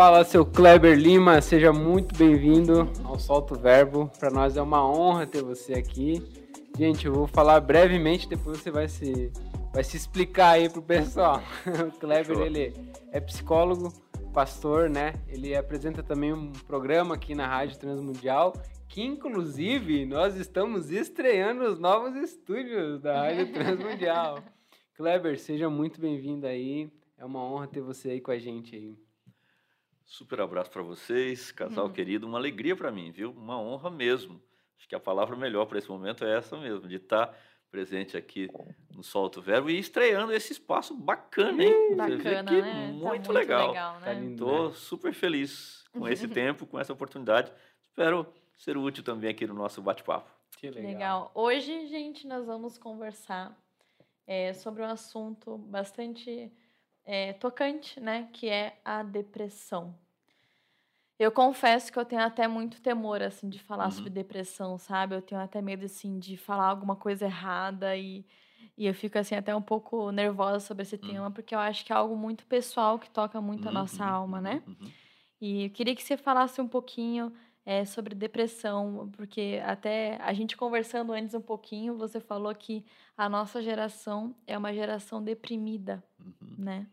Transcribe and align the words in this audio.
Fala, 0.00 0.24
seu 0.24 0.46
Kleber 0.46 0.98
Lima, 0.98 1.42
seja 1.42 1.74
muito 1.74 2.16
bem-vindo 2.16 2.90
ao 3.04 3.18
Solto 3.18 3.54
Verbo. 3.54 4.10
Para 4.18 4.30
nós 4.30 4.56
é 4.56 4.62
uma 4.62 4.82
honra 4.82 5.26
ter 5.26 5.42
você 5.42 5.74
aqui. 5.74 6.22
Gente, 6.78 7.04
eu 7.04 7.12
vou 7.12 7.26
falar 7.26 7.60
brevemente, 7.60 8.26
depois 8.26 8.58
você 8.58 8.70
vai 8.70 8.88
se, 8.88 9.30
vai 9.74 9.84
se 9.84 9.98
explicar 9.98 10.52
aí 10.52 10.70
pro 10.70 10.80
pessoal. 10.80 11.42
O 11.86 11.98
Kleber, 11.98 12.38
ele 12.38 12.72
é 13.12 13.20
psicólogo, 13.20 13.92
pastor, 14.32 14.88
né? 14.88 15.16
Ele 15.28 15.54
apresenta 15.54 16.02
também 16.02 16.32
um 16.32 16.50
programa 16.50 17.16
aqui 17.16 17.34
na 17.34 17.46
Rádio 17.46 17.78
Transmundial, 17.78 18.54
que 18.88 19.02
inclusive 19.02 20.06
nós 20.06 20.34
estamos 20.34 20.90
estreando 20.90 21.64
os 21.64 21.78
novos 21.78 22.16
estúdios 22.16 23.02
da 23.02 23.20
Rádio 23.20 23.52
Transmundial. 23.52 24.38
Kleber, 24.94 25.38
seja 25.38 25.68
muito 25.68 26.00
bem-vindo 26.00 26.46
aí. 26.46 26.90
É 27.18 27.24
uma 27.26 27.44
honra 27.44 27.66
ter 27.66 27.82
você 27.82 28.12
aí 28.12 28.20
com 28.22 28.30
a 28.30 28.38
gente 28.38 28.74
aí. 28.74 29.09
Super 30.10 30.40
abraço 30.40 30.68
para 30.72 30.82
vocês, 30.82 31.52
casal 31.52 31.86
uhum. 31.86 31.92
querido, 31.92 32.26
uma 32.26 32.36
alegria 32.36 32.74
para 32.74 32.90
mim, 32.90 33.12
viu? 33.12 33.30
Uma 33.30 33.56
honra 33.60 33.88
mesmo. 33.88 34.42
Acho 34.76 34.88
que 34.88 34.94
a 34.96 34.98
palavra 34.98 35.36
melhor 35.36 35.66
para 35.66 35.78
esse 35.78 35.88
momento 35.88 36.24
é 36.24 36.36
essa 36.36 36.56
mesmo, 36.56 36.88
de 36.88 36.96
estar 36.96 37.28
tá 37.28 37.34
presente 37.70 38.16
aqui 38.16 38.50
no 38.92 39.04
Solto 39.04 39.40
Verbo 39.40 39.70
e 39.70 39.78
estreando 39.78 40.32
esse 40.32 40.52
espaço 40.52 40.96
bacana, 40.96 41.62
hein? 41.62 41.94
Bacana, 41.94 42.42
né? 42.42 42.42
Tá 42.42 42.86
muito, 42.88 43.02
tá 43.02 43.08
muito 43.08 43.32
legal. 43.32 43.68
legal 43.68 44.00
né? 44.00 44.24
Estou 44.32 44.70
tá 44.70 44.76
super 44.76 45.14
feliz 45.14 45.84
com 45.92 46.08
esse 46.08 46.26
tempo, 46.28 46.66
com 46.66 46.80
essa 46.80 46.92
oportunidade. 46.92 47.52
Espero 47.80 48.26
ser 48.56 48.76
útil 48.76 49.04
também 49.04 49.30
aqui 49.30 49.46
no 49.46 49.54
nosso 49.54 49.80
bate-papo. 49.80 50.28
Que 50.56 50.70
legal. 50.70 50.90
legal. 50.90 51.30
Hoje, 51.36 51.86
gente, 51.86 52.26
nós 52.26 52.46
vamos 52.46 52.76
conversar 52.76 53.56
é, 54.26 54.52
sobre 54.54 54.82
um 54.82 54.86
assunto 54.86 55.56
bastante 55.56 56.50
é, 57.04 57.32
tocante, 57.34 57.98
né? 58.00 58.28
Que 58.32 58.48
é 58.48 58.78
a 58.84 59.02
depressão. 59.02 59.94
Eu 61.18 61.30
confesso 61.30 61.92
que 61.92 61.98
eu 61.98 62.04
tenho 62.04 62.22
até 62.22 62.48
muito 62.48 62.80
temor, 62.80 63.22
assim, 63.22 63.48
de 63.50 63.58
falar 63.58 63.86
uhum. 63.86 63.90
sobre 63.90 64.10
depressão, 64.10 64.78
sabe? 64.78 65.14
Eu 65.14 65.20
tenho 65.20 65.40
até 65.40 65.60
medo, 65.60 65.84
assim, 65.84 66.18
de 66.18 66.36
falar 66.38 66.68
alguma 66.68 66.96
coisa 66.96 67.26
errada 67.26 67.94
e, 67.94 68.24
e 68.76 68.86
eu 68.86 68.94
fico, 68.94 69.18
assim, 69.18 69.34
até 69.34 69.54
um 69.54 69.60
pouco 69.60 70.10
nervosa 70.10 70.60
sobre 70.60 70.82
esse 70.82 70.96
uhum. 70.96 71.08
tema, 71.08 71.30
porque 71.30 71.54
eu 71.54 71.58
acho 71.58 71.84
que 71.84 71.92
é 71.92 71.96
algo 71.96 72.16
muito 72.16 72.46
pessoal 72.46 72.98
que 72.98 73.10
toca 73.10 73.38
muito 73.38 73.68
a 73.68 73.72
nossa 73.72 74.02
uhum. 74.02 74.10
alma, 74.10 74.40
né? 74.40 74.62
Uhum, 74.66 74.76
uhum. 74.80 74.92
E 75.42 75.64
eu 75.64 75.70
queria 75.70 75.94
que 75.94 76.02
você 76.02 76.16
falasse 76.16 76.58
um 76.58 76.68
pouquinho 76.68 77.32
é, 77.70 77.84
sobre 77.84 78.16
depressão, 78.16 79.08
porque 79.16 79.62
até 79.64 80.16
a 80.22 80.32
gente 80.32 80.56
conversando 80.56 81.12
antes 81.12 81.36
um 81.36 81.40
pouquinho, 81.40 81.96
você 81.96 82.18
falou 82.18 82.52
que 82.52 82.84
a 83.16 83.28
nossa 83.28 83.62
geração 83.62 84.34
é 84.44 84.58
uma 84.58 84.74
geração 84.74 85.22
deprimida, 85.22 86.02
uhum. 86.18 86.56
né? 86.58 86.88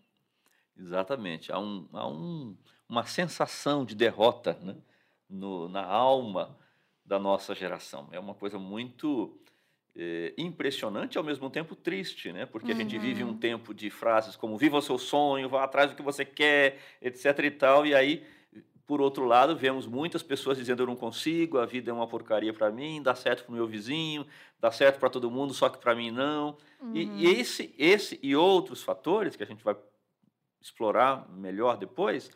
Exatamente. 0.77 1.51
Há, 1.51 1.57
um, 1.57 1.87
há 1.91 2.07
um, 2.07 2.55
uma 2.87 3.03
sensação 3.07 3.83
de 3.83 3.95
derrota 3.95 4.55
né? 4.61 4.75
no, 5.27 5.67
na 5.67 5.83
alma 5.83 6.55
da 7.03 7.17
nossa 7.17 7.55
geração. 7.55 8.07
É 8.11 8.19
uma 8.19 8.35
coisa 8.35 8.59
muito 8.59 9.35
é, 9.95 10.31
impressionante 10.37 11.15
e 11.15 11.17
ao 11.17 11.23
mesmo 11.23 11.49
tempo 11.49 11.75
triste, 11.75 12.31
né? 12.31 12.45
Porque 12.45 12.71
uhum. 12.71 12.77
a 12.77 12.81
gente 12.83 12.99
vive 12.99 13.23
um 13.23 13.29
uhum. 13.29 13.37
tempo 13.39 13.73
de 13.73 13.89
frases 13.89 14.35
como 14.35 14.55
viva 14.59 14.77
o 14.77 14.81
seu 14.83 14.99
sonho, 14.99 15.49
vá 15.49 15.63
atrás 15.63 15.89
do 15.89 15.95
que 15.95 16.03
você 16.03 16.23
quer, 16.23 16.77
etc 17.01 17.39
e 17.39 17.49
tal, 17.49 17.83
e 17.83 17.95
aí 17.95 18.36
por 18.87 19.01
outro 19.01 19.25
lado, 19.25 19.53
vemos 19.53 19.85
muitas 19.85 20.23
pessoas 20.23 20.57
dizendo 20.57 20.81
eu 20.81 20.87
não 20.87 20.95
consigo, 20.95 21.57
a 21.57 21.65
vida 21.65 21.91
é 21.91 21.93
uma 21.93 22.07
porcaria 22.07 22.53
para 22.53 22.71
mim, 22.71 23.03
dá 23.03 23.13
certo 23.13 23.43
para 23.43 23.51
o 23.51 23.55
meu 23.55 23.67
vizinho, 23.67 24.25
dá 24.61 24.71
certo 24.71 24.97
para 24.97 25.09
todo 25.09 25.29
mundo, 25.29 25.53
só 25.53 25.67
que 25.67 25.77
para 25.77 25.93
mim 25.93 26.09
não. 26.09 26.57
Uhum. 26.81 26.95
E, 26.95 27.03
e, 27.03 27.25
esse, 27.27 27.75
esse 27.77 28.17
e 28.23 28.33
outros 28.33 28.81
fatores 28.81 29.35
que 29.35 29.43
a 29.43 29.45
gente 29.45 29.61
vai 29.61 29.75
explorar 30.61 31.29
melhor 31.29 31.77
depois, 31.77 32.31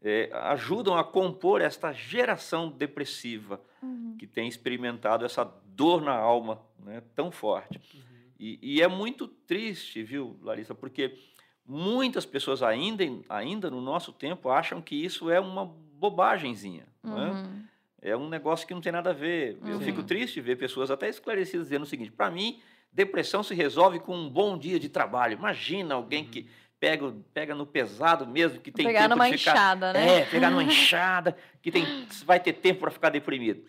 é, 0.00 0.30
ajudam 0.32 0.96
a 0.96 1.02
compor 1.02 1.60
esta 1.60 1.92
geração 1.92 2.70
depressiva 2.70 3.60
uhum. 3.82 4.14
que 4.16 4.28
tem 4.28 4.46
experimentado 4.46 5.24
essa 5.24 5.42
dor 5.64 6.00
na 6.00 6.14
alma 6.14 6.62
né, 6.78 7.02
tão 7.16 7.32
forte. 7.32 7.78
Uhum. 7.78 8.00
E, 8.38 8.58
e, 8.62 8.80
é 8.80 8.86
muito 8.86 9.26
triste, 9.26 10.04
viu, 10.04 10.38
Larissa, 10.40 10.74
porque 10.74 11.18
muitas 11.66 12.24
pessoas 12.24 12.62
ainda, 12.62 13.02
ainda 13.28 13.68
no 13.68 13.80
nosso 13.80 14.12
tempo 14.12 14.50
acham 14.50 14.80
que 14.80 14.94
isso 14.94 15.28
é 15.28 15.40
uma 15.40 15.74
bobagemzinha. 15.98 16.86
É? 17.04 17.08
Uhum. 17.08 17.62
É? 18.02 18.10
é 18.10 18.16
um 18.16 18.28
negócio 18.28 18.66
que 18.66 18.74
não 18.74 18.80
tem 18.80 18.92
nada 18.92 19.10
a 19.10 19.14
ver. 19.14 19.58
Eu 19.64 19.80
fico 19.80 20.02
triste 20.02 20.40
ver 20.40 20.56
pessoas 20.56 20.90
até 20.90 21.08
esclarecidas 21.08 21.66
dizendo 21.66 21.82
o 21.82 21.86
seguinte: 21.86 22.12
para 22.12 22.30
mim, 22.30 22.60
depressão 22.92 23.42
se 23.42 23.54
resolve 23.54 23.98
com 23.98 24.16
um 24.16 24.28
bom 24.28 24.56
dia 24.56 24.78
de 24.78 24.88
trabalho. 24.88 25.34
Imagina 25.34 25.94
alguém 25.94 26.24
uhum. 26.24 26.30
que 26.30 26.48
pega, 26.78 27.14
pega 27.32 27.54
no 27.54 27.66
pesado 27.66 28.26
mesmo, 28.26 28.60
que 28.60 28.70
tem 28.70 28.86
pegar 28.86 29.02
tempo 29.02 29.14
numa 29.14 29.30
de 29.30 29.38
ficar, 29.38 29.52
enxada, 29.52 29.92
né? 29.92 30.20
É, 30.20 30.24
pegar 30.26 30.50
numa 30.50 30.62
enxada, 30.64 31.36
que 31.60 31.70
tem, 31.70 31.84
vai 32.24 32.38
ter 32.38 32.52
tempo 32.54 32.80
para 32.80 32.90
ficar 32.90 33.10
deprimido. 33.10 33.64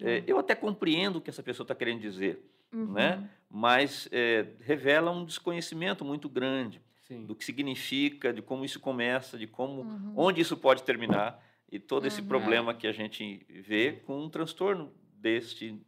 É, 0.00 0.18
uhum. 0.18 0.24
eu 0.26 0.38
até 0.38 0.54
compreendo 0.54 1.16
o 1.16 1.20
que 1.20 1.30
essa 1.30 1.42
pessoa 1.42 1.64
está 1.64 1.74
querendo 1.74 2.00
dizer, 2.00 2.42
uhum. 2.72 2.92
né? 2.92 3.28
mas 3.50 4.08
é, 4.10 4.46
revela 4.60 5.10
um 5.10 5.24
desconhecimento 5.24 6.04
muito 6.04 6.28
grande 6.28 6.80
Sim. 7.06 7.26
do 7.26 7.34
que 7.34 7.44
significa, 7.44 8.32
de 8.32 8.40
como 8.40 8.64
isso 8.64 8.80
começa, 8.80 9.36
de 9.36 9.46
como, 9.46 9.82
uhum. 9.82 10.14
onde 10.16 10.40
isso 10.40 10.56
pode 10.56 10.82
terminar 10.82 11.38
e 11.72 11.78
todo 11.78 12.06
esse 12.06 12.20
problema 12.20 12.74
que 12.74 12.86
a 12.86 12.92
gente 12.92 13.46
vê 13.48 13.92
com 14.04 14.22
um 14.22 14.28
transtorno 14.28 14.92
deste 15.16 15.80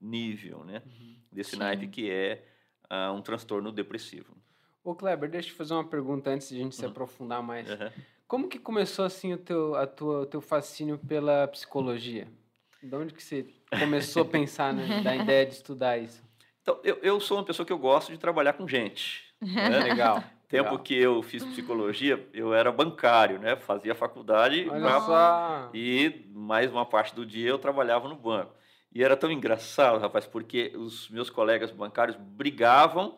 nível, 0.00 0.64
né? 0.64 0.80
Uhum. 0.86 1.16
desse 1.32 1.50
Sim. 1.50 1.56
naipe 1.58 1.88
que 1.88 2.08
é 2.08 2.44
uh, 2.84 3.12
um 3.12 3.20
transtorno 3.20 3.72
depressivo. 3.72 4.36
Ô 4.84 4.94
Kleber, 4.94 5.28
deixa 5.28 5.50
eu 5.50 5.56
fazer 5.56 5.74
uma 5.74 5.84
pergunta 5.84 6.30
antes 6.30 6.48
de 6.48 6.54
a 6.54 6.58
gente 6.58 6.76
se 6.76 6.84
uhum. 6.84 6.90
aprofundar 6.92 7.42
mais. 7.42 7.68
Uhum. 7.68 7.90
Como 8.28 8.48
que 8.48 8.58
começou 8.58 9.04
assim 9.04 9.32
o 9.32 9.36
teu, 9.36 9.74
a 9.74 9.84
tua, 9.84 10.20
o 10.20 10.26
teu 10.26 10.40
fascínio 10.40 10.96
pela 10.96 11.48
psicologia? 11.48 12.28
De 12.80 12.94
onde 12.94 13.12
que 13.12 13.22
você 13.22 13.46
começou 13.78 14.22
a 14.22 14.24
pensar 14.24 14.72
né, 14.72 15.02
da 15.02 15.16
ideia 15.16 15.44
de 15.44 15.54
estudar 15.54 15.98
isso? 15.98 16.22
Então, 16.62 16.80
eu, 16.84 16.98
eu 17.02 17.20
sou 17.20 17.38
uma 17.38 17.44
pessoa 17.44 17.66
que 17.66 17.72
eu 17.72 17.78
gosto 17.78 18.12
de 18.12 18.18
trabalhar 18.18 18.52
com 18.52 18.66
gente. 18.68 19.24
Né? 19.40 19.78
Legal. 19.82 20.22
Tempo 20.52 20.64
Legal. 20.64 20.78
que 20.80 20.94
eu 20.94 21.22
fiz 21.22 21.42
psicologia, 21.42 22.28
eu 22.34 22.52
era 22.52 22.70
bancário, 22.70 23.38
né? 23.38 23.56
Fazia 23.56 23.94
faculdade 23.94 24.64
pra... 24.64 25.70
e 25.72 26.26
mais 26.28 26.70
uma 26.70 26.84
parte 26.84 27.14
do 27.14 27.24
dia 27.24 27.48
eu 27.48 27.56
trabalhava 27.56 28.06
no 28.06 28.14
banco. 28.14 28.52
E 28.94 29.02
era 29.02 29.16
tão 29.16 29.32
engraçado, 29.32 29.98
rapaz, 29.98 30.26
porque 30.26 30.70
os 30.76 31.08
meus 31.08 31.30
colegas 31.30 31.70
bancários 31.70 32.18
brigavam 32.20 33.16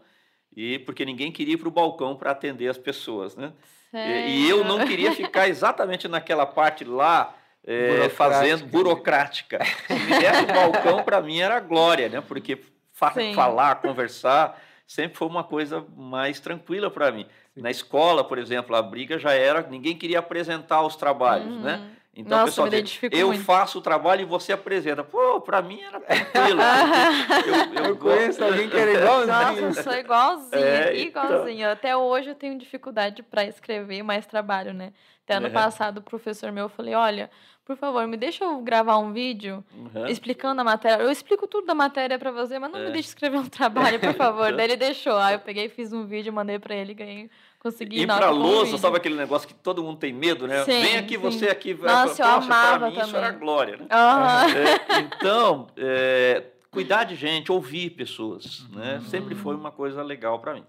e 0.56 0.78
porque 0.78 1.05
ninguém 1.05 1.33
queria 1.33 1.55
ir 1.55 1.56
para 1.56 1.67
o 1.67 1.72
balcão 1.72 2.15
para 2.15 2.31
atender 2.31 2.69
as 2.69 2.78
pessoas, 2.78 3.34
né? 3.34 3.53
E, 3.93 4.47
e, 4.47 4.49
eu 4.49 4.62
não 4.62 4.87
queria 4.87 5.11
ficar 5.11 5.49
exatamente 5.49 6.06
naquela 6.06 6.47
parte 6.47 6.84
lá 6.84 7.34
é, 7.66 8.09
fazendo 8.11 8.65
burocrática. 8.66 9.59
Se 9.89 9.93
me 9.93 10.19
desse 10.21 10.43
o 10.45 10.47
balcão, 10.47 11.03
para 11.03 11.21
mim 11.21 11.41
era 11.41 11.59
glória, 11.59 12.09
né? 12.09 12.21
Porque 12.21 12.61
fa 12.93 13.12
Sim. 13.12 13.34
falar, 13.34 13.75
conversar, 13.83 14.56
sempre 14.87 15.17
foi 15.17 15.28
uma 15.28 15.45
coisa 15.45 15.84
mais 15.97 16.41
tranquila 16.41 16.91
para 16.91 17.11
mim. 17.11 17.27
Sim. 17.55 17.62
Na 17.62 17.71
escola, 17.71 18.25
por 18.25 18.39
exemplo, 18.39 18.75
a 18.75 18.83
briga 18.83 19.19
já 19.19 19.33
era, 19.33 19.62
ninguém 19.62 19.97
queria 19.97 20.19
apresentar 20.19 20.83
os 20.83 20.97
trabalhos, 20.97 21.47
né? 21.61 21.77
uhum. 21.77 21.84
né? 21.84 21.91
Então, 22.17 22.39
Nossa, 22.39 22.62
pessoal, 22.62 22.69
diz, 22.69 23.00
eu 23.11 23.28
muito. 23.28 23.43
faço 23.43 23.78
o 23.78 23.83
trabalho 23.83 24.22
e 24.22 24.25
você 24.25 24.53
apresenta. 24.53 25.03
Pô, 25.03 25.41
para 25.41 25.61
mim 25.61 25.81
era 25.83 25.99
tranquilo. 25.99 26.61
eu, 27.75 27.83
eu, 27.83 27.84
eu 27.87 27.97
conheço 27.97 28.45
alguém 28.45 28.71
que 28.71 28.77
era 28.77 28.93
igualzinho. 28.95 29.37
Nossa, 29.37 29.61
eu 29.61 29.83
sou 29.83 29.95
igualzinho, 29.95 30.65
é, 30.65 31.03
então. 31.03 31.25
igualzinho. 31.25 31.59
Então... 31.59 31.72
Até 31.72 31.97
hoje 31.97 32.31
eu 32.31 32.34
tenho 32.37 32.56
dificuldade 32.56 33.21
para 33.22 33.45
escrever 33.45 34.05
mais 34.05 34.27
trabalho, 34.27 34.72
né? 34.72 34.93
Até 35.25 35.34
ano 35.34 35.51
passado, 35.51 35.99
o 35.99 36.03
professor 36.03 36.53
meu, 36.53 36.66
eu 36.66 36.69
falei, 36.69 36.95
olha, 36.95 37.31
por 37.65 37.77
favor, 37.77 38.07
me 38.07 38.17
deixa 38.17 38.45
eu 38.45 38.61
gravar 38.61 38.99
um 38.99 39.13
vídeo 39.13 39.65
uhum. 39.75 40.07
explicando 40.07 40.61
a 40.61 40.65
matéria. 40.65 41.03
Eu 41.03 41.11
explico 41.11 41.47
tudo 41.47 41.67
da 41.67 41.75
matéria 41.75 42.19
para 42.19 42.31
você, 42.31 42.59
mas 42.59 42.71
não 42.71 42.81
é. 42.81 42.87
me 42.87 42.93
deixe 42.93 43.09
escrever 43.09 43.39
um 43.39 43.49
trabalho, 43.49 43.99
por 43.99 44.15
favor. 44.15 44.53
Daí 44.57 44.66
ele 44.66 44.77
deixou. 44.77 45.16
Aí 45.16 45.34
eu 45.34 45.41
peguei, 45.41 45.69
fiz 45.69 45.93
um 45.93 46.05
vídeo, 46.05 46.33
mandei 46.33 46.59
para 46.59 46.75
ele, 46.75 46.93
ganhei 46.93 47.31
consegui 47.65 48.03
ir 48.03 48.07
para 48.07 48.28
lousa, 48.28 48.77
sabe 48.77 48.99
aquele 48.99 49.15
negócio 49.15 49.49
que 49.49 49.55
todo 49.55 49.83
mundo 49.83 49.99
tem 49.99 50.13
medo, 50.13 50.47
né? 50.47 50.63
Sim, 50.65 50.83
Vem 50.83 50.97
aqui, 50.99 51.15
sim. 51.15 51.21
você 51.21 51.49
aqui. 51.49 51.72
Nossa, 51.72 52.22
eu 52.22 52.27
amava 52.27 52.91
mim, 52.91 52.93
também. 52.93 53.07
Isso 53.09 53.16
era 53.16 53.31
glória, 53.31 53.78
né? 53.78 53.87
Uhum. 53.91 54.95
É, 54.95 55.01
então, 55.01 55.67
é, 55.75 56.45
cuidar 56.71 57.05
de 57.05 57.17
gente, 57.17 57.51
ouvir 57.51 57.91
pessoas, 57.91 58.67
né? 58.71 58.97
Uhum. 58.97 59.09
Sempre 59.09 59.34
foi 59.34 59.55
uma 59.55 59.71
coisa 59.71 60.03
legal 60.03 60.39
para 60.41 60.53
mim. 60.53 60.65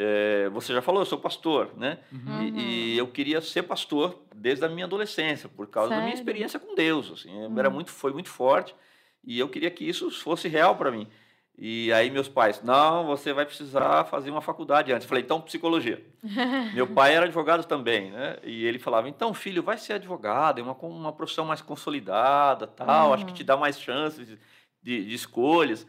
É, 0.00 0.48
você 0.50 0.72
já 0.72 0.80
falou, 0.80 1.02
eu 1.02 1.06
sou 1.06 1.18
pastor, 1.18 1.72
né? 1.76 1.98
Uhum. 2.12 2.42
E, 2.42 2.94
e, 2.94 2.98
eu 2.98 3.08
queria 3.08 3.40
ser 3.40 3.64
pastor 3.64 4.22
desde 4.32 4.64
a 4.64 4.68
minha 4.68 4.86
adolescência, 4.86 5.48
por 5.48 5.66
causa 5.66 5.88
Sério? 5.88 6.02
da 6.02 6.06
minha 6.06 6.14
experiência 6.14 6.60
com 6.60 6.72
Deus. 6.76 7.10
Assim, 7.10 7.30
era 7.58 7.68
uhum. 7.68 7.74
muito, 7.74 7.90
foi 7.90 8.12
muito 8.12 8.28
forte 8.28 8.72
e 9.24 9.38
eu 9.38 9.48
queria 9.48 9.70
que 9.70 9.84
isso 9.84 10.10
fosse 10.10 10.46
real 10.46 10.76
para 10.76 10.92
mim. 10.92 11.08
E 11.60 11.92
aí 11.92 12.08
meus 12.08 12.28
pais, 12.28 12.62
não, 12.62 13.04
você 13.04 13.32
vai 13.32 13.44
precisar 13.44 14.04
fazer 14.04 14.30
uma 14.30 14.40
faculdade 14.40 14.92
antes. 14.92 15.04
Eu 15.04 15.08
falei, 15.08 15.24
então 15.24 15.40
psicologia. 15.40 16.00
Meu 16.72 16.86
pai 16.86 17.16
era 17.16 17.26
advogado 17.26 17.64
também, 17.64 18.12
né? 18.12 18.36
E 18.44 18.64
ele 18.64 18.78
falava, 18.78 19.08
então 19.08 19.34
filho, 19.34 19.60
vai 19.60 19.76
ser 19.76 19.94
advogado, 19.94 20.60
é 20.60 20.62
uma, 20.62 20.74
uma 20.74 21.12
profissão 21.12 21.44
mais 21.44 21.60
consolidada, 21.60 22.68
tal, 22.68 23.08
uhum. 23.08 23.14
acho 23.14 23.26
que 23.26 23.32
te 23.32 23.42
dá 23.42 23.56
mais 23.56 23.80
chances 23.80 24.28
de, 24.80 25.04
de, 25.04 25.12
escolhas. 25.12 25.84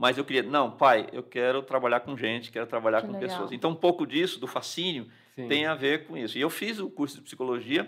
Mas 0.00 0.16
eu 0.16 0.24
queria, 0.24 0.42
não, 0.42 0.70
pai, 0.70 1.06
eu 1.12 1.22
quero 1.22 1.62
trabalhar 1.62 2.00
com 2.00 2.16
gente, 2.16 2.50
quero 2.50 2.66
trabalhar 2.66 3.02
que 3.02 3.06
com 3.06 3.12
legal. 3.12 3.28
pessoas. 3.28 3.52
Então 3.52 3.72
um 3.72 3.76
pouco 3.76 4.06
disso, 4.06 4.40
do 4.40 4.46
fascínio, 4.46 5.06
Sim. 5.34 5.46
tem 5.46 5.66
a 5.66 5.74
ver 5.74 6.06
com 6.06 6.16
isso. 6.16 6.38
E 6.38 6.40
eu 6.40 6.48
fiz 6.48 6.78
o 6.78 6.88
curso 6.88 7.16
de 7.16 7.20
psicologia 7.20 7.86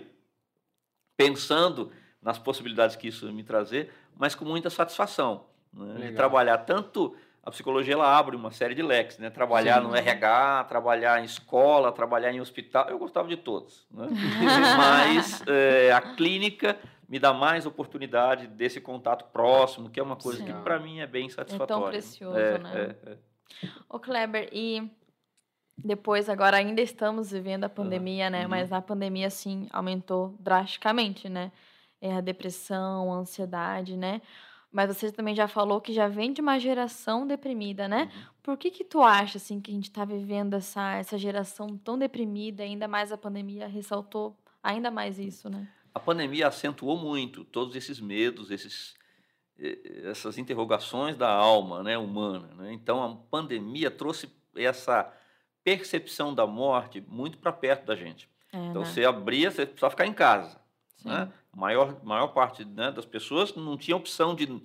pensando 1.17 1.91
nas 2.21 2.37
possibilidades 2.37 2.95
que 2.95 3.07
isso 3.07 3.33
me 3.33 3.41
trazer, 3.41 3.91
mas 4.15 4.35
com 4.35 4.45
muita 4.45 4.69
satisfação. 4.69 5.47
Né? 5.73 6.09
De 6.09 6.15
trabalhar 6.15 6.59
tanto 6.59 7.15
a 7.41 7.49
psicologia 7.49 7.95
ela 7.95 8.15
abre 8.15 8.35
uma 8.35 8.51
série 8.51 8.75
de 8.75 8.83
leques, 8.83 9.17
né? 9.17 9.31
Trabalhar 9.31 9.81
Sim. 9.81 9.87
no 9.87 9.95
RH, 9.95 10.65
trabalhar 10.65 11.19
em 11.19 11.25
escola, 11.25 11.91
trabalhar 11.91 12.31
em 12.31 12.39
hospital, 12.39 12.89
eu 12.89 12.99
gostava 12.99 13.27
de 13.27 13.37
todos, 13.37 13.87
né? 13.91 14.07
mas 14.77 15.43
é, 15.47 15.91
a 15.91 15.99
clínica 15.99 16.77
me 17.07 17.19
dá 17.19 17.33
mais 17.33 17.65
oportunidade 17.65 18.47
desse 18.47 18.79
contato 18.81 19.25
próximo, 19.31 19.89
que 19.89 19.99
é 19.99 20.03
uma 20.03 20.15
coisa 20.15 20.39
Sim. 20.39 20.45
que 20.45 20.53
para 20.53 20.79
mim 20.79 20.99
é 20.99 21.07
bem 21.07 21.29
satisfatória. 21.29 21.73
É 21.73 21.81
tão 21.81 21.89
precioso, 21.89 22.37
é, 22.37 22.57
né? 22.57 22.95
É, 23.05 23.11
é. 23.11 23.17
Ô 23.89 23.99
Kleber, 23.99 24.49
e 24.51 24.89
depois 25.77 26.29
agora 26.29 26.57
ainda 26.57 26.81
estamos 26.81 27.31
vivendo 27.31 27.63
a 27.65 27.69
pandemia, 27.69 28.29
né? 28.29 28.43
Uhum. 28.43 28.49
Mas 28.49 28.71
a 28.71 28.81
pandemia 28.81 29.29
sim 29.29 29.67
aumentou 29.71 30.35
drasticamente, 30.39 31.27
né? 31.29 31.51
É 32.01 32.13
a 32.13 32.21
depressão, 32.21 33.13
a 33.13 33.17
ansiedade, 33.17 33.95
né? 33.95 34.21
Mas 34.71 34.95
você 34.95 35.11
também 35.11 35.35
já 35.35 35.47
falou 35.47 35.79
que 35.79 35.93
já 35.93 36.07
vem 36.07 36.33
de 36.33 36.41
uma 36.41 36.57
geração 36.57 37.27
deprimida, 37.27 37.87
né? 37.87 38.03
Uhum. 38.03 38.23
Por 38.41 38.57
que 38.57 38.71
que 38.71 38.83
tu 38.83 39.01
acha, 39.01 39.37
assim, 39.37 39.61
que 39.61 39.71
a 39.71 39.73
gente 39.73 39.89
está 39.89 40.03
vivendo 40.03 40.55
essa, 40.55 40.95
essa 40.95 41.17
geração 41.17 41.77
tão 41.77 41.97
deprimida, 41.97 42.63
ainda 42.63 42.87
mais 42.87 43.11
a 43.11 43.17
pandemia 43.17 43.67
ressaltou 43.67 44.35
ainda 44.61 44.89
mais 44.89 45.19
isso, 45.19 45.49
né? 45.49 45.67
A 45.93 45.99
pandemia 45.99 46.47
acentuou 46.47 46.97
muito 46.97 47.43
todos 47.43 47.75
esses 47.75 47.99
medos, 47.99 48.49
esses, 48.49 48.95
essas 50.03 50.37
interrogações 50.37 51.15
da 51.15 51.29
alma 51.29 51.83
né, 51.83 51.97
humana. 51.97 52.49
Né? 52.55 52.73
Então, 52.73 53.03
a 53.03 53.15
pandemia 53.29 53.91
trouxe 53.91 54.29
essa 54.55 55.11
percepção 55.63 56.33
da 56.33 56.45
morte 56.47 57.03
muito 57.07 57.37
para 57.37 57.51
perto 57.51 57.85
da 57.85 57.95
gente. 57.95 58.27
É, 58.51 58.57
então, 58.57 58.81
né? 58.81 58.87
você 58.87 59.05
abria, 59.05 59.51
você 59.51 59.65
precisava 59.65 59.91
ficar 59.91 60.05
em 60.05 60.13
casa. 60.13 60.59
Né? 61.03 61.31
A 61.51 61.57
maior, 61.57 62.03
maior 62.03 62.27
parte 62.27 62.65
né, 62.65 62.91
das 62.91 63.05
pessoas 63.05 63.55
não 63.55 63.77
tinha 63.77 63.95
opção 63.95 64.35
de, 64.35 64.61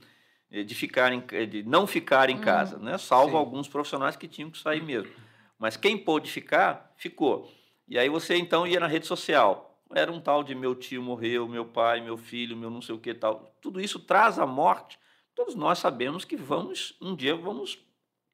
de, 0.65 0.75
ficar 0.75 1.13
em, 1.13 1.21
de 1.49 1.63
não 1.63 1.87
ficar 1.87 2.31
em 2.31 2.37
hum, 2.37 2.41
casa, 2.41 2.79
né? 2.79 2.97
salvo 2.97 3.33
sim. 3.33 3.37
alguns 3.37 3.69
profissionais 3.69 4.17
que 4.17 4.27
tinham 4.27 4.51
que 4.51 4.59
sair 4.59 4.83
mesmo. 4.83 5.13
Mas 5.59 5.77
quem 5.77 5.99
pôde 5.99 6.31
ficar, 6.31 6.93
ficou. 6.97 7.51
E 7.87 7.99
aí 7.99 8.09
você 8.09 8.37
então 8.37 8.67
ia 8.67 8.79
na 8.79 8.87
rede 8.87 9.07
social. 9.07 9.68
Era 9.95 10.13
um 10.13 10.21
tal 10.21 10.43
de 10.43 10.55
meu 10.55 10.75
tio 10.75 11.03
morreu, 11.03 11.49
meu 11.49 11.65
pai, 11.65 12.01
meu 12.01 12.17
filho, 12.17 12.57
meu 12.57 12.71
não 12.71 12.83
sei 12.83 12.95
o 12.95 12.99
que 12.99 13.15
tal. 13.15 13.55
Tudo 13.61 13.81
isso 13.81 13.99
traz 13.99 14.39
a 14.39 14.47
morte. 14.47 14.99
Todos 15.35 15.55
nós 15.55 15.79
sabemos 15.79 16.25
que 16.25 16.37
vamos, 16.37 16.97
um 17.01 17.15
dia 17.15 17.35
vamos, 17.35 17.79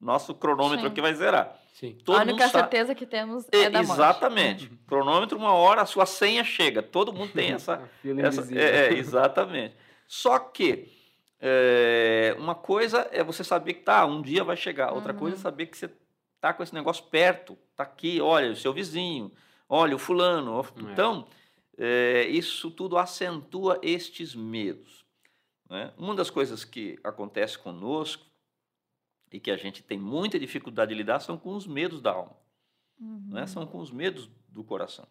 nosso 0.00 0.34
cronômetro 0.34 0.86
sim. 0.86 0.92
aqui 0.92 1.00
vai 1.00 1.14
zerar. 1.14 1.58
Sim. 1.74 1.98
Todo 2.04 2.18
a 2.18 2.22
única 2.22 2.48
certeza 2.48 2.94
que 2.94 3.04
temos 3.04 3.46
é, 3.50 3.62
é 3.62 3.70
da 3.70 3.82
morte. 3.82 3.92
Exatamente. 3.92 4.68
Uhum. 4.68 4.78
Cronômetro, 4.86 5.36
uma 5.36 5.52
hora, 5.52 5.82
a 5.82 5.86
sua 5.86 6.06
senha 6.06 6.44
chega. 6.44 6.82
Todo 6.82 7.12
mundo 7.12 7.32
tem 7.32 7.50
essa. 7.54 7.82
essa 8.18 8.54
é, 8.58 8.86
é, 8.86 8.92
exatamente. 8.94 9.74
Só 10.06 10.38
que 10.38 10.88
é, 11.40 12.34
uma 12.38 12.54
coisa 12.54 13.08
é 13.10 13.24
você 13.24 13.42
saber 13.42 13.74
que 13.74 13.82
tá, 13.82 14.06
um 14.06 14.22
dia 14.22 14.44
vai 14.44 14.56
chegar. 14.56 14.92
Outra 14.92 15.12
uhum. 15.12 15.18
coisa 15.18 15.36
é 15.36 15.40
saber 15.40 15.66
que 15.66 15.76
você 15.76 15.90
tá 16.40 16.54
com 16.54 16.62
esse 16.62 16.72
negócio 16.72 17.04
perto. 17.04 17.58
Tá 17.76 17.82
aqui, 17.82 18.20
olha, 18.20 18.52
o 18.52 18.56
seu 18.56 18.72
vizinho, 18.72 19.32
olha, 19.68 19.96
o 19.96 19.98
fulano. 19.98 20.60
É. 20.60 20.92
Então, 20.92 21.26
é, 21.26 21.43
isso 22.30 22.70
tudo 22.70 22.96
acentua 22.96 23.78
estes 23.82 24.34
medos. 24.34 25.04
Né? 25.68 25.92
Uma 25.96 26.14
das 26.14 26.30
coisas 26.30 26.64
que 26.64 26.98
acontece 27.02 27.58
conosco 27.58 28.24
e 29.32 29.40
que 29.40 29.50
a 29.50 29.56
gente 29.56 29.82
tem 29.82 29.98
muita 29.98 30.38
dificuldade 30.38 30.90
de 30.90 30.94
lidar 30.94 31.20
são 31.20 31.36
com 31.36 31.54
os 31.54 31.66
medos 31.66 32.00
da 32.00 32.12
alma, 32.12 32.36
uhum. 33.00 33.30
né? 33.30 33.46
são 33.46 33.66
com 33.66 33.78
os 33.78 33.90
medos 33.90 34.28
do 34.48 34.62
coração. 34.62 35.06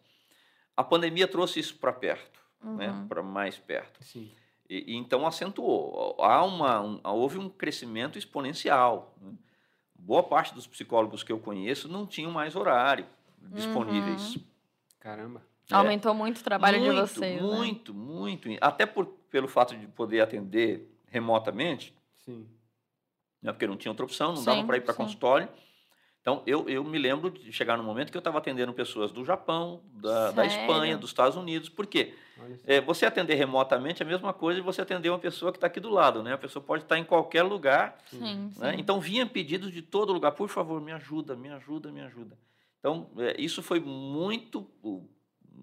A 0.76 0.82
pandemia 0.82 1.28
trouxe 1.28 1.60
isso 1.60 1.76
para 1.76 1.92
perto, 1.92 2.40
né? 2.62 2.88
uhum. 2.90 3.00
né? 3.00 3.06
para 3.08 3.22
mais 3.22 3.58
perto. 3.58 4.02
Sim. 4.02 4.32
E, 4.68 4.92
e, 4.92 4.96
então 4.96 5.26
acentuou. 5.26 6.16
Há 6.18 6.42
uma, 6.42 6.80
um, 6.80 7.00
houve 7.04 7.38
um 7.38 7.50
crescimento 7.50 8.18
exponencial. 8.18 9.14
Né? 9.20 9.34
Boa 9.94 10.22
parte 10.22 10.54
dos 10.54 10.66
psicólogos 10.66 11.22
que 11.22 11.30
eu 11.30 11.38
conheço 11.38 11.88
não 11.88 12.06
tinham 12.06 12.30
mais 12.30 12.56
horário 12.56 13.06
disponíveis. 13.52 14.36
Uhum. 14.36 14.42
Caramba. 14.98 15.53
É. 15.70 15.74
Aumentou 15.74 16.14
muito 16.14 16.40
o 16.40 16.44
trabalho 16.44 16.80
muito, 16.80 16.94
de 16.94 17.00
vocês. 17.00 17.40
Muito, 17.40 17.94
né? 17.94 18.00
muito. 18.00 18.48
Até 18.60 18.86
por, 18.86 19.06
pelo 19.30 19.48
fato 19.48 19.76
de 19.76 19.86
poder 19.86 20.20
atender 20.20 20.88
remotamente. 21.10 21.94
Sim 22.24 22.46
né, 23.44 23.52
porque 23.52 23.66
não 23.66 23.76
tinha 23.76 23.92
outra 23.92 24.06
opção, 24.06 24.30
não 24.30 24.36
sim, 24.38 24.46
dava 24.46 24.64
para 24.64 24.78
ir 24.78 24.80
para 24.80 24.94
consultório. 24.94 25.48
Então, 26.22 26.42
eu, 26.46 26.66
eu 26.70 26.82
me 26.82 26.96
lembro 26.96 27.30
de 27.30 27.52
chegar 27.52 27.76
no 27.76 27.84
momento 27.84 28.10
que 28.10 28.16
eu 28.16 28.20
estava 28.20 28.38
atendendo 28.38 28.72
pessoas 28.72 29.12
do 29.12 29.22
Japão, 29.26 29.82
da, 29.92 30.30
da, 30.30 30.46
Espanha, 30.46 30.96
dos 30.96 31.10
Estados 31.10 31.36
Unidos. 31.36 31.68
Por 31.68 31.86
quê? 31.86 32.14
É, 32.64 32.80
você 32.80 33.04
atender 33.04 33.34
remotamente 33.34 34.02
é 34.02 34.06
a 34.06 34.08
mesma 34.08 34.32
coisa 34.32 34.58
de 34.58 34.64
você 34.64 34.80
atender 34.80 35.10
uma 35.10 35.18
pessoa 35.18 35.52
que 35.52 35.58
está 35.58 35.66
aqui 35.66 35.78
do 35.78 35.90
lado. 35.90 36.22
Né? 36.22 36.32
A 36.32 36.38
pessoa 36.38 36.64
pode 36.64 36.84
estar 36.84 36.98
em 36.98 37.04
qualquer 37.04 37.42
lugar. 37.42 37.98
Sim, 38.06 38.50
né? 38.56 38.72
sim. 38.72 38.80
Então, 38.80 38.98
vinha 38.98 39.26
pedidos 39.26 39.70
de 39.70 39.82
todo 39.82 40.14
lugar. 40.14 40.32
Por 40.32 40.48
favor, 40.48 40.80
me 40.80 40.92
ajuda, 40.92 41.36
me 41.36 41.50
ajuda, 41.50 41.92
me 41.92 42.00
ajuda. 42.00 42.38
Então, 42.78 43.10
é, 43.18 43.38
isso 43.38 43.62
foi 43.62 43.78
muito 43.78 44.66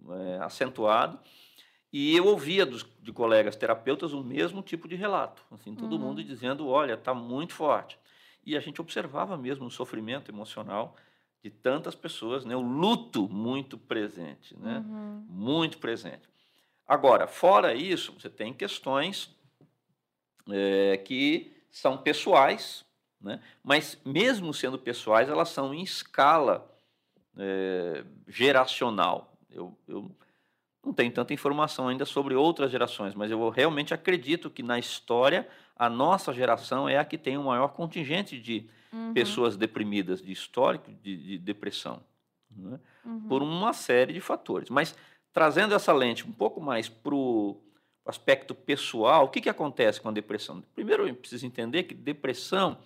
é, 0.09 0.37
acentuado. 0.43 1.19
E 1.91 2.15
eu 2.15 2.25
ouvia 2.25 2.65
dos, 2.65 2.85
de 3.01 3.11
colegas 3.11 3.55
terapeutas 3.55 4.13
o 4.13 4.23
mesmo 4.23 4.61
tipo 4.61 4.87
de 4.87 4.95
relato, 4.95 5.43
assim, 5.51 5.75
todo 5.75 5.93
uhum. 5.93 5.99
mundo 5.99 6.23
dizendo, 6.23 6.67
olha, 6.67 6.93
está 6.93 7.13
muito 7.13 7.53
forte. 7.53 7.99
E 8.45 8.55
a 8.55 8.59
gente 8.59 8.79
observava 8.79 9.37
mesmo 9.37 9.65
o 9.65 9.71
sofrimento 9.71 10.31
emocional 10.31 10.95
de 11.43 11.49
tantas 11.49 11.95
pessoas, 11.95 12.45
né? 12.45 12.55
o 12.55 12.61
luto 12.61 13.27
muito 13.27 13.77
presente, 13.77 14.57
né? 14.57 14.83
Uhum. 14.87 15.25
muito 15.27 15.79
presente. 15.79 16.29
Agora, 16.87 17.27
fora 17.27 17.73
isso, 17.73 18.13
você 18.13 18.29
tem 18.29 18.53
questões 18.53 19.35
é, 20.49 20.97
que 20.97 21.55
são 21.69 21.97
pessoais, 21.97 22.85
né? 23.19 23.41
mas 23.63 23.99
mesmo 24.05 24.53
sendo 24.53 24.77
pessoais, 24.77 25.29
elas 25.29 25.49
são 25.49 25.73
em 25.73 25.81
escala 25.83 26.69
é, 27.37 28.03
geracional. 28.27 29.30
Eu, 29.51 29.77
eu 29.87 30.11
não 30.83 30.93
tenho 30.93 31.11
tanta 31.11 31.33
informação 31.33 31.87
ainda 31.87 32.05
sobre 32.05 32.33
outras 32.33 32.71
gerações, 32.71 33.13
mas 33.13 33.29
eu 33.29 33.49
realmente 33.49 33.93
acredito 33.93 34.49
que 34.49 34.63
na 34.63 34.79
história 34.79 35.47
a 35.75 35.89
nossa 35.89 36.33
geração 36.33 36.87
é 36.87 36.97
a 36.97 37.05
que 37.05 37.17
tem 37.17 37.37
o 37.37 37.43
maior 37.43 37.69
contingente 37.69 38.39
de 38.39 38.67
uhum. 38.91 39.13
pessoas 39.13 39.55
deprimidas, 39.55 40.21
de 40.21 40.31
histórico 40.31 40.91
de, 41.01 41.17
de 41.17 41.37
depressão, 41.37 42.03
né? 42.49 42.79
uhum. 43.05 43.27
por 43.27 43.41
uma 43.41 43.73
série 43.73 44.13
de 44.13 44.21
fatores. 44.21 44.69
Mas 44.69 44.95
trazendo 45.31 45.73
essa 45.73 45.93
lente 45.93 46.27
um 46.27 46.31
pouco 46.31 46.59
mais 46.59 46.89
para 46.89 47.15
o 47.15 47.61
aspecto 48.05 48.55
pessoal, 48.55 49.25
o 49.25 49.29
que, 49.29 49.41
que 49.41 49.49
acontece 49.49 50.01
com 50.01 50.09
a 50.09 50.11
depressão? 50.11 50.63
Primeiro, 50.73 51.07
eu 51.07 51.15
preciso 51.15 51.45
entender 51.45 51.83
que 51.83 51.93
depressão 51.93 52.77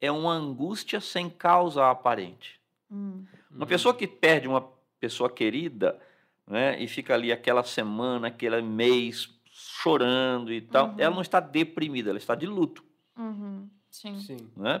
é 0.00 0.10
uma 0.10 0.32
angústia 0.32 1.00
sem 1.00 1.28
causa 1.28 1.90
aparente. 1.90 2.60
Uhum. 2.90 3.26
Uma 3.50 3.66
pessoa 3.66 3.94
que 3.94 4.06
perde 4.06 4.48
uma 4.48 4.73
pessoa 5.04 5.28
querida 5.28 6.00
né, 6.46 6.82
e 6.82 6.88
fica 6.88 7.12
ali 7.12 7.30
aquela 7.30 7.62
semana, 7.62 8.28
aquele 8.28 8.62
mês 8.62 9.28
chorando 9.52 10.50
e 10.50 10.62
tal, 10.62 10.88
uhum. 10.88 10.94
ela 10.96 11.14
não 11.14 11.20
está 11.20 11.40
deprimida, 11.40 12.08
ela 12.08 12.18
está 12.18 12.34
de 12.34 12.46
luto. 12.46 12.82
Uhum. 13.18 13.68
Sim. 13.90 14.18
Sim. 14.18 14.36
Né? 14.56 14.80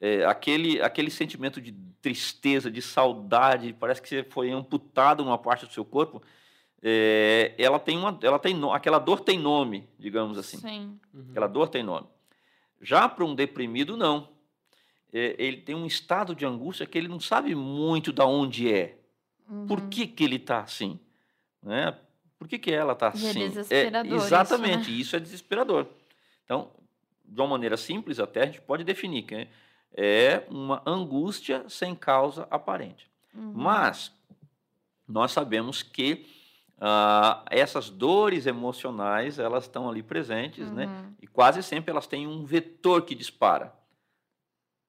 É, 0.00 0.24
aquele, 0.24 0.80
aquele 0.80 1.10
sentimento 1.10 1.60
de 1.60 1.72
tristeza, 2.00 2.70
de 2.70 2.80
saudade, 2.80 3.76
parece 3.78 4.00
que 4.00 4.08
você 4.08 4.24
foi 4.24 4.50
amputado 4.50 5.22
uma 5.22 5.36
parte 5.36 5.66
do 5.66 5.72
seu 5.72 5.84
corpo. 5.84 6.22
É, 6.82 7.54
ela 7.58 7.78
tem 7.78 7.98
uma, 7.98 8.18
ela 8.22 8.38
tem 8.38 8.58
aquela 8.72 8.98
dor 8.98 9.20
tem 9.20 9.38
nome, 9.38 9.86
digamos 9.98 10.38
assim. 10.38 10.56
Sim. 10.56 10.98
Uhum. 11.12 11.26
Aquela 11.30 11.46
dor 11.46 11.68
tem 11.68 11.82
nome. 11.82 12.06
Já 12.80 13.06
para 13.06 13.24
um 13.24 13.34
deprimido 13.34 13.98
não. 13.98 14.30
É, 15.12 15.36
ele 15.38 15.58
tem 15.58 15.74
um 15.74 15.86
estado 15.86 16.34
de 16.34 16.46
angústia 16.46 16.86
que 16.86 16.96
ele 16.96 17.08
não 17.08 17.20
sabe 17.20 17.54
muito 17.54 18.12
da 18.12 18.24
onde 18.24 18.72
é. 18.72 18.97
Uhum. 19.48 19.66
Por 19.66 19.88
que, 19.88 20.06
que 20.06 20.24
ele 20.24 20.36
está 20.36 20.60
assim? 20.60 20.98
Né? 21.62 21.96
Por 22.38 22.46
que, 22.46 22.58
que 22.58 22.70
ela 22.70 22.92
está 22.92 23.06
é 23.06 23.08
assim? 23.10 23.44
É 23.44 23.48
desesperador. 23.48 24.12
É, 24.12 24.16
exatamente, 24.16 24.80
isso, 24.80 24.90
né? 24.90 24.96
isso, 24.98 25.16
é 25.16 25.20
desesperador. 25.20 25.86
Então, 26.44 26.70
de 27.24 27.40
uma 27.40 27.48
maneira 27.48 27.76
simples, 27.76 28.20
até 28.20 28.42
a 28.42 28.46
gente 28.46 28.60
pode 28.60 28.84
definir 28.84 29.22
que 29.22 29.48
é 29.92 30.44
uma 30.48 30.82
angústia 30.86 31.64
sem 31.68 31.94
causa 31.94 32.46
aparente. 32.50 33.10
Uhum. 33.34 33.52
Mas 33.54 34.12
nós 35.06 35.32
sabemos 35.32 35.82
que 35.82 36.26
ah, 36.80 37.44
essas 37.50 37.90
dores 37.90 38.46
emocionais 38.46 39.38
elas 39.38 39.64
estão 39.64 39.88
ali 39.88 40.02
presentes, 40.02 40.70
né? 40.70 40.86
uhum. 40.86 40.92
né? 40.92 41.12
E 41.20 41.26
quase 41.26 41.62
sempre 41.62 41.90
elas 41.90 42.06
têm 42.06 42.26
um 42.26 42.44
vetor 42.44 43.02
que 43.02 43.14
dispara. 43.14 43.72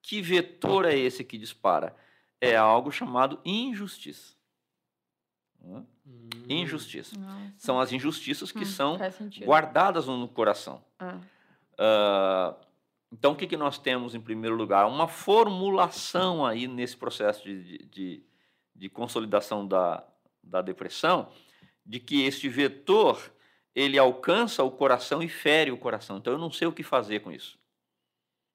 Que 0.02 0.22
vetor 0.22 0.86
é 0.86 0.96
esse 0.96 1.24
que 1.24 1.36
dispara? 1.36 1.94
É 2.40 2.56
algo 2.56 2.90
chamado 2.90 3.38
injustiça. 3.44 4.34
Hum. 5.64 5.84
Injustiça. 6.48 7.18
Nossa. 7.18 7.52
São 7.58 7.80
as 7.80 7.92
injustiças 7.92 8.50
que 8.50 8.60
hum, 8.60 8.64
são 8.64 8.98
guardadas 9.44 10.06
no 10.06 10.26
coração. 10.28 10.82
Ah. 10.98 11.18
Uh, 11.78 12.66
então, 13.12 13.32
o 13.32 13.36
que, 13.36 13.46
que 13.46 13.56
nós 13.56 13.78
temos 13.78 14.14
em 14.14 14.20
primeiro 14.20 14.56
lugar? 14.56 14.86
Uma 14.86 15.08
formulação 15.08 16.44
aí 16.44 16.66
nesse 16.68 16.96
processo 16.96 17.42
de, 17.44 17.78
de, 17.86 18.22
de 18.74 18.88
consolidação 18.88 19.66
da, 19.66 20.04
da 20.42 20.62
depressão, 20.62 21.28
de 21.84 21.98
que 21.98 22.22
este 22.24 22.48
vetor 22.48 23.32
ele 23.74 23.98
alcança 23.98 24.62
o 24.62 24.70
coração 24.70 25.22
e 25.22 25.28
fere 25.28 25.70
o 25.70 25.76
coração. 25.78 26.18
Então 26.18 26.32
eu 26.32 26.38
não 26.38 26.50
sei 26.50 26.66
o 26.68 26.72
que 26.72 26.82
fazer 26.82 27.20
com 27.20 27.32
isso. 27.32 27.58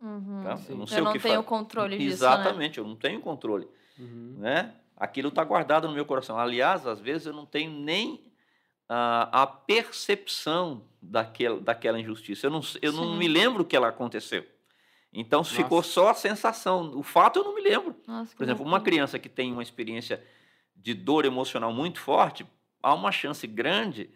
Uhum. 0.02 0.44
Tá? 0.44 0.52
Eu 0.52 0.58
Eu 0.58 0.70
não, 0.72 0.78
não 0.80 0.88
sei 0.88 1.02
o 1.02 1.12
que 1.12 1.20
tenho 1.20 1.42
fa- 1.42 1.50
controle 1.50 1.98
disso, 1.98 2.08
né? 2.08 2.14
Exatamente, 2.14 2.78
eu 2.78 2.88
não 2.88 2.96
tenho 2.96 3.20
controle. 3.22 3.68
Uhum. 3.98 4.36
Né? 4.38 4.74
Aquilo 4.98 5.30
está 5.30 5.44
guardado 5.44 5.88
no 5.88 5.94
meu 5.94 6.06
coração. 6.06 6.38
Aliás, 6.38 6.88
às 6.88 7.00
vezes 7.00 7.28
eu 7.28 7.34
não 7.34 7.46
tenho 7.46 7.72
nem 7.72 8.32
a, 8.88 9.44
a 9.44 9.48
percepção 9.48 10.84
daquela, 11.02 11.60
daquela 11.60 12.00
injustiça. 12.00 12.48
Eu 12.48 12.52
não, 12.52 12.62
eu 12.82 12.92
não 12.94 13.16
me 13.16 13.28
lembro 13.28 13.66
que 13.66 13.76
ela 13.76 13.90
aconteceu. 13.90 14.46
Então 15.12 15.40
Nossa. 15.40 15.56
ficou 15.56 15.82
só 15.82 16.10
a 16.10 16.14
sensação. 16.14 16.92
O 16.98 17.04
fato 17.04 17.40
eu 17.40 17.44
não 17.44 17.56
me 17.56 17.62
lembro. 17.62 17.96
Nossa, 18.08 18.36
Por 18.36 18.44
exemplo, 18.44 18.66
uma 18.66 18.82
criança 18.82 19.18
que 19.18 19.30
tem 19.30 19.52
uma 19.52 19.64
experiência 19.64 20.24
de 20.76 20.94
dor 20.94 21.26
emocional 21.26 21.74
muito 21.74 22.00
forte, 22.00 22.46
há 22.84 22.94
uma 22.94 23.12
chance 23.12 23.48
grande 23.48 24.10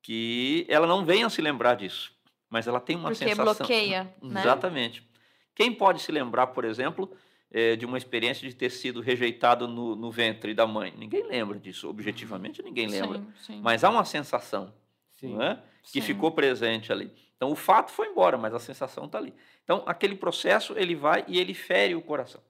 que 0.00 0.64
ela 0.68 0.86
não 0.86 1.04
venha 1.04 1.28
se 1.28 1.42
lembrar 1.42 1.74
disso. 1.74 2.12
Mas 2.48 2.66
ela 2.66 2.80
tem 2.80 2.96
uma 2.96 3.10
Porque 3.10 3.24
sensação. 3.24 3.54
bloqueia, 3.54 4.14
né? 4.22 4.40
Exatamente. 4.40 5.06
Quem 5.54 5.72
pode 5.72 6.00
se 6.00 6.10
lembrar, 6.12 6.48
por 6.48 6.64
exemplo, 6.64 7.10
eh, 7.52 7.76
de 7.76 7.84
uma 7.86 7.98
experiência 7.98 8.48
de 8.48 8.54
ter 8.56 8.70
sido 8.70 9.00
rejeitado 9.00 9.68
no, 9.68 9.94
no 9.94 10.10
ventre 10.10 10.54
da 10.54 10.66
mãe? 10.66 10.92
Ninguém 10.96 11.22
lembra 11.24 11.58
disso. 11.58 11.88
Objetivamente, 11.88 12.62
ninguém 12.62 12.88
lembra. 12.88 13.18
Sim, 13.18 13.32
sim. 13.54 13.60
Mas 13.62 13.84
há 13.84 13.90
uma 13.90 14.04
sensação 14.04 14.72
Sim. 15.10 15.34
não 15.34 15.42
é? 15.42 15.62
que 15.84 16.00
Sim. 16.00 16.02
ficou 16.02 16.32
presente 16.32 16.90
ali. 16.92 17.12
Então, 17.36 17.50
o 17.50 17.56
fato 17.56 17.90
foi 17.90 18.08
embora, 18.08 18.38
mas 18.38 18.54
a 18.54 18.58
sensação 18.60 19.04
está 19.06 19.18
ali. 19.18 19.34
Então, 19.64 19.82
aquele 19.84 20.14
processo, 20.14 20.74
ele 20.78 20.94
vai 20.94 21.24
e 21.28 21.38
ele 21.40 21.52
fere 21.54 21.94
o 21.94 22.00
coração. 22.00 22.40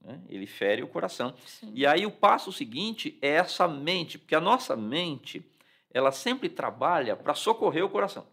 né? 0.00 0.20
Ele 0.28 0.46
fere 0.46 0.82
o 0.82 0.86
coração. 0.88 1.34
Sim. 1.44 1.72
E 1.74 1.84
aí, 1.84 2.06
o 2.06 2.10
passo 2.12 2.52
seguinte 2.52 3.18
é 3.20 3.30
essa 3.30 3.66
mente, 3.66 4.18
porque 4.18 4.34
a 4.36 4.40
nossa 4.40 4.76
mente, 4.76 5.44
ela 5.92 6.12
sempre 6.12 6.48
trabalha 6.48 7.16
para 7.16 7.34
socorrer 7.34 7.84
o 7.84 7.88
coração. 7.88 8.24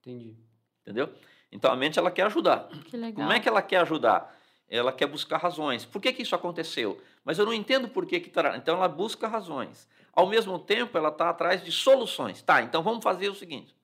Entendi. 0.00 0.34
Entendeu? 0.82 1.12
Então, 1.52 1.70
a 1.70 1.76
mente, 1.76 1.98
ela 1.98 2.10
quer 2.10 2.22
ajudar. 2.26 2.68
Que 2.86 2.96
legal. 2.96 3.14
Como 3.14 3.32
é 3.32 3.38
que 3.38 3.48
ela 3.48 3.60
quer 3.60 3.82
ajudar? 3.82 4.35
Ela 4.68 4.92
quer 4.92 5.06
buscar 5.06 5.38
razões. 5.38 5.84
Por 5.84 6.00
que, 6.00 6.12
que 6.12 6.22
isso 6.22 6.34
aconteceu? 6.34 7.00
Mas 7.24 7.38
eu 7.38 7.46
não 7.46 7.52
entendo 7.52 7.88
por 7.88 8.04
que 8.06 8.20
que 8.20 8.30
tá... 8.30 8.56
Então 8.56 8.76
ela 8.76 8.88
busca 8.88 9.28
razões. 9.28 9.88
Ao 10.12 10.26
mesmo 10.26 10.58
tempo, 10.58 10.96
ela 10.96 11.10
está 11.10 11.30
atrás 11.30 11.62
de 11.62 11.70
soluções. 11.70 12.42
Tá, 12.42 12.62
então 12.62 12.82
vamos 12.82 13.04
fazer 13.04 13.28
o 13.28 13.34
seguinte. 13.34 13.74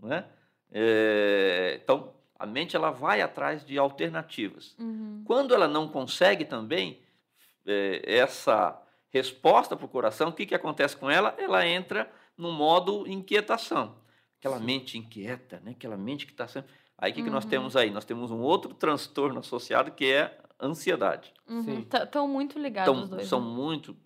Né? 0.00 0.24
É, 0.70 1.80
Então, 1.82 2.12
a 2.38 2.46
mente 2.46 2.76
ela 2.76 2.90
vai 2.90 3.20
atrás 3.20 3.64
de 3.64 3.76
alternativas. 3.76 4.74
Uhum. 4.78 5.22
Quando 5.26 5.54
ela 5.54 5.68
não 5.68 5.88
consegue 5.88 6.44
também 6.44 7.00
é, 7.66 8.02
essa 8.06 8.80
resposta 9.10 9.76
para 9.76 9.84
o 9.84 9.88
coração, 9.88 10.28
o 10.28 10.32
que, 10.32 10.46
que 10.46 10.54
acontece 10.54 10.96
com 10.96 11.10
ela? 11.10 11.34
Ela 11.38 11.66
entra 11.66 12.10
no 12.36 12.50
modo 12.52 13.06
inquietação. 13.06 13.96
Aquela 14.38 14.58
Sim. 14.58 14.64
mente 14.64 14.96
inquieta, 14.96 15.60
né? 15.62 15.72
aquela 15.72 15.98
mente 15.98 16.24
que 16.24 16.32
está 16.32 16.48
sempre. 16.48 16.70
Aí 17.00 17.12
o 17.12 17.14
que, 17.14 17.22
que 17.22 17.30
nós 17.30 17.44
Uhum. 17.44 17.50
temos 17.50 17.76
aí? 17.76 17.90
Nós 17.90 18.04
temos 18.04 18.30
um 18.30 18.40
outro 18.40 18.74
transtorno 18.74 19.40
associado 19.40 19.90
que 19.90 20.04
é 20.12 20.38
a 20.58 20.66
ansiedade. 20.66 21.32
Estão 21.78 22.26
Uhum. 22.26 22.32
muito 22.32 22.58
ligados 22.58 22.92
Então, 22.92 23.02
os 23.04 23.08
dois. 23.10 23.26
são 23.28 23.40
né? 23.40 23.46
muito. 23.46 23.96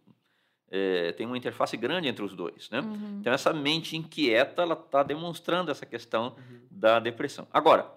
é, 0.77 1.13
tem 1.13 1.25
uma 1.25 1.37
interface 1.39 1.77
grande 1.77 2.09
entre 2.09 2.25
os 2.25 2.35
dois. 2.35 2.69
Né? 2.71 2.81
Uhum. 2.81 3.19
Então, 3.21 3.33
essa 3.33 3.53
mente 3.53 3.97
inquieta, 3.97 4.63
ela 4.63 4.75
está 4.75 5.05
demonstrando 5.05 5.71
essa 5.71 5.87
questão 5.87 6.35
Uhum. 6.37 6.67
da 6.71 6.99
depressão. 6.99 7.47
Agora, 7.53 7.89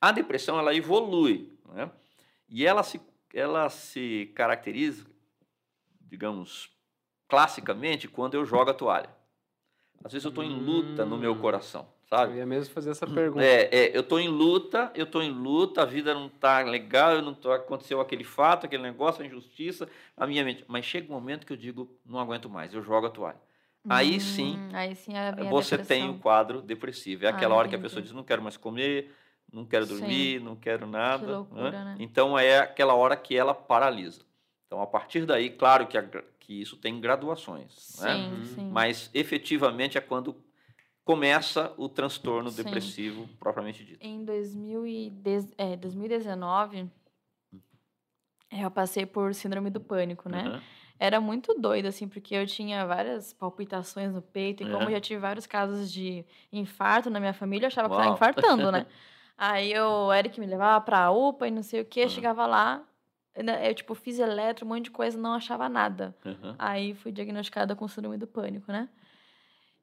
a 0.00 0.10
depressão, 0.10 0.58
ela 0.58 0.74
evolui, 0.74 1.56
né? 1.72 1.88
E 2.48 2.66
ela 2.66 2.82
se, 2.82 3.00
ela 3.32 3.68
se 3.70 4.32
caracteriza, 4.34 5.06
digamos, 6.00 6.68
classicamente, 7.28 8.08
quando 8.08 8.34
eu 8.34 8.44
jogo 8.44 8.70
a 8.70 8.74
toalha. 8.74 9.10
Às 10.04 10.12
vezes 10.12 10.24
eu 10.24 10.30
estou 10.30 10.42
em 10.44 10.50
luta 10.58 11.04
no 11.04 11.16
meu 11.16 11.32
Hum. 11.32 11.38
Coração, 12.08 12.26
Eu 12.26 12.26
sabe? 12.26 12.38
ia 12.38 12.46
mesmo 12.46 12.72
fazer 12.74 12.90
essa 12.90 13.06
pergunta. 13.06 13.44
É, 13.44 13.68
é, 13.72 13.96
eu 13.96 14.00
estou 14.00 14.18
em 14.20 14.28
luta, 14.28 14.90
eu 14.94 15.04
estou 15.04 15.22
em 15.22 15.30
luta, 15.30 15.82
a 15.82 15.84
vida 15.84 16.14
não 16.14 16.26
está 16.26 16.60
legal, 16.62 17.12
eu 17.12 17.22
não 17.22 17.34
tô, 17.34 17.52
aconteceu 17.52 18.00
aquele 18.00 18.24
fato, 18.24 18.66
aquele 18.66 18.82
negócio, 18.82 19.22
a 19.22 19.26
injustiça, 19.26 19.88
a 20.16 20.26
minha 20.26 20.44
mente. 20.44 20.64
Mas 20.68 20.84
chega 20.84 21.10
um 21.10 21.14
momento 21.14 21.46
que 21.46 21.52
eu 21.52 21.56
digo, 21.56 21.90
não 22.04 22.18
aguento 22.18 22.48
mais, 22.48 22.72
eu 22.74 22.82
jogo 22.82 23.06
a 23.06 23.10
toalha. 23.10 23.40
Aí 23.88 24.20
sim, 24.20 24.56
Hum, 24.56 24.70
aí 24.74 24.96
sim 24.96 25.12
é 25.16 25.32
você 25.44 25.78
tem 25.78 26.08
o 26.08 26.18
quadro 26.18 26.60
depressivo. 26.60 27.24
É 27.24 27.28
Ah, 27.28 27.30
aquela 27.30 27.54
hora 27.54 27.68
que 27.68 27.76
a 27.76 27.78
pessoa 27.78 28.02
diz, 28.02 28.12
não 28.12 28.24
quero 28.24 28.42
mais 28.42 28.56
comer, 28.56 29.12
não 29.52 29.64
quero 29.64 29.86
Sim. 29.86 29.96
dormir, 29.96 30.40
não 30.40 30.56
quero 30.56 30.86
nada. 30.86 31.24
né? 31.26 31.32
loucura, 31.34 31.84
né? 31.84 31.96
Então 32.00 32.36
é 32.38 32.58
aquela 32.58 32.94
hora 32.94 33.16
que 33.16 33.36
ela 33.36 33.54
paralisa. 33.54 34.22
Então, 34.66 34.82
a 34.82 34.86
partir 34.86 35.24
daí, 35.24 35.50
claro 35.50 35.86
que, 35.86 35.96
a 35.96 36.02
que 36.40 36.60
isso 36.60 36.76
tem 36.76 37.00
graduações, 37.00 37.96
né? 38.00 38.16
Sim, 38.16 38.22
Uhum. 38.22 38.44
sim. 38.54 38.68
mas 38.72 39.10
efetivamente 39.14 39.96
é 39.96 40.00
quando 40.00 40.34
começa 41.06 41.72
o 41.78 41.88
transtorno 41.88 42.50
Sim. 42.50 42.64
depressivo 42.64 43.28
propriamente 43.38 43.84
dito. 43.84 44.04
Em 44.04 44.24
2010 44.24 45.52
é, 45.56 45.76
2019, 45.76 46.90
é, 48.50 48.64
eu 48.64 48.70
passei 48.72 49.06
por 49.06 49.32
síndrome 49.32 49.70
do 49.70 49.80
pânico, 49.80 50.28
né? 50.28 50.48
Aham. 50.48 50.60
Era 50.98 51.20
muito 51.20 51.54
doido, 51.54 51.86
assim, 51.86 52.08
porque 52.08 52.34
eu 52.34 52.46
tinha 52.46 52.84
várias 52.86 53.32
palpitações 53.32 54.12
no 54.12 54.22
peito, 54.22 54.62
e 54.62 54.66
como 54.66 54.84
É. 54.84 54.86
eu 54.86 54.90
já 54.92 55.00
tive 55.00 55.20
vários 55.20 55.46
casos 55.46 55.92
de 55.92 56.24
infarto 56.50 57.08
na 57.10 57.20
minha 57.20 57.34
família, 57.34 57.66
eu 57.66 57.68
achava 57.68 57.88
que 57.88 57.92
eu 57.94 57.98
tava 57.98 58.08
Uau. 58.08 58.16
infartando, 58.16 58.72
né? 58.72 58.86
Aí 59.38 59.70
eu, 59.72 59.86
o 59.86 60.12
Eric 60.12 60.40
me 60.40 60.46
levava 60.46 60.82
pra 60.82 61.10
UPA 61.10 61.46
e 61.46 61.50
não 61.50 61.62
sei 61.62 61.82
o 61.82 61.84
quê, 61.84 62.00
Aham. 62.02 62.10
chegava 62.10 62.46
lá, 62.46 62.82
né, 63.36 63.70
eu, 63.70 63.74
tipo, 63.74 63.94
fiz 63.94 64.18
eletro, 64.18 64.64
um 64.64 64.70
monte 64.70 64.84
de 64.84 64.90
coisa, 64.90 65.18
não 65.18 65.34
achava 65.34 65.68
nada. 65.68 66.16
Aí 66.58 66.94
fui 66.94 67.12
diagnosticada 67.12 67.76
com 67.76 67.86
síndrome 67.86 68.16
do 68.16 68.26
pânico, 68.26 68.72
né? 68.72 68.88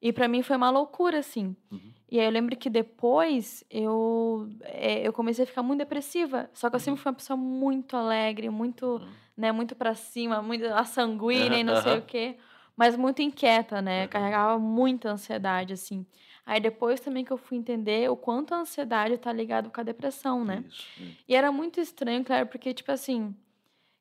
E 0.05 0.11
pra 0.11 0.27
mim 0.27 0.41
foi 0.43 0.57
uma 0.57 0.69
loucura, 0.69 1.19
assim. 1.19 1.55
Uhum. 1.71 1.79
E 2.11 2.19
aí 2.19 2.25
eu 2.25 2.29
lembro 2.31 2.57
que 2.57 2.69
depois 2.69 3.63
eu, 3.69 4.49
é, 4.63 5.07
eu 5.07 5.13
comecei 5.13 5.45
a 5.45 5.47
ficar 5.47 5.63
muito 5.63 5.79
depressiva. 5.79 6.49
Só 6.53 6.69
que 6.69 6.75
eu 6.75 6.79
sempre 6.81 7.01
fui 7.01 7.09
uma 7.09 7.15
pessoa 7.15 7.37
muito 7.37 7.95
alegre, 7.95 8.49
muito, 8.49 8.85
Uhum. 8.85 9.09
né, 9.37 9.51
muito 9.53 9.73
pra 9.77 9.95
cima, 9.95 10.41
muito 10.41 10.65
a 10.65 10.83
sanguínea 10.83 11.59
e 11.59 11.63
não 11.63 11.81
sei 11.81 11.97
o 11.99 12.01
quê. 12.01 12.35
Mas 12.75 12.97
muito 12.97 13.21
inquieta, 13.21 13.81
né? 13.81 13.99
Aham. 14.01 14.07
Carregava 14.09 14.59
muita 14.59 15.09
ansiedade, 15.09 15.71
assim. 15.71 16.05
Aí 16.45 16.59
depois 16.59 16.99
também 16.99 17.23
que 17.23 17.31
eu 17.31 17.37
fui 17.37 17.57
entender 17.57 18.11
o 18.11 18.17
quanto 18.17 18.53
a 18.53 18.57
ansiedade 18.57 19.17
tá 19.17 19.31
ligado 19.31 19.71
com 19.71 19.79
a 19.79 19.83
depressão, 19.85 20.43
né? 20.43 20.65
Isso. 20.67 20.85
Hum. 20.99 21.11
E 21.29 21.33
era 21.33 21.49
muito 21.49 21.79
estranho, 21.79 22.25
claro, 22.25 22.47
porque, 22.47 22.73
tipo 22.73 22.91
assim. 22.91 23.33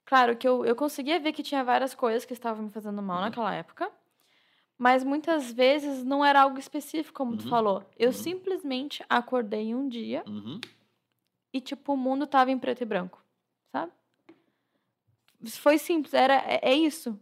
Claro 0.05 0.37
que 0.37 0.49
eu, 0.49 0.65
eu 0.67 0.75
conseguia 0.75 1.21
ver 1.21 1.33
que 1.33 1.45
tinha 1.45 1.63
várias 1.63 1.95
coisas 1.95 2.25
que 2.25 2.33
estavam 2.33 2.65
me 2.65 2.71
fazendo 2.71 3.01
mal 3.01 3.19
Uhum. 3.19 3.23
naquela 3.27 3.55
época. 3.55 3.89
Mas 4.79 5.05
muitas 5.05 5.53
vezes 5.53 6.03
não 6.05 6.25
era 6.25 6.43
algo 6.43 6.59
específico, 6.59 7.17
como 7.17 7.37
tu 7.37 7.45
Uhum. 7.45 7.51
falou. 7.51 7.85
Eu 7.99 8.09
Uhum. 8.09 8.13
simplesmente 8.15 9.05
acordei 9.09 9.75
um 9.75 9.89
dia 9.89 10.25
Uhum. 10.27 10.61
e, 11.53 11.61
tipo, 11.61 11.93
o 11.93 11.97
mundo 11.97 12.27
tava 12.27 12.51
em 12.51 12.59
preto 12.59 12.83
e 12.83 12.87
branco. 12.87 13.23
Sabe? 13.71 13.93
Foi 15.59 15.79
simples, 15.79 16.15
era, 16.15 16.35
é, 16.35 16.61
é 16.63 16.75
isso. 16.75 17.19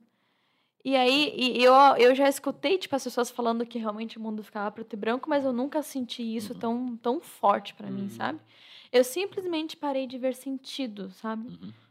E 0.85 0.97
aí, 0.97 1.35
e 1.37 1.63
eu, 1.63 1.75
eu 1.99 2.15
já 2.15 2.29
escutei, 2.29 2.79
tipo, 2.79 2.97
as 2.97 3.05
pessoas 3.05 3.31
falando 3.31 3.67
que 3.67 3.79
realmente 3.79 4.17
o 4.17 4.21
mundo 4.21 4.43
ficava 4.43 4.71
preto 4.71 4.95
e 4.95 4.97
branco, 4.97 5.29
mas 5.29 5.45
eu 5.45 5.53
nunca 5.53 5.83
senti 5.83 6.23
isso 6.23 6.55
Uhum. 6.55 6.59
tão, 6.59 6.97
tão 6.97 7.21
forte 7.21 7.75
pra 7.75 7.91
mim, 7.91 8.05
Uhum. 8.05 8.11
sabe? 8.11 8.41
Eu 8.91 9.05
simplesmente 9.05 9.77
parei 9.77 10.07
de 10.07 10.17
ver 10.19 10.35
sentido, 10.35 11.11
sabe? 11.11 11.49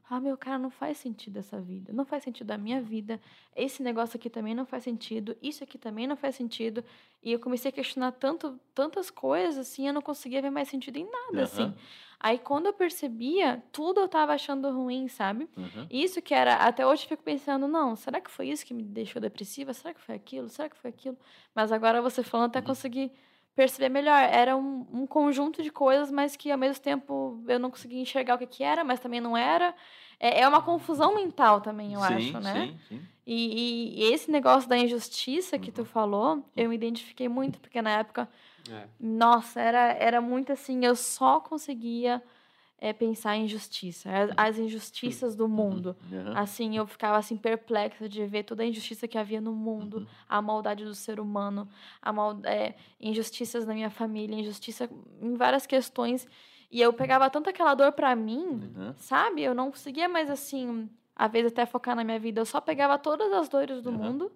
Uhum. 0.10 0.18
Ah, 0.18 0.20
meu 0.20 0.38
cara, 0.38 0.58
não 0.58 0.70
faz 0.70 0.98
sentido 0.98 1.38
essa 1.38 1.60
vida. 1.62 1.94
Não 1.94 2.06
faz 2.06 2.24
sentido 2.24 2.52
a 2.52 2.58
minha 2.58 2.82
vida. 2.82 3.20
Esse 3.56 3.84
negócio 3.84 4.18
aqui 4.18 4.30
também 4.30 4.56
não 4.56 4.66
faz 4.66 4.84
sentido. 4.84 5.36
Isso 5.42 5.64
aqui 5.64 5.78
também 5.78 6.08
não 6.08 6.16
faz 6.18 6.36
sentido. 6.36 6.84
E 7.22 7.32
eu 7.32 7.40
comecei 7.40 7.70
a 7.70 7.72
questionar 7.72 8.12
tanto, 8.14 8.60
tantas 8.74 9.10
coisas, 9.12 9.58
assim, 9.58 9.88
eu 9.88 9.94
não 9.94 10.02
conseguia 10.02 10.42
ver 10.42 10.50
mais 10.50 10.68
sentido 10.70 10.98
em 10.98 11.10
nada, 11.10 11.44
assim. 11.44 11.64
Aham. 11.64 11.76
Aí, 12.22 12.38
quando 12.38 12.66
eu 12.66 12.74
percebia, 12.74 13.64
tudo 13.72 14.02
eu 14.02 14.08
tava 14.10 14.34
achando 14.34 14.70
ruim, 14.72 15.08
sabe? 15.08 15.48
Uhum. 15.56 15.88
Isso 15.90 16.22
que 16.22 16.34
era, 16.34 16.56
até 16.56 16.86
hoje 16.86 17.04
eu 17.06 17.10
fico 17.10 17.24
pensando, 17.24 17.66
não, 17.68 17.96
será 17.96 18.20
que 18.20 18.30
foi 18.30 18.50
isso 18.50 18.66
que 18.66 18.74
me 18.74 18.84
deixou 18.84 19.22
depressiva? 19.22 19.74
Será 19.74 19.94
que 19.94 20.02
foi 20.02 20.16
aquilo? 20.16 20.50
Será 20.50 20.68
que 20.70 20.76
foi 20.78 20.90
aquilo? 20.90 21.18
Mas 21.56 21.72
agora 21.72 22.02
você 22.02 22.22
falando, 22.22 22.48
até 22.50 22.60
Uhum. 22.60 22.66
consegui 22.66 23.12
perceber 23.56 23.90
melhor. 23.90 24.18
Era 24.18 24.56
um, 24.56 24.86
um 24.92 25.08
conjunto 25.08 25.62
de 25.62 25.72
coisas, 25.72 26.12
mas 26.12 26.36
que 26.36 26.52
ao 26.52 26.58
mesmo 26.58 26.82
tempo 26.84 27.44
eu 27.48 27.60
não 27.60 27.70
conseguia 27.70 28.02
enxergar 28.02 28.36
o 28.36 28.38
que, 28.38 28.48
que 28.48 28.64
era, 28.64 28.84
mas 28.84 29.00
também 29.00 29.20
não 29.22 29.36
era. 29.38 29.74
É, 30.20 30.42
é 30.42 30.48
uma 30.48 30.62
confusão 30.62 31.16
mental 31.16 31.62
também, 31.62 31.94
eu 31.94 32.02
sim, 32.02 32.14
acho, 32.14 32.40
né? 32.40 32.70
Sim, 32.70 32.78
sim. 32.88 33.08
E, 33.26 34.00
e- 34.02 34.14
esse 34.14 34.32
negócio 34.32 34.68
da 34.70 34.78
injustiça 34.78 35.60
que 35.60 35.72
tu 35.72 35.80
Uhum. 35.80 35.86
falou, 35.86 36.44
eu 36.56 36.70
me 36.70 36.76
identifiquei 36.76 37.30
muito, 37.30 37.60
porque 37.60 37.82
na 37.82 38.00
época 38.00 38.28
É. 38.72 38.88
nossa, 39.00 39.62
era, 39.62 39.94
era 39.94 40.22
muito 40.22 40.52
assim, 40.52 40.84
eu 40.86 40.96
só 40.96 41.40
conseguia 41.40 42.22
eh, 42.80 42.94
pensar 42.94 43.36
em 43.36 43.48
justiça, 43.48 44.10
as, 44.12 44.32
as 44.38 44.60
injustiças 44.60 45.36
do 45.36 45.48
mundo. 45.48 45.96
Uhum. 46.12 46.34
Assim, 46.36 46.78
eu 46.78 46.86
ficava 46.88 47.18
assim 47.18 47.38
perplexa 47.38 48.08
de 48.10 48.26
ver 48.26 48.44
toda 48.44 48.64
a 48.64 48.66
injustiça 48.66 49.08
que 49.08 49.18
havia 49.18 49.42
no 49.42 49.52
mundo, 49.54 49.98
Uhum. 50.00 50.08
a 50.28 50.42
maldade 50.42 50.84
do 50.86 50.96
ser 50.96 51.20
humano, 51.20 51.68
a 52.02 52.12
mal, 52.14 52.40
eh, 52.46 52.76
injustiças 53.00 53.66
na 53.66 53.74
minha 53.74 53.90
família, 53.90 54.36
injustiça 54.40 54.90
em 55.22 55.36
várias 55.36 55.66
questões. 55.66 56.28
E 56.72 56.80
eu 56.82 56.94
pegava 56.94 57.30
tanto 57.30 57.50
aquela 57.50 57.74
dor 57.76 57.92
pra 57.92 58.16
mim, 58.16 58.46
Uhum. 58.76 58.94
sabe? 58.98 59.42
Eu 59.44 59.54
não 59.56 59.72
conseguia 59.72 60.08
mais 60.08 60.30
assim, 60.30 60.90
às 61.16 61.32
vezes 61.32 61.52
até 61.52 61.66
focar 61.66 61.96
na 61.96 62.04
minha 62.04 62.20
vida. 62.20 62.42
Eu 62.42 62.46
só 62.46 62.62
pegava 62.62 62.98
todas 62.98 63.32
as 63.34 63.50
dores 63.50 63.82
do 63.82 63.90
Uhum. 63.92 63.98
mundo 63.98 64.32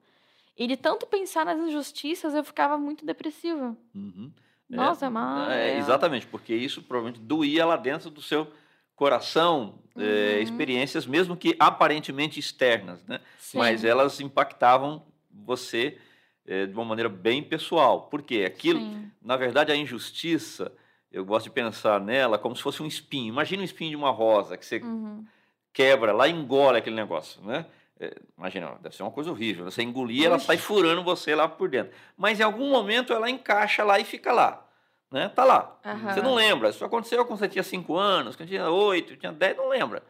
E 0.56 0.68
de 0.68 0.78
tanto 0.78 1.08
pensar 1.08 1.44
nas 1.46 1.60
injustiças, 1.60 2.36
eu 2.36 2.44
ficava 2.44 2.78
muito 2.78 3.04
depressiva. 3.04 3.76
Uhum. 3.96 4.32
Nossa, 4.76 5.10
mas. 5.10 5.50
É, 5.52 5.78
exatamente, 5.78 6.28
porque 6.28 6.54
isso 6.54 6.82
provavelmente 6.84 7.22
doía 7.24 7.66
lá 7.66 7.76
dentro 7.78 8.10
do 8.10 8.22
seu 8.22 8.48
coração, 8.96 9.80
é, 9.98 10.36
Uhum. 10.38 10.42
experiências 10.44 11.06
mesmo 11.06 11.36
que 11.36 11.56
aparentemente 11.60 12.40
externas, 12.40 13.04
né? 13.06 13.20
Sim. 13.38 13.58
Mas 13.58 13.84
elas 13.84 14.20
impactavam 14.20 15.06
você 15.32 15.98
é, 16.46 16.66
de 16.66 16.74
uma 16.74 16.86
maneira 16.86 17.10
bem 17.10 17.42
pessoal. 17.44 18.04
Por 18.04 18.22
quê? 18.22 18.44
Aquilo, 18.46 18.80
Sim. 18.80 19.12
na 19.22 19.36
verdade, 19.38 19.72
a 19.72 19.76
injustiça, 19.76 20.72
eu 21.12 21.24
gosto 21.26 21.46
de 21.46 21.52
pensar 21.52 22.00
nela 22.00 22.38
como 22.38 22.56
se 22.56 22.62
fosse 22.62 22.82
um 22.84 22.88
espinho. 22.88 23.28
Imagina 23.30 23.62
um 23.62 23.66
espinho 23.66 23.92
de 23.92 23.96
uma 23.96 24.10
rosa 24.12 24.58
que 24.58 24.66
você 24.66 24.78
Uhum. 24.80 25.26
quebra 25.72 26.12
lá 26.14 26.28
e 26.28 26.32
engole 26.32 26.78
aquele 26.78 26.96
negócio, 26.96 27.42
né? 27.44 27.66
É, 28.04 28.16
imagina, 28.38 28.78
deve 28.82 28.96
ser 28.96 29.04
uma 29.04 29.12
coisa 29.12 29.32
horrível. 29.32 29.66
Você 29.66 29.82
engolir, 29.84 30.26
ela 30.26 30.40
sai 30.40 30.58
furando 30.58 31.04
você 31.04 31.34
lá 31.36 31.48
por 31.48 31.70
dentro. 31.70 31.94
Mas 32.18 32.40
em 32.40 32.44
algum 32.44 32.70
momento 32.70 33.14
ela 33.14 33.30
encaixa 33.30 33.84
lá 33.84 34.00
e 34.00 34.04
fica 34.04 34.32
lá. 34.32 34.68
Né? 35.12 35.30
Tá 35.30 35.44
lá. 35.44 35.80
Você 36.14 36.22
não 36.22 36.34
lembra. 36.36 36.70
Isso 36.70 36.84
aconteceu 36.84 37.24
quando 37.26 37.40
você 37.40 37.48
tinha 37.48 37.64
5 37.64 37.96
anos, 37.96 38.36
quando 38.36 38.50
tinha 38.50 38.70
8, 38.70 39.16
tinha 39.18 39.32
10, 39.32 39.58
não 39.58 39.70
lembra. 39.70 40.04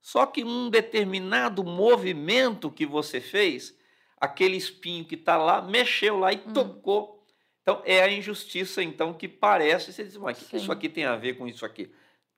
Só 0.00 0.26
que 0.26 0.44
um 0.44 0.68
determinado 0.70 1.64
movimento 1.64 2.70
que 2.70 2.86
você 2.86 3.20
fez, 3.20 3.76
aquele 4.18 4.56
espinho 4.56 5.04
que 5.04 5.14
está 5.14 5.36
lá, 5.36 5.62
mexeu 5.62 6.18
lá 6.18 6.32
e 6.32 6.36
Hum. 6.46 6.52
tocou. 6.52 7.24
Então, 7.62 7.82
é 7.84 8.02
a 8.02 8.10
injustiça, 8.10 8.82
então, 8.82 9.12
que 9.14 9.28
parece. 9.28 9.92
Você 9.92 10.04
diz, 10.04 10.16
mas 10.16 10.38
o 10.38 10.40
que 10.44 10.50
que 10.50 10.56
isso 10.56 10.72
aqui 10.72 10.88
tem 10.88 11.04
a 11.04 11.16
ver 11.16 11.34
com 11.34 11.46
isso 11.46 11.64
aqui? 11.64 11.90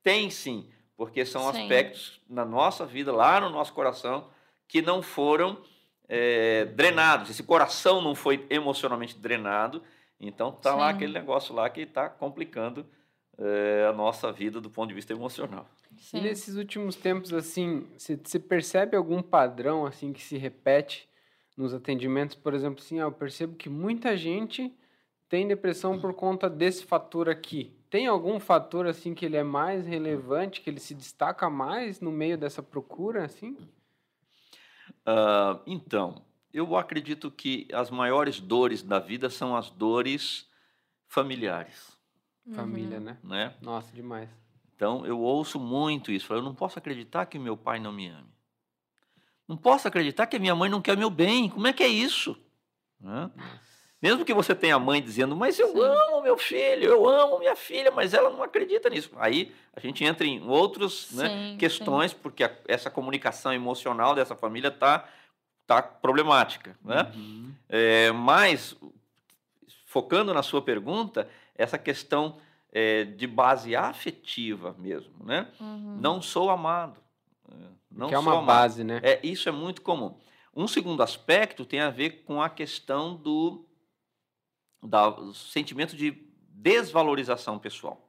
Tem 0.03 0.29
sim, 0.31 0.69
porque 0.97 1.25
são 1.25 1.43
Sim. 1.53 1.63
aspectos 1.63 2.21
na 2.29 2.45
nossa 2.45 2.85
vida, 2.85 3.13
lá 3.13 3.41
no 3.41 3.49
nosso 3.51 3.73
coração, 3.73 4.29
que 4.69 4.83
não 4.83 5.03
foram 5.03 5.63
eh, 6.09 6.67
drenados. 6.75 7.31
Esse 7.31 7.43
coração 7.43 8.01
não 8.01 8.15
foi 8.15 8.47
emocionalmente 8.51 9.19
drenado, 9.19 9.83
então 10.21 10.53
tá 10.53 10.75
lá 10.75 10.91
aquele 10.91 11.13
negócio 11.13 11.55
lá 11.55 11.69
que 11.69 11.83
está 11.83 12.09
complicando 12.09 12.87
eh, 13.39 13.87
a 13.89 13.93
nossa 13.93 14.31
vida 14.31 14.61
do 14.61 14.71
ponto 14.71 14.89
de 14.89 14.95
vista 14.95 15.13
emocional. 15.13 15.67
Sim. 15.99 16.19
E 16.19 16.21
nesses 16.21 16.57
últimos 16.57 16.97
tempos, 16.97 17.33
assim, 17.33 17.87
você 17.97 18.17
você 18.17 18.39
percebe 18.39 18.97
algum 18.97 19.23
padrão, 19.23 19.87
assim, 19.87 20.13
que 20.13 20.23
se 20.23 20.37
repete 20.37 21.09
nos 21.57 21.75
atendimentos? 21.75 22.37
Por 22.37 22.55
exemplo, 22.55 22.83
assim, 22.83 22.99
ah, 22.99 23.05
eu 23.05 23.13
percebo 23.13 23.57
que 23.57 23.69
muita 23.69 24.17
gente 24.17 24.73
tem 25.29 25.49
depressão 25.49 25.99
por 25.99 26.13
conta 26.13 26.51
desse 26.51 26.85
fator 26.85 27.29
aqui. 27.29 27.73
Tem 27.89 28.07
algum 28.07 28.39
fator, 28.39 28.87
assim, 28.87 29.15
que 29.15 29.25
ele 29.25 29.37
é 29.37 29.43
mais 29.43 29.87
relevante, 29.87 30.61
que 30.61 30.69
ele 30.69 30.81
se 30.81 30.95
destaca 30.95 31.49
mais 31.49 32.01
no 32.01 32.11
meio 32.11 32.37
dessa 32.37 32.63
procura, 32.63 33.25
assim? 33.25 33.57
Ah, 35.07 35.61
então, 35.67 36.23
eu 36.53 36.77
acredito 36.77 37.31
que 37.31 37.67
as 37.73 37.91
maiores 37.91 38.41
dores 38.41 38.83
da 38.83 38.99
vida 38.99 39.29
são 39.31 39.57
as 39.57 39.71
dores 39.71 40.47
familiares, 41.09 41.99
Família, 42.55 42.99
Uhum. 42.99 43.05
né? 43.05 43.19
né? 43.23 43.55
Nossa, 43.61 43.93
demais. 43.93 44.29
Então, 44.75 45.07
eu 45.07 45.21
ouço 45.21 45.61
muito 45.61 46.11
isso. 46.11 46.33
Eu 46.33 46.43
não 46.43 46.55
posso 46.55 46.77
acreditar 46.79 47.27
que 47.27 47.39
meu 47.39 47.57
pai 47.57 47.79
não 47.79 47.93
me 47.93 48.09
ame. 48.09 48.33
Não 49.47 49.57
posso 49.57 49.87
acreditar 49.87 50.27
que 50.27 50.39
minha 50.41 50.55
mãe 50.57 50.69
não 50.69 50.83
quer 50.83 50.97
meu 50.97 51.09
bem. 51.11 51.49
Como 51.49 51.67
é 51.69 51.73
que 51.73 51.83
é 51.85 51.89
isso? 51.89 52.37
Né? 53.01 53.31
Mesmo 54.03 54.25
que 54.25 54.35
você 54.35 54.53
tenha 54.53 54.75
a 54.75 54.79
mãe 54.81 55.01
dizendo, 55.01 55.37
mas 55.37 55.57
eu 55.61 55.69
Sim. 55.69 55.81
amo 55.81 56.23
meu 56.23 56.37
filho, 56.37 56.85
eu 56.91 57.09
amo 57.09 57.39
minha 57.39 57.55
filha, 57.55 57.93
mas 57.93 58.13
ela 58.13 58.31
não 58.31 58.43
acredita 58.43 58.91
nisso. 58.91 59.11
Aí 59.17 59.55
a 59.73 59.79
gente 59.79 60.03
entra 60.05 60.27
em 60.27 60.43
outras 60.49 61.13
né, 61.13 61.29
Sim, 61.29 61.57
questões, 61.57 62.13
porque 62.13 62.43
a- 62.43 62.53
essa 62.67 62.91
comunicação 62.91 63.53
emocional 63.53 64.13
dessa 64.15 64.35
família 64.35 64.69
está 64.69 65.09
tá 65.69 65.81
problemática. 65.81 66.77
Né? 66.85 67.13
Uhum. 67.15 67.53
É, 67.69 68.11
mas, 68.11 68.75
focando 69.87 70.35
na 70.35 70.43
sua 70.43 70.61
pergunta, 70.61 71.29
essa 71.55 71.79
questão 71.79 72.39
é, 72.73 73.05
de 73.05 73.27
base 73.29 73.77
afetiva 73.77 74.75
mesmo, 74.79 75.13
né? 75.25 75.47
Uhum. 75.61 75.99
Não 76.01 76.21
sou 76.23 76.51
amado. 76.51 76.99
é, 77.51 77.55
Não 77.91 78.09
que 78.09 78.15
é 78.15 78.19
sou 78.19 78.27
uma 78.27 78.33
amado. 78.39 78.47
base, 78.47 78.83
né? 78.83 78.99
É, 79.03 79.21
isso 79.23 79.49
é 79.49 79.53
muito 79.53 79.81
comum. 79.83 80.17
Um 80.57 80.67
segundo 80.67 81.03
aspecto 81.03 81.65
tem 81.65 81.81
a 81.81 81.91
ver 81.91 82.25
com 82.27 82.43
a 82.43 82.49
questão 82.49 83.15
do, 83.15 83.65
da- 84.83 85.11
do 85.11 85.33
sentimento 85.35 85.97
de 85.97 86.11
desvalorização 86.51 87.59
pessoal. 87.59 88.09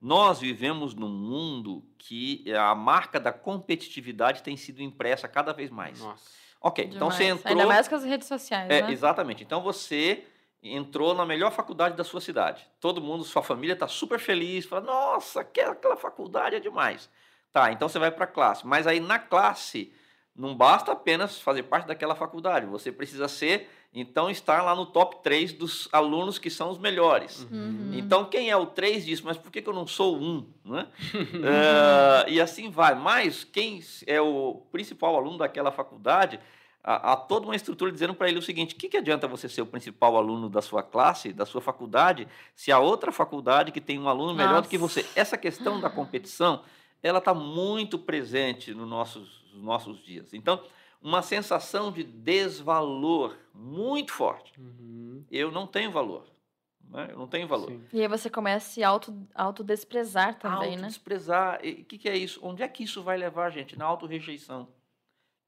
Nós 0.00 0.40
vivemos 0.40 0.94
num 0.94 1.08
mundo 1.08 1.84
que 1.96 2.44
a 2.54 2.74
marca 2.74 3.20
da 3.20 3.32
competitividade 3.32 4.42
tem 4.42 4.56
sido 4.56 4.82
impressa 4.82 5.28
cada 5.28 5.52
vez 5.52 5.70
mais. 5.70 6.00
Nossa. 6.00 6.30
Ok, 6.60 6.84
então 6.92 7.10
você 7.10 7.24
Demais. 7.24 7.40
entrou. 7.40 7.52
Ainda 7.60 7.66
mais 7.66 7.88
com 7.88 7.94
as 7.94 8.04
redes 8.04 8.26
sociais, 8.28 8.68
É, 8.70 8.82
né? 8.82 8.92
exatamente. 8.92 9.42
Então 9.44 9.62
você 9.62 10.24
entrou 10.62 11.14
na 11.14 11.24
melhor 11.26 11.50
faculdade 11.52 11.96
da 11.96 12.04
sua 12.04 12.20
cidade. 12.20 12.64
Todo 12.80 13.00
mundo, 13.00 13.24
sua 13.24 13.42
família 13.42 13.72
está 13.74 13.86
super 13.88 14.18
feliz, 14.18 14.64
fala: 14.64 14.82
"Nossa, 14.82 15.40
aquela, 15.40 15.72
aquela 15.72 15.96
faculdade 15.96 16.56
é 16.56 16.60
demais". 16.60 17.08
Tá, 17.52 17.70
então 17.70 17.88
você 17.88 17.98
vai 17.98 18.10
para 18.10 18.24
a 18.24 18.28
classe. 18.28 18.66
Mas 18.66 18.86
aí 18.86 18.98
na 18.98 19.18
classe 19.18 19.92
não 20.34 20.54
basta 20.54 20.92
apenas 20.92 21.38
fazer 21.38 21.64
parte 21.64 21.86
daquela 21.86 22.14
faculdade, 22.14 22.66
você 22.66 22.90
precisa 22.90 23.28
ser, 23.28 23.68
então 23.94 24.30
estar 24.30 24.62
lá 24.62 24.74
no 24.74 24.86
top 24.86 25.22
3 25.22 25.52
dos 25.52 25.88
alunos 25.92 26.38
que 26.38 26.48
são 26.48 26.70
os 26.70 26.78
melhores. 26.78 27.46
Uhum. 27.50 27.90
Então, 27.92 28.24
quem 28.24 28.50
é 28.50 28.56
o 28.56 28.64
3 28.64 29.04
diz, 29.04 29.20
mas 29.20 29.36
por 29.36 29.52
que, 29.52 29.60
que 29.60 29.68
eu 29.68 29.74
não 29.74 29.86
sou 29.86 30.16
1? 30.16 30.46
Né? 30.64 30.86
Ah, 31.44 32.24
e 32.28 32.40
assim 32.40 32.70
vai. 32.70 32.94
Mas 32.94 33.44
quem 33.44 33.82
é 34.06 34.20
o 34.20 34.62
principal 34.72 35.14
aluno 35.16 35.36
daquela 35.36 35.70
faculdade, 35.70 36.40
há, 36.82 37.12
há 37.12 37.16
toda 37.16 37.44
uma 37.44 37.54
estrutura 37.54 37.92
dizendo 37.92 38.14
para 38.14 38.30
ele 38.30 38.38
o 38.38 38.42
seguinte: 38.42 38.74
o 38.74 38.78
que, 38.78 38.88
que 38.88 38.96
adianta 38.96 39.28
você 39.28 39.46
ser 39.46 39.60
o 39.60 39.66
principal 39.66 40.16
aluno 40.16 40.48
da 40.48 40.62
sua 40.62 40.82
classe, 40.82 41.30
da 41.30 41.44
sua 41.44 41.60
faculdade, 41.60 42.26
se 42.56 42.72
a 42.72 42.78
outra 42.78 43.12
faculdade 43.12 43.72
que 43.72 43.80
tem 43.80 43.98
um 43.98 44.08
aluno 44.08 44.32
melhor 44.32 44.62
do 44.62 44.68
que 44.68 44.78
Nossa. 44.78 45.02
você? 45.02 45.08
Essa 45.14 45.36
questão 45.36 45.78
da 45.78 45.90
competição, 45.90 46.62
ela 47.02 47.18
está 47.18 47.34
muito 47.34 47.98
presente 47.98 48.72
nos 48.72 48.88
nossos, 48.88 49.44
nos 49.52 49.62
nossos 49.62 50.02
dias. 50.02 50.32
Então, 50.32 50.62
uma 51.00 51.20
sensação 51.20 51.90
de 51.90 52.04
desvalor 52.04 53.36
muito 53.52 54.12
forte. 54.12 54.52
Uhum. 54.58 55.24
Eu 55.30 55.50
não 55.50 55.66
tenho 55.66 55.90
valor. 55.90 56.24
Né? 56.88 57.08
Eu 57.10 57.18
não 57.18 57.26
tenho 57.26 57.48
valor. 57.48 57.70
Sim. 57.70 57.84
E 57.92 58.00
aí 58.00 58.08
você 58.08 58.30
começa 58.30 58.66
a 58.66 58.70
se 58.70 58.84
auto, 58.84 59.26
autodesprezar 59.34 60.38
também, 60.38 60.76
né? 60.76 60.86
desprezar. 60.86 61.58
O 61.58 61.84
que, 61.84 61.98
que 61.98 62.08
é 62.08 62.16
isso? 62.16 62.38
Onde 62.42 62.62
é 62.62 62.68
que 62.68 62.84
isso 62.84 63.02
vai 63.02 63.16
levar 63.16 63.46
a 63.46 63.50
gente? 63.50 63.76
Na 63.76 63.86
autorrejeição. 63.86 64.68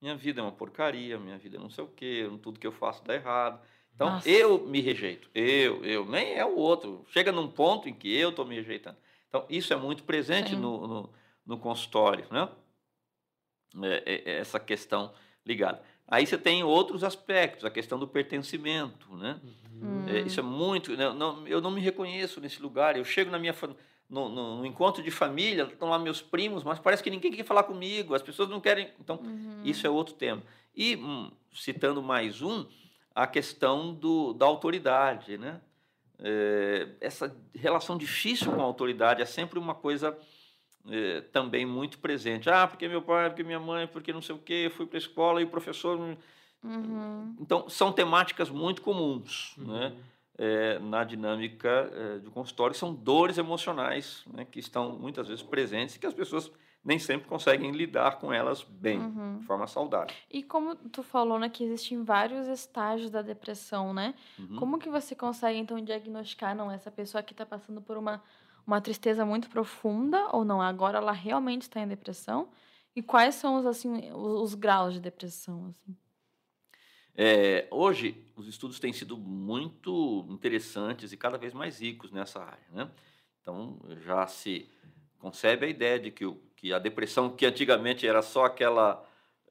Minha 0.01 0.17
vida 0.17 0.41
é 0.41 0.45
uma 0.45 0.53
porcaria, 0.53 1.19
minha 1.19 1.39
vida 1.39 1.57
é 1.57 1.61
não 1.61 1.71
sei 1.71 1.85
o 1.85 1.89
quê, 1.89 2.29
tudo 2.43 2.59
que 2.59 2.67
eu 2.67 2.73
faço 2.73 3.03
dá 3.05 3.15
errado. 3.15 3.61
Então, 3.95 4.11
Nossa. 4.11 4.29
eu 4.29 4.67
me 4.67 4.81
rejeito. 4.81 5.31
Eu, 5.35 5.85
eu, 5.85 6.05
nem 6.05 6.35
é 6.35 6.45
o 6.45 6.57
outro. 6.57 7.07
Chega 7.11 7.31
num 7.31 7.49
ponto 7.49 7.89
em 7.89 7.95
que 7.95 8.13
eu 8.13 8.31
estou 8.31 8.45
me 8.45 8.57
rejeitando. 8.57 8.97
Então, 9.29 9.47
isso 9.49 9.73
é 9.73 9.77
muito 9.77 10.03
presente 10.03 10.51
Sim. 10.51 10.57
no, 10.57 10.87
no, 10.87 11.11
no 11.47 11.59
consultório, 11.59 12.27
né? 12.31 12.49
É, 13.83 14.03
é, 14.07 14.31
é 14.33 14.39
essa 14.39 14.61
questão 14.61 15.13
ligada. 15.45 15.83
Aí 16.07 16.27
você 16.27 16.39
tem 16.39 16.63
outros 16.63 17.03
aspectos, 17.03 17.65
a 17.65 17.71
questão 17.71 17.99
do 17.99 18.07
pertencimento, 18.07 19.17
né? 19.17 19.41
Hum. 19.83 20.05
É, 20.07 20.21
isso 20.21 20.39
é 20.39 20.43
muito. 20.43 20.97
né, 20.97 21.13
não- 21.13 21.47
eu 21.47 21.61
não 21.61 21.71
me 21.71 21.81
reconheço 21.81 22.41
nesse 22.41 22.63
lugar. 22.63 22.97
Eu 22.97 23.05
chego 23.05 23.31
na 23.31 23.39
minha 23.39 23.55
no, 24.09 24.29
no- 24.29 24.57
no 24.59 24.67
encontro 24.67 25.03
de 25.03 25.11
família, 25.11 25.65
estão 25.65 25.89
lá 25.89 25.99
meus 25.99 26.21
primos, 26.23 26.63
mas 26.63 26.79
parece 26.79 27.03
que 27.03 27.11
ninguém 27.11 27.33
quer 27.33 27.45
falar 27.45 27.65
comigo. 27.65 28.15
As 28.15 28.23
pessoas 28.23 28.49
não 28.49 28.61
querem. 28.61 28.91
Então, 29.01 29.17
Uhum. 29.17 29.61
isso 29.65 29.87
é 29.87 29.91
outro 29.91 30.15
tema. 30.15 30.43
E 30.77 30.95
hum, 30.97 31.31
citando 31.53 32.03
mais 32.03 32.43
um, 32.43 32.67
a 33.15 33.27
questão 33.27 33.93
do, 33.95 34.33
da 34.35 34.45
autoridade, 34.47 35.37
né? 35.39 35.61
É, 36.19 36.89
essa 37.01 37.35
relação 37.55 37.99
difícil 37.99 38.53
com 38.53 38.61
a 38.61 38.65
autoridade 38.65 39.21
é 39.21 39.25
sempre 39.25 39.59
uma 39.59 39.75
coisa 39.75 40.17
é, 40.89 41.21
também 41.21 41.65
muito 41.67 41.99
presente. 41.99 42.49
Ah, 42.51 42.67
porque 42.67 42.87
meu 42.89 43.03
pai, 43.03 43.29
porque 43.31 43.43
minha 43.43 43.61
mãe, 43.61 43.87
porque 43.87 44.13
não 44.13 44.23
sei 44.23 44.35
o 44.35 44.39
quê, 44.39 44.65
eu 44.67 44.71
fui 44.71 44.87
para 44.87 44.97
a 44.97 44.99
escola 44.99 45.41
e 45.41 45.45
o 45.45 45.49
professor. 45.49 45.99
Uhum. 46.63 47.37
Então, 47.41 47.69
são 47.69 47.93
temáticas 47.93 48.49
muito 48.51 48.83
comuns, 48.83 49.55
Uhum. 49.59 49.67
né? 49.79 49.93
é, 50.37 50.79
na 50.81 51.05
dinâmica 51.05 51.69
é, 51.93 52.19
do 52.19 52.29
consultório, 52.31 52.75
são 52.75 52.93
dores 52.93 53.39
emocionais 53.39 54.25
né, 54.33 54.45
que 54.45 54.59
estão 54.59 54.91
muitas 54.99 55.29
vezes 55.29 55.45
presentes 55.45 55.95
e 55.95 55.99
que 56.01 56.07
as 56.07 56.15
pessoas 56.15 56.51
nem 56.85 56.99
sempre 56.99 57.29
conseguem 57.29 57.71
lidar 57.71 58.19
com 58.19 58.33
elas 58.33 58.63
bem, 58.63 58.99
Uhum. 58.99 59.39
de 59.39 59.47
forma 59.47 59.67
saudável. 59.69 60.13
E 60.29 60.43
como 60.43 60.75
tu 60.75 61.03
falou, 61.05 61.39
né, 61.39 61.49
que 61.49 61.63
existem 61.63 62.03
vários 62.03 62.49
estágios 62.49 63.11
da 63.11 63.23
depressão, 63.23 63.95
né? 63.95 64.13
Uhum. 64.39 64.57
Como 64.57 64.79
que 64.79 64.91
você 64.91 65.15
consegue, 65.15 65.59
então, 65.59 65.81
diagnosticar, 65.81 66.55
não, 66.55 66.69
essa 66.71 66.91
pessoa 66.91 67.23
que 67.23 67.33
está 67.33 67.47
passando 67.47 67.81
por 67.81 67.97
uma, 67.97 68.21
uma 68.67 68.81
tristeza 68.81 69.25
muito 69.25 69.49
profunda 69.49 70.29
ou 70.33 70.45
não, 70.45 70.61
agora 70.61 70.99
ela 70.99 71.13
realmente 71.13 71.63
está 71.63 71.81
em 71.81 71.89
depressão? 71.89 72.49
E 72.97 73.03
quais 73.03 73.35
são 73.35 73.57
os, 73.57 73.67
assim, 73.67 74.11
os, 74.13 74.43
os 74.43 74.55
graus 74.55 74.95
de 74.95 75.01
depressão, 75.01 75.67
assim? 75.67 75.97
É, 77.17 77.69
hoje, 77.71 78.25
os 78.35 78.49
estudos 78.49 78.81
têm 78.81 78.93
sido 78.93 79.17
muito 79.17 80.27
interessantes 80.29 81.13
e 81.13 81.17
cada 81.17 81.39
vez 81.39 81.53
mais 81.53 81.81
ricos 81.81 82.11
nessa 82.11 82.43
área. 82.43 82.67
Né? 82.73 82.91
Então, 83.41 83.79
já 84.05 84.27
se 84.27 84.69
concebe 85.19 85.67
a 85.67 85.69
ideia 85.69 85.99
de 86.01 86.11
que, 86.11 86.27
o, 86.27 86.41
que 86.57 86.73
a 86.73 86.79
depressão, 86.79 87.31
que 87.31 87.47
antigamente 87.47 88.07
era 88.07 88.21
só 88.21 88.47
aquela 88.47 89.05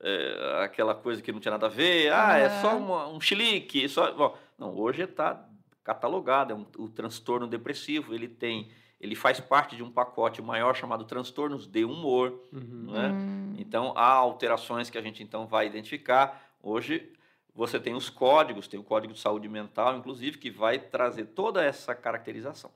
é, 0.05 0.63
aquela 0.65 0.93
coisa 0.93 1.21
que 1.21 1.31
não 1.31 1.39
tinha 1.39 1.53
nada 1.53 1.67
a 1.67 1.69
ver, 1.69 2.11
ah, 2.11 2.37
é 2.37 2.61
só 2.61 2.77
uma, 2.77 3.07
um 3.07 3.21
chilique, 3.21 3.87
só... 3.87 4.11
Bom, 4.11 4.37
não, 4.57 4.77
hoje 4.77 5.03
está 5.03 5.47
catalogado, 5.81 6.51
é 6.51 6.55
um, 6.55 6.65
o 6.77 6.89
transtorno 6.89 7.47
depressivo, 7.47 8.13
ele 8.13 8.27
tem 8.27 8.69
ele 9.03 9.15
faz 9.15 9.37
parte 9.41 9.75
de 9.75 9.83
um 9.83 9.91
pacote 9.91 10.41
maior 10.41 10.73
chamado 10.73 11.03
transtornos 11.03 11.67
de 11.67 11.83
humor. 11.83 12.41
Uhum. 12.53 12.89
Né? 12.89 13.09
Uhum. 13.09 13.55
Então, 13.57 13.91
há 13.97 14.07
alterações 14.07 14.89
que 14.89 14.97
a 14.97 15.01
gente 15.01 15.21
então 15.21 15.45
vai 15.45 15.67
identificar. 15.67 16.41
Hoje, 16.61 17.11
você 17.53 17.77
tem 17.81 17.93
os 17.93 18.09
códigos, 18.09 18.65
tem 18.65 18.79
o 18.79 18.83
Código 18.83 19.13
de 19.13 19.19
Saúde 19.19 19.49
Mental, 19.49 19.97
inclusive, 19.97 20.37
que 20.37 20.49
vai 20.49 20.79
trazer 20.79 21.25
toda 21.25 21.61
essa 21.61 21.93
caracterização. 21.93 22.71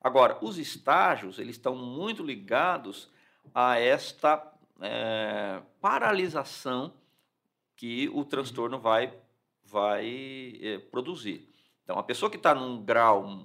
Agora, 0.00 0.38
os 0.40 0.56
estágios, 0.56 1.38
eles 1.38 1.56
estão 1.56 1.76
muito 1.76 2.24
ligados 2.24 3.10
a 3.54 3.78
esta 3.78 4.50
é, 4.80 5.60
paralisação 5.78 6.94
que 7.76 8.08
o 8.14 8.24
transtorno 8.24 8.78
vai, 8.78 9.12
vai 9.62 10.58
é, 10.62 10.78
produzir. 10.78 11.46
Então, 11.84 11.98
a 11.98 12.02
pessoa 12.02 12.30
que 12.30 12.38
está 12.38 12.54
num 12.54 12.82
grau 12.82 13.44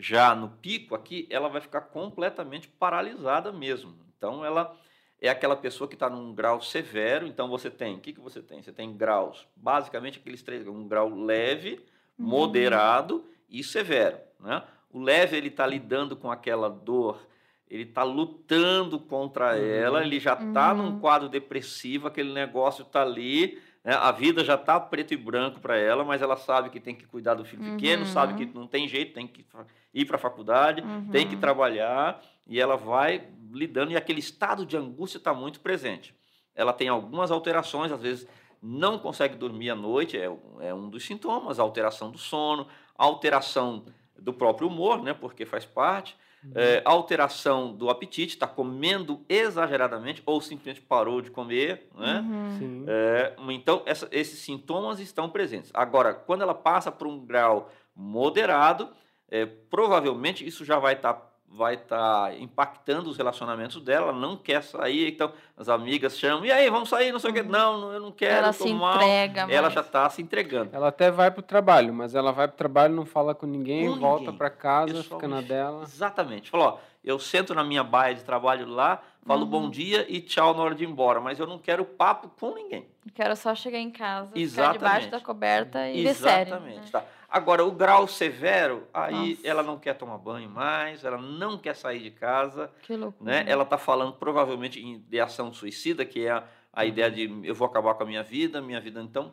já 0.00 0.34
no 0.34 0.48
pico 0.48 0.94
aqui, 0.94 1.26
ela 1.30 1.48
vai 1.48 1.60
ficar 1.60 1.82
completamente 1.82 2.66
paralisada 2.66 3.52
mesmo. 3.52 3.94
Então, 4.16 4.44
ela 4.44 4.74
é 5.20 5.28
aquela 5.28 5.54
pessoa 5.54 5.86
que 5.86 5.94
está 5.94 6.08
num 6.08 6.34
grau 6.34 6.60
severo. 6.62 7.26
Então, 7.26 7.48
você 7.48 7.70
tem, 7.70 7.96
o 7.96 8.00
que, 8.00 8.14
que 8.14 8.20
você 8.20 8.40
tem? 8.40 8.62
Você 8.62 8.72
tem 8.72 8.96
graus, 8.96 9.46
basicamente 9.54 10.18
aqueles 10.18 10.42
três, 10.42 10.66
um 10.66 10.88
grau 10.88 11.14
leve, 11.14 11.84
uhum. 12.18 12.26
moderado 12.26 13.24
e 13.48 13.62
severo. 13.62 14.18
Né? 14.40 14.62
O 14.90 15.00
leve, 15.00 15.36
ele 15.36 15.48
está 15.48 15.66
lidando 15.66 16.16
com 16.16 16.30
aquela 16.30 16.70
dor, 16.70 17.26
ele 17.68 17.82
está 17.82 18.02
lutando 18.02 18.98
contra 18.98 19.54
uhum. 19.54 19.64
ela, 19.64 20.02
ele 20.02 20.18
já 20.18 20.32
está 20.32 20.72
uhum. 20.72 20.82
num 20.82 21.00
quadro 21.00 21.28
depressivo, 21.28 22.08
aquele 22.08 22.32
negócio 22.32 22.82
está 22.82 23.02
ali, 23.02 23.60
né? 23.84 23.94
A 23.94 24.12
vida 24.12 24.44
já 24.44 24.54
está 24.54 24.78
preto 24.78 25.12
e 25.14 25.16
branco 25.16 25.60
para 25.60 25.76
ela, 25.76 26.04
mas 26.04 26.22
ela 26.22 26.36
sabe 26.36 26.70
que 26.70 26.80
tem 26.80 26.94
que 26.94 27.06
cuidar 27.06 27.34
do 27.34 27.44
filho 27.44 27.62
uhum. 27.62 27.76
pequeno, 27.76 28.06
sabe 28.06 28.34
que 28.34 28.54
não 28.54 28.66
tem 28.66 28.86
jeito, 28.86 29.14
tem 29.14 29.26
que 29.26 29.44
ir 29.92 30.04
para 30.04 30.16
a 30.16 30.18
faculdade, 30.18 30.82
uhum. 30.82 31.08
tem 31.10 31.28
que 31.28 31.36
trabalhar, 31.36 32.20
e 32.46 32.60
ela 32.60 32.76
vai 32.76 33.28
lidando, 33.52 33.92
e 33.92 33.96
aquele 33.96 34.20
estado 34.20 34.64
de 34.66 34.76
angústia 34.76 35.18
está 35.18 35.32
muito 35.32 35.60
presente. 35.60 36.14
Ela 36.54 36.72
tem 36.72 36.88
algumas 36.88 37.30
alterações, 37.30 37.90
às 37.90 38.00
vezes 38.00 38.28
não 38.62 38.98
consegue 38.98 39.36
dormir 39.36 39.70
à 39.70 39.74
noite, 39.74 40.18
é, 40.18 40.30
é 40.60 40.74
um 40.74 40.90
dos 40.90 41.04
sintomas, 41.06 41.58
alteração 41.58 42.10
do 42.10 42.18
sono, 42.18 42.66
alteração 42.96 43.86
do 44.18 44.34
próprio 44.34 44.68
humor, 44.68 45.02
né, 45.02 45.14
porque 45.14 45.46
faz 45.46 45.64
parte, 45.64 46.14
Uhum. 46.14 46.29
É, 46.54 46.80
alteração 46.86 47.72
do 47.72 47.90
apetite, 47.90 48.34
está 48.34 48.46
comendo 48.46 49.24
exageradamente 49.28 50.22
ou 50.24 50.40
simplesmente 50.40 50.80
parou 50.80 51.20
de 51.20 51.30
comer. 51.30 51.86
Né? 51.94 52.20
Uhum. 52.20 52.84
É, 52.88 53.34
então, 53.50 53.82
essa, 53.84 54.08
esses 54.10 54.38
sintomas 54.38 55.00
estão 55.00 55.28
presentes. 55.28 55.70
Agora, 55.74 56.14
quando 56.14 56.42
ela 56.42 56.54
passa 56.54 56.90
para 56.90 57.06
um 57.06 57.24
grau 57.24 57.70
moderado, 57.94 58.88
é, 59.30 59.44
provavelmente 59.44 60.46
isso 60.46 60.64
já 60.64 60.78
vai 60.78 60.94
estar 60.94 61.12
tá 61.12 61.29
vai 61.52 61.74
estar 61.74 62.30
tá 62.30 62.34
impactando 62.38 63.10
os 63.10 63.16
relacionamentos 63.16 63.82
dela, 63.82 64.08
ela 64.08 64.18
não 64.18 64.36
quer 64.36 64.62
sair, 64.62 65.08
então 65.08 65.32
as 65.56 65.68
amigas 65.68 66.16
chamam, 66.16 66.44
e 66.44 66.52
aí, 66.52 66.70
vamos 66.70 66.88
sair, 66.88 67.10
não 67.10 67.18
sei 67.18 67.30
o 67.30 67.34
que, 67.34 67.40
uhum. 67.40 67.48
não, 67.48 67.92
eu 67.92 68.00
não 68.00 68.12
quero, 68.12 68.44
ela 68.44 68.52
se 68.52 68.68
entrega 68.68 69.46
Ela 69.50 69.68
já 69.68 69.80
está 69.80 70.08
se 70.08 70.22
entregando. 70.22 70.70
Ela 70.72 70.88
até 70.88 71.10
vai 71.10 71.30
para 71.30 71.40
o 71.40 71.42
trabalho, 71.42 71.92
mas 71.92 72.14
ela 72.14 72.30
vai 72.30 72.46
para 72.46 72.54
o 72.54 72.58
trabalho, 72.58 72.94
não 72.94 73.04
fala 73.04 73.34
com 73.34 73.46
ninguém, 73.46 73.88
com 73.88 73.98
volta 73.98 74.32
para 74.32 74.48
casa, 74.48 75.02
fica 75.02 75.26
na 75.26 75.40
dela. 75.40 75.82
Exatamente. 75.82 76.50
Falou, 76.50 76.66
ó, 76.66 76.78
eu 77.02 77.18
sento 77.18 77.52
na 77.54 77.64
minha 77.64 77.82
baia 77.82 78.14
de 78.14 78.22
trabalho 78.22 78.68
lá, 78.68 79.02
falo 79.26 79.42
uhum. 79.42 79.50
bom 79.50 79.70
dia 79.70 80.06
e 80.08 80.20
tchau 80.20 80.54
na 80.54 80.62
hora 80.62 80.74
de 80.74 80.84
ir 80.84 80.88
embora, 80.88 81.20
mas 81.20 81.40
eu 81.40 81.46
não 81.46 81.58
quero 81.58 81.84
papo 81.84 82.30
com 82.38 82.54
ninguém. 82.54 82.86
Quero 83.14 83.34
só 83.34 83.54
chegar 83.54 83.78
em 83.78 83.90
casa, 83.90 84.30
Exatamente. 84.34 84.74
ficar 84.74 84.88
debaixo 84.88 85.10
da 85.10 85.20
coberta 85.20 85.88
e 85.88 86.06
Exatamente. 86.06 86.06
ver 86.06 86.14
série. 86.14 86.50
Exatamente, 86.50 86.80
né? 86.80 86.88
tá. 86.92 87.04
Agora, 87.30 87.64
o 87.64 87.70
grau 87.70 88.08
severo, 88.08 88.88
aí 88.92 89.34
Nossa. 89.34 89.46
ela 89.46 89.62
não 89.62 89.78
quer 89.78 89.94
tomar 89.94 90.18
banho 90.18 90.50
mais, 90.50 91.04
ela 91.04 91.16
não 91.16 91.56
quer 91.56 91.76
sair 91.76 92.00
de 92.00 92.10
casa. 92.10 92.72
Que 92.82 92.96
loucura. 92.96 93.30
Né? 93.30 93.44
Ela 93.46 93.62
está 93.62 93.78
falando 93.78 94.14
provavelmente 94.14 94.80
em 94.80 94.94
ideação 94.94 95.52
suicida, 95.52 96.04
que 96.04 96.26
é 96.26 96.30
a, 96.32 96.44
a 96.72 96.82
uhum. 96.82 96.88
ideia 96.88 97.10
de 97.10 97.40
eu 97.44 97.54
vou 97.54 97.68
acabar 97.68 97.94
com 97.94 98.02
a 98.02 98.06
minha 98.06 98.24
vida, 98.24 98.60
minha 98.60 98.80
vida 98.80 99.00
então 99.00 99.32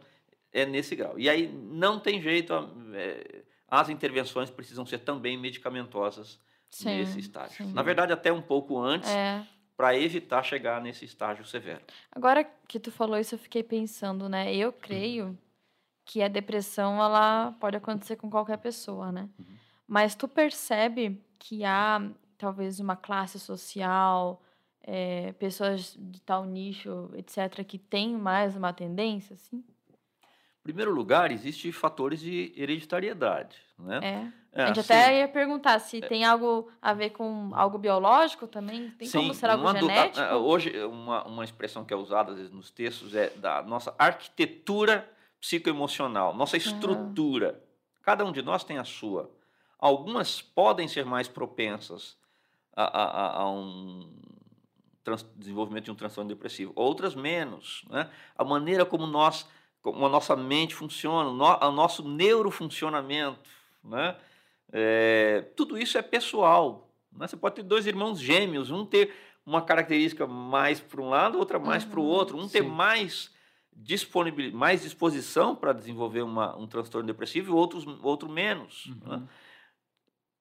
é 0.54 0.64
nesse 0.64 0.96
grau. 0.96 1.18
E 1.18 1.28
aí 1.28 1.48
não 1.48 2.00
tem 2.00 2.22
jeito, 2.22 2.54
é, 2.94 3.42
as 3.68 3.90
intervenções 3.90 4.52
precisam 4.52 4.86
ser 4.86 5.00
também 5.00 5.36
medicamentosas 5.36 6.40
sim, 6.70 6.86
nesse 6.86 7.20
estágio. 7.20 7.66
Sim. 7.66 7.74
Na 7.74 7.82
verdade, 7.82 8.14
até 8.14 8.32
um 8.32 8.44
pouco 8.44 8.80
antes. 8.80 9.10
É 9.10 9.44
para 9.78 9.96
evitar 9.96 10.42
chegar 10.42 10.82
nesse 10.82 11.06
estágio 11.06 11.46
severo. 11.46 11.82
Agora 12.12 12.44
que 12.68 12.80
tu 12.80 12.92
falou 12.92 13.16
isso, 13.16 13.36
eu 13.36 13.40
fiquei 13.40 13.62
pensando, 13.62 14.28
né? 14.28 14.54
Eu 14.54 14.74
creio 14.74 15.38
que 16.08 16.24
a 16.24 16.30
depressão 16.30 17.04
ela 17.04 17.52
pode 17.60 17.76
acontecer 17.76 18.16
com 18.16 18.30
qualquer 18.30 18.58
pessoa, 18.58 19.12
né? 19.12 19.30
Uhum. 19.38 19.46
Mas 19.86 20.16
tu 20.16 20.28
percebe 20.28 21.22
que 21.38 21.66
há 21.66 22.02
talvez 22.38 22.80
uma 22.80 22.96
classe 22.96 23.38
social, 23.38 24.42
é, 24.82 25.34
pessoas 25.34 25.98
de 26.00 26.22
tal 26.22 26.46
nicho, 26.46 27.10
etc., 27.14 27.64
que 27.66 27.78
tem 27.78 28.16
mais 28.16 28.56
uma 28.56 28.72
tendência, 28.72 29.34
assim? 29.34 29.58
Em 29.58 30.64
primeiro 30.64 30.94
lugar, 30.94 31.32
existem 31.32 31.72
fatores 31.72 32.22
de 32.22 32.54
hereditariedade, 32.56 33.58
né? 33.78 34.00
É. 34.54 34.60
é 34.60 34.64
a 34.64 34.68
gente 34.68 34.80
assim, 34.80 34.94
até 34.94 35.20
ia 35.20 35.28
perguntar 35.28 35.80
se 35.80 35.98
é, 35.98 36.08
tem 36.08 36.24
algo 36.24 36.70
a 36.82 36.94
ver 36.94 37.10
com 37.10 37.52
algo 37.54 37.78
biológico 37.78 38.48
também, 38.48 38.92
tem 38.92 39.10
sim, 39.10 39.18
como 39.18 39.34
ser 39.34 39.50
algo 39.50 39.70
genético? 39.74 40.26
hoje, 40.36 40.72
uma, 40.86 41.26
uma 41.26 41.44
expressão 41.44 41.84
que 41.84 41.94
é 41.94 41.98
usada 41.98 42.32
às 42.32 42.38
vezes 42.38 42.52
nos 42.52 42.72
textos 42.72 43.14
é 43.14 43.30
da 43.32 43.62
nossa 43.62 43.94
arquitetura 43.98 45.10
psicoemocional, 45.40 46.34
nossa 46.36 46.58
estrutura. 46.58 47.54
Uhum. 47.54 47.68
Cada 48.02 48.26
um 48.26 48.32
de 48.32 48.42
nós 48.42 48.64
tem 48.64 48.78
a 48.78 48.84
sua. 48.84 49.30
Algumas 49.80 50.42
podem 50.42 50.88
ser 50.88 51.06
mais 51.06 51.28
propensas 51.28 52.18
a, 52.76 52.84
a, 52.84 53.42
a 53.42 53.52
um 53.52 54.10
desenvolvimento 55.36 55.86
de 55.86 55.92
um 55.92 55.96
transtorno 55.96 56.30
depressivo, 56.30 56.72
outras 56.76 57.16
menos. 57.16 57.84
Né? 57.90 58.10
A 58.36 58.44
maneira 58.44 58.86
como 58.86 59.06
nós, 59.06 59.48
como 59.82 60.06
a 60.06 60.10
nossa 60.10 60.36
mente 60.36 60.76
funciona, 60.76 61.30
o 61.30 61.72
nosso 61.72 62.08
neurofuncionamento, 62.08 63.50
né? 63.84 64.16
É, 64.72 65.46
tudo 65.56 65.78
isso 65.78 65.98
é 65.98 66.02
pessoal. 66.02 66.90
Né? 67.12 67.26
Você 67.26 67.38
pode 67.38 67.56
ter 67.56 67.64
dois 67.64 67.88
irmãos 67.88 68.20
gêmeos, 68.20 68.70
um 68.70 68.86
ter 68.86 69.14
uma 69.46 69.62
característica 69.62 70.28
mais 70.28 70.82
para 70.82 71.02
um 71.02 71.10
lado, 71.10 71.40
outra 71.40 71.58
mais 71.58 71.86
uhum, 71.86 71.90
para 71.90 72.00
o 72.02 72.04
outro, 72.04 72.38
um 72.38 72.44
sim. 72.44 72.50
ter 72.50 72.64
mais 72.64 73.34
disponibilidade, 73.78 74.58
mais 74.58 74.82
disposição 74.82 75.56
para 75.56 75.72
desenvolver 75.72 76.24
uma, 76.24 76.58
um 76.58 76.66
transtorno 76.66 77.06
depressivo 77.06 77.52
e 77.52 77.54
outros, 77.54 77.86
outro 78.02 78.28
menos. 78.28 78.88
Uhum. 78.88 79.18
Né? 79.18 79.28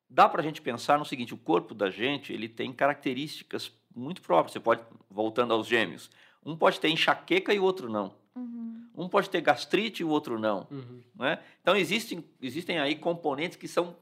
Dá 0.08 0.28
para 0.28 0.40
a 0.40 0.44
gente 0.44 0.62
pensar 0.62 0.98
no 0.98 1.04
seguinte: 1.04 1.34
o 1.34 1.38
corpo 1.38 1.74
da 1.74 1.90
gente 1.90 2.32
ele 2.32 2.48
tem 2.48 2.72
características 2.72 3.70
muito 3.94 4.22
próprias. 4.22 4.52
Você 4.52 4.60
pode, 4.60 4.82
voltando 5.10 5.52
aos 5.52 5.66
gêmeos, 5.66 6.10
um 6.44 6.56
pode 6.56 6.80
ter 6.80 6.88
enxaqueca 6.88 7.52
e 7.52 7.58
o 7.58 7.64
outro 7.64 7.90
não. 7.90 8.14
Uhum. 8.34 8.88
Um 8.94 9.08
pode 9.08 9.28
ter 9.28 9.42
gastrite 9.42 10.02
e 10.02 10.04
o 10.04 10.08
outro 10.08 10.38
não. 10.38 10.66
Uhum. 10.70 11.02
Né? 11.14 11.38
Então, 11.60 11.76
existem, 11.76 12.24
existem 12.40 12.78
aí 12.78 12.96
componentes 12.96 13.58
que 13.58 13.68
são 13.68 13.96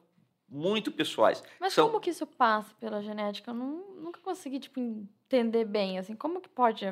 muito 0.49 0.93
pessoais. 0.93 1.43
Mas 1.59 1.73
são... 1.73 1.89
como 1.89 2.01
que 2.01 2.11
isso 2.11 2.27
passa 2.27 2.73
pela 2.79 3.03
genética? 3.03 3.51
Eu 3.51 3.55
não, 3.55 3.95
nunca 3.97 4.21
consegui 4.21 4.61
tipo, 4.61 4.79
entender 4.79 5.65
bem. 5.65 5.99
Assim, 5.99 6.15
como 6.15 6.41
que 6.41 6.49
pode 6.49 6.85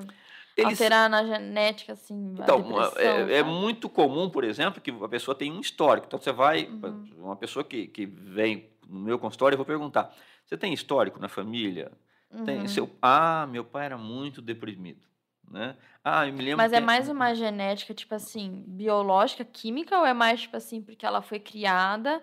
eles... 0.56 0.80
Alterar 0.80 1.08
na 1.08 1.24
genética, 1.24 1.92
assim, 1.92 2.34
Então, 2.38 2.64
é, 2.96 3.38
é, 3.38 3.42
muito 3.42 3.88
comum, 3.88 4.28
por 4.28 4.44
exemplo, 4.44 4.80
que 4.80 4.90
a 4.90 5.08
pessoa 5.08 5.34
tem 5.34 5.52
um 5.52 5.60
histórico. 5.60 6.06
Então, 6.06 6.20
você 6.20 6.32
vai, 6.32 6.64
uhum. 6.64 7.10
uma 7.18 7.36
pessoa 7.36 7.64
que, 7.64 7.86
que 7.86 8.06
vem 8.06 8.70
no 8.88 9.00
meu 9.00 9.18
consultório, 9.18 9.54
eu 9.54 9.58
vou 9.58 9.66
perguntar, 9.66 10.14
você 10.44 10.56
tem 10.56 10.72
histórico 10.72 11.18
na 11.18 11.28
família? 11.28 11.92
Uhum. 12.30 12.44
Tem 12.44 12.66
seu... 12.68 12.90
Ah, 13.00 13.46
meu 13.50 13.64
pai 13.64 13.86
era 13.86 13.98
muito 13.98 14.42
deprimido. 14.42 15.06
Né? 15.50 15.76
Ah, 16.02 16.26
eu 16.26 16.32
me 16.32 16.42
lembro 16.42 16.56
Mas 16.56 16.72
é 16.72 16.80
mais 16.80 17.08
uma 17.08 17.34
genética, 17.34 17.92
tipo 17.92 18.14
assim, 18.14 18.64
biológica, 18.66 19.44
química, 19.44 19.98
ou 19.98 20.06
é 20.06 20.14
mais, 20.14 20.42
tipo 20.42 20.56
assim, 20.56 20.80
porque 20.80 21.04
ela 21.04 21.20
foi 21.20 21.38
criada 21.38 22.22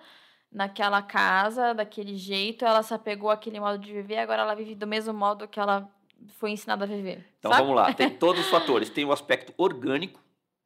naquela 0.51 1.01
casa, 1.01 1.73
daquele 1.73 2.15
jeito, 2.15 2.65
ela 2.65 2.81
se 2.81 2.93
apegou 2.93 3.29
àquele 3.29 3.59
modo 3.59 3.77
de 3.77 3.93
viver, 3.93 4.17
agora 4.17 4.41
ela 4.41 4.55
vive 4.55 4.73
do 4.73 4.87
mesmo 4.87 5.13
modo 5.13 5.47
que 5.47 5.59
ela 5.59 5.87
foi 6.27 6.51
ensinado 6.51 6.83
a 6.83 6.87
viver. 6.87 7.25
Então 7.39 7.51
sabe? 7.51 7.63
vamos 7.63 7.75
lá, 7.75 7.93
tem 7.93 8.09
todos 8.17 8.41
os 8.41 8.49
fatores. 8.49 8.89
Tem 8.89 9.05
o 9.05 9.11
aspecto 9.11 9.53
orgânico, 9.57 10.21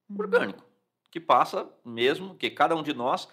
uhum. 0.10 0.18
orgânico, 0.20 0.64
que 1.12 1.20
passa 1.20 1.70
mesmo, 1.86 2.36
que 2.36 2.50
cada 2.50 2.76
um 2.76 2.84
de 2.84 2.94
nós 2.94 3.28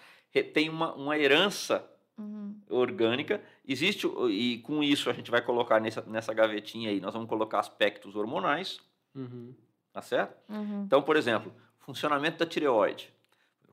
tem 0.53 0.69
uma, 0.69 0.93
uma 0.93 1.17
herança 1.17 1.85
uhum. 2.17 2.55
orgânica. 2.69 3.41
Existe, 3.67 4.07
e 4.29 4.59
com 4.59 4.81
isso 4.83 5.09
a 5.09 5.13
gente 5.13 5.29
vai 5.29 5.41
colocar 5.41 5.79
nessa, 5.79 6.01
nessa 6.03 6.33
gavetinha 6.33 6.89
aí, 6.89 6.99
nós 6.99 7.13
vamos 7.13 7.27
colocar 7.27 7.59
aspectos 7.59 8.15
hormonais, 8.15 8.79
uhum. 9.15 9.53
tá 9.91 10.01
certo? 10.01 10.35
Uhum. 10.49 10.83
Então, 10.83 11.01
por 11.01 11.17
exemplo, 11.17 11.53
funcionamento 11.79 12.37
da 12.37 12.45
tireoide. 12.45 13.13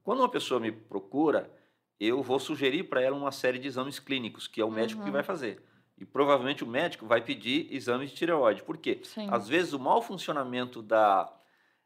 Quando 0.02 0.20
uma 0.20 0.28
pessoa 0.28 0.58
me 0.58 0.72
procura, 0.72 1.50
eu 2.00 2.22
vou 2.22 2.38
sugerir 2.38 2.84
para 2.84 3.02
ela 3.02 3.16
uma 3.16 3.32
série 3.32 3.58
de 3.58 3.68
exames 3.68 3.98
clínicos, 3.98 4.46
que 4.46 4.60
é 4.60 4.64
o 4.64 4.70
médico 4.70 5.04
que 5.04 5.10
vai 5.10 5.20
uhum. 5.20 5.26
fazer. 5.26 5.62
E 6.00 6.04
provavelmente 6.04 6.62
o 6.62 6.66
médico 6.66 7.06
vai 7.06 7.20
pedir 7.20 7.66
exames 7.70 8.10
de 8.10 8.16
tireoide. 8.16 8.62
Por 8.62 8.76
quê? 8.76 9.00
Sim. 9.02 9.26
Às 9.30 9.48
vezes 9.48 9.72
o 9.72 9.78
mau 9.78 10.00
funcionamento 10.00 10.80
da, 10.80 11.30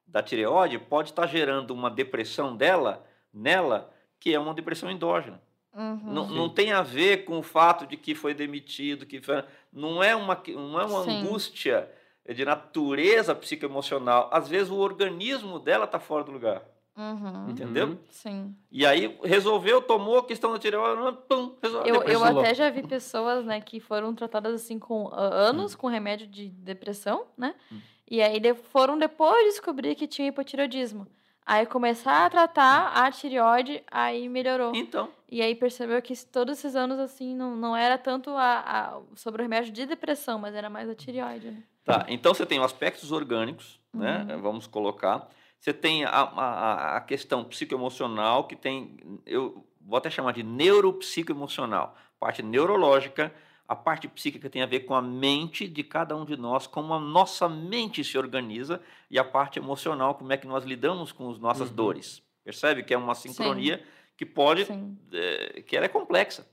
da 0.06 0.22
tireoide 0.22 0.78
pode 0.78 1.10
estar 1.10 1.26
gerando 1.26 1.72
uma 1.72 1.90
depressão 1.90 2.54
dela, 2.54 3.04
nela, 3.32 3.92
que 4.20 4.34
é 4.34 4.38
uma 4.38 4.54
depressão 4.54 4.90
endógena. 4.90 5.40
Uhum. 5.74 6.00
Não, 6.04 6.28
não 6.28 6.48
tem 6.50 6.72
a 6.72 6.82
ver 6.82 7.24
com 7.24 7.38
o 7.38 7.42
fato 7.42 7.86
de 7.86 7.96
que 7.96 8.14
foi 8.14 8.34
demitido, 8.34 9.06
que 9.06 9.22
foi, 9.22 9.42
não 9.72 10.02
é 10.02 10.14
uma, 10.14 10.40
não 10.48 10.78
é 10.78 10.84
uma 10.84 11.04
Sim. 11.04 11.20
angústia 11.20 11.90
de 12.28 12.44
natureza 12.44 13.34
psicoemocional. 13.34 14.28
Às 14.30 14.48
vezes 14.48 14.70
o 14.70 14.76
organismo 14.76 15.58
dela 15.58 15.86
está 15.86 15.98
fora 15.98 16.22
do 16.22 16.30
lugar, 16.30 16.62
Uhum. 16.96 17.50
entendeu? 17.50 17.86
Uhum. 17.88 17.98
Sim. 18.10 18.54
E 18.70 18.84
aí 18.84 19.18
resolveu, 19.24 19.80
tomou 19.80 20.18
a 20.18 20.26
questão 20.26 20.52
da 20.52 20.58
tireoide, 20.58 21.18
pum, 21.28 21.54
resolveu. 21.62 21.94
Eu, 21.96 22.02
eu 22.02 22.24
até 22.24 22.54
já 22.54 22.68
vi 22.68 22.82
pessoas, 22.86 23.44
né, 23.46 23.60
que 23.60 23.80
foram 23.80 24.14
tratadas 24.14 24.54
assim 24.54 24.78
com 24.78 25.08
ah, 25.12 25.20
anos 25.48 25.74
com 25.74 25.86
remédio 25.86 26.26
de 26.26 26.48
depressão, 26.50 27.24
né? 27.36 27.54
Hum. 27.72 27.78
E 28.10 28.20
aí 28.20 28.38
de- 28.38 28.54
foram 28.54 28.98
depois 28.98 29.44
descobrir 29.54 29.94
que 29.94 30.06
tinha 30.06 30.28
hipotireoidismo. 30.28 31.06
Aí 31.46 31.66
começar 31.66 32.26
a 32.26 32.30
tratar 32.30 32.92
a 32.94 33.10
tireoide, 33.10 33.82
aí 33.90 34.28
melhorou. 34.28 34.72
Então, 34.76 35.08
E 35.28 35.40
aí 35.40 35.54
percebeu 35.54 36.00
que 36.02 36.14
todos 36.26 36.58
esses 36.58 36.76
anos, 36.76 36.98
assim, 37.00 37.34
não, 37.34 37.56
não 37.56 37.74
era 37.74 37.96
tanto 37.96 38.30
a, 38.30 38.60
a- 38.60 39.00
sobre 39.16 39.40
o 39.40 39.44
remédio 39.44 39.72
de 39.72 39.86
depressão, 39.86 40.38
mas 40.38 40.54
era 40.54 40.68
mais 40.68 40.88
a 40.90 40.94
tireoide, 40.94 41.50
né? 41.50 41.62
Tá, 41.84 42.04
então 42.08 42.32
você 42.34 42.44
tem 42.46 42.58
os 42.60 42.66
aspectos 42.66 43.10
orgânicos, 43.10 43.80
né? 43.92 44.26
Uhum. 44.30 44.40
Vamos 44.42 44.66
colocar. 44.68 45.26
Você 45.62 45.72
tem 45.72 46.04
a, 46.04 46.10
a, 46.10 46.96
a 46.96 47.00
questão 47.02 47.44
psicoemocional, 47.44 48.48
que 48.48 48.56
tem, 48.56 48.96
eu 49.24 49.64
vou 49.80 49.96
até 49.96 50.10
chamar 50.10 50.32
de 50.32 50.42
neuropsicoemocional, 50.42 51.96
parte 52.18 52.42
neurológica, 52.42 53.32
a 53.68 53.76
parte 53.76 54.08
psíquica 54.08 54.50
tem 54.50 54.60
a 54.60 54.66
ver 54.66 54.80
com 54.80 54.92
a 54.92 55.00
mente 55.00 55.68
de 55.68 55.84
cada 55.84 56.16
um 56.16 56.24
de 56.24 56.36
nós, 56.36 56.66
como 56.66 56.92
a 56.92 56.98
nossa 56.98 57.48
mente 57.48 58.02
se 58.02 58.18
organiza, 58.18 58.82
e 59.08 59.20
a 59.20 59.22
parte 59.24 59.60
emocional, 59.60 60.16
como 60.16 60.32
é 60.32 60.36
que 60.36 60.48
nós 60.48 60.64
lidamos 60.64 61.12
com 61.12 61.30
as 61.30 61.38
nossas 61.38 61.68
Uhum. 61.70 61.76
dores. 61.76 62.20
Percebe 62.42 62.82
que 62.82 62.92
é 62.92 62.98
uma 62.98 63.14
sincronia 63.14 63.86
que 64.16 64.26
pode 64.26 64.64
Sim. 64.64 64.98
é, 65.12 65.62
que 65.62 65.76
ela 65.76 65.86
é 65.86 65.88
complexa. 65.88 66.44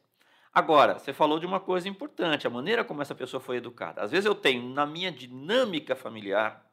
Agora, 0.54 1.00
você 1.00 1.14
falou 1.14 1.40
de 1.40 1.48
uma 1.48 1.60
coisa 1.60 1.90
importante, 1.90 2.46
a 2.46 2.50
maneira 2.52 2.84
como 2.84 3.02
essa 3.02 3.16
pessoa 3.16 3.42
foi 3.42 3.58
educada. 3.58 4.04
Às 4.04 4.12
vezes 4.12 4.28
eu 4.28 4.36
tenho 4.36 4.70
na 4.70 4.86
minha 4.86 5.12
dinâmica 5.12 5.96
familiar 5.96 6.64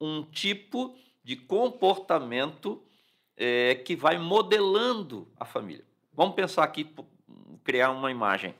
um 0.00 0.22
tipo 0.22 0.96
de 1.28 1.36
comportamento 1.36 2.82
é, 3.36 3.74
que 3.74 3.94
vai 3.94 4.16
modelando 4.16 5.28
a 5.38 5.44
família. 5.44 5.84
Vamos 6.10 6.34
pensar 6.34 6.64
aqui, 6.64 6.90
criar 7.62 7.90
uma 7.90 8.10
imagem. 8.10 8.54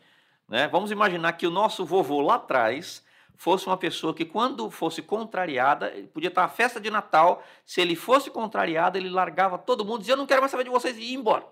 Né? 0.47 0.69
Vamos 0.69 0.91
imaginar 0.91 1.33
que 1.33 1.47
o 1.47 1.51
nosso 1.51 1.87
vovô 1.87 2.21
lá 2.21 2.35
atrás 2.35 3.03
fosse 3.35 3.67
uma 3.67 3.79
pessoa 3.79 4.13
que, 4.13 4.27
quando 4.27 4.71
fosse 4.71 5.01
contrariada, 5.01 5.91
podia 6.13 6.29
estar 6.29 6.45
à 6.45 6.49
festa 6.49 6.79
de 6.79 6.91
Natal, 6.91 7.43
se 7.65 7.81
ele 7.81 7.97
fosse 7.97 8.31
contrariado, 8.31 8.99
ele 8.99 9.09
largava 9.09 9.57
todo 9.57 9.83
mundo, 9.83 10.01
dizia: 10.01 10.13
Eu 10.13 10.19
não 10.19 10.27
quero 10.27 10.43
mais 10.43 10.51
saber 10.51 10.65
de 10.65 10.71
vocês 10.71 10.99
e 10.99 11.05
ia 11.05 11.17
embora. 11.17 11.47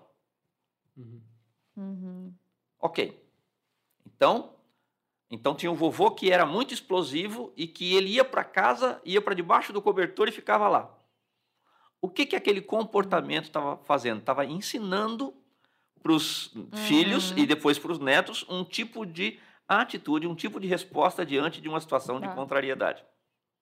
Uhum. 0.95 1.21
Uhum. 1.77 2.33
Ok. 2.79 3.19
Então, 4.05 4.53
então 5.31 5.55
tinha 5.55 5.71
um 5.71 5.75
vovô 5.75 6.11
que 6.11 6.31
era 6.31 6.45
muito 6.45 6.75
explosivo 6.75 7.51
e 7.57 7.65
que 7.65 7.95
ele 7.95 8.09
ia 8.09 8.23
para 8.23 8.43
casa, 8.43 9.01
ia 9.03 9.19
para 9.19 9.33
debaixo 9.33 9.73
do 9.73 9.81
cobertor 9.81 10.27
e 10.27 10.31
ficava 10.31 10.67
lá. 10.69 10.96
O 12.01 12.09
que 12.09 12.25
que 12.25 12.35
aquele 12.35 12.61
comportamento 12.61 13.45
estava 13.45 13.77
fazendo? 13.85 14.19
Estava 14.19 14.45
ensinando 14.45 15.33
para 16.01 16.11
os 16.11 16.53
filhos 16.87 17.31
Uhum. 17.31 17.37
e 17.39 17.45
depois 17.45 17.79
para 17.79 17.91
os 17.91 17.99
netos 17.99 18.45
um 18.49 18.63
tipo 18.63 19.05
de 19.05 19.39
atitude, 19.67 20.27
um 20.27 20.35
tipo 20.35 20.59
de 20.59 20.67
resposta 20.67 21.25
diante 21.25 21.59
de 21.59 21.67
uma 21.67 21.79
situação 21.81 22.19
de 22.21 22.27
Tá. 22.27 22.33
contrariedade. 22.35 23.03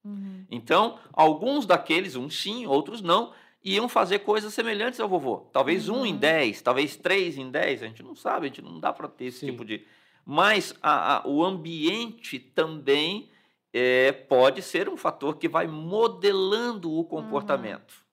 Uhum. 0.04 0.46
Então, 0.52 1.00
alguns 1.14 1.66
daqueles, 1.66 2.16
uns 2.16 2.40
sim, 2.40 2.68
outros 2.68 3.02
não, 3.02 3.34
iam 3.64 3.90
fazer 3.90 4.20
coisas 4.20 4.54
semelhantes 4.54 5.00
ao 5.00 5.10
vovô. 5.10 5.50
Talvez 5.52 5.90
um 5.90 6.06
em 6.06 6.14
Uhum. 6.14 6.20
dez, 6.20 6.62
talvez 6.62 6.96
três 6.96 7.38
em 7.38 7.50
dez, 7.50 7.82
a 7.82 7.88
gente 7.88 8.04
não 8.04 8.14
sabe, 8.14 8.46
a 8.46 8.50
gente 8.50 8.62
não 8.62 8.80
dá 8.80 8.94
para 8.94 9.08
ter 9.08 9.26
esse 9.26 9.40
Sim. 9.40 9.48
tipo 9.48 9.66
de. 9.66 9.84
Mas 10.24 10.76
a- 10.84 11.18
a- 11.18 11.28
o 11.28 11.44
ambiente 11.44 12.38
também 12.38 13.30
é, 13.78 14.12
pode 14.14 14.62
ser 14.62 14.88
um 14.88 14.96
fator 14.96 15.36
que 15.38 15.50
vai 15.50 15.68
modelando 15.68 16.94
o 16.94 17.04
comportamento. 17.04 18.05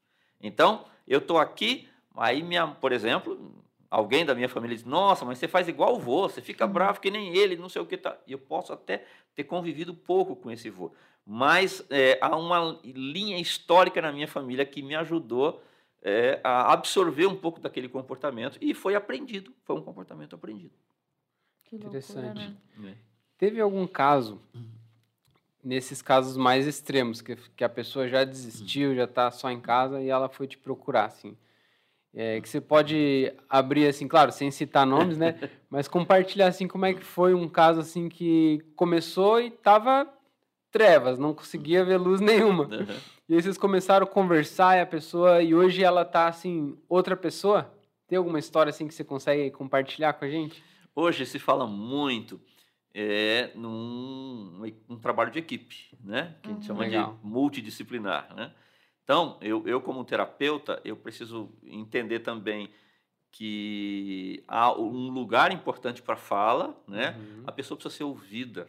Então, 0.42 0.84
eu 1.06 1.18
estou 1.18 1.38
aqui, 1.38 1.88
aí, 2.16 2.42
minha, 2.42 2.66
por 2.66 2.92
exemplo, 2.92 3.54
alguém 3.90 4.24
da 4.24 4.34
minha 4.34 4.48
família 4.48 4.76
diz: 4.76 4.84
Nossa, 4.84 5.24
mas 5.24 5.38
você 5.38 5.46
faz 5.46 5.68
igual 5.68 5.94
o 5.94 5.98
vô, 6.00 6.28
você 6.28 6.40
fica 6.42 6.66
Uhum. 6.66 6.72
bravo 6.72 7.00
que 7.00 7.10
nem 7.10 7.36
ele, 7.36 7.56
não 7.56 7.68
sei 7.68 7.80
o 7.80 7.86
que. 7.86 7.96
Tá. 7.96 8.18
E 8.26 8.32
eu 8.32 8.38
posso 8.38 8.72
até 8.72 9.04
ter 9.34 9.44
convivido 9.44 9.94
pouco 9.94 10.34
com 10.36 10.50
esse 10.50 10.68
vô. 10.68 10.92
Mas 11.24 11.84
é, 11.88 12.18
há 12.20 12.36
uma 12.36 12.80
linha 12.84 13.38
histórica 13.38 14.02
na 14.02 14.10
minha 14.10 14.26
família 14.26 14.64
que 14.66 14.82
me 14.82 14.94
ajudou 14.96 15.62
é, 16.02 16.40
a 16.42 16.72
absorver 16.72 17.26
um 17.26 17.36
pouco 17.36 17.60
daquele 17.60 17.88
comportamento 17.88 18.58
e 18.60 18.74
foi 18.74 18.96
aprendido, 18.96 19.52
foi 19.64 19.76
um 19.76 19.82
comportamento 19.82 20.34
aprendido. 20.34 20.72
Que 21.64 21.76
loucura, 21.76 21.98
Interessante. 21.98 22.56
né? 22.76 22.96
Teve 23.38 23.60
algum 23.60 23.86
caso, 23.86 24.40
nesses 25.62 26.02
casos 26.02 26.36
mais 26.36 26.66
extremos, 26.66 27.22
que, 27.22 27.36
que 27.56 27.62
a 27.62 27.68
pessoa 27.68 28.08
já 28.08 28.24
desistiu, 28.24 28.94
já 28.94 29.06
tá 29.06 29.30
só 29.30 29.50
em 29.50 29.60
casa 29.60 30.00
e 30.00 30.08
ela 30.08 30.28
foi 30.28 30.46
te 30.46 30.58
procurar, 30.58 31.06
assim. 31.06 31.36
É, 32.14 32.40
que 32.40 32.48
você 32.48 32.60
pode 32.60 33.32
abrir, 33.48 33.86
assim, 33.86 34.06
claro, 34.06 34.32
sem 34.32 34.50
citar 34.50 34.86
nomes, 34.86 35.16
né? 35.16 35.38
Mas 35.70 35.88
compartilhar, 35.88 36.48
assim, 36.48 36.68
como 36.68 36.84
é 36.84 36.92
que 36.92 37.04
foi 37.04 37.32
um 37.32 37.48
caso, 37.48 37.80
assim, 37.80 38.08
que 38.08 38.62
começou 38.76 39.40
e 39.40 39.50
tava 39.50 40.06
trevas, 40.70 41.18
não 41.18 41.32
conseguia 41.32 41.84
ver 41.84 41.96
luz 41.96 42.20
nenhuma. 42.22 42.68
E 43.28 43.34
aí 43.34 43.42
vocês 43.42 43.56
começaram 43.56 44.04
a 44.04 44.08
conversar 44.08 44.76
e 44.76 44.80
a 44.80 44.86
pessoa, 44.86 45.42
e 45.42 45.54
hoje 45.54 45.82
ela 45.82 46.04
tá, 46.04 46.28
assim, 46.28 46.76
outra 46.88 47.16
pessoa? 47.16 47.72
Tem 48.06 48.18
alguma 48.18 48.38
história, 48.38 48.68
assim, 48.68 48.86
que 48.86 48.94
você 48.94 49.04
consegue 49.04 49.50
compartilhar 49.50 50.12
com 50.12 50.24
a 50.26 50.28
gente? 50.28 50.62
Hoje 50.94 51.24
se 51.24 51.38
fala 51.38 51.66
muito 51.66 52.38
é, 52.94 53.50
num 53.54 54.62
um 54.88 54.96
trabalho 54.98 55.30
de 55.30 55.38
equipe, 55.38 55.96
né? 56.02 56.36
Que 56.42 56.50
a 56.50 56.52
gente 56.52 56.60
Uhum. 56.62 56.66
chama 56.66 56.80
Legal. 56.80 57.14
de 57.22 57.26
multidisciplinar, 57.26 58.34
né? 58.34 58.52
Então, 59.04 59.38
eu, 59.40 59.66
eu 59.66 59.80
como 59.80 60.04
terapeuta, 60.04 60.80
eu 60.84 60.96
preciso 60.96 61.50
entender 61.64 62.20
também 62.20 62.70
que 63.30 64.44
há 64.46 64.72
um 64.78 65.08
lugar 65.10 65.52
importante 65.52 66.02
para 66.02 66.16
fala, 66.16 66.76
né? 66.86 67.16
Uhum. 67.18 67.44
A 67.46 67.52
pessoa 67.52 67.76
precisa 67.76 67.96
ser 67.96 68.04
ouvida, 68.04 68.68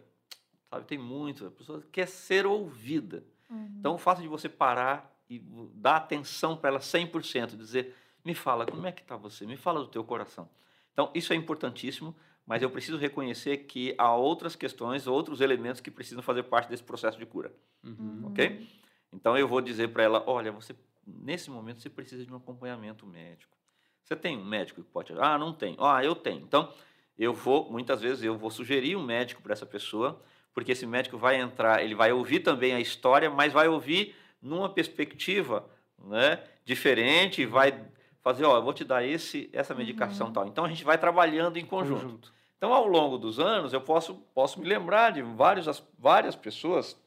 sabe? 0.69 0.86
Tem 0.86 0.97
muito, 0.97 1.45
a 1.45 1.51
pessoa 1.51 1.83
quer 1.91 2.07
ser 2.07 2.45
ouvida. 2.45 3.23
Uhum. 3.49 3.75
Então, 3.79 3.95
o 3.95 3.97
fato 3.97 4.21
de 4.21 4.27
você 4.27 4.47
parar 4.47 5.13
e 5.29 5.39
dar 5.75 5.97
atenção 5.97 6.55
para 6.55 6.69
ela 6.69 6.79
100%, 6.79 7.57
dizer, 7.57 7.95
me 8.23 8.33
fala, 8.33 8.65
como 8.65 8.88
é 8.88 8.91
que 8.91 9.01
está 9.01 9.17
você? 9.17 9.45
Me 9.45 9.57
fala 9.57 9.81
do 9.81 9.88
teu 9.88 10.03
coração. 10.03 10.49
Então, 10.93 11.12
isso 11.13 11.33
é 11.33 11.36
importantíssimo, 11.36 12.15
mas 12.45 12.62
eu 12.62 12.69
preciso 12.69 12.97
reconhecer 12.97 13.58
que 13.58 13.95
há 13.97 14.15
outras 14.15 14.56
questões, 14.56 15.08
outros 15.08 15.41
elementos 15.41 15.82
que 15.82 15.89
precisam 15.91 16.21
fazer 16.21 16.43
parte 16.43 16.69
desse 16.69 16.84
processo 16.84 17.17
de 17.17 17.25
cura, 17.25 17.53
Uhum. 17.84 18.23
ok? 18.27 18.67
Então, 19.12 19.38
eu 19.38 19.47
vou 19.47 19.62
dizer 19.62 19.89
para 19.89 20.03
ela, 20.03 20.23
olha, 20.25 20.51
você, 20.51 20.75
nesse 21.06 21.49
momento, 21.51 21.82
você 21.82 21.89
precisa 21.89 22.25
de 22.25 22.34
um 22.34 22.36
acompanhamento 22.38 23.06
médico. 23.06 23.56
Você 24.03 24.15
tem 24.15 24.38
um 24.38 24.43
médico 24.43 24.82
que 24.82 24.89
pode... 24.89 25.13
Ah, 25.17 25.38
não 25.38 25.53
tem. 25.53 25.75
Ah, 25.79 26.03
eu 26.03 26.15
tenho. 26.15 26.41
Então, 26.41 26.73
eu 27.17 27.34
vou, 27.34 27.71
muitas 27.71 28.01
vezes, 28.01 28.23
eu 28.23 28.38
vou 28.38 28.49
sugerir 28.49 28.95
um 28.95 29.03
médico 29.03 29.41
para 29.41 29.53
essa 29.53 29.65
pessoa, 29.65 30.21
porque 30.53 30.71
esse 30.71 30.86
médico 30.86 31.17
vai 31.17 31.39
entrar, 31.39 31.84
ele 31.84 31.95
vai 31.95 32.12
ouvir 32.12 32.39
também 32.39 32.73
a 32.73 32.79
história, 32.79 33.29
mas 33.29 33.53
vai 33.53 33.67
ouvir 33.67 34.15
numa 34.41 34.67
perspectiva 34.67 35.69
né, 35.97 36.43
diferente, 36.65 37.45
vai 37.45 37.79
fazer, 38.23 38.45
ó, 38.45 38.55
eu 38.55 38.63
vou 38.63 38.73
te 38.73 38.83
dar 38.86 39.03
esse, 39.03 39.49
essa 39.53 39.75
medicação 39.75 40.27
Uhum. 40.27 40.33
tal. 40.33 40.47
Então 40.47 40.63
a 40.65 40.69
gente 40.69 40.83
vai 40.83 40.97
trabalhando 40.97 41.57
em 41.57 41.65
conjunto. 41.65 42.01
Conjunto. 42.01 42.33
Então 42.57 42.73
ao 42.73 42.88
longo 42.88 43.17
dos 43.17 43.38
anos 43.39 43.73
eu 43.73 43.81
posso, 43.81 44.15
posso 44.33 44.59
me 44.59 44.65
lembrar 44.65 45.12
de 45.12 45.21
vários, 45.21 45.67
as- 45.67 45.83
várias 45.99 46.36
pessoas 46.36 46.97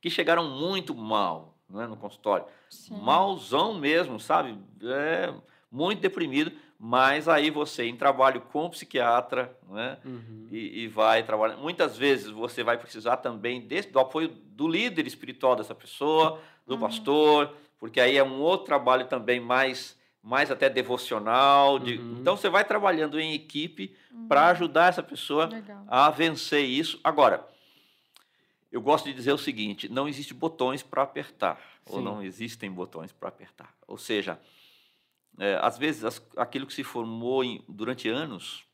que 0.00 0.10
chegaram 0.10 0.48
muito 0.48 0.94
mal 0.94 1.56
né, 1.68 1.86
no 1.86 1.96
consultório, 1.96 2.44
Sim. 2.70 2.94
malzão 3.00 3.74
mesmo, 3.74 4.20
sabe? 4.20 4.56
É, 4.82 5.34
muito 5.72 6.00
deprimido, 6.00 6.52
mas 6.78 7.26
aí 7.28 7.50
você 7.50 7.84
em 7.86 7.96
trabalho 7.96 8.40
com 8.42 8.66
o 8.66 8.70
psiquiatra, 8.70 9.56
né? 9.68 9.98
Uhum. 10.04 10.46
e, 10.50 10.82
e 10.84 10.88
vai 10.88 11.22
trabalhar. 11.24 11.56
Muitas 11.56 11.96
vezes 11.96 12.28
você 12.30 12.62
vai 12.62 12.76
precisar 12.78 13.16
também 13.16 13.62
desse, 13.62 13.90
do 13.90 13.98
apoio 13.98 14.28
do 14.28 14.68
líder 14.68 15.06
espiritual 15.06 15.56
dessa 15.56 15.74
pessoa, 15.74 16.38
do 16.66 16.74
Uhum. 16.74 16.80
pastor, 16.80 17.52
porque 17.78 18.00
aí 18.00 18.16
é 18.16 18.24
um 18.24 18.40
outro 18.40 18.66
trabalho 18.66 19.06
também 19.06 19.38
mais, 19.40 19.98
mais 20.22 20.50
até 20.50 20.68
devocional. 20.68 21.78
de- 21.78 21.98
Uhum. 21.98 22.18
Então 22.20 22.36
você 22.36 22.48
vai 22.48 22.64
trabalhando 22.64 23.18
em 23.20 23.32
equipe 23.34 23.94
Uhum. 24.10 24.28
para 24.28 24.46
ajudar 24.48 24.88
essa 24.88 25.02
pessoa 25.02 25.46
Legal. 25.46 25.84
a 25.88 26.10
vencer 26.10 26.64
isso. 26.64 26.98
Agora, 27.04 27.46
eu 28.72 28.80
gosto 28.80 29.04
de 29.06 29.14
dizer 29.14 29.32
o 29.32 29.38
seguinte: 29.38 29.88
não 29.88 30.08
existe 30.08 30.34
botões 30.34 30.82
para 30.82 31.02
apertar, 31.02 31.60
ou 31.86 31.98
Sim. 31.98 32.04
não 32.04 32.22
existem 32.22 32.70
botões 32.70 33.12
para 33.12 33.28
apertar. 33.28 33.72
Ou 33.86 33.96
seja, 33.98 34.38
é, 35.38 35.58
às 35.62 35.78
vezes 35.78 36.04
as- 36.04 36.26
aquilo 36.36 36.66
que 36.66 36.74
se 36.74 36.82
formou 36.82 37.44
em- 37.44 37.62
durante 37.68 38.08
anos 38.08 38.64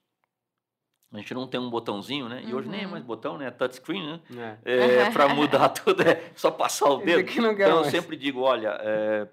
A 1.12 1.18
gente 1.18 1.34
não 1.34 1.46
tem 1.46 1.60
um 1.60 1.68
botãozinho, 1.68 2.28
né? 2.28 2.42
E 2.46 2.54
hoje 2.54 2.68
nem 2.68 2.82
é 2.82 2.84
Uhum. 2.84 2.90
mais 2.92 3.04
botão, 3.04 3.36
né? 3.36 3.46
É 3.46 3.50
touchscreen, 3.50 4.18
né? 4.30 4.58
É. 4.64 5.00
É, 5.04 5.10
para 5.12 5.28
mudar 5.28 5.68
tudo, 5.68 6.02
é 6.02 6.30
só 6.34 6.50
passar 6.50 6.88
o 6.88 6.98
dedo. 6.98 7.28
Então 7.30 7.52
eu 7.68 7.80
mais. 7.80 7.88
sempre 7.88 8.16
digo, 8.16 8.40
olha, 8.40 8.78
é, 8.80 9.28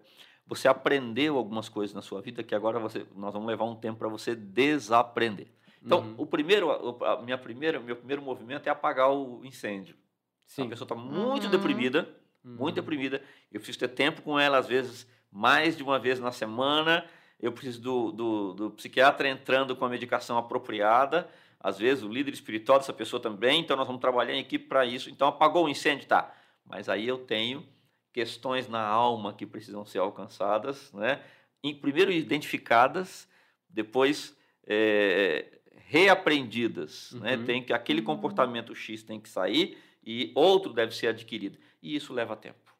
você 0.46 0.68
aprendeu 0.68 1.38
algumas 1.38 1.70
coisas 1.70 1.96
na 1.96 2.02
sua 2.02 2.22
vida 2.22 2.44
que 2.44 2.54
agora 2.54 2.80
você, 2.80 3.06
nós 3.15 3.32
vamos 3.34 3.48
levar 3.48 3.63
um 3.65 3.76
tempo 3.76 3.98
para 4.00 4.10
você 4.10 4.36
desaprender. 4.36 5.48
Então, 5.82 6.00
Uhum. 6.02 6.15
o 6.18 6.26
primeiro, 6.26 6.68
o- 6.68 7.06
a 7.06 7.22
minha 7.22 7.38
primeira, 7.38 7.80
meu 7.80 7.96
primeiro 7.96 8.22
movimento 8.22 8.68
é 8.68 8.70
apagar 8.70 9.10
o 9.12 9.39
incêndio. 9.46 9.96
A 9.96 9.98
Sim. 10.48 10.68
pessoa 10.70 10.86
está 10.86 10.96
muito 10.96 11.46
Uhum. 11.46 11.50
deprimida, 11.52 12.10
muito 12.44 12.76
Uhum. 12.78 12.84
deprimida. 12.84 13.22
Eu 13.52 13.60
preciso 13.62 13.80
ter 13.80 13.88
tempo 13.88 14.22
com 14.22 14.38
ela, 14.38 14.58
às 14.58 14.68
vezes, 14.68 15.08
mais 15.32 15.78
de 15.78 15.84
uma 15.84 15.98
vez 15.98 16.20
na 16.20 16.32
semana. 16.34 17.06
Eu 17.39 17.54
preciso 17.54 17.80
do, 17.82 18.12
do, 18.12 18.54
do 18.54 18.72
psiquiatra 18.72 19.30
entrando 19.30 19.74
com 19.76 19.86
a 19.86 19.89
medicação 19.89 20.38
apropriada. 20.38 21.30
Às 21.60 21.78
vezes, 21.78 22.04
o 22.04 22.10
líder 22.10 22.34
espiritual 22.34 22.80
dessa 22.80 22.93
pessoa 22.93 23.22
também. 23.22 23.60
Então, 23.60 23.76
nós 23.76 23.86
vamos 23.86 24.02
trabalhar 24.02 24.34
em 24.34 24.39
equipe 24.39 24.65
para 24.67 24.86
isso. 24.86 25.10
Então, 25.10 25.28
apagou 25.28 25.65
o 25.65 25.69
incêndio, 25.69 26.08
tá. 26.08 26.34
Mas 26.65 26.88
aí 26.88 27.08
eu 27.08 27.17
tenho 27.17 27.67
questões 28.13 28.67
na 28.67 28.82
alma 28.82 29.34
que 29.34 29.45
precisam 29.45 29.86
ser 29.86 30.00
alcançadas, 30.00 30.91
né? 30.93 31.22
Primeiro 31.82 32.12
identificadas, 32.12 33.28
depois 33.67 34.36
eh, 34.65 35.60
reaprendidas, 35.86 37.12
né? 37.13 37.36
Uhum. 37.36 37.45
Tem 37.45 37.63
que 37.63 37.74
aquele 37.74 38.02
comportamento 38.02 38.74
X 38.76 39.04
tem 39.04 39.19
que 39.19 39.28
sair 39.28 39.78
e 40.04 40.32
outro 40.36 40.74
deve 40.74 40.95
ser 40.95 41.08
adquirido. 41.08 41.58
E 41.82 41.95
isso 41.95 42.13
leva 42.13 42.36
tempo. 42.36 42.74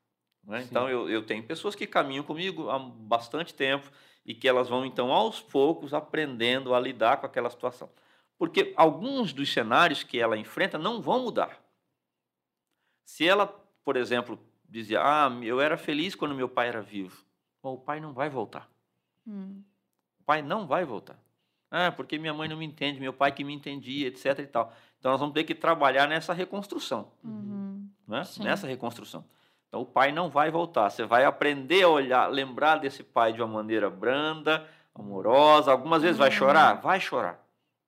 né? 0.44 0.66
Então 0.70 0.90
eu, 0.90 1.10
eu 1.10 1.26
tenho 1.26 1.44
pessoas 1.44 1.76
que 1.76 1.86
caminham 1.88 2.24
comigo 2.24 2.70
há 2.70 2.80
bastante 2.80 3.54
tempo 3.54 3.92
e 4.26 4.34
que 4.34 4.48
elas 4.48 4.70
vão 4.70 4.86
então 4.86 5.12
aos 5.12 5.42
poucos 5.42 5.94
aprendendo 5.94 6.74
a 6.74 6.80
lidar 6.80 7.18
com 7.18 7.26
aquela 7.26 7.50
situação. 7.50 7.90
Porque 8.40 8.74
alguns 8.78 9.34
dos 9.34 9.52
cenários 9.54 10.02
que 10.02 10.18
ela 10.20 10.38
enfrenta 10.38 10.78
não 10.78 11.02
vão 11.02 11.22
mudar. 11.24 11.60
Se 13.06 13.28
ela, 13.28 13.46
por 13.84 13.98
exemplo, 13.98 14.40
dizia: 14.68 15.02
"Ah, 15.04 15.30
eu 15.44 15.60
era 15.60 15.78
feliz 15.78 16.16
quando 16.16 16.34
meu 16.34 16.48
pai 16.50 16.70
era 16.70 16.82
vivo". 16.82 17.24
Bom, 17.62 17.74
o 17.74 17.78
pai 17.78 18.00
não 18.00 18.14
vai 18.14 18.30
voltar. 18.30 18.68
Hum. 19.28 19.62
O 20.22 20.24
pai 20.24 20.42
não 20.42 20.66
vai 20.66 20.86
voltar. 20.86 21.20
Ah, 21.70 21.92
porque 21.92 22.18
minha 22.18 22.34
mãe 22.34 22.48
não 22.48 22.58
me 22.58 22.66
entende, 22.66 23.00
meu 23.00 23.14
pai 23.14 23.32
que 23.32 23.44
me 23.44 23.54
entendia, 23.54 24.08
etc 24.08 24.40
e 24.40 24.48
tal. 24.48 24.74
Então 24.98 25.12
nós 25.12 25.20
vamos 25.20 25.34
ter 25.36 25.44
que 25.44 25.54
trabalhar 25.54 26.08
nessa 26.08 26.34
reconstrução, 26.34 27.12
Uhum. 27.24 27.88
né? 28.08 28.24
Sim. 28.24 28.44
Nessa 28.44 28.66
reconstrução. 28.68 29.24
Então 29.68 29.82
o 29.82 29.86
pai 29.86 30.12
não 30.12 30.30
vai 30.30 30.50
voltar. 30.50 30.90
Você 30.90 31.04
vai 31.06 31.26
aprender 31.26 31.84
a 31.84 31.90
olhar, 31.90 32.28
lembrar 32.28 32.78
desse 32.78 33.04
pai 33.04 33.34
de 33.34 33.42
uma 33.42 33.48
maneira 33.54 33.88
branda, 33.90 34.68
amorosa. 34.96 35.72
Algumas 35.72 36.02
vezes 36.02 36.18
vai 36.18 36.30
Uhum. 36.30 36.36
chorar, 36.36 36.74
vai 36.82 37.00
chorar, 37.00 37.40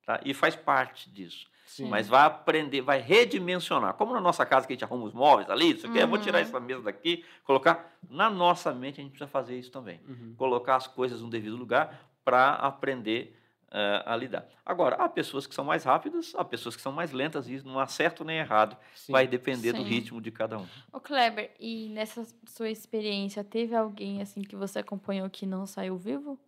tá? 0.06 0.20
E 0.24 0.32
faz 0.34 0.54
parte 0.56 1.10
disso. 1.10 1.46
Sim. 1.64 1.88
Mas 1.88 2.06
vai 2.06 2.26
aprender, 2.26 2.82
vai 2.82 3.00
redimensionar. 3.00 3.94
Como 3.94 4.12
na 4.12 4.20
nossa 4.20 4.44
casa 4.44 4.66
que 4.66 4.72
a 4.72 4.76
gente 4.76 4.84
arruma 4.84 5.04
os 5.04 5.14
móveis 5.14 5.48
ali, 5.48 5.70
isso 5.72 5.86
aqui, 5.86 5.98
eu 5.98 6.06
vou 6.08 6.18
tirar 6.18 6.38
Uhum. 6.38 6.44
essa 6.44 6.60
mesa 6.60 6.82
daqui, 6.82 7.24
colocar 7.44 7.96
na 8.10 8.28
nossa 8.28 8.72
mente 8.74 9.00
a 9.00 9.02
gente 9.02 9.12
precisa 9.12 9.30
fazer 9.30 9.58
isso 9.58 9.70
também 9.70 10.00
Uhum. 10.06 10.34
colocar 10.36 10.76
as 10.76 10.86
coisas 10.86 11.22
no 11.22 11.30
devido 11.30 11.56
lugar 11.56 12.10
para 12.24 12.50
aprender 12.54 13.38
eh, 13.74 14.02
a 14.04 14.14
lidar. 14.14 14.46
Agora, 14.66 14.96
há 14.96 15.08
pessoas 15.08 15.46
que 15.46 15.54
são 15.54 15.64
mais 15.64 15.82
rápidas, 15.84 16.34
há 16.36 16.44
pessoas 16.44 16.76
que 16.76 16.82
são 16.82 16.92
mais 16.92 17.10
lentas, 17.10 17.48
e 17.48 17.54
isso 17.54 17.66
não 17.66 17.78
há 17.80 17.86
certo 17.86 18.22
nem 18.22 18.36
errado, 18.36 18.76
Sim. 18.94 19.12
vai 19.12 19.26
depender 19.26 19.72
do 19.72 19.78
Sim. 19.82 19.88
ritmo 19.88 20.20
de 20.20 20.30
cada 20.30 20.58
um. 20.58 20.66
Ô 20.92 21.00
Kleber, 21.00 21.52
e 21.58 21.88
nessa 21.88 22.22
sua 22.46 22.68
experiência, 22.68 23.42
teve 23.42 23.74
alguém 23.74 24.20
assim 24.20 24.42
que 24.42 24.54
você 24.54 24.80
acompanhou 24.80 25.30
que 25.30 25.46
não 25.46 25.64
saiu 25.64 25.96
vivo? 25.96 26.38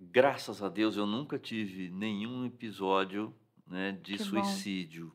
Graças 0.00 0.62
a 0.62 0.68
Deus 0.68 0.96
eu 0.96 1.06
nunca 1.06 1.38
tive 1.38 1.90
nenhum 1.90 2.46
episódio 2.46 3.34
né, 3.66 3.92
de 4.02 4.16
Que 4.16 4.24
suicídio. 4.24 5.14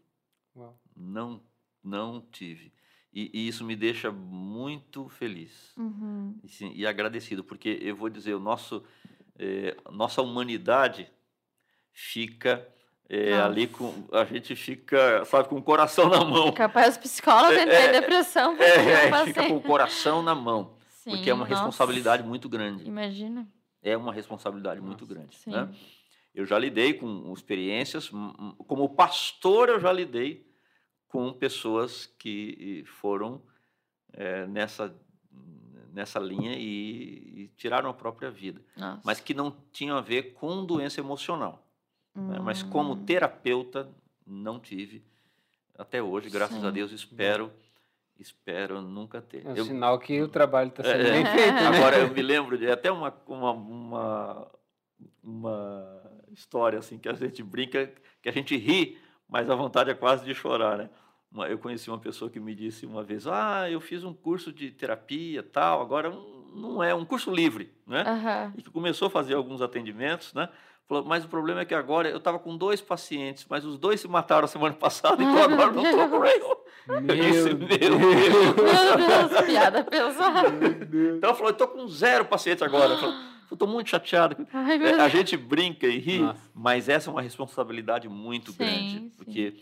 Uau. 0.56 0.80
Não, 0.96 1.42
não 1.84 2.22
tive. 2.32 2.72
E, 3.12 3.32
e 3.34 3.48
isso 3.48 3.64
me 3.64 3.76
deixa 3.76 4.12
muito 4.12 5.10
feliz. 5.10 5.74
Uhum. 5.76 6.38
E, 6.44 6.50
sim, 6.50 6.72
e 6.76 6.86
agradecido, 6.86 7.44
porque 7.44 7.80
eu 7.82 7.96
vou 7.96 8.10
dizer, 8.10 8.36
o 8.36 8.40
nosso, 8.40 8.84
eh, 9.40 9.76
nossa 9.90 10.22
humanidade 10.22 11.10
fica 11.92 12.68
Nossa. 13.10 13.46
ali 13.46 13.68
com. 13.68 14.08
A 14.12 14.26
gente 14.26 14.56
fica, 14.56 15.24
sabe, 15.26 15.48
com 15.48 15.56
o 15.56 15.64
coração 15.64 16.10
na 16.10 16.24
mão. 16.26 16.52
Capaz 16.52 16.96
os 16.96 16.98
psicólogos 16.98 17.58
É, 17.58 17.64
entrar 17.64 17.82
em 17.86 17.88
é, 17.88 17.92
depressão. 18.02 18.56
porque 18.56 18.70
É, 18.70 19.08
é, 19.08 19.26
fica 19.26 19.48
com 19.48 19.58
o 19.58 19.62
coração 19.62 20.22
na 20.22 20.36
mão, 20.36 20.76
porque 21.06 21.30
é 21.30 21.34
uma 21.34 21.46
Sim, 21.46 21.52
nossa. 21.52 21.64
responsabilidade 21.64 22.22
muito 22.24 22.50
grande. 22.50 22.86
Imagina. 22.86 23.48
É 23.86 23.96
uma 23.96 24.12
responsabilidade 24.12 24.82
muito 24.82 25.02
Nossa. 25.02 25.14
grande. 25.14 25.36
Sim. 25.36 25.52
né? 25.52 25.74
Eu 26.34 26.44
já 26.46 26.58
lidei 26.60 26.96
com 26.96 27.32
experiências, 27.32 28.12
hum, 28.12 28.34
hum, 28.38 28.56
como 28.68 28.90
pastor, 28.90 29.70
eu 29.70 29.80
já 29.80 29.94
lidei 29.94 30.46
com 31.08 31.32
pessoas 31.32 32.08
que 32.08 32.84
foram 32.88 33.42
eh, 34.12 34.46
nessa, 34.48 34.94
nessa 35.94 36.20
linha 36.20 36.58
e, 36.58 37.44
e 37.44 37.48
tiraram 37.56 37.90
a 37.90 37.94
própria 37.94 38.30
vida, 38.30 38.60
Nossa. 38.76 39.02
mas 39.06 39.22
que 39.22 39.34
não 39.34 39.56
tinham 39.72 39.96
a 39.98 40.02
ver 40.02 40.34
com 40.34 40.66
doença 40.66 41.00
emocional. 41.00 41.66
né? 42.16 42.40
Mas 42.44 42.62
como 42.64 42.94
Hum. 42.94 43.06
terapeuta, 43.06 43.90
não 44.26 44.60
tive 44.60 45.06
até 45.78 46.02
hoje, 46.02 46.30
graças 46.30 46.64
a 46.64 46.68
Sim. 46.70 46.74
Deus, 46.74 46.92
espero, 46.92 47.52
espero 48.20 48.82
nunca 48.82 49.22
ter. 49.22 49.46
É 49.46 49.50
um 49.52 49.56
Eu- 49.56 49.66
sinal 49.66 50.00
que 50.00 50.22
o 50.22 50.28
trabalho 50.30 50.70
está 50.70 50.84
sendo 50.84 51.02
É, 51.06 51.12
bem 51.12 51.26
feito, 51.26 51.54
né? 51.54 51.68
Agora 51.68 51.98
eu 52.00 52.10
me 52.10 52.22
lembro 52.24 52.58
de 52.58 52.70
até 52.70 52.92
uma, 52.92 53.14
uma, 53.28 53.52
uma, 53.52 54.52
uma 55.24 56.02
história 56.32 56.80
assim 56.80 56.98
que 56.98 57.10
a 57.10 57.14
gente 57.14 57.44
brinca, 57.44 57.92
que 58.22 58.30
a 58.30 58.32
gente 58.32 58.56
ri, 58.58 58.98
mas 59.28 59.50
a 59.50 59.56
vontade 59.56 59.90
é 59.90 59.94
quase 59.94 60.26
de 60.26 60.34
chorar, 60.34 60.78
né? 60.78 60.90
Eu 61.50 61.58
conheci 61.58 61.90
uma 61.90 62.00
pessoa 62.00 62.32
que 62.32 62.40
me 62.40 62.56
disse 62.56 62.86
uma 62.86 63.04
vez, 63.04 63.28
ah, 63.28 63.70
eu 63.70 63.82
fiz 63.82 64.06
um 64.06 64.14
curso 64.14 64.54
de 64.54 64.72
terapia 64.72 65.44
tal, 65.44 65.82
agora 65.82 66.10
não 66.54 66.82
é 66.82 66.96
um 66.96 67.04
curso 67.04 67.30
livre, 67.30 67.74
né? 67.86 68.04
Aham. 68.08 68.54
E 68.58 68.62
que 68.62 68.70
começou 68.70 69.08
a 69.08 69.12
fazer 69.12 69.34
alguns 69.34 69.62
atendimentos, 69.62 70.34
né? 70.34 70.48
Falou, 70.88 71.04
mas 71.04 71.26
o 71.26 71.28
problema 71.28 71.62
é 71.62 71.66
que 71.66 71.74
agora 71.76 72.08
eu 72.08 72.18
estava 72.20 72.40
com 72.40 72.56
dois 72.56 72.80
pacientes, 72.80 73.46
mas 73.50 73.66
os 73.66 73.78
dois 73.78 74.00
se 74.00 74.08
mataram 74.08 74.48
semana 74.48 74.76
passada, 74.80 75.22
então 75.22 75.44
agora 75.44 75.72
não 75.74 75.84
estou 75.84 76.08
com 76.08 76.20
nenhum. 76.20 76.56
Disse, 76.88 77.54
Meu 77.54 77.58
"Meu 77.58 77.68
Deus. 77.68 78.00
Meu 78.00 78.54
Deus, 78.56 79.46
piada 79.46 79.84
pesada. 79.84 80.50
Então 81.18 81.30
ela 81.30 81.34
falou, 81.34 81.50
eu 81.50 81.54
estou 81.54 81.68
com 81.68 81.88
zero 81.88 82.26
pacientes 82.26 82.62
agora. 82.62 82.94
Eu 82.94 82.98
falei, 83.00 83.16
eu 83.50 83.56
estou 83.56 83.68
muito 83.68 83.90
chateado. 83.90 84.48
Ai, 84.54 84.78
É, 84.84 84.94
a 84.94 84.98
Deus. 84.98 85.12
gente 85.12 85.36
brinca 85.38 85.88
e 85.88 85.98
ri, 85.98 86.20
Nossa. 86.20 86.40
mas 86.54 86.88
essa 86.90 87.10
é 87.10 87.12
uma 87.12 87.22
responsabilidade 87.22 88.08
muito 88.08 88.52
Sim, 88.52 88.58
grande, 88.58 88.90
sim. 89.00 89.12
porque 89.18 89.56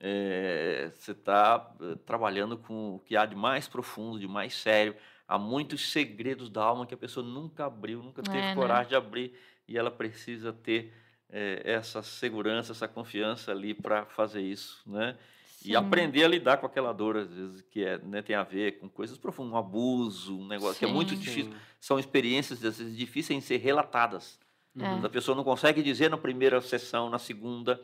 é, 0.00 0.90
você 0.94 1.12
está 1.12 1.58
trabalhando 2.04 2.56
com 2.58 2.94
o 2.96 2.98
que 2.98 3.16
há 3.16 3.24
de 3.26 3.34
mais 3.36 3.68
profundo, 3.68 4.18
de 4.18 4.28
mais 4.28 4.54
sério. 4.54 4.94
Há 5.26 5.38
muitos 5.38 5.90
segredos 5.90 6.50
da 6.50 6.62
alma 6.62 6.84
que 6.86 6.92
a 6.94 6.98
pessoa 6.98 7.24
nunca 7.26 7.64
abriu, 7.66 8.02
nunca 8.02 8.22
teve 8.22 8.36
É, 8.38 8.40
né? 8.48 8.54
coragem 8.54 8.88
de 8.88 8.94
abrir, 8.96 9.32
e 9.66 9.78
ela 9.78 9.90
precisa 9.90 10.52
ter 10.52 10.92
é, 11.30 11.62
essa 11.64 12.02
segurança, 12.02 12.72
essa 12.72 12.86
confiança 12.86 13.50
ali 13.50 13.72
para 13.74 14.04
fazer 14.06 14.42
isso, 14.42 14.82
né? 14.86 15.16
E 15.64 15.68
Sim. 15.68 15.76
aprender 15.76 16.24
a 16.24 16.28
lidar 16.28 16.58
com 16.58 16.66
aquela 16.66 16.92
dor, 16.92 17.16
às 17.16 17.32
vezes, 17.32 17.62
que 17.70 17.82
é, 17.82 17.96
né, 17.98 18.20
tem 18.20 18.36
a 18.36 18.42
ver 18.42 18.78
com 18.78 18.88
coisas 18.88 19.16
profundas, 19.16 19.54
um 19.54 19.56
abuso, 19.56 20.38
um 20.38 20.46
negócio 20.46 20.78
que 20.78 20.84
é 20.84 20.88
muito 20.88 21.14
Sim. 21.14 21.20
difícil. 21.20 21.52
Sim. 21.52 21.58
São 21.80 21.98
experiências, 21.98 22.62
às 22.62 22.78
vezes, 22.78 22.96
difíceis 22.96 23.40
de 23.40 23.46
ser 23.46 23.56
relatadas. 23.56 24.38
É. 24.78 25.06
A 25.06 25.08
pessoa 25.08 25.34
não 25.34 25.42
consegue 25.42 25.82
dizer 25.82 26.10
na 26.10 26.18
primeira 26.18 26.60
sessão, 26.60 27.08
na 27.08 27.18
segunda. 27.18 27.80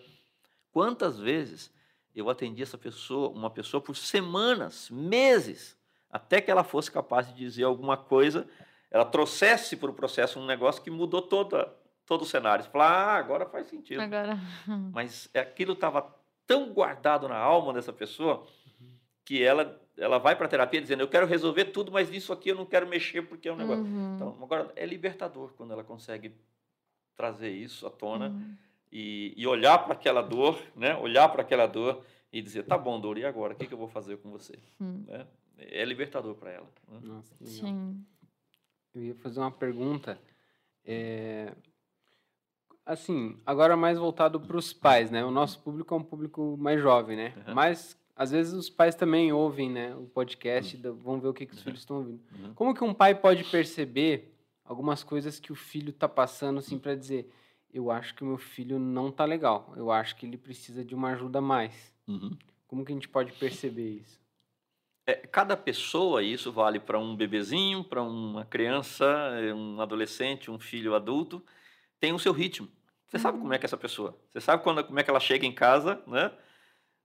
Quantas 0.72 1.18
vezes 1.18 1.72
eu 2.14 2.28
atendi 2.28 2.62
essa 2.62 2.76
pessoa, 2.76 3.30
uma 3.30 3.48
pessoa 3.48 3.80
por 3.80 3.96
semanas, 3.96 4.90
meses, 4.90 5.76
até 6.10 6.40
que 6.40 6.50
ela 6.50 6.64
fosse 6.64 6.90
capaz 6.90 7.28
de 7.28 7.34
dizer 7.34 7.64
alguma 7.64 7.96
coisa, 7.96 8.46
ela 8.90 9.04
trouxesse 9.04 9.76
para 9.76 9.90
o 9.90 9.94
processo 9.94 10.38
um 10.38 10.44
negócio 10.44 10.82
que 10.82 10.90
mudou 10.90 11.22
toda, 11.22 11.72
todo 12.04 12.22
o 12.22 12.26
cenário. 12.26 12.64
Você 12.64 12.70
fala, 12.70 12.86
ah, 12.86 13.16
agora 13.16 13.46
faz 13.46 13.68
sentido. 13.68 14.00
Agora. 14.00 14.38
Mas 14.92 15.30
aquilo 15.34 15.72
estava 15.72 16.19
tão 16.50 16.72
guardado 16.72 17.28
na 17.28 17.36
alma 17.36 17.72
dessa 17.72 17.92
pessoa 17.92 18.44
que 19.24 19.40
ela, 19.40 19.80
ela 19.96 20.18
vai 20.18 20.34
para 20.34 20.46
a 20.46 20.48
terapia 20.48 20.80
dizendo, 20.80 21.00
eu 21.00 21.06
quero 21.08 21.24
resolver 21.24 21.66
tudo, 21.66 21.92
mas 21.92 22.10
nisso 22.10 22.32
aqui 22.32 22.48
eu 22.48 22.56
não 22.56 22.66
quero 22.66 22.88
mexer 22.88 23.22
porque 23.22 23.48
é 23.48 23.52
um 23.52 23.56
negócio. 23.56 23.84
Uhum. 23.84 24.14
Então, 24.16 24.36
agora, 24.42 24.72
é 24.74 24.84
libertador 24.84 25.52
quando 25.56 25.72
ela 25.72 25.84
consegue 25.84 26.34
trazer 27.14 27.50
isso 27.50 27.86
à 27.86 27.90
tona 27.90 28.30
Uhum. 28.30 28.56
e, 28.90 29.32
e 29.36 29.46
olhar 29.46 29.78
para 29.84 29.92
aquela 29.92 30.22
dor, 30.22 30.60
né? 30.74 30.96
Olhar 30.96 31.28
para 31.28 31.42
aquela 31.42 31.66
dor 31.68 32.04
e 32.32 32.42
dizer, 32.42 32.64
tá 32.64 32.76
bom, 32.76 32.98
dor, 33.00 33.16
e 33.16 33.24
agora? 33.24 33.52
O 33.52 33.56
que, 33.56 33.68
que 33.68 33.74
eu 33.74 33.78
vou 33.78 33.86
fazer 33.88 34.16
com 34.16 34.30
você? 34.32 34.58
Hum. 34.80 35.04
Né? 35.06 35.24
É 35.56 35.84
libertador 35.84 36.34
para 36.34 36.50
ela. 36.50 36.68
né? 36.88 36.98
Nossa. 37.00 37.32
Sim. 37.44 38.04
Eu 38.92 39.02
ia 39.04 39.14
fazer 39.14 39.38
uma 39.38 39.52
pergunta. 39.52 40.18
é, 40.84 41.52
Assim, 42.84 43.38
agora 43.46 43.76
mais 43.76 43.98
voltado 43.98 44.40
para 44.40 44.56
os 44.56 44.72
pais, 44.72 45.10
né? 45.10 45.24
O 45.24 45.30
nosso 45.30 45.60
público 45.60 45.94
é 45.94 45.96
um 45.96 46.02
público 46.02 46.56
mais 46.58 46.80
jovem, 46.80 47.16
né? 47.16 47.34
Uhum. 47.46 47.54
Mas 47.54 47.96
às 48.16 48.30
vezes 48.32 48.52
os 48.52 48.68
pais 48.68 48.94
também 48.94 49.32
ouvem, 49.32 49.70
né? 49.70 49.94
O 49.94 50.06
podcast, 50.06 50.76
da- 50.76 50.90
vão 50.90 51.20
ver 51.20 51.28
o 51.28 51.34
que, 51.34 51.46
que 51.46 51.52
os 51.52 51.58
Uhum. 51.58 51.64
filhos 51.64 51.80
estão 51.80 51.96
ouvindo. 51.98 52.20
Uhum. 52.38 52.54
Como 52.54 52.74
que 52.74 52.82
um 52.84 52.92
pai 52.94 53.14
pode 53.14 53.44
perceber 53.44 54.34
algumas 54.64 55.02
coisas 55.04 55.38
que 55.38 55.52
o 55.52 55.54
filho 55.56 55.90
está 55.90 56.08
passando, 56.08 56.58
assim, 56.58 56.78
para 56.78 56.94
dizer 56.94 57.30
eu 57.72 57.88
acho 57.88 58.14
que 58.16 58.24
o 58.24 58.26
meu 58.26 58.38
filho 58.38 58.80
não 58.80 59.12
tá 59.12 59.24
legal. 59.24 59.72
Eu 59.76 59.92
acho 59.92 60.16
que 60.16 60.26
ele 60.26 60.36
precisa 60.36 60.84
de 60.84 60.92
uma 60.92 61.10
ajuda 61.12 61.38
a 61.38 61.42
mais. 61.42 61.94
Uhum. 62.08 62.36
Como 62.66 62.84
que 62.84 62.90
a 62.90 62.94
gente 62.96 63.08
pode 63.08 63.30
perceber 63.32 63.88
isso? 64.00 64.18
É, 65.06 65.14
cada 65.14 65.56
pessoa, 65.56 66.20
e 66.22 66.32
isso 66.32 66.50
vale 66.50 66.80
para 66.80 66.98
um 66.98 67.14
bebezinho, 67.14 67.84
para 67.84 68.02
uma 68.02 68.44
criança, 68.44 69.06
um 69.54 69.80
adolescente, 69.80 70.50
um 70.50 70.58
filho 70.58 70.94
adulto, 70.96 71.40
tem 72.00 72.12
o 72.12 72.18
seu 72.18 72.32
ritmo. 72.32 72.68
Você 73.06 73.18
sabe 73.18 73.38
como 73.38 73.52
é 73.52 73.58
que 73.58 73.66
é 73.66 73.68
essa 73.68 73.76
pessoa. 73.76 74.18
Você 74.30 74.40
sabe 74.40 74.62
quando, 74.62 74.82
como 74.84 74.98
é 74.98 75.02
que 75.02 75.10
ela 75.10 75.20
chega 75.20 75.44
em 75.44 75.52
casa, 75.52 76.02
né? 76.06 76.32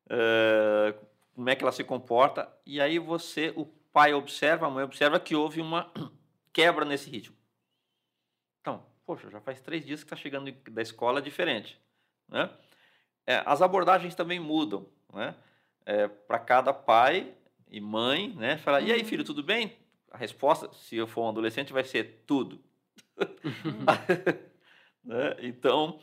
Eh, 0.09 0.95
como 1.33 1.49
é 1.49 1.55
que 1.55 1.63
ela 1.63 1.71
se 1.71 1.83
comporta. 1.83 2.51
E 2.65 2.79
aí 2.79 2.97
você, 2.97 3.51
o 3.55 3.65
pai 3.65 4.13
observa, 4.13 4.67
a 4.67 4.69
mãe 4.69 4.83
observa 4.83 5.19
que 5.19 5.35
houve 5.35 5.61
uma 5.61 5.91
quebra 6.53 6.85
nesse 6.85 7.09
ritmo. 7.09 7.35
Então, 8.61 8.85
poxa, 9.05 9.29
já 9.29 9.41
faz 9.41 9.59
três 9.59 9.85
dias 9.85 10.01
que 10.01 10.05
está 10.05 10.15
chegando 10.15 10.51
da 10.71 10.81
escola 10.81 11.21
diferente. 11.21 11.79
Né? 12.29 12.49
É, 13.25 13.43
as 13.45 13.61
abordagens 13.61 14.15
também 14.15 14.39
mudam. 14.39 14.87
Né? 15.11 15.35
É, 15.85 16.07
Para 16.07 16.39
cada 16.39 16.71
pai 16.71 17.33
e 17.67 17.81
mãe, 17.81 18.29
né? 18.35 18.57
Fala, 18.57 18.79
e 18.79 18.91
aí, 18.91 19.03
filho, 19.03 19.23
tudo 19.23 19.43
bem? 19.43 19.75
A 20.11 20.17
resposta, 20.17 20.71
se 20.73 20.95
eu 20.95 21.07
for 21.07 21.23
um 21.23 21.29
adolescente, 21.29 21.73
vai 21.73 21.83
ser 21.83 22.23
tudo. 22.27 22.63
né? 25.05 25.35
Então, 25.39 25.99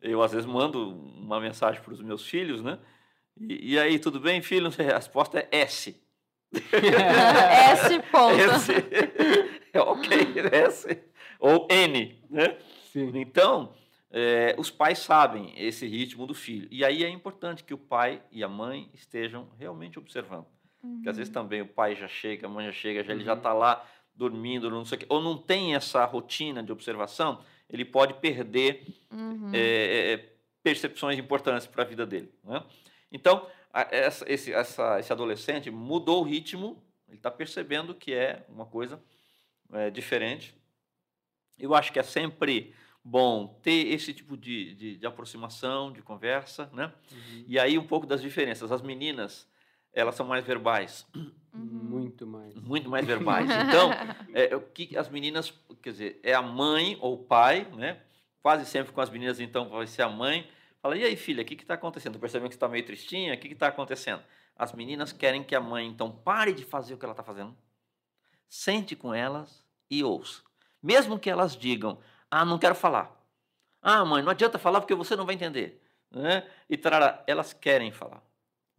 eu 0.00 0.22
às 0.22 0.32
vezes 0.32 0.46
mando 0.46 0.90
uma 0.92 1.40
mensagem 1.40 1.80
para 1.82 1.92
os 1.92 2.00
meus 2.00 2.26
filhos, 2.26 2.62
né? 2.62 2.78
E, 3.38 3.74
e, 3.74 3.78
aí, 3.78 3.98
tudo 3.98 4.18
bem, 4.18 4.40
filho? 4.40 4.68
A 4.78 4.94
resposta 4.94 5.38
é 5.38 5.48
S. 5.50 6.00
S 6.52 7.98
ponto. 8.10 8.34
S. 8.40 8.72
É 9.72 9.80
ok, 9.80 10.18
S. 10.52 11.02
Ou 11.38 11.66
N, 11.70 12.18
né? 12.30 12.56
Sim. 12.92 13.12
Então, 13.14 13.74
é, 14.10 14.54
os 14.58 14.70
pais 14.70 14.98
sabem 15.00 15.52
esse 15.56 15.86
ritmo 15.86 16.26
do 16.26 16.34
filho. 16.34 16.66
E 16.70 16.84
aí 16.84 17.04
é 17.04 17.08
importante 17.10 17.62
que 17.62 17.74
o 17.74 17.78
pai 17.78 18.22
e 18.32 18.42
a 18.42 18.48
mãe 18.48 18.88
estejam 18.94 19.48
realmente 19.58 19.98
observando. 19.98 20.46
Porque 20.80 21.08
às 21.08 21.16
vezes 21.16 21.32
também 21.32 21.60
o 21.60 21.66
pai 21.66 21.94
já 21.96 22.06
chega, 22.08 22.46
a 22.46 22.50
mãe 22.50 22.66
já 22.66 22.72
chega, 22.72 23.02
já, 23.02 23.12
ele 23.12 23.24
já 23.24 23.32
Uhum. 23.32 23.38
está 23.38 23.52
lá 23.52 23.84
dormindo, 24.14 24.70
não 24.70 24.84
sei 24.84 24.96
o 24.96 24.98
quê, 25.00 25.06
ou 25.10 25.20
não 25.20 25.36
tem 25.36 25.74
essa 25.74 26.04
rotina 26.06 26.62
de 26.62 26.72
observação, 26.72 27.42
ele 27.70 27.84
pode 27.84 28.14
perder 28.14 28.86
Uhum. 29.10 29.50
é, 29.54 30.12
é, 30.12 30.32
percepções 30.62 31.18
importantes 31.18 31.66
para 31.66 31.82
a 31.82 31.86
vida 31.86 32.04
dele. 32.06 32.32
Né? 32.44 32.62
Então, 33.10 33.46
a- 33.72 33.88
essa- 33.90 34.24
esse, 34.30 34.52
essa- 34.52 34.98
esse 35.00 35.12
adolescente 35.12 35.70
mudou 35.70 36.20
o 36.20 36.24
ritmo, 36.24 36.82
ele 37.08 37.16
está 37.18 37.30
percebendo 37.30 37.94
que 37.94 38.12
é 38.12 38.44
uma 38.48 38.66
coisa 38.66 39.00
é, 39.72 39.90
diferente. 39.90 40.54
Eu 41.58 41.74
acho 41.74 41.92
que 41.92 41.98
é 41.98 42.02
sempre 42.02 42.72
bom 43.02 43.58
ter 43.62 43.88
esse 43.88 44.12
tipo 44.14 44.36
de, 44.36 44.74
de, 44.74 44.96
de 44.96 45.06
aproximação, 45.06 45.92
de 45.92 46.02
conversa, 46.02 46.70
né? 46.72 46.92
Uhum. 47.10 47.44
E 47.48 47.58
aí 47.58 47.76
um 47.78 47.86
pouco 47.86 48.06
das 48.06 48.20
diferenças. 48.22 48.70
As 48.70 48.82
meninas, 48.82 49.48
elas 49.96 50.14
são 50.14 50.26
mais 50.26 50.44
verbais, 50.44 51.06
Uhum. 51.14 51.32
Muito 51.54 52.26
mais. 52.26 52.54
muito 52.54 52.90
mais 52.90 53.06
verbais. 53.06 53.48
Então, 53.66 53.90
é, 54.34 54.54
o 54.54 54.60
que 54.60 54.94
as 54.96 55.08
meninas, 55.08 55.52
quer 55.82 55.90
dizer, 55.90 56.20
é 56.22 56.34
a 56.34 56.42
mãe 56.42 56.98
ou 57.00 57.14
o 57.14 57.24
pai, 57.24 57.66
né? 57.74 57.98
Quase 58.42 58.66
sempre 58.66 58.92
com 58.92 59.00
as 59.00 59.08
meninas, 59.08 59.40
então, 59.40 59.70
vai 59.70 59.86
ser 59.86 60.02
a 60.02 60.08
mãe. 60.08 60.48
Fala, 60.82 60.96
e 60.98 61.02
aí, 61.04 61.16
filha, 61.16 61.42
o 61.42 61.46
que 61.46 61.54
está 61.54 61.74
acontecendo? 61.74 62.18
Percebendo 62.18 62.48
que 62.48 62.54
você 62.54 62.58
está 62.58 62.68
meio 62.68 62.84
tristinha? 62.84 63.34
O 63.34 63.38
que 63.38 63.48
está 63.48 63.68
acontecendo? 63.68 64.22
As 64.54 64.72
meninas 64.72 65.12
querem 65.12 65.42
que 65.42 65.54
a 65.54 65.60
mãe, 65.60 65.86
então, 65.86 66.10
pare 66.10 66.52
de 66.52 66.62
fazer 66.64 66.94
o 66.94 66.98
que 66.98 67.04
ela 67.04 67.12
está 67.12 67.24
fazendo. 67.24 67.56
Sente 68.48 68.94
com 68.94 69.14
elas 69.14 69.66
e 69.90 70.04
ouça. 70.04 70.42
Mesmo 70.82 71.18
que 71.18 71.30
elas 71.30 71.56
digam, 71.56 71.98
ah, 72.30 72.44
não 72.44 72.58
quero 72.58 72.74
falar. 72.74 73.10
Ah, 73.80 74.04
mãe, 74.04 74.22
não 74.22 74.30
adianta 74.30 74.58
falar 74.58 74.80
porque 74.80 74.94
você 74.94 75.16
não 75.16 75.24
vai 75.24 75.34
entender. 75.34 75.82
Né? 76.10 76.46
E 76.68 76.76
tarará, 76.76 77.24
elas 77.26 77.52
querem 77.52 77.90
falar. 77.90 78.22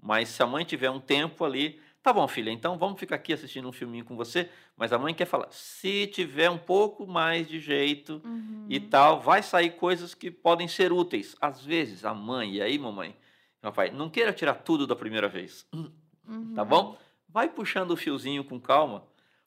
Mas 0.01 0.29
se 0.29 0.41
a 0.43 0.47
mãe 0.47 0.63
tiver 0.63 0.89
um 0.89 0.99
tempo 0.99 1.43
ali, 1.43 1.79
tá 2.03 2.13
bom, 2.13 2.27
filha, 2.27 2.51
então 2.51 2.77
vamos 2.77 2.99
ficar 2.99 3.15
aqui 3.15 3.33
assistindo 3.33 3.67
um 3.67 3.71
filminho 3.71 4.05
com 4.05 4.15
você, 4.15 4.49
mas 4.77 4.93
a 4.93 4.97
mãe 4.97 5.13
quer 5.13 5.25
falar. 5.25 5.47
Se 5.51 6.07
tiver 6.07 6.49
um 6.49 6.57
pouco 6.57 7.05
mais 7.07 7.47
de 7.47 7.59
jeito 7.59 8.21
Uhum. 8.23 8.65
e 8.69 8.79
tal, 8.79 9.19
vai 9.19 9.41
sair 9.43 9.71
coisas 9.71 10.13
que 10.13 10.29
podem 10.31 10.67
ser 10.67 10.91
úteis. 10.93 11.35
Às 11.41 11.63
vezes, 11.63 12.05
a 12.05 12.13
mãe, 12.13 12.55
e 12.55 12.61
aí, 12.61 12.77
mamãe, 12.79 13.15
papai, 13.61 13.91
não 13.91 14.09
queira 14.09 14.31
tirar 14.31 14.53
tudo 14.55 14.85
da 14.87 14.95
primeira 14.95 15.27
vez, 15.27 15.67
Uhum. 15.73 15.91
tá 16.55 16.63
bom? 16.63 16.97
Vai 17.27 17.49
puxando 17.49 17.91
o 17.91 17.97
fiozinho 17.97 18.43
com 18.43 18.59
calma, 18.59 19.03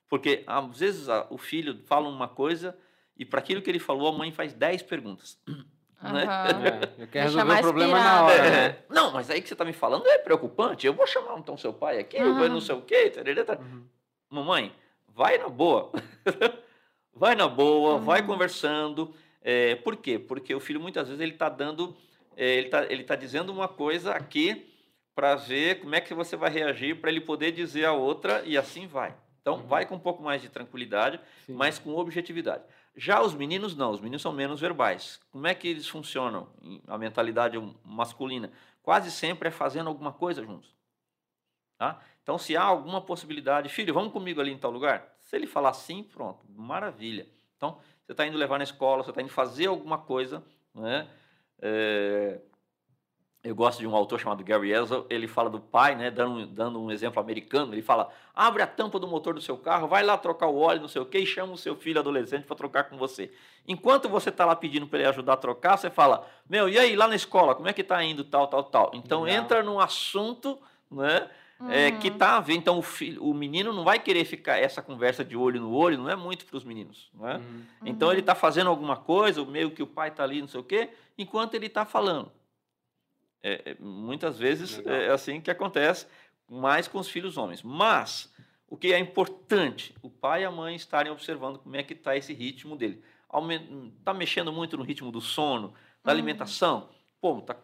porque 0.09 0.43
às 0.47 0.79
vezes 0.79 1.09
a- 1.09 1.27
o 1.31 1.39
filho 1.39 1.81
fala 1.87 2.09
uma 2.09 2.29
coisa 2.29 2.77
e 3.17 3.25
para 3.25 3.39
aquilo 3.41 3.63
que 3.63 3.71
ele 3.71 3.79
falou, 3.79 4.09
a 4.09 4.19
mãe 4.19 4.31
faz 4.33 4.53
10 4.53 4.83
perguntas. 4.83 5.39
Né? 6.03 6.25
Aham. 6.25 6.65
É, 6.65 7.03
eu 7.03 7.07
quero 7.07 7.11
Deixa 7.11 7.25
resolver 7.25 7.55
o 7.55 7.61
problema 7.61 7.99
na 7.99 8.25
hora, 8.25 8.35
É, 8.35 8.51
né? 8.51 8.77
Não, 8.89 9.13
mas 9.13 9.31
aí 9.31 9.41
que 9.43 9.49
você 9.49 9.55
está 9.55 9.65
me 9.65 9.73
falando 9.73 10.07
é 10.07 10.19
preocupante. 10.19 10.87
Eu 10.87 10.95
vou 10.95 11.07
chamar 11.07 11.39
então 11.39 11.57
seu 11.57 11.73
pai 11.73 11.99
aqui, 11.99 12.17
eu 12.17 12.35
vou 12.35 12.49
não 12.49 12.61
sei 12.61 12.75
o 12.75 12.83
quê. 12.83 13.11
tarará, 13.11 13.45
tarará. 13.45 13.65
Uhum. 13.65 13.85
Mamãe, 14.31 14.73
vai 15.09 15.37
na 15.39 15.49
boa. 15.49 15.91
vai 17.15 17.35
na 17.35 17.49
boa, 17.49 17.99
vai 17.99 18.21
Uhum. 18.21 18.27
conversando. 18.27 19.15
É, 19.43 19.75
por 19.77 19.97
quê? 19.97 20.19
Porque 20.19 20.55
o 20.55 20.61
filho 20.61 20.81
muitas 20.81 21.09
vezes 21.09 21.21
ele 21.21 21.33
está 21.33 21.49
dando, 21.49 21.97
é, 22.37 22.55
ele 22.57 22.67
está 22.67 22.85
ele 22.85 23.05
tá 23.05 23.17
dizendo 23.17 23.51
uma 23.53 23.69
coisa 23.69 24.13
aqui 24.13 24.67
para 25.15 25.35
ver 25.35 25.81
como 25.81 25.95
é 25.95 26.01
que 26.01 26.15
você 26.15 26.37
vai 26.37 26.51
reagir 26.51 26.97
para 27.01 27.11
ele 27.11 27.21
poder 27.21 27.53
dizer 27.53 27.85
a 27.85 27.93
outra 27.93 28.43
e 28.45 28.57
assim 28.57 28.87
vai. 28.87 29.15
Então 29.43 29.55
Uhum. 29.57 29.67
vai 29.67 29.87
com 29.87 29.95
um 29.95 29.99
pouco 29.99 30.23
mais 30.23 30.41
de 30.43 30.49
tranquilidade, 30.49 31.19
Sim. 31.47 31.55
mas 31.55 31.79
com 31.79 31.95
objetividade. 31.97 32.63
Já 32.97 33.23
os 33.23 33.35
meninos 33.35 33.77
não, 33.77 33.93
os 33.93 34.01
meninos 34.01 34.23
são 34.23 34.33
menos 34.33 34.61
verbais. 34.61 35.21
Como 35.31 35.47
é 35.47 35.55
que 35.55 35.69
eles 35.69 35.89
funcionam? 35.89 36.49
A 36.87 36.99
mentalidade 36.99 37.57
masculina 37.85 38.51
quase 38.83 39.11
sempre 39.11 39.49
é 39.49 39.53
fazendo 39.53 39.89
alguma 39.89 40.13
coisa 40.13 40.43
juntos. 40.43 40.75
Tá? 41.79 42.01
Então, 42.23 42.37
se 42.37 42.57
há 42.57 42.63
alguma 42.63 43.01
possibilidade, 43.01 43.69
filho, 43.69 43.95
vamos 43.95 44.13
comigo 44.13 44.41
ali 44.41 44.53
em 44.53 44.59
tal 44.59 44.71
lugar? 44.71 45.17
Se 45.21 45.37
ele 45.37 45.47
falar 45.47 45.73
sim, 45.73 46.03
pronto, 46.03 46.45
maravilha. 46.51 47.27
Então, 47.57 47.79
você 48.05 48.13
está 48.13 48.27
indo 48.27 48.37
levar 48.37 48.59
na 48.59 48.65
escola, 48.65 49.03
você 49.03 49.11
está 49.11 49.23
indo 49.23 49.31
fazer 49.31 49.67
alguma 49.67 49.99
coisa. 49.99 50.45
Né? 50.75 51.09
É, 51.63 52.41
Eu 53.43 53.55
gosto 53.55 53.79
de 53.79 53.87
um 53.87 53.97
autor 53.97 54.21
chamado 54.21 54.45
Gary 54.45 54.71
Ezel, 54.71 55.07
ele 55.09 55.27
fala 55.27 55.49
do 55.49 55.59
pai, 55.59 55.95
né, 55.95 56.11
dando, 56.11 56.47
dando 56.47 56.79
um 56.79 56.91
exemplo 56.91 57.19
americano, 57.21 57.73
ele 57.73 57.81
fala, 57.81 58.13
abre 58.35 58.63
a 58.63 58.67
tampa 58.67 58.99
do 58.99 59.09
motor 59.09 59.33
do 59.33 59.41
seu 59.41 59.57
carro, 59.57 59.89
vai 59.89 60.03
lá 60.03 60.19
trocar 60.19 60.47
o 60.47 60.59
óleo, 60.59 60.83
não 60.83 60.89
sei 60.89 61.01
o 61.01 61.07
quê, 61.07 61.21
e 61.21 61.27
chama 61.27 61.55
o 61.55 61.57
seu 61.57 61.75
filho 61.75 61.99
adolescente 61.99 62.45
para 62.45 62.55
trocar 62.55 62.85
com 62.85 62.99
você. 62.99 63.33
Enquanto 63.67 64.11
você 64.11 64.29
está 64.29 64.45
lá 64.45 64.55
pedindo 64.55 64.87
para 64.87 64.99
ele 64.99 65.09
ajudar 65.09 65.33
a 65.33 65.37
trocar, 65.39 65.79
você 65.79 65.89
fala, 65.89 66.27
meu, 66.49 66.69
e 66.69 66.79
aí, 66.79 66.95
lá 66.95 67.09
na 67.09 67.17
escola, 67.17 67.55
como 67.55 67.67
é 67.67 67.73
que 67.73 67.81
está 67.81 68.05
indo, 68.05 68.25
tal, 68.25 68.47
tal, 68.47 68.63
tal. 68.65 68.91
Então, 68.93 69.23
Legal. 69.23 69.43
entra 69.43 69.63
num 69.63 69.81
assunto, 69.81 70.59
né, 70.91 71.31
é, 71.71 71.93
que 71.93 72.11
Uhum. 72.11 72.19
tá 72.19 72.37
a 72.37 72.41
ver, 72.41 72.55
então 72.55 72.79
o, 72.79 72.83
filho, 72.83 73.25
o 73.25 73.33
menino 73.33 73.73
não 73.73 73.85
vai 73.85 73.99
querer 73.99 74.25
ficar 74.27 74.59
essa 74.59 74.83
conversa 74.83 75.25
de 75.25 75.37
olho 75.37 75.61
no 75.61 75.73
olho, 75.73 75.97
não 75.97 76.11
é 76.11 76.17
muito 76.17 76.45
para 76.45 76.57
os 76.57 76.65
meninos, 76.65 77.11
não 77.15 77.29
é? 77.29 77.37
Uhum. 77.37 77.63
Então 77.87 78.11
ele 78.11 78.21
está 78.21 78.35
fazendo 78.35 78.69
alguma 78.69 78.97
coisa, 78.97 79.43
meio 79.47 79.71
que 79.71 79.83
o 79.83 79.87
pai 79.87 80.09
está 80.09 80.25
ali, 80.25 80.41
não 80.43 80.49
sei 80.49 80.61
o 80.61 80.65
quê, 80.65 80.91
enquanto 81.19 81.55
ele 81.55 81.67
está 81.67 81.87
falando. 81.87 82.31
É, 83.43 83.71
é, 83.73 83.77
muitas 83.81 84.39
vezes 84.39 84.77
Legal. 84.79 84.95
é 84.95 85.11
assim 85.11 85.41
que 85.41 85.51
acontece, 85.51 86.07
mais 86.49 86.87
com 86.89 86.99
os 86.99 87.09
filhos 87.09 87.37
homens. 87.39 87.63
Mas 87.63 88.33
o 88.69 88.77
que 88.77 88.93
é 88.93 88.99
importante, 88.99 89.95
o 90.03 90.11
pai 90.11 90.43
e 90.43 90.45
a 90.45 90.51
mãe 90.51 90.75
estarem 90.77 91.11
observando 91.11 91.59
como 91.59 91.77
é 91.77 91.83
que 91.83 91.95
está 91.95 92.17
esse 92.17 92.33
ritmo 92.33 92.77
dele. 92.77 93.03
Está 93.99 94.13
mexendo 94.13 94.53
muito 94.53 94.77
no 94.77 94.83
ritmo 94.83 95.11
do 95.11 95.21
sono, 95.21 95.69
da 96.03 96.11
Uhum. 96.13 96.19
alimentação. 96.19 96.89
Pô, 97.21 97.41
tá... 97.41 97.57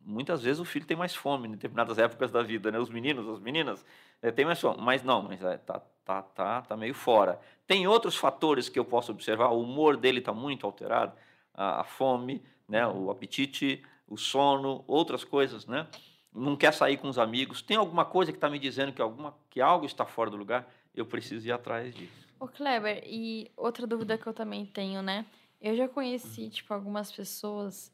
muitas 0.00 0.42
vezes 0.42 0.60
o 0.60 0.64
filho 0.64 0.86
tem 0.86 0.96
mais 0.96 1.14
fome 1.14 1.46
em 1.48 1.52
determinadas 1.52 1.98
épocas 1.98 2.30
da 2.30 2.42
vida, 2.42 2.70
né? 2.70 2.78
Os 2.78 2.90
meninos, 2.90 3.28
as 3.28 3.38
meninas 3.40 3.84
é, 4.22 4.30
têm 4.30 4.44
mais 4.44 4.60
fome. 4.60 4.78
Mas 4.80 5.02
não, 5.02 5.22
mas 5.22 5.42
é, 5.42 5.56
tá, 5.58 5.80
tá, 6.04 6.22
tá, 6.22 6.62
tá 6.62 6.76
meio 6.76 6.94
fora. 6.94 7.38
Tem 7.66 7.86
outros 7.86 8.16
fatores 8.16 8.68
que 8.68 8.78
eu 8.78 8.84
posso 8.84 9.12
observar. 9.12 9.50
O 9.50 9.62
humor 9.62 9.96
dele 9.96 10.18
está 10.18 10.32
muito 10.32 10.66
alterado, 10.66 11.12
a, 11.54 11.80
a 11.80 11.84
fome, 11.84 12.42
né? 12.68 12.86
O 12.86 13.10
apetite, 13.10 13.84
o 14.10 14.16
sono, 14.16 14.84
outras 14.88 15.24
coisas, 15.24 15.64
né? 15.64 15.86
Não 16.34 16.56
quer 16.56 16.74
sair 16.74 16.96
com 16.96 17.08
os 17.08 17.18
amigos. 17.18 17.62
Tem 17.62 17.76
alguma 17.76 18.04
coisa 18.04 18.32
que 18.32 18.36
está 18.36 18.50
me 18.50 18.58
dizendo 18.58 18.92
que, 18.92 19.00
alguma, 19.00 19.34
que 19.48 19.60
algo 19.60 19.86
está 19.86 20.04
fora 20.04 20.28
do 20.28 20.36
lugar? 20.36 20.68
Eu 20.94 21.06
preciso 21.06 21.46
ir 21.46 21.52
atrás 21.52 21.94
disso. 21.94 22.28
Ô, 22.38 22.48
Kleber, 22.48 23.02
e 23.06 23.50
outra 23.56 23.86
dúvida 23.86 24.18
que 24.18 24.26
eu 24.26 24.34
também 24.34 24.66
tenho, 24.66 25.00
né? 25.00 25.24
Eu 25.60 25.76
já 25.76 25.88
conheci, 25.88 26.50
tipo, 26.50 26.74
algumas 26.74 27.12
pessoas 27.12 27.92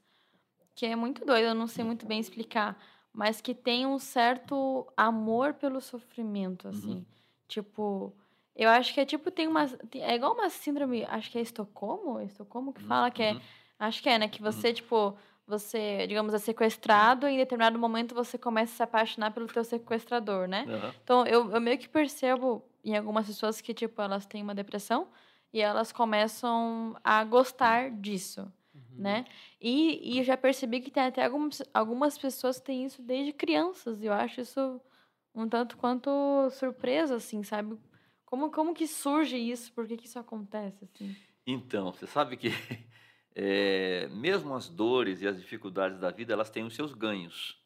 que 0.75 0.87
é 0.87 0.97
muito 0.97 1.25
doido, 1.25 1.49
eu 1.49 1.55
não 1.55 1.67
sei 1.67 1.85
muito 1.85 2.07
bem 2.07 2.21
explicar, 2.21 2.81
mas 3.13 3.41
que 3.41 3.55
tem 3.55 3.87
um 3.87 3.99
certo 3.99 4.87
amor 4.97 5.55
pelo 5.55 5.81
sofrimento, 5.81 6.69
assim. 6.69 7.05
Tipo, 7.49 8.15
eu 8.55 8.69
acho 8.69 8.95
que 8.95 9.01
é 9.01 9.05
tipo, 9.05 9.31
tem 9.31 9.49
uma. 9.49 9.65
É 9.95 10.15
igual 10.15 10.35
uma 10.35 10.49
síndrome, 10.49 11.05
acho 11.05 11.31
que 11.31 11.39
é 11.39 11.41
Estocolmo? 11.41 12.21
Estocolmo 12.21 12.73
que 12.73 12.83
fala 12.83 13.11
que 13.11 13.23
é. 13.23 13.33
Uhum. 13.33 13.41
Acho 13.79 14.03
que 14.03 14.09
é, 14.09 14.19
né? 14.19 14.29
Que 14.29 14.41
você, 14.41 14.73
tipo, 14.73 15.17
você, 15.47 16.07
digamos, 16.07 16.35
é 16.35 16.39
sequestrado 16.39 17.29
e 17.29 17.35
em 17.35 17.37
determinado 17.39 17.79
momento 17.79 18.15
você 18.15 18.37
começa 18.39 18.73
a 18.73 18.77
se 18.77 18.83
apaixonar 18.83 19.33
pelo 19.33 19.47
teu 19.47 19.65
sequestrador, 19.65 20.49
né? 20.49 20.69
Aham. 20.69 20.95
Então, 21.03 21.27
eu, 21.27 21.51
eu 21.53 21.61
meio 21.61 21.79
que 21.79 21.89
percebo 21.89 22.65
em 22.85 22.97
algumas 22.97 23.27
pessoas 23.27 23.61
que, 23.61 23.73
tipo, 23.75 24.01
elas 24.03 24.27
têm 24.27 24.43
uma 24.43 24.55
depressão 24.55 25.09
e 25.53 25.61
elas 25.61 25.93
começam 25.93 26.97
a 27.05 27.25
gostar 27.25 27.91
disso. 27.91 28.51
né? 28.99 29.25
E, 29.61 30.15
e 30.15 30.19
eu 30.19 30.25
já 30.25 30.37
percebi 30.37 30.81
que 30.81 30.91
tem 30.91 31.03
até 31.05 31.25
algumas, 31.25 31.63
algumas 31.75 32.19
pessoas 32.19 32.59
que 32.59 32.67
têm 32.67 32.85
isso 32.85 33.03
desde 33.03 33.33
crianças. 33.33 34.03
E 34.03 34.07
eu 34.07 34.13
acho 34.13 34.41
isso 34.41 34.81
um 35.35 35.49
tanto 35.49 35.77
quanto 35.77 36.11
surpresa, 36.51 37.17
assim, 37.17 37.43
sabe? 37.43 37.79
Como, 38.25 38.51
como 38.51 38.75
que 38.75 38.87
surge 38.87 39.37
isso? 39.37 39.73
Por 39.73 39.87
que, 39.87 39.97
que 39.97 40.07
isso 40.07 40.19
acontece, 40.19 40.85
assim? 40.85 41.17
Então, 41.47 41.93
você 41.93 42.07
sabe 42.07 42.37
que 42.37 42.49
é, 43.39 44.09
mesmo 44.11 44.55
as 44.55 44.67
dores 44.67 45.21
e 45.21 45.29
as 45.29 45.37
dificuldades 45.37 46.01
da 46.01 46.11
vida, 46.11 46.33
elas 46.33 46.49
têm 46.49 46.65
os 46.65 46.75
seus 46.75 46.95
ganhos. 46.95 47.59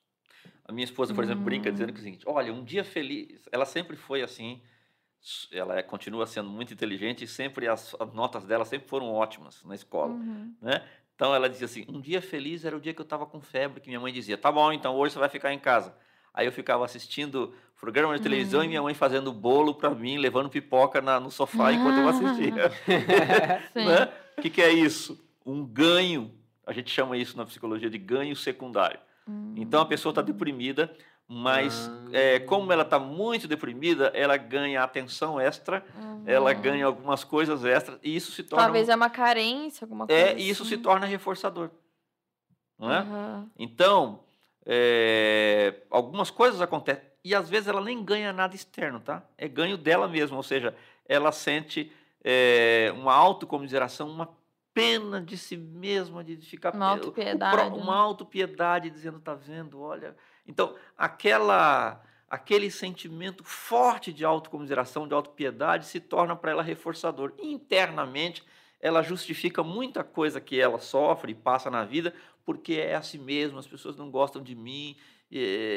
A 0.64 0.72
minha 0.72 0.84
esposa, 0.84 1.14
por 1.14 1.22
exemplo, 1.22 1.44
brinca 1.44 1.70
dizendo 1.70 1.92
que 1.92 1.98
é 1.98 2.00
o 2.00 2.04
seguinte: 2.04 2.24
olha, 2.26 2.52
um 2.52 2.64
dia 2.64 2.82
feliz. 2.82 3.48
Ela 3.52 3.64
sempre 3.64 3.96
foi 3.96 4.20
assim, 4.20 4.60
ela 5.52 5.78
é, 5.78 5.82
continua 5.82 6.26
sendo 6.26 6.50
muito 6.50 6.74
inteligente 6.74 7.22
e 7.22 7.28
sempre 7.28 7.68
as, 7.68 7.94
as, 8.00 8.12
notas 8.12 8.44
dela 8.44 8.64
sempre 8.64 8.88
foram 8.88 9.12
ótimas 9.12 9.62
na 9.64 9.76
escola, 9.76 10.12
Uhum. 10.12 10.52
né? 10.60 10.84
Então 11.14 11.32
ela 11.32 11.48
dizia 11.48 11.66
assim: 11.66 11.84
um 11.88 12.00
dia 12.00 12.20
feliz 12.20 12.64
era 12.64 12.76
o 12.76 12.80
dia 12.80 12.92
que 12.92 13.00
eu 13.00 13.04
estava 13.04 13.24
com 13.24 13.40
febre, 13.40 13.80
que 13.80 13.88
minha 13.88 14.00
mãe 14.00 14.12
dizia: 14.12 14.36
tá 14.36 14.50
bom, 14.50 14.72
então 14.72 14.96
hoje 14.96 15.12
você 15.14 15.20
vai 15.20 15.28
ficar 15.28 15.52
em 15.52 15.58
casa. 15.58 15.94
Aí 16.34 16.46
eu 16.46 16.52
ficava 16.52 16.84
assistindo 16.84 17.54
programa 17.80 18.16
de 18.16 18.22
televisão 18.22 18.62
e 18.64 18.68
minha 18.68 18.82
mãe 18.82 18.94
fazendo 18.94 19.32
bolo 19.32 19.74
para 19.74 19.90
mim, 19.90 20.18
levando 20.18 20.48
pipoca 20.48 21.00
na, 21.00 21.18
no 21.18 21.30
sofá 21.30 21.72
enquanto 21.72 21.98
eu 21.98 22.08
assistia. 22.10 22.70
Sim. 23.72 23.84
né? 23.86 24.12
O 24.36 24.42
que, 24.42 24.50
que 24.50 24.62
é 24.62 24.72
isso? 24.72 25.29
Um 25.44 25.64
ganho. 25.64 26.32
A 26.66 26.72
gente 26.72 26.90
chama 26.90 27.16
isso 27.16 27.36
na 27.36 27.44
psicologia 27.44 27.90
de 27.90 27.98
ganho 27.98 28.36
secundário. 28.36 29.00
Então 29.56 29.80
a 29.80 29.86
pessoa 29.86 30.10
está 30.10 30.20
deprimida, 30.22 30.92
mas 31.28 31.88
Ah. 31.88 32.08
é, 32.12 32.38
como 32.40 32.72
ela 32.72 32.82
está 32.82 32.98
muito 32.98 33.46
deprimida, 33.46 34.10
ela 34.14 34.36
ganha 34.36 34.82
atenção 34.82 35.38
extra, 35.40 35.84
ela 36.26 36.52
Uhum. 36.52 36.60
ganha 36.60 36.86
algumas 36.86 37.22
coisas 37.22 37.64
extras 37.64 37.98
e 38.02 38.16
isso 38.16 38.32
se 38.32 38.42
torna 38.42 38.64
Talvez 38.64 38.88
um- 38.88 38.92
é 38.92 38.96
uma 38.96 39.08
carência, 39.10 39.84
alguma 39.84 40.06
coisa. 40.08 40.20
é, 40.20 40.36
e 40.36 40.48
isso 40.50 40.64
se 40.64 40.74
assim. 40.74 40.82
torna 40.82 41.06
reforçador, 41.06 41.70
não 42.76 42.90
é? 42.92 42.98
Aham. 42.98 43.50
Então 43.56 44.24
é, 44.66 45.82
algumas 45.90 46.30
coisas 46.30 46.60
acontecem 46.60 47.02
e 47.24 47.34
às 47.34 47.48
vezes 47.48 47.68
ela 47.68 47.80
nem 47.80 48.02
ganha 48.04 48.32
nada 48.32 48.54
externo, 48.56 48.98
tá? 49.00 49.22
É 49.38 49.46
ganho 49.46 49.76
dela 49.78 50.08
mesma, 50.08 50.36
ou 50.36 50.42
seja, 50.42 50.74
ela 51.06 51.30
sente 51.32 51.92
é, 52.24 52.92
uma 52.96 53.14
autocomiseração, 53.14 54.08
uma 54.08 54.28
pena 54.72 55.20
de 55.20 55.36
si 55.36 55.56
mesma, 55.56 56.22
de 56.22 56.36
ficar 56.36 56.74
Uma 56.74 56.90
autopiedade, 56.90 57.70
né? 57.70 57.82
uma 57.82 57.96
autopiedade 57.96 58.90
dizendo, 58.90 59.20
tá 59.20 59.34
vendo, 59.34 59.80
olha. 59.80 60.16
Então, 60.46 60.74
aquela 60.96 62.02
aquele 62.28 62.70
sentimento 62.70 63.42
forte 63.42 64.12
de 64.12 64.24
autocomiseração, 64.24 65.08
de 65.08 65.12
autopiedade 65.12 65.84
se 65.86 65.98
torna 65.98 66.36
para 66.36 66.52
ela 66.52 66.62
reforçador. 66.62 67.32
Internamente, 67.40 68.44
ela 68.80 69.02
justifica 69.02 69.64
muita 69.64 70.04
coisa 70.04 70.40
que 70.40 70.58
ela 70.58 70.78
sofre 70.78 71.32
e 71.32 71.34
passa 71.34 71.68
na 71.68 71.84
vida, 71.84 72.14
porque 72.44 72.74
é 72.74 72.94
assim 72.94 73.18
mesmo, 73.18 73.58
as 73.58 73.66
pessoas 73.66 73.96
não 73.96 74.10
gostam 74.10 74.40
de 74.40 74.54
mim. 74.54 74.96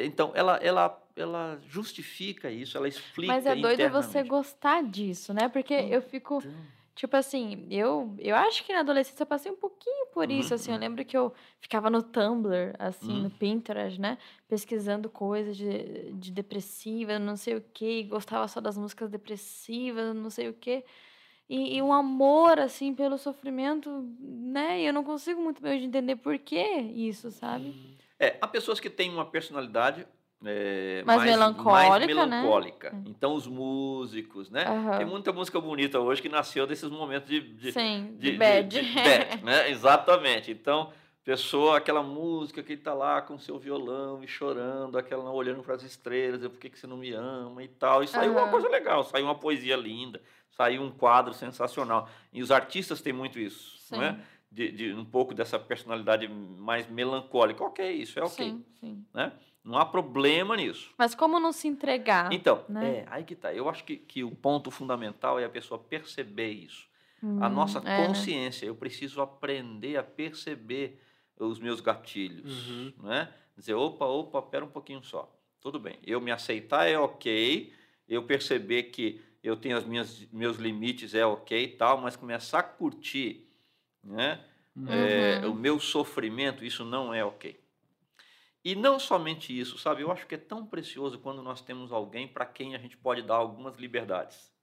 Então, 0.05 0.31
ela, 0.35 0.57
ela, 0.57 1.03
ela 1.15 1.59
justifica 1.67 2.51
isso, 2.51 2.77
ela 2.77 2.87
explica 2.87 3.33
Mas 3.33 3.45
é 3.47 3.55
doido 3.55 3.89
você 3.89 4.21
gostar 4.23 4.83
disso, 4.83 5.33
né? 5.33 5.49
Porque 5.49 5.73
eu 5.73 6.03
fico. 6.03 6.41
Tipo 6.95 7.17
assim, 7.17 7.67
eu, 7.71 8.15
eu 8.19 8.35
acho 8.35 8.63
que 8.63 8.71
na 8.71 8.81
adolescência 8.81 9.23
eu 9.23 9.27
passei 9.27 9.51
um 9.51 9.55
pouquinho 9.55 10.07
por 10.13 10.29
isso, 10.29 10.53
Uhum, 10.53 10.55
assim, 10.55 10.71
eu 10.71 10.75
uhum. 10.75 10.81
lembro 10.81 11.03
que 11.03 11.17
eu 11.17 11.33
ficava 11.59 11.89
no 11.89 12.03
Tumblr, 12.03 12.75
assim, 12.77 13.11
Uhum. 13.13 13.23
no 13.23 13.29
Pinterest, 13.31 13.99
né, 13.99 14.17
pesquisando 14.47 15.09
coisas 15.09 15.57
de, 15.57 16.11
de 16.13 16.31
depressiva, 16.31 17.17
não 17.17 17.35
sei 17.35 17.55
o 17.57 17.65
quê, 17.73 17.99
e 18.01 18.03
gostava 18.03 18.47
só 18.47 18.61
das 18.61 18.77
músicas 18.77 19.09
depressivas, 19.09 20.15
não 20.15 20.29
sei 20.29 20.49
o 20.49 20.53
quê, 20.53 20.85
e, 21.49 21.75
e 21.77 21.81
um 21.81 21.91
amor, 21.91 22.59
assim, 22.59 22.93
pelo 22.93 23.17
sofrimento, 23.17 23.89
né, 24.19 24.81
e 24.81 24.85
eu 24.85 24.93
não 24.93 25.03
consigo 25.03 25.41
muito 25.41 25.61
bem 25.61 25.75
hoje 25.75 25.85
entender 25.85 26.15
por 26.17 26.37
que 26.37 26.61
isso, 26.61 27.31
sabe? 27.31 27.73
É, 28.19 28.37
há 28.39 28.47
pessoas 28.47 28.79
que 28.79 28.89
têm 28.89 29.09
uma 29.11 29.25
personalidade 29.25 30.07
é, 30.45 31.03
Mais 31.05 31.17
mais, 31.19 31.31
melancólica, 31.31 31.89
mais 31.89 31.99
né? 32.01 32.07
melancólica. 32.07 32.87
É. 32.89 33.09
Então, 33.09 33.33
os 33.33 33.47
músicos, 33.47 34.49
né? 34.49 34.65
Aham. 34.65 34.97
Tem 34.97 35.05
muita 35.05 35.31
música 35.31 35.59
bonita 35.59 35.99
hoje 35.99 36.21
que 36.21 36.29
nasceu 36.29 36.65
desses 36.67 36.89
momentos 36.89 37.29
de, 37.29 37.39
de, 37.39 37.71
Sim, 37.71 38.15
de, 38.17 38.31
de 38.31 38.37
bad. 38.37 38.67
de- 38.67 38.81
de 38.85 38.93
bad, 39.01 39.43
né? 39.43 39.69
Exatamente. 39.69 40.51
Então, 40.51 40.91
pessoa, 41.23 41.77
aquela 41.77 42.03
música 42.03 42.61
que 42.61 42.73
ele 42.73 42.81
tá 42.81 42.93
lá 42.93 43.21
com 43.21 43.37
seu 43.37 43.57
violão 43.57 44.23
e 44.23 44.27
chorando, 44.27 44.97
aquela 44.97 45.31
olhando 45.31 45.63
para 45.63 45.75
as 45.75 45.83
estrelas, 45.83 46.41
por 46.41 46.59
que, 46.59 46.69
que 46.69 46.77
você 46.79 46.87
não 46.87 46.97
me 46.97 47.11
ama 47.13 47.63
e 47.63 47.67
tal. 47.67 48.03
E 48.03 48.07
saiu 48.07 48.31
uma 48.31 48.41
Aham. 48.41 48.51
coisa 48.51 48.69
legal, 48.69 49.03
saiu 49.03 49.25
uma 49.25 49.35
poesia 49.35 49.75
linda, 49.77 50.21
saiu 50.51 50.81
um 50.81 50.91
quadro 50.91 51.33
sensacional. 51.33 52.09
E 52.31 52.41
os 52.41 52.51
artistas 52.51 53.01
têm 53.01 53.13
muito 53.13 53.39
isso, 53.39 53.77
é? 53.95 54.11
Sim. 54.13 54.19
De, 54.51 54.71
de 54.71 54.93
um 54.93 55.03
pouco 55.05 55.33
dessa 55.33 55.57
personalidade 55.57 56.27
mais 56.27 56.87
melancólica. 56.87 57.63
Ok, 57.63 57.91
isso 57.91 58.19
é 58.19 58.23
ok. 58.23 58.45
Sim, 58.45 58.63
sim. 58.79 59.05
Né? 59.11 59.31
Não 59.63 59.77
há 59.77 59.85
problema 59.85 60.57
nisso. 60.57 60.91
Mas 60.97 61.15
como 61.15 61.39
não 61.39 61.53
se 61.53 61.67
entregar? 61.67 62.31
Então, 62.33 62.65
né? 62.67 62.97
é, 62.97 63.05
aí 63.09 63.23
que 63.23 63.33
tá. 63.35 63.53
Eu 63.53 63.69
acho 63.69 63.83
que, 63.85 63.95
que 63.95 64.23
o 64.23 64.31
ponto 64.31 64.69
fundamental 64.69 65.39
é 65.39 65.45
a 65.45 65.49
pessoa 65.49 65.79
perceber 65.79 66.51
isso. 66.51 66.87
a 67.21 67.25
Hum, 67.25 67.49
nossa 67.53 67.79
é, 67.79 67.81
né? 67.83 68.07
consciência. 68.07 68.65
Eu 68.65 68.75
preciso 68.75 69.21
aprender 69.21 69.95
a 69.95 70.03
perceber 70.03 70.99
os 71.39 71.59
meus 71.59 71.79
gatilhos. 71.79 72.67
Uhum. 72.69 72.93
Né? 73.03 73.33
Dizer, 73.55 73.73
opa, 73.75 74.05
opa, 74.05 74.41
pera 74.41 74.65
um 74.65 74.69
pouquinho 74.69 75.01
só. 75.01 75.33
Tudo 75.61 75.79
bem. 75.79 75.97
Eu 76.05 76.19
me 76.19 76.31
aceitar 76.31 76.85
é 76.85 76.99
ok. 76.99 77.71
Eu 78.09 78.23
perceber 78.23 78.83
que 78.83 79.21
eu 79.41 79.55
tenho 79.55 79.77
os 79.77 79.85
minhas, 79.85 80.27
meus 80.33 80.57
limites 80.57 81.13
é 81.15 81.25
ok 81.25 81.63
e 81.63 81.67
tal, 81.69 81.97
mas 81.97 82.17
começar 82.17 82.59
a 82.59 82.63
curtir 82.63 83.47
né? 84.03 84.41
É, 84.89 85.39
Uhum. 85.45 85.51
o 85.51 85.55
meu 85.55 85.79
sofrimento, 85.79 86.65
isso 86.65 86.83
não 86.83 87.13
é 87.13 87.23
ok. 87.23 87.57
E 88.63 88.75
não 88.75 88.97
somente 88.97 89.57
isso, 89.57 89.77
sabe? 89.77 90.01
Eu 90.01 90.11
acho 90.11 90.25
que 90.25 90.35
é 90.35 90.37
tão 90.37 90.65
precioso 90.65 91.19
quando 91.19 91.41
nós 91.43 91.61
temos 91.61 91.91
alguém 91.91 92.27
para 92.27 92.45
quem 92.45 92.75
a 92.75 92.77
gente 92.77 92.95
pode 92.95 93.21
dar 93.21 93.35
algumas 93.35 93.75
liberdades. 93.75 94.53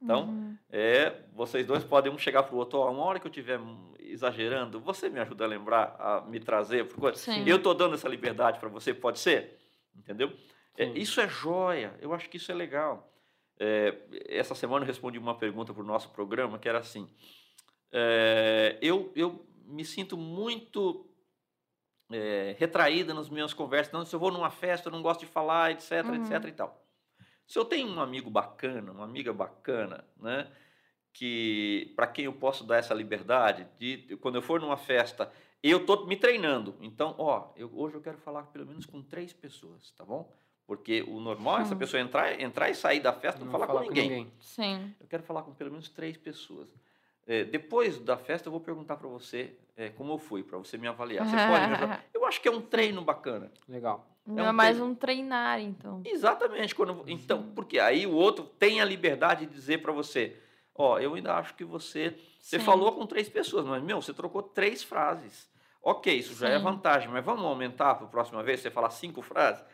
Então, 0.00 0.24
Uhum. 0.24 0.56
é, 0.70 1.22
vocês 1.32 1.64
dois 1.66 1.84
podem 1.84 2.10
um 2.12 2.18
chegar 2.18 2.42
para 2.42 2.54
o 2.54 2.58
outro, 2.58 2.78
ó, 2.78 2.90
uma 2.90 3.04
hora 3.04 3.20
que 3.20 3.26
eu 3.26 3.30
estiver 3.30 3.60
exagerando, 4.00 4.80
você 4.80 5.08
me 5.08 5.20
ajuda 5.20 5.44
a 5.44 5.46
lembrar, 5.46 5.94
a 5.98 6.20
me 6.22 6.40
trazer, 6.40 6.88
por 6.88 6.98
coisa. 6.98 7.18
Sim. 7.18 7.44
Eu 7.46 7.56
estou 7.58 7.72
dando 7.72 7.94
essa 7.94 8.08
liberdade 8.08 8.58
para 8.58 8.68
você, 8.68 8.92
pode 8.92 9.20
ser? 9.20 9.60
Entendeu? 9.94 10.32
É, 10.76 10.86
isso 10.98 11.20
é 11.20 11.28
joia, 11.28 11.94
eu 12.00 12.12
acho 12.14 12.28
que 12.28 12.36
isso 12.38 12.50
é 12.50 12.54
legal. 12.54 13.12
É, 13.60 13.96
essa 14.28 14.54
semana 14.56 14.82
eu 14.84 14.88
respondi 14.88 15.18
uma 15.18 15.36
pergunta 15.36 15.72
para 15.72 15.82
o 15.82 15.86
nosso 15.86 16.08
programa 16.10 16.58
que 16.58 16.68
era 16.68 16.78
assim: 16.78 17.08
é, 17.92 18.78
eu, 18.80 19.12
eu 19.14 19.46
me 19.66 19.84
sinto 19.84 20.16
muito 20.16 21.06
é, 22.10 22.54
retraída 22.58 23.12
nas 23.14 23.28
minhas 23.28 23.52
conversas. 23.54 23.92
Não, 23.92 24.04
se 24.04 24.14
eu 24.14 24.20
vou 24.20 24.30
numa 24.30 24.50
festa, 24.50 24.88
eu 24.88 24.92
não 24.92 25.02
gosto 25.02 25.20
de 25.20 25.26
falar, 25.26 25.70
etc, 25.72 26.04
Uhum. 26.06 26.14
etc 26.14 26.44
e 26.48 26.52
tal. 26.52 26.82
Se 27.46 27.58
eu 27.58 27.64
tenho 27.64 27.88
um 27.88 28.00
amigo 28.00 28.30
bacana, 28.30 28.92
uma 28.92 29.04
amiga 29.04 29.32
bacana, 29.32 30.04
né, 30.16 30.48
que 31.12 31.92
para 31.96 32.06
quem 32.06 32.24
eu 32.24 32.32
posso 32.32 32.64
dar 32.64 32.76
essa 32.78 32.94
liberdade 32.94 33.66
de 33.78 34.16
quando 34.20 34.36
eu 34.36 34.42
for 34.42 34.60
numa 34.60 34.76
festa, 34.76 35.30
eu 35.62 35.84
tô 35.84 36.06
me 36.06 36.16
treinando. 36.16 36.74
Então, 36.80 37.14
ó, 37.18 37.50
eu, 37.56 37.70
hoje 37.74 37.94
eu 37.94 38.00
quero 38.00 38.18
falar 38.18 38.44
pelo 38.44 38.66
menos 38.66 38.86
com 38.86 39.02
três 39.02 39.32
pessoas, 39.32 39.90
tá 39.92 40.04
bom? 40.04 40.32
Porque 40.66 41.02
o 41.02 41.20
normal 41.20 41.58
é 41.58 41.62
essa 41.62 41.74
Hum. 41.74 41.78
pessoa 41.78 42.00
entrar, 42.00 42.40
entrar 42.40 42.70
e 42.70 42.74
sair 42.74 43.00
da 43.00 43.12
festa, 43.12 43.44
não, 43.44 43.50
falar 43.52 43.66
com 43.66 43.80
ninguém. 43.80 44.32
Sim. 44.40 44.94
Eu 44.98 45.06
quero 45.06 45.22
falar 45.22 45.42
com 45.42 45.52
pelo 45.52 45.70
menos 45.70 45.88
três 45.88 46.16
pessoas. 46.16 46.72
É, 47.26 47.44
depois 47.44 47.98
da 47.98 48.16
festa, 48.16 48.48
eu 48.48 48.50
vou 48.50 48.60
perguntar 48.60 48.96
para 48.96 49.08
você 49.08 49.54
é, 49.76 49.88
como 49.90 50.12
eu 50.12 50.18
fui, 50.18 50.42
para 50.42 50.58
você 50.58 50.76
me 50.76 50.88
avaliar. 50.88 51.26
Você 51.26 51.36
pode 51.36 51.66
me 51.66 51.72
ajudar? 51.74 52.04
Eu 52.12 52.24
acho 52.24 52.40
que 52.40 52.48
é 52.48 52.50
um 52.50 52.60
treino 52.60 53.02
bacana. 53.02 53.50
Legal. 53.68 54.06
Não 54.26 54.44
um 54.44 54.48
é 54.48 54.52
mais 54.52 54.76
treino. 54.76 54.90
um 54.90 54.94
treinar, 54.94 55.60
então. 55.60 56.02
Exatamente. 56.04 56.74
Quando, 56.74 57.04
então, 57.06 57.50
porque 57.54 57.78
aí 57.78 58.06
o 58.06 58.12
outro 58.12 58.44
tem 58.44 58.80
a 58.80 58.84
liberdade 58.84 59.46
de 59.46 59.52
dizer 59.52 59.82
para 59.82 59.92
você: 59.92 60.36
Ó, 60.74 60.98
eu 60.98 61.14
ainda 61.14 61.34
acho 61.34 61.54
que 61.54 61.64
você. 61.64 62.16
Você 62.40 62.58
Sim. 62.58 62.64
falou 62.64 62.92
com 62.92 63.06
três 63.06 63.28
pessoas, 63.28 63.64
mas, 63.64 63.82
meu, 63.82 64.00
você 64.00 64.12
trocou 64.12 64.42
três 64.42 64.82
frases. 64.82 65.50
Ok, 65.82 66.14
isso 66.14 66.34
já 66.34 66.48
é 66.48 66.58
Sim. 66.58 66.64
vantagem, 66.64 67.08
mas 67.08 67.24
vamos 67.24 67.44
aumentar 67.44 67.96
para 67.96 68.06
a 68.06 68.08
próxima 68.08 68.42
vez? 68.42 68.60
Você 68.60 68.70
falar 68.70 68.90
cinco 68.90 69.20
frases? 69.20 69.64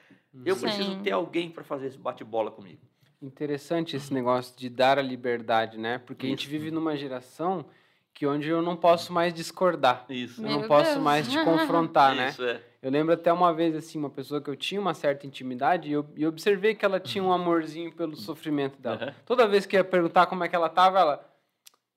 Eu 0.44 0.54
Sim. 0.54 0.62
preciso 0.62 1.02
ter 1.02 1.12
alguém 1.12 1.50
para 1.50 1.64
fazer 1.64 1.86
esse 1.88 1.98
bate-bola 1.98 2.50
comigo. 2.50 2.80
Interessante 3.20 3.96
esse 3.96 4.14
negócio 4.14 4.56
de 4.56 4.68
dar 4.68 4.98
a 4.98 5.02
liberdade, 5.02 5.76
né? 5.76 5.98
Porque 5.98 6.26
a 6.26 6.30
gente 6.30 6.42
Isso. 6.42 6.50
vive 6.50 6.70
numa 6.70 6.96
geração 6.96 7.66
que 8.14 8.26
onde 8.26 8.48
eu 8.48 8.62
não 8.62 8.76
posso 8.76 9.12
mais 9.12 9.32
discordar. 9.32 10.04
Isso. 10.08 10.40
Eu 10.40 10.48
Meu 10.48 10.60
não 10.60 10.68
posso 10.68 10.92
Deus. 10.92 11.02
mais 11.02 11.28
te 11.28 11.44
confrontar, 11.44 12.14
né? 12.14 12.30
Isso 12.30 12.44
é. 12.44 12.62
Eu 12.80 12.90
lembro 12.90 13.12
até 13.12 13.32
uma 13.32 13.52
vez, 13.52 13.74
assim, 13.74 13.98
uma 13.98 14.10
pessoa 14.10 14.40
que 14.40 14.48
eu 14.48 14.56
tinha 14.56 14.80
uma 14.80 14.94
certa 14.94 15.26
intimidade 15.26 15.88
e 15.88 15.92
eu, 15.92 16.06
eu 16.16 16.28
observei 16.28 16.74
que 16.76 16.84
ela 16.84 17.00
tinha 17.00 17.22
um 17.22 17.32
amorzinho 17.32 17.92
pelo 17.92 18.16
sofrimento 18.16 18.80
dela. 18.80 18.96
Aham. 18.96 19.14
Toda 19.26 19.48
vez 19.48 19.66
que 19.66 19.76
eu 19.76 19.78
ia 19.78 19.84
perguntar 19.84 20.26
como 20.26 20.44
é 20.44 20.48
que 20.48 20.54
ela 20.54 20.68
tava, 20.68 20.98
ela... 21.00 21.34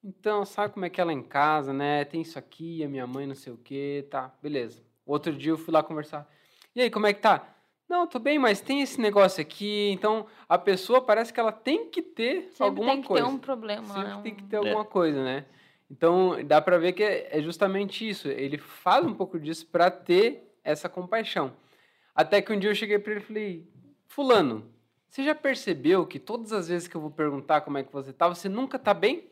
Então, 0.04 0.44
sabe 0.44 0.74
como 0.74 0.86
é 0.86 0.90
que 0.90 1.00
ela 1.00 1.12
é 1.12 1.14
em 1.16 1.22
casa, 1.22 1.72
né? 1.72 2.04
Tem 2.06 2.22
isso 2.22 2.40
aqui, 2.40 2.84
a 2.84 2.88
minha 2.88 3.06
mãe 3.06 3.28
não 3.28 3.36
sei 3.36 3.54
o 3.54 3.58
quê, 3.58 4.08
tá, 4.10 4.34
beleza. 4.42 4.82
Outro 5.06 5.32
dia 5.32 5.52
eu 5.52 5.58
fui 5.58 5.72
lá 5.72 5.84
conversar. 5.84 6.28
E 6.76 6.82
aí, 6.82 6.90
como 6.90 7.06
é 7.06 7.14
que 7.14 7.22
tá? 7.22 7.48
Não, 7.92 8.08
tô 8.08 8.20
bem, 8.20 8.40
mas 8.40 8.62
tem 8.62 8.82
esse 8.82 9.02
negócio 9.02 9.42
aqui. 9.42 9.90
Então, 9.92 10.26
a 10.48 10.58
pessoa 10.58 11.02
parece 11.02 11.34
que 11.34 11.40
ela 11.42 11.52
tem 11.52 11.90
que 11.90 12.02
ter 12.02 12.44
Sempre 12.44 12.64
alguma 12.64 12.92
tem 12.94 13.02
que 13.02 13.08
coisa. 13.10 13.26
ter 13.26 13.30
um 13.30 13.38
problema, 13.38 13.94
Sempre 13.94 14.04
né? 14.16 14.20
tem 14.24 14.34
que 14.36 14.44
ter 14.46 14.56
É. 14.56 14.60
alguma 14.60 14.86
coisa, 14.86 15.22
né? 15.22 15.46
Então, 15.92 16.38
dá 16.46 16.62
para 16.62 16.78
ver 16.78 16.94
que 16.94 17.04
é, 17.04 17.28
é 17.38 17.42
justamente 17.42 18.08
isso. 18.08 18.30
Ele 18.30 18.58
faz 18.58 19.06
um 19.06 19.14
pouco 19.14 19.38
disso 19.38 19.68
para 19.68 19.92
ter 19.92 20.50
essa 20.64 20.88
compaixão. 20.88 21.52
Até 22.16 22.42
que 22.42 22.54
um 22.54 22.58
dia 22.58 22.70
eu 22.70 22.76
cheguei 22.76 22.98
para 22.98 23.12
ele 23.12 23.20
e 23.22 23.26
falei: 23.26 23.68
Fulano, 24.08 24.72
você 25.10 25.22
já 25.26 25.36
percebeu 25.36 26.06
que 26.08 26.18
todas 26.18 26.54
as 26.54 26.70
vezes 26.70 26.88
que 26.88 26.96
eu 26.96 27.02
vou 27.02 27.12
perguntar 27.12 27.60
como 27.60 27.78
é 27.78 27.84
que 27.84 27.92
você 27.92 28.14
tá, 28.14 28.30
você 28.30 28.48
nunca 28.48 28.80
tá 28.80 28.94
bem? 28.94 29.28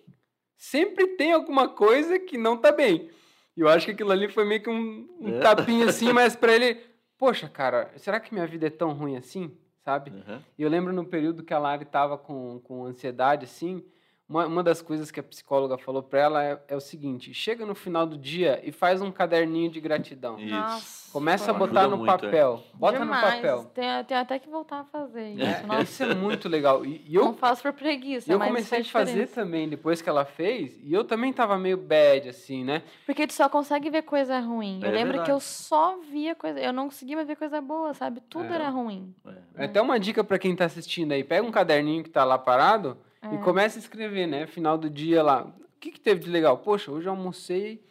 Sempre 0.58 1.08
tem 1.16 1.32
alguma 1.32 1.70
coisa 1.70 2.20
que 2.20 2.38
não 2.38 2.58
tá 2.58 2.74
bem. 2.74 3.10
E 3.56 3.62
eu 3.62 3.70
acho 3.70 3.86
que 3.86 3.94
aquilo 3.94 4.12
ali 4.12 4.28
foi 4.28 4.44
meio 4.44 4.62
que 4.62 4.70
um, 4.70 5.08
um 5.22 5.30
É. 5.38 5.40
tapinha 5.40 5.86
assim, 5.86 6.12
mas 6.12 6.36
para 6.36 6.54
ele, 6.54 6.78
poxa, 7.20 7.50
cara, 7.50 7.92
será 7.98 8.20
que 8.20 8.34
minha 8.34 8.48
vida 8.48 8.66
é 8.66 8.70
tão 8.72 8.94
ruim 8.94 9.18
assim? 9.18 9.56
Sabe? 9.84 10.12
Uhum. 10.12 10.42
E 10.58 10.64
eu 10.64 10.70
lembro 10.70 10.94
no 10.94 11.06
período 11.06 11.44
que 11.44 11.54
a 11.54 11.60
Lari 11.60 11.84
estava 11.84 12.18
com, 12.18 12.60
com 12.62 12.86
ansiedade, 12.86 13.46
assim, 13.46 13.84
uma, 14.30 14.46
uma 14.46 14.64
das 14.64 14.80
coisas 14.82 15.10
que 15.10 15.20
a 15.20 15.24
psicóloga 15.24 15.76
falou 15.78 16.04
para 16.04 16.20
ela 16.20 16.44
é, 16.44 16.62
é 16.68 16.76
o 16.76 16.80
seguinte: 16.80 17.34
chega 17.34 17.66
no 17.66 17.74
final 17.74 18.06
do 18.06 18.16
dia 18.18 18.62
e 18.64 18.72
faz 18.72 19.02
um 19.02 19.12
caderninho 19.12 19.72
de 19.72 19.82
gratidão. 19.82 20.40
Isso. 20.40 20.50
Nossa, 20.54 21.00
Começa 21.12 21.50
a 21.50 21.54
botar 21.56 21.88
no 21.88 21.98
muito, 21.98 22.10
é. 22.12 22.18
papel. 22.18 22.64
Bota 22.76 23.00
Demais. 23.00 23.24
no 23.26 23.32
papel. 23.32 23.72
Tem, 23.74 24.04
tem 24.06 24.16
até 24.16 24.38
que 24.38 24.48
voltar 24.48 24.82
a 24.82 24.84
fazer 24.84 25.32
isso. 25.32 25.42
É, 25.42 25.64
Nossa, 25.64 25.82
isso 25.82 26.04
é 26.04 26.14
muito 26.14 26.48
legal. 26.48 26.86
E, 26.86 27.04
e 27.08 27.16
não 27.16 27.26
eu, 27.30 27.34
faço 27.34 27.64
por 27.64 27.74
preguiça, 27.74 28.32
eu 28.32 28.38
mas 28.38 28.48
comecei 28.50 28.78
a 28.78 28.82
faz 28.84 28.90
fazer 28.92 29.12
diferença. 29.14 29.34
também 29.42 29.68
depois 29.68 30.04
que 30.04 30.08
ela 30.10 30.24
fez, 30.24 30.80
e 30.84 30.94
eu 30.94 31.04
também 31.04 31.34
tava 31.34 31.58
meio 31.58 31.78
bad, 31.78 32.30
assim, 32.30 32.64
né? 32.64 32.84
Porque 33.08 33.26
tu 33.26 33.34
só 33.34 33.50
consegue 33.50 33.90
ver 33.90 34.04
coisa 34.04 34.40
ruim. 34.40 34.80
Eu 34.84 34.90
É 34.90 34.92
lembro 34.92 35.24
que 35.24 35.32
eu 35.32 35.40
só 35.40 35.98
via 36.12 36.36
coisa. 36.36 36.60
Eu 36.60 36.72
não 36.72 36.86
conseguia 36.86 37.16
mais 37.16 37.28
ver 37.28 37.36
coisa 37.36 37.60
boa, 37.60 37.96
sabe? 37.96 38.22
Tudo 38.30 38.46
É. 38.46 38.56
era 38.56 38.70
ruim. 38.70 39.12
É. 39.56 39.66
Até 39.66 39.82
uma 39.82 40.00
dica 40.00 40.24
para 40.24 40.38
quem 40.38 40.56
tá 40.56 40.66
assistindo 40.66 41.12
aí: 41.14 41.24
pega 41.24 41.44
um 41.44 41.50
caderninho 41.52 42.04
que 42.04 42.10
tá 42.12 42.24
lá 42.24 42.38
parado 42.38 42.96
e 43.24 43.36
É. 43.36 43.38
começa 43.40 43.78
a 43.78 43.82
escrever, 43.82 44.28
né? 44.28 44.48
Final 44.48 44.78
do 44.78 44.90
dia 44.90 45.22
lá. 45.24 45.44
O 45.44 45.80
que, 45.80 45.92
que 45.92 46.00
teve 46.00 46.22
de 46.22 46.30
legal? 46.30 46.58
Poxa, 46.58 46.92
hoje 46.92 47.08
eu 47.08 47.12
almocei. 47.12 47.84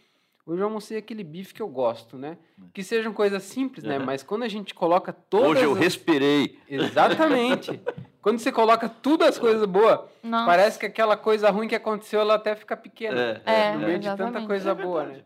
Hoje 0.47 0.63
eu 0.63 0.67
almocei 0.67 0.97
aquele 0.97 1.23
bife 1.23 1.53
que 1.53 1.61
eu 1.61 1.69
gosto, 1.69 2.17
né? 2.17 2.39
Que 2.73 2.83
sejam 2.83 3.13
coisas 3.13 3.43
simples, 3.43 3.85
né? 3.85 3.99
Mas 3.99 4.23
quando 4.23 4.45
a 4.45 4.49
gente 4.49 4.75
coloca 4.75 5.13
todas. 5.13 5.51
Hoje 5.51 5.65
eu 5.65 5.73
as- 5.73 5.79
respirei. 5.79 6.59
Exatamente. 6.69 7.81
quando 8.23 8.39
você 8.39 8.51
coloca 8.53 8.89
tudo 8.89 9.25
as 9.25 9.39
coisas 9.39 9.65
boas, 9.67 10.01
Nossa. 10.23 10.47
parece 10.47 10.79
que 10.79 10.87
aquela 10.87 11.17
coisa 11.17 11.51
ruim 11.51 11.69
que 11.69 11.75
aconteceu, 11.75 12.21
ela 12.21 12.35
até 12.35 12.55
fica 12.55 12.77
pequena. 12.77 13.43
É, 13.45 13.73
no 13.75 13.81
meio 13.87 13.99
de 13.99 14.15
tanta 14.17 14.47
coisa 14.47 14.71
É 14.71 14.75
boa, 14.75 15.05
né? 15.05 15.23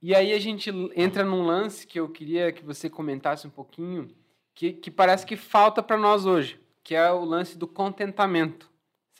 E 0.00 0.14
aí 0.14 0.32
a 0.32 0.38
gente 0.40 0.70
entra 0.96 1.24
num 1.24 1.42
lance 1.44 1.86
que 1.86 1.98
eu 2.00 2.08
queria 2.08 2.50
que 2.50 2.64
você 2.64 2.90
comentasse 2.90 3.46
um 3.46 3.50
pouquinho, 3.50 4.08
que, 4.54 4.72
que 4.72 4.90
parece 4.90 5.24
que 5.24 5.36
falta 5.36 5.80
para 5.82 5.96
nós 5.96 6.26
hoje, 6.26 6.58
que 6.82 6.94
é 6.96 7.10
o 7.12 7.24
lance 7.24 7.56
do 7.56 7.68
contentamento, 7.68 8.68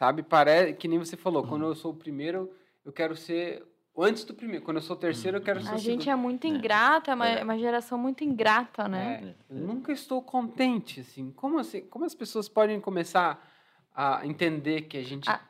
sabe? 0.02 0.24
Parece 0.24 0.74
que 0.74 0.88
nem 0.88 0.98
você 0.98 1.16
falou, 1.16 1.46
quando 1.46 1.64
eu 1.64 1.76
sou 1.76 1.92
o 1.92 1.94
primeiro, 1.96 2.50
eu 2.84 2.92
quero 2.92 3.14
ser 3.16 3.64
antes 3.96 4.24
do 4.24 4.34
primeiro, 4.34 4.64
quando 4.64 4.78
eu 4.78 4.82
sou 4.82 4.96
o 4.96 4.98
terceiro, 4.98 5.36
eu 5.36 5.40
quero 5.40 5.62
ser 5.62 5.70
A 5.70 5.74
o 5.76 5.78
gente 5.78 6.04
segundo. 6.04 6.08
é 6.10 6.16
muito 6.16 6.44
É. 6.44 6.50
ingrato, 6.50 7.08
é 7.08 7.14
uma, 7.14 7.28
É. 7.28 7.44
uma 7.44 7.56
geração 7.56 7.96
muito 7.96 8.24
ingrata, 8.24 8.88
né? 8.88 9.34
É, 9.50 9.54
eu 9.54 9.60
nunca 9.60 9.92
estou 9.92 10.20
contente, 10.20 11.00
assim. 11.02 11.30
Como 11.30 11.56
assim? 11.60 11.82
Como 11.82 12.04
as 12.04 12.16
pessoas 12.16 12.48
podem 12.48 12.80
começar 12.80 13.48
a 13.94 14.26
entender 14.26 14.82
que 14.82 14.96
a 14.96 15.04
gente 15.04 15.30
Ah, 15.30 15.40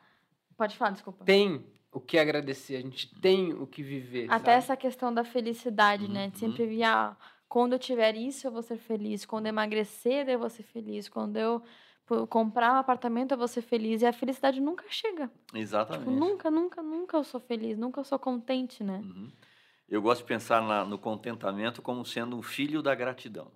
Pode 0.55 0.77
falar, 0.77 0.91
desculpa. 0.91 1.25
tem 1.25 1.65
o 1.91 1.99
que 1.99 2.19
agradecer, 2.19 2.75
a 2.75 2.81
gente 2.81 3.11
tem 3.21 3.53
o 3.53 3.65
que 3.65 3.81
viver, 3.81 4.25
Até 4.29 4.51
sabe? 4.51 4.57
essa 4.57 4.77
questão 4.77 5.11
da 5.11 5.23
felicidade, 5.23 6.07
né? 6.07 6.27
De 6.27 6.33
Uhum. 6.45 6.51
sempre 6.51 6.67
vir, 6.67 6.83
ah, 6.83 7.17
quando 7.49 7.73
eu 7.73 7.79
tiver 7.79 8.15
isso, 8.15 8.45
eu 8.45 8.51
vou 8.51 8.61
ser 8.61 8.77
feliz. 8.77 9.25
Quando 9.25 9.47
eu 9.47 9.49
emagrecer, 9.49 10.29
eu 10.29 10.37
vou 10.37 10.49
ser 10.49 10.61
feliz. 10.63 11.09
Quando 11.09 11.37
eu 11.37 11.63
comprar 12.29 12.73
um 12.73 12.77
apartamento, 12.77 13.35
vou 13.37 13.47
ser 13.47 13.61
feliz. 13.61 14.01
E 14.01 14.05
a 14.05 14.13
felicidade 14.13 14.59
nunca 14.61 14.85
chega. 14.89 15.27
Tipo, 15.27 15.57
Exatamente. 15.57 16.09
nunca, 16.09 16.51
nunca, 16.51 16.81
nunca 16.83 17.17
eu 17.17 17.23
sou 17.23 17.39
feliz. 17.39 17.77
Nunca 17.77 17.99
eu 17.99 18.03
sou 18.03 18.19
contente, 18.19 18.83
né? 18.83 18.97
Uhum. 19.03 19.31
Eu 19.89 20.01
gosto 20.01 20.21
de 20.21 20.27
pensar 20.27 20.61
na- 20.61 20.85
no 20.85 20.97
contentamento 20.97 21.81
como 21.81 22.05
sendo 22.05 22.35
um 22.37 22.41
filho 22.41 22.81
da 22.81 22.95
gratidão. 22.95 23.51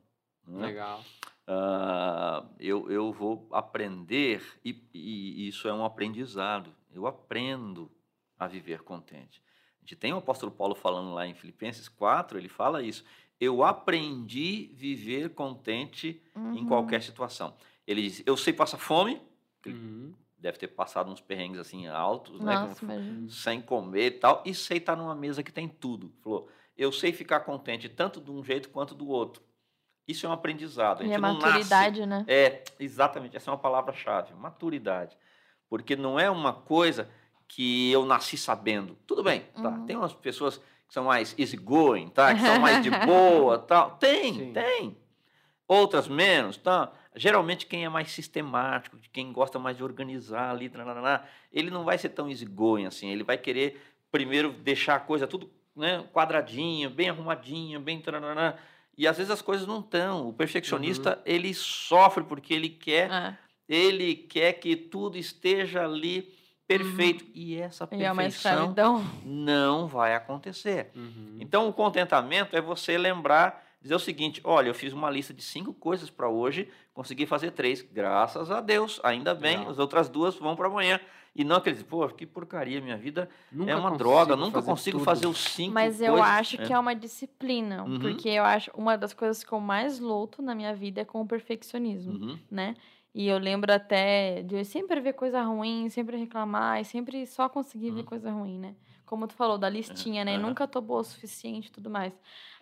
né? 0.46 0.68
Legal. 0.68 1.04
Ah, 1.46 2.46
eu, 2.60 2.90
eu 2.92 3.12
vou 3.14 3.48
aprender, 3.52 4.42
e, 4.64 4.84
e 4.94 5.48
isso 5.48 5.68
é 5.68 5.74
um 5.74 5.84
aprendizado, 5.86 6.74
eu 6.94 7.08
aprendo 7.08 7.90
a 8.38 8.48
viver 8.48 8.82
contente. 8.84 9.42
A 9.78 9.86
gente 9.86 9.96
tem 9.96 10.14
o 10.14 10.18
apóstolo 10.18 10.52
Paulo 10.52 10.76
falando 10.76 11.14
lá 11.14 11.26
em 11.26 11.34
Filipenses 11.34 11.88
4, 11.88 12.38
ele 12.38 12.50
fala 12.50 12.84
isso. 12.84 13.06
Eu 13.40 13.64
aprendi 13.64 14.70
viver 14.74 15.30
contente 15.34 16.22
em 16.36 16.40
Uhum. 16.60 16.66
qualquer 16.66 17.02
situação. 17.02 17.54
Ele 17.88 18.02
diz, 18.02 18.22
eu 18.26 18.36
sei 18.36 18.52
passar 18.54 18.78
fome, 18.78 19.22
Uhum. 19.66 20.14
deve 20.38 20.58
ter 20.58 20.68
passado 20.68 21.10
uns 21.12 21.20
perrengues 21.22 21.60
assim 21.60 21.88
altos, 21.88 22.40
né? 22.40 22.56
Nossa, 22.60 22.80
como- 22.82 22.92
imagina. 22.94 23.30
sem 23.30 23.62
comer 23.62 24.08
e 24.08 24.12
tal, 24.12 24.44
e 24.46 24.54
sei 24.54 24.78
estar 24.78 24.96
numa 24.96 25.16
mesa 25.16 25.42
que 25.42 25.52
tem 25.52 25.68
tudo. 25.68 26.14
Falou, 26.24 26.48
eu 26.78 26.92
sei 26.92 27.12
ficar 27.12 27.40
contente 27.42 27.90
tanto 27.90 28.22
de 28.22 28.30
um 28.32 28.44
jeito 28.44 28.70
quanto 28.70 28.94
do 28.94 29.08
outro. 29.08 29.42
Isso 30.08 30.26
é 30.26 30.30
um 30.30 30.32
aprendizado. 30.34 31.02
A 31.02 31.04
E 31.04 31.08
gente 31.08 31.16
a 31.18 31.20
não 31.20 31.34
maturidade, 31.34 32.06
nasce. 32.06 32.06
né? 32.06 32.26
É, 32.28 32.64
exatamente, 32.80 33.36
essa 33.36 33.50
é 33.50 33.54
uma 33.54 33.60
palavra-chave, 33.60 34.34
maturidade. 34.36 35.18
Porque 35.70 35.96
não 35.98 36.18
é 36.20 36.30
uma 36.30 36.54
coisa 36.54 37.10
que 37.48 37.92
eu 37.92 38.06
nasci 38.06 38.38
sabendo. 38.38 38.98
Tudo 39.06 39.22
bem, 39.24 39.42
tá? 39.62 39.70
Uhum. 39.70 39.86
Tem 39.86 39.96
umas 39.98 40.14
pessoas 40.14 40.58
que 40.88 40.94
são 40.94 41.06
mais 41.06 41.36
easygoing, 41.38 42.08
tá? 42.10 42.34
Que 42.34 42.40
são 42.42 42.60
mais 42.60 42.82
de 42.82 42.90
boa, 43.06 43.60
tal. 43.60 43.98
Tem, 43.98 44.34
Sim. 44.34 44.54
tem. 44.54 44.98
Outras 45.68 46.08
menos, 46.08 46.56
tá? 46.56 46.90
Geralmente 47.18 47.66
quem 47.66 47.84
é 47.86 47.90
mais 47.90 48.12
sistemático, 48.12 48.98
quem 49.12 49.32
gosta 49.32 49.60
mais 49.60 49.76
de 49.78 49.84
organizar 49.84 50.52
ali, 50.52 50.72
ele 51.52 51.70
não 51.70 51.84
vai 51.84 51.98
ser 51.98 52.10
tão 52.10 52.30
easygoing 52.30 52.86
assim. 52.86 53.10
Ele 53.10 53.24
vai 53.24 53.38
querer 53.38 53.82
primeiro 54.12 54.52
deixar 54.52 54.96
a 54.96 55.00
coisa 55.00 55.28
tudo 55.28 55.50
né, 55.76 56.04
quadradinha, 56.12 56.90
bem 56.90 57.10
arrumadinha, 57.10 57.80
bem 57.80 58.00
trarará. 58.02 58.58
E 58.98 59.08
às 59.08 59.18
vezes 59.18 59.32
as 59.32 59.42
coisas 59.42 59.68
não 59.68 59.80
estão. 59.80 60.28
O 60.28 60.34
perfeccionista, 60.34 61.22
ele 61.26 61.54
sofre 61.54 62.24
porque 62.24 62.54
ele 62.54 62.70
quer 62.70 63.12
É. 63.12 63.38
ele 63.68 64.16
quer 64.16 64.54
que 64.54 64.76
tudo 64.76 65.18
esteja 65.18 65.84
ali 65.84 66.34
perfeito. 66.68 67.26
E 67.34 67.56
essa 67.56 67.86
é 67.86 67.88
perfeição 67.88 68.28
escravidão. 68.28 69.06
não 69.24 69.88
vai 69.88 70.16
acontecer. 70.16 70.92
Uhum. 70.96 71.38
Então, 71.40 71.70
o 71.70 71.74
contentamento 71.74 72.56
é 72.56 72.62
você 72.62 72.98
lembrar, 72.98 73.64
dizer 73.82 73.96
o 73.96 74.00
seguinte: 74.00 74.42
olha, 74.44 74.68
eu 74.68 74.76
fiz 74.76 74.92
uma 74.94 75.10
lista 75.10 75.34
de 75.34 75.42
cinco 75.42 75.74
coisas 75.74 76.10
para 76.10 76.28
hoje, 76.28 76.70
consegui 76.98 77.28
fazer 77.28 77.52
três, 77.52 77.84
graças 77.84 78.50
a 78.50 78.60
Deus, 78.60 79.00
ainda 79.04 79.36
bem, 79.36 79.58
Legal. 79.58 79.72
as 79.72 79.78
outras 79.78 80.10
duas 80.10 80.36
vão 80.36 80.56
para 80.56 80.66
amanhã. 80.68 81.00
E 81.36 81.44
não 81.44 81.58
aqueles, 81.58 81.84
pô, 81.84 82.08
que 82.10 82.26
porcaria, 82.26 82.82
minha 82.82 82.98
vida 82.98 83.30
Nunca 83.52 83.72
é 83.72 83.76
uma 83.76 83.96
droga, 83.96 84.36
nunca 84.36 84.54
fazer 84.54 84.66
consigo 84.72 84.98
tudo. 84.98 85.06
fazer 85.06 85.28
os 85.28 85.38
cinco 85.38 85.72
Mas 85.76 86.02
eu 86.02 86.14
coisas. 86.14 86.30
acho 86.32 86.58
que 86.58 86.74
é 86.74 86.80
uma 86.80 86.96
disciplina. 86.96 87.84
Uhum. 87.84 88.00
Porque 88.00 88.28
eu 88.30 88.44
acho 88.44 88.72
uma 88.74 88.98
das 88.98 89.14
coisas 89.14 89.44
que 89.44 89.52
eu 89.54 89.60
mais 89.60 90.00
luto 90.00 90.42
na 90.42 90.56
minha 90.56 90.74
vida 90.74 91.02
é 91.02 91.06
com 91.06 91.22
o 91.22 91.28
perfeccionismo. 91.28 92.14
Uhum. 92.14 92.40
né? 92.50 92.74
E 93.14 93.28
eu 93.28 93.38
lembro 93.38 93.72
até 93.72 94.42
de 94.42 94.56
eu 94.56 94.66
sempre 94.66 95.00
ver 95.00 95.14
coisa 95.14 95.42
ruim, 95.44 95.90
sempre 95.90 96.18
reclamar 96.18 96.82
e 96.82 96.86
sempre 96.86 97.28
só 97.28 97.48
conseguir 97.48 97.92
ver 97.92 98.00
Uhum. 98.00 98.06
coisa 98.06 98.32
ruim, 98.32 98.58
né? 98.58 98.74
Como 99.06 99.26
tu 99.28 99.36
falou, 99.36 99.58
da 99.60 99.70
listinha, 99.70 100.26
né? 100.26 100.34
aham. 100.36 100.48
Nunca 100.48 100.68
tô 100.68 100.82
boa 100.82 101.02
o 101.02 101.04
suficiente 101.04 101.68
e 101.68 101.72
tudo 101.72 101.90
mais. 101.90 102.12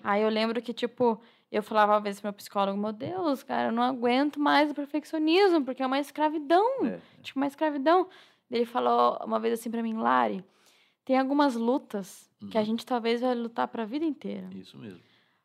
Aí 0.04 0.22
eu 0.22 0.30
lembro 0.30 0.62
que, 0.62 0.74
tipo, 0.74 1.20
eu 1.58 1.64
falava 1.64 1.94
uma 1.94 2.02
vez 2.02 2.20
pro 2.20 2.28
meu 2.28 2.34
psicólogo, 2.34 2.78
meu 2.78 2.92
Deus, 2.92 3.44
cara, 3.44 3.70
eu 3.70 3.72
não 3.72 3.84
aguento 3.84 4.40
mais 4.40 4.70
o 4.72 4.74
perfeccionismo, 4.74 5.64
porque 5.64 5.82
é 5.82 5.86
uma 5.86 6.00
escravidão. 6.00 6.86
É. 6.86 7.00
Tipo, 7.22 7.40
uma 7.40 7.48
escravidão. 7.48 8.08
Ele 8.52 8.66
falou 8.66 9.18
uma 9.26 9.40
vez 9.40 9.60
assim 9.60 9.72
pra 9.72 9.82
mim, 9.84 9.94
Lari, 9.96 10.44
tem 11.04 11.18
algumas 11.18 11.56
lutas 11.56 12.30
que 12.52 12.58
a 12.58 12.62
Uhum. 12.62 12.66
gente 12.66 12.86
talvez 12.86 13.22
vai 13.22 13.34
lutar 13.36 13.68
pra 13.68 13.86
vida 13.86 14.06
inteira. 14.06 14.48
Isso 14.54 14.78
mesmo. 14.78 15.02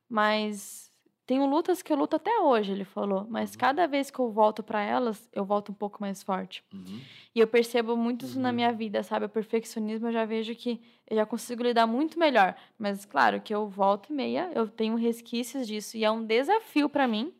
Mas 0.08 0.89
tenho 1.30 1.46
lutas 1.46 1.80
que 1.80 1.92
eu 1.92 1.96
luto 1.96 2.16
até 2.16 2.40
hoje, 2.40 2.72
ele 2.72 2.84
falou. 2.84 3.24
Mas 3.30 3.52
Uhum. 3.52 3.58
cada 3.58 3.86
vez 3.86 4.10
que 4.10 4.18
eu 4.18 4.28
volto 4.32 4.64
pra 4.64 4.82
elas, 4.82 5.28
eu 5.32 5.44
volto 5.44 5.70
um 5.70 5.74
pouco 5.74 5.98
mais 6.00 6.24
forte. 6.24 6.64
Uhum. 6.74 7.00
E 7.32 7.38
eu 7.38 7.46
percebo 7.46 7.96
muito 7.96 8.24
isso 8.24 8.40
na 8.40 8.48
Uhum. 8.48 8.54
minha 8.56 8.72
vida, 8.72 9.00
sabe? 9.04 9.26
O 9.26 9.28
perfeccionismo 9.28 10.08
eu 10.08 10.12
já 10.12 10.24
vejo 10.24 10.52
que 10.56 10.80
eu 11.08 11.16
já 11.16 11.24
consigo 11.24 11.62
lidar 11.62 11.86
muito 11.86 12.18
melhor. 12.18 12.56
Mas 12.76 13.04
claro 13.04 13.40
que 13.40 13.54
eu 13.54 13.68
volto 13.68 14.10
e 14.10 14.12
meia, 14.12 14.50
eu 14.56 14.66
tenho 14.66 14.96
resquícios 14.96 15.68
disso. 15.68 15.96
E 15.96 16.04
é 16.04 16.10
um 16.10 16.24
desafio 16.24 16.88
pra 16.88 17.06
mim, 17.06 17.32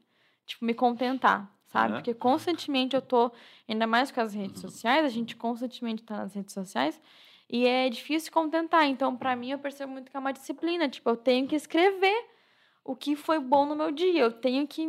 tipo, 0.47 0.65
me 0.65 0.73
contentar, 0.73 1.53
sabe? 1.67 1.95
Porque 1.95 2.15
constantemente 2.15 2.95
eu 2.95 3.03
tô, 3.03 3.33
ainda 3.69 3.89
mais 3.89 4.13
com 4.13 4.21
as 4.21 4.33
redes 4.35 4.61
sociais, 4.61 5.05
a 5.05 5.09
gente 5.09 5.35
constantemente 5.35 6.05
tá 6.05 6.17
nas 6.19 6.33
redes 6.33 6.55
sociais. 6.55 7.01
E 7.53 7.67
é 7.67 7.89
difícil 7.89 8.31
contentar. 8.31 8.85
Então, 8.87 9.17
pra 9.17 9.35
mim, 9.35 9.51
eu 9.51 9.59
percebo 9.59 9.91
muito 9.93 10.09
que 10.13 10.17
é 10.17 10.21
uma 10.21 10.33
disciplina. 10.33 10.89
Tipo, 10.89 11.11
eu 11.11 11.17
tenho 11.17 11.49
que 11.49 11.57
escrever 11.57 12.19
o 12.85 12.95
que 12.97 13.17
foi 13.17 13.39
bom 13.39 13.67
no 13.67 13.77
meu 13.77 13.91
dia. 13.91 14.21
Eu 14.23 14.33
tenho 14.33 14.67
que 14.67 14.87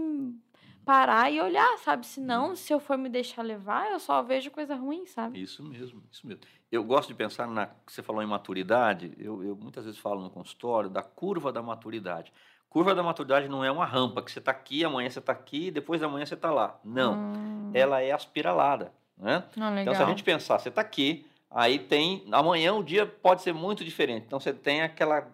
parar 0.86 1.32
e 1.32 1.40
olhar, 1.40 1.78
sabe? 1.80 2.06
Senão, 2.06 2.56
se 2.56 2.74
eu 2.74 2.80
for 2.80 2.98
me 2.98 3.10
deixar 3.10 3.42
levar, 3.44 3.92
eu 3.92 4.00
só 4.00 4.22
vejo 4.24 4.50
coisa 4.52 4.76
ruim, 4.76 5.06
sabe? 5.06 5.42
Isso 5.42 5.64
mesmo, 5.64 6.04
isso 6.12 6.26
mesmo. 6.26 6.42
Eu 6.72 6.84
gosto 6.84 7.10
de 7.10 7.14
pensar 7.16 7.48
na 7.48 7.68
que 7.68 7.92
você 7.94 8.02
falou 8.02 8.24
em 8.24 8.28
maturidade. 8.28 9.14
Eu, 9.18 9.44
eu 9.44 9.56
muitas 9.56 9.86
vezes 9.86 10.00
falo 10.00 10.22
no 10.22 10.30
consultório 10.30 10.90
da 10.90 11.04
curva 11.04 11.52
da 11.52 11.62
maturidade. 11.62 12.34
Curva 12.70 12.96
da 12.96 13.04
maturidade 13.04 13.50
não 13.50 13.64
é 13.64 13.72
uma 13.72 13.86
rampa 13.86 14.22
que 14.22 14.32
você 14.32 14.40
está 14.40 14.52
aqui, 14.52 14.84
amanhã 14.86 15.10
você 15.10 15.20
está 15.20 15.34
aqui, 15.34 15.70
depois 15.70 16.00
da 16.00 16.08
manhã 16.08 16.26
você 16.26 16.36
está 16.36 16.50
lá. 16.52 16.80
Não, 16.86 17.16
Hum, 17.16 17.72
ela 17.74 18.02
é 18.02 18.12
aspiralada, 18.14 18.94
né? 19.18 19.44
não, 19.58 19.70
legal. 19.76 19.82
Então, 19.82 19.96
se 19.96 20.04
a 20.04 20.06
gente 20.06 20.24
pensar, 20.24 20.58
você 20.58 20.70
está 20.70 20.80
aqui, 20.80 21.26
Aí 21.54 21.78
tem, 21.80 22.24
amanhã 22.32 22.74
o 22.74 22.82
dia 22.82 23.06
pode 23.06 23.42
ser 23.42 23.54
muito 23.54 23.84
diferente. 23.84 24.24
Então 24.26 24.40
você 24.40 24.54
tem 24.54 24.82
aquela, 24.82 25.28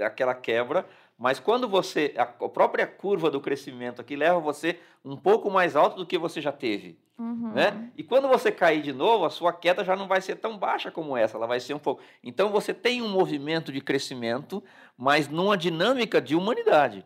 aquela 0.00 0.34
quebra, 0.34 0.84
mas 1.20 1.38
quando 1.38 1.68
você, 1.68 2.14
a 2.16 2.24
própria 2.24 2.86
curva 2.86 3.30
do 3.30 3.42
crescimento 3.42 4.00
aqui 4.00 4.16
leva 4.16 4.40
você 4.40 4.80
um 5.04 5.18
pouco 5.18 5.50
mais 5.50 5.76
alto 5.76 5.96
do 5.96 6.06
que 6.06 6.16
você 6.16 6.40
já 6.40 6.50
teve. 6.50 6.98
Uhum. 7.18 7.52
Né? 7.52 7.90
E 7.94 8.02
quando 8.02 8.26
você 8.26 8.50
cair 8.50 8.80
de 8.80 8.90
novo, 8.90 9.26
a 9.26 9.30
sua 9.30 9.52
queda 9.52 9.84
já 9.84 9.94
não 9.94 10.08
vai 10.08 10.22
ser 10.22 10.36
tão 10.36 10.56
baixa 10.56 10.90
como 10.90 11.14
essa, 11.14 11.36
ela 11.36 11.46
vai 11.46 11.60
ser 11.60 11.74
um 11.74 11.78
pouco. 11.78 12.00
Então 12.24 12.48
você 12.48 12.72
tem 12.72 13.02
um 13.02 13.08
movimento 13.10 13.70
de 13.70 13.82
crescimento, 13.82 14.64
mas 14.96 15.28
numa 15.28 15.58
dinâmica 15.58 16.22
de 16.22 16.34
humanidade. 16.34 17.04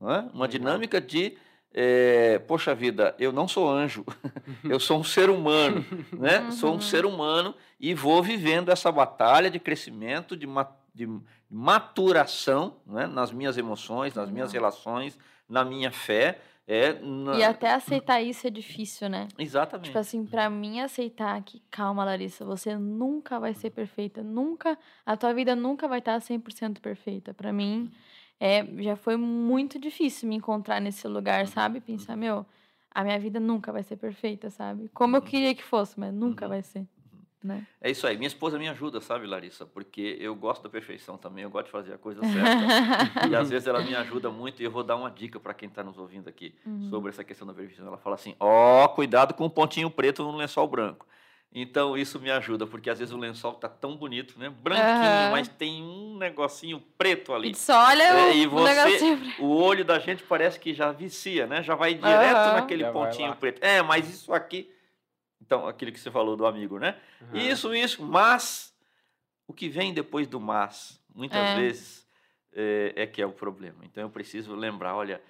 Né? 0.00 0.30
Uma 0.32 0.46
dinâmica 0.46 1.00
de 1.00 1.36
é, 1.72 2.38
poxa 2.46 2.76
vida, 2.76 3.14
eu 3.18 3.32
não 3.32 3.48
sou 3.48 3.68
anjo, 3.68 4.04
eu 4.62 4.78
sou 4.78 5.00
um 5.00 5.04
ser 5.04 5.30
humano, 5.30 5.84
né? 6.12 6.40
Uhum. 6.40 6.50
Sou 6.52 6.74
um 6.74 6.80
ser 6.80 7.04
humano 7.04 7.54
e 7.78 7.94
vou 7.94 8.22
vivendo 8.22 8.70
essa 8.70 8.90
batalha 8.90 9.50
de 9.50 9.58
crescimento, 9.58 10.36
de, 10.36 10.46
ma 10.46 10.64
de 10.94 11.08
maturação 11.48 12.76
né? 12.86 13.06
nas 13.06 13.32
minhas 13.32 13.56
emoções, 13.56 14.14
nas 14.14 14.30
minhas 14.30 14.52
relações, 14.52 15.18
na 15.48 15.64
minha 15.64 15.90
fé. 15.90 16.40
É, 16.66 16.92
na... 17.00 17.36
E 17.36 17.42
até 17.42 17.72
aceitar 17.72 18.22
isso 18.22 18.46
é 18.46 18.50
difícil, 18.50 19.08
né? 19.08 19.26
Exatamente. 19.36 19.86
Tipo 19.86 19.98
assim, 19.98 20.24
para 20.24 20.48
mim 20.48 20.80
aceitar 20.80 21.42
que, 21.42 21.60
calma, 21.70 22.04
Larissa, 22.04 22.44
você 22.44 22.76
nunca 22.76 23.40
vai 23.40 23.52
ser 23.54 23.70
perfeita, 23.70 24.22
nunca, 24.22 24.78
a 25.04 25.16
tua 25.16 25.34
vida 25.34 25.56
nunca 25.56 25.88
vai 25.88 25.98
estar 25.98 26.16
100% 26.20 26.78
perfeita. 26.80 27.34
Para 27.34 27.52
mim, 27.52 27.90
é, 28.38 28.64
já 28.82 28.94
foi 28.94 29.16
muito 29.16 29.78
difícil 29.80 30.28
me 30.28 30.36
encontrar 30.36 30.80
nesse 30.80 31.08
lugar, 31.08 31.48
sabe? 31.48 31.80
Pensar, 31.80 32.16
meu, 32.16 32.46
a 32.90 33.02
minha 33.02 33.18
vida 33.18 33.40
nunca 33.40 33.72
vai 33.72 33.82
ser 33.82 33.96
perfeita, 33.96 34.48
sabe? 34.48 34.88
Como 34.94 35.16
eu 35.16 35.22
queria 35.22 35.54
que 35.54 35.64
fosse, 35.64 35.98
mas 35.98 36.14
nunca 36.14 36.46
vai 36.46 36.62
ser. 36.62 36.86
Né? 37.42 37.66
É 37.80 37.90
isso 37.90 38.06
aí. 38.06 38.16
Minha 38.16 38.28
esposa 38.28 38.58
me 38.58 38.68
ajuda, 38.68 39.00
sabe, 39.00 39.26
Larissa? 39.26 39.64
Porque 39.64 40.18
eu 40.20 40.34
gosto 40.34 40.62
da 40.62 40.68
perfeição 40.68 41.16
também, 41.16 41.44
eu 41.44 41.50
gosto 41.50 41.66
de 41.66 41.72
fazer 41.72 41.94
a 41.94 41.98
coisa 41.98 42.20
certa. 42.20 43.26
e 43.28 43.34
às 43.34 43.48
vezes 43.48 43.66
ela 43.66 43.80
me 43.80 43.94
ajuda 43.94 44.30
muito 44.30 44.60
e 44.60 44.64
eu 44.64 44.70
vou 44.70 44.82
dar 44.82 44.96
uma 44.96 45.10
dica 45.10 45.40
para 45.40 45.54
quem 45.54 45.68
está 45.68 45.82
nos 45.82 45.96
ouvindo 45.96 46.28
aqui 46.28 46.54
uhum. 46.66 46.90
sobre 46.90 47.08
essa 47.10 47.24
questão 47.24 47.46
da 47.46 47.54
perfeição. 47.54 47.86
Ela 47.86 47.96
fala 47.96 48.16
assim: 48.16 48.34
ó, 48.38 48.84
oh, 48.84 48.88
cuidado 48.90 49.32
com 49.32 49.46
o 49.46 49.50
pontinho 49.50 49.90
preto 49.90 50.22
no 50.22 50.36
lençol 50.36 50.68
branco. 50.68 51.06
Então 51.52 51.96
isso 51.96 52.20
me 52.20 52.30
ajuda, 52.30 52.64
porque 52.64 52.88
às 52.88 53.00
vezes 53.00 53.12
o 53.12 53.18
lençol 53.18 53.54
tá 53.54 53.68
tão 53.68 53.96
bonito, 53.96 54.38
né? 54.38 54.52
Branquinho, 54.62 54.86
uhum. 54.86 55.30
mas 55.32 55.48
tem 55.48 55.82
um 55.82 56.16
negocinho 56.16 56.80
preto 56.96 57.34
ali. 57.34 57.50
E 57.50 57.54
só 57.56 57.86
olha 57.86 58.04
é, 58.04 58.30
o, 58.30 58.32
e 58.32 58.46
você, 58.46 59.18
o 59.40 59.48
olho 59.56 59.84
da 59.84 59.98
gente 59.98 60.22
parece 60.22 60.60
que 60.60 60.72
já 60.72 60.92
vicia, 60.92 61.48
né? 61.48 61.60
Já 61.62 61.74
vai 61.74 61.94
direto 61.94 62.36
uhum. 62.36 62.54
naquele 62.54 62.84
já 62.84 62.92
pontinho 62.92 63.34
preto. 63.34 63.64
É, 63.64 63.82
mas 63.82 64.08
isso 64.08 64.32
aqui. 64.32 64.70
Então, 65.50 65.66
aquilo 65.66 65.90
que 65.90 65.98
você 65.98 66.12
falou 66.12 66.36
do 66.36 66.46
amigo, 66.46 66.78
né? 66.78 66.96
Uhum. 67.22 67.36
Isso, 67.40 67.74
isso, 67.74 68.04
mas 68.04 68.72
o 69.48 69.52
que 69.52 69.68
vem 69.68 69.92
depois 69.92 70.28
do 70.28 70.38
mas, 70.38 71.02
muitas 71.12 71.40
é. 71.40 71.56
vezes, 71.56 72.06
é, 72.52 72.92
é, 72.94 73.04
que 73.04 73.20
é 73.20 73.26
o 73.26 73.32
problema. 73.32 73.84
Então 73.84 74.04
eu 74.04 74.10
preciso 74.10 74.54
lembrar, 74.54 74.94
olha, 74.94 75.20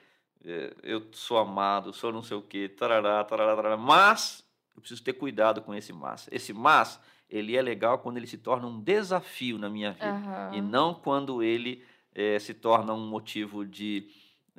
é, 0.44 0.74
eu 0.82 1.08
sou 1.12 1.38
amado, 1.38 1.90
sou 1.94 2.12
não 2.12 2.22
sei 2.22 2.36
o 2.36 2.42
quê, 2.42 2.68
tarará, 2.68 3.24
tarará, 3.24 3.56
tarará, 3.56 3.76
mas 3.78 4.44
eu 4.76 4.82
preciso 4.82 5.02
ter 5.02 5.14
cuidado 5.14 5.62
com 5.62 5.74
esse 5.74 5.90
mas. 5.90 6.28
Esse 6.30 6.52
mas, 6.52 7.00
ele 7.26 7.56
é 7.56 7.62
legal 7.62 8.00
quando 8.00 8.18
ele 8.18 8.26
se 8.26 8.36
torna 8.36 8.66
um 8.66 8.78
desafio 8.78 9.56
na 9.56 9.70
minha 9.70 9.92
vida. 9.92 10.50
Uhum. 10.52 10.54
E 10.54 10.60
não 10.60 10.92
quando 10.92 11.42
ele 11.42 11.82
é, 12.14 12.38
se 12.38 12.52
torna 12.52 12.92
um 12.92 13.08
motivo 13.08 13.64
de 13.64 14.10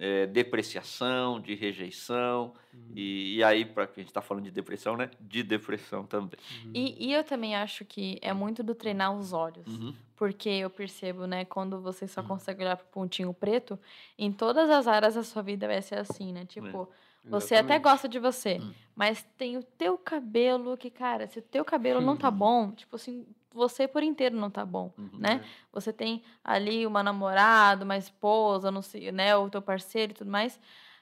é, 0.01 0.25
depreciação, 0.25 1.39
de 1.39 1.53
rejeição. 1.53 2.53
Uhum. 2.73 2.93
E, 2.95 3.35
e, 3.35 3.43
aí, 3.43 3.63
para 3.63 3.83
a 3.83 3.85
gente 3.85 4.07
está 4.07 4.19
falando 4.19 4.45
de 4.45 4.51
depressão, 4.51 4.97
né? 4.97 5.11
De 5.19 5.43
depressão 5.43 6.07
também. 6.07 6.39
Uhum. 6.65 6.71
E, 6.73 7.07
e, 7.07 7.13
eu 7.13 7.23
também 7.23 7.55
acho 7.55 7.85
que 7.85 8.17
é 8.19 8.33
muito 8.33 8.63
do 8.63 8.73
treinar 8.73 9.15
os 9.15 9.31
olhos. 9.31 9.67
Uhum. 9.67 9.93
Porque 10.15 10.49
eu 10.49 10.71
percebo, 10.71 11.27
né? 11.27 11.45
Quando 11.45 11.79
você 11.79 12.07
só 12.07 12.21
uhum. 12.21 12.29
consegue 12.29 12.63
olhar 12.63 12.77
para 12.77 12.85
o 12.85 12.89
pontinho 12.89 13.31
preto, 13.31 13.77
em 14.17 14.31
todas 14.31 14.71
as 14.71 14.87
áreas 14.87 15.13
da 15.13 15.21
sua 15.21 15.43
vida 15.43 15.67
vai 15.67 15.81
ser 15.83 15.99
assim, 15.99 16.33
né? 16.33 16.45
Tipo. 16.45 16.89
É 17.23 17.29
você 17.29 17.53
até 17.53 17.77
gosta 17.77 18.09
de 18.09 18.17
você, 18.17 18.57
hum. 18.59 18.73
mas 18.95 19.23
tem 19.37 19.55
o 19.55 19.61
teu 19.61 19.95
cabelo 19.95 20.75
que, 20.75 20.89
cara, 20.89 21.27
se 21.27 21.37
o 21.37 21.41
teu 21.43 21.63
cabelo 21.63 22.01
não 22.01 22.17
tá 22.17 22.29
uhum. 22.29 22.35
bom, 22.35 22.71
tipo 22.71 22.95
assim, 22.95 23.27
você 23.53 23.87
por 23.87 24.03
inteiro 24.03 24.35
não 24.35 24.49
tá 24.49 24.65
bom, 24.65 24.93
uhum, 24.97 25.09
né? 25.13 25.41
É. 25.43 25.47
Você 25.73 25.91
tem 25.91 26.23
ali 26.43 26.85
uma 26.85 27.03
namorada, 27.03 27.83
uma 27.85 27.97
esposa, 27.97 28.71
não 28.71 28.81
sei, 28.81 29.11
né, 29.11 29.35
o 29.35 29.49
teu 29.49 29.61
parceiro 29.61 30.11
e 30.11 30.15
tudo 30.15 30.31
mais. 30.31 30.59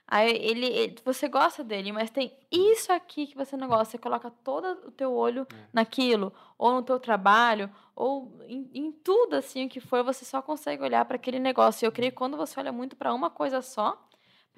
Aí 0.08 0.32
ele, 0.38 0.66
ele, 0.66 0.96
você 1.06 1.28
gosta 1.28 1.64
dele, 1.64 1.92
mas 1.92 2.10
tem 2.10 2.34
isso 2.52 2.92
aqui 2.92 3.28
que 3.28 3.38
você 3.38 3.56
não 3.56 3.68
gosta. 3.68 3.86
Você 3.86 3.98
coloca 4.00 4.32
todo 4.44 4.66
o 4.88 4.92
teu 4.92 5.14
olho 5.14 5.46
é. 5.54 5.56
naquilo, 5.72 6.34
ou 6.58 6.74
no 6.74 6.82
teu 6.82 7.00
trabalho, 7.00 7.70
ou 7.96 8.42
em, 8.48 8.68
em, 8.74 8.92
tudo 8.92 9.36
assim 9.36 9.68
o 9.68 9.70
que 9.70 9.80
for, 9.80 10.04
você 10.04 10.26
só 10.26 10.42
consegue 10.42 10.82
olhar 10.82 11.06
para 11.06 11.16
aquele 11.16 11.38
negócio. 11.38 11.86
E 11.86 11.88
eu 11.88 11.92
creio 11.92 12.12
que 12.12 12.18
quando 12.18 12.36
você 12.36 12.60
olha 12.60 12.72
muito 12.72 12.96
para 12.96 13.14
uma 13.14 13.30
coisa 13.30 13.62
só, 13.62 14.04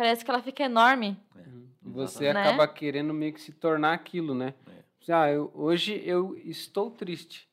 Parece 0.01 0.25
que 0.25 0.31
ela 0.31 0.41
fica 0.41 0.63
enorme. 0.63 1.15
É, 1.35 1.43
você 1.83 2.33
né? 2.33 2.41
acaba 2.41 2.67
querendo 2.67 3.13
meio 3.13 3.33
que 3.33 3.41
se 3.41 3.51
tornar 3.51 3.93
aquilo, 3.93 4.33
né? 4.33 4.55
É. 4.67 5.13
Ah, 5.13 5.29
eu, 5.29 5.51
hoje 5.53 6.01
eu 6.05 6.35
estou 6.43 6.89
triste. 6.89 7.47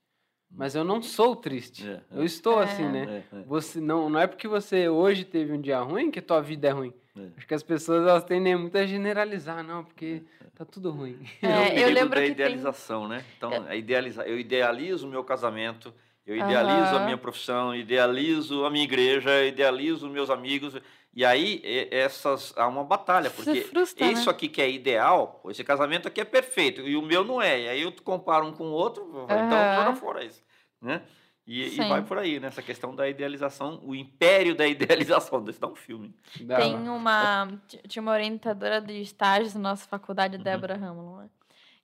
Mas 0.51 0.75
eu 0.75 0.83
não 0.83 1.03
sou 1.03 1.37
triste. 1.37 1.89
É, 1.89 2.01
eu 2.11 2.25
estou 2.25 2.61
é. 2.61 2.65
assim, 2.65 2.89
né? 2.89 3.25
É, 3.33 3.37
é. 3.37 3.43
Você 3.43 3.81
não, 3.81 4.09
não 4.09 4.19
é 4.19 4.27
porque 4.27 4.49
você 4.49 4.89
hoje 4.89 5.25
teve 5.25 5.53
um 5.53 5.61
dia 5.61 5.79
ruim 5.81 6.11
que 6.11 6.19
a 6.19 6.23
tua 6.23 6.41
vida 6.41 6.69
é 6.69 6.71
ruim. 6.71 6.93
Acho 7.37 7.47
que 7.47 7.55
as 7.55 7.63
pessoas 7.63 8.07
elas 8.07 8.25
tendem 8.25 8.57
muito 8.57 8.77
a 8.79 8.87
generalizar, 8.87 9.65
não, 9.65 9.85
porque 9.85 10.23
tá 10.55 10.65
tudo 10.65 10.91
ruim. 10.91 11.19
É, 11.43 11.83
eu 11.83 11.91
lembro 11.91 12.15
da 12.15 12.25
idealização, 12.25 13.09
tem... 13.09 13.11
né? 13.11 13.25
Então, 13.37 13.53
é. 13.69 13.77
idealizar, 13.77 14.27
eu 14.27 14.39
idealizo 14.39 15.07
o 15.07 15.11
meu 15.11 15.25
casamento, 15.25 15.93
eu 16.27 16.37
idealizo 16.37 16.93
uhum. 16.93 16.99
a 16.99 17.05
minha 17.05 17.17
profissão, 17.17 17.75
idealizo 17.75 18.65
a 18.65 18.71
minha 18.71 18.85
igreja, 18.85 19.45
idealizo 19.45 20.07
os 20.07 20.13
meus 20.13 20.31
amigos. 20.31 20.75
E 21.19 21.25
aí, 21.25 21.61
essas, 21.91 22.55
há 22.57 22.69
uma 22.69 22.85
batalha, 22.85 23.29
porque 23.29 23.63
frustra, 23.63 24.07
isso 24.07 24.27
né? 24.27 24.31
aqui 24.31 24.49
que 24.49 24.63
é 24.63 24.71
ideal, 24.71 25.43
esse 25.49 25.65
casamento 25.65 26.07
aqui 26.07 26.21
é 26.21 26.25
perfeito, 26.25 26.83
e 26.83 26.95
o 26.95 27.03
meu 27.03 27.25
não 27.25 27.43
é. 27.43 27.63
E 27.63 27.69
aí 27.69 27.83
eu 27.83 27.93
comparo 28.05 28.47
um 28.47 28.53
com 28.53 28.69
o 28.69 28.71
outro, 28.71 29.03
uhum. 29.03 29.25
então 29.25 29.75
joga 29.75 29.97
fora 29.97 30.25
isso. 30.25 30.41
Né? 30.81 31.03
E, 31.45 31.75
e, 31.75 31.89
vai 31.89 32.03
por 32.03 32.19
aí, 32.19 32.39
nessa 32.39 32.63
questão 32.63 32.95
da 32.95 33.09
idealização, 33.09 33.81
o 33.83 33.97
império 33.97 34.55
da 34.55 34.65
idealização. 34.69 35.43
Desse 35.43 35.61
dá 35.61 35.67
um 35.67 35.75
filme. 35.75 36.15
Tem 36.37 36.89
uma. 36.89 37.49
Tinha 37.89 38.01
uma 38.01 38.13
orientadora 38.13 38.81
de 38.81 39.01
estágios 39.01 39.55
na 39.55 39.71
nossa 39.71 39.89
faculdade, 39.89 40.37
uhum. 40.37 40.43
Débora 40.45 40.77
Ramon, 40.77 41.17
né? 41.17 41.31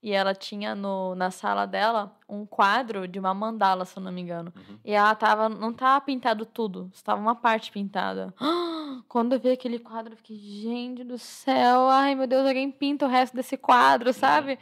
E 0.05 0.12
ela 0.12 0.34
tinha 0.34 0.74
no, 0.74 1.14
na 1.14 1.30
sala 1.30 1.66
dela 1.66 2.14
um 2.28 2.44
quadro 2.44 3.09
de 3.09 3.18
uma 3.18 3.32
mandala, 3.32 3.86
se 3.86 3.96
eu 3.96 4.02
não 4.02 4.12
me 4.12 4.20
engano. 4.20 4.52
Uhum. 4.55 4.78
E 4.84 4.92
ela 4.92 5.14
tava, 5.14 5.48
não 5.48 5.72
tava 5.72 6.05
pintado 6.05 6.44
tudo, 6.44 6.90
estava 6.92 7.18
uma 7.18 7.34
parte 7.34 7.72
pintada. 7.72 8.34
Quando 9.09 9.32
eu 9.32 9.40
vi 9.40 9.48
aquele 9.48 9.78
quadro, 9.78 10.12
eu 10.12 10.16
fiquei, 10.18 10.36
gente 10.36 11.02
do 11.05 11.16
céu, 11.16 11.88
ai 11.88 12.14
meu 12.14 12.26
Deus, 12.26 12.46
alguém 12.46 12.70
pinta 12.70 13.07
o 13.07 13.09
resto 13.09 13.34
desse 13.34 13.57
quadro, 13.57 14.12
sabe? 14.12 14.52
Uhum. 14.52 14.59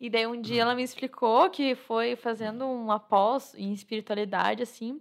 E 0.00 0.10
daí 0.10 0.26
um 0.26 0.40
dia 0.40 0.62
ela 0.62 0.74
me 0.74 0.82
explicou 0.82 1.48
que 1.50 1.76
foi 1.76 2.16
fazendo 2.16 2.64
um 2.64 2.90
após 2.90 3.54
em 3.54 3.72
espiritualidade, 3.72 4.64
assim, 4.64 5.00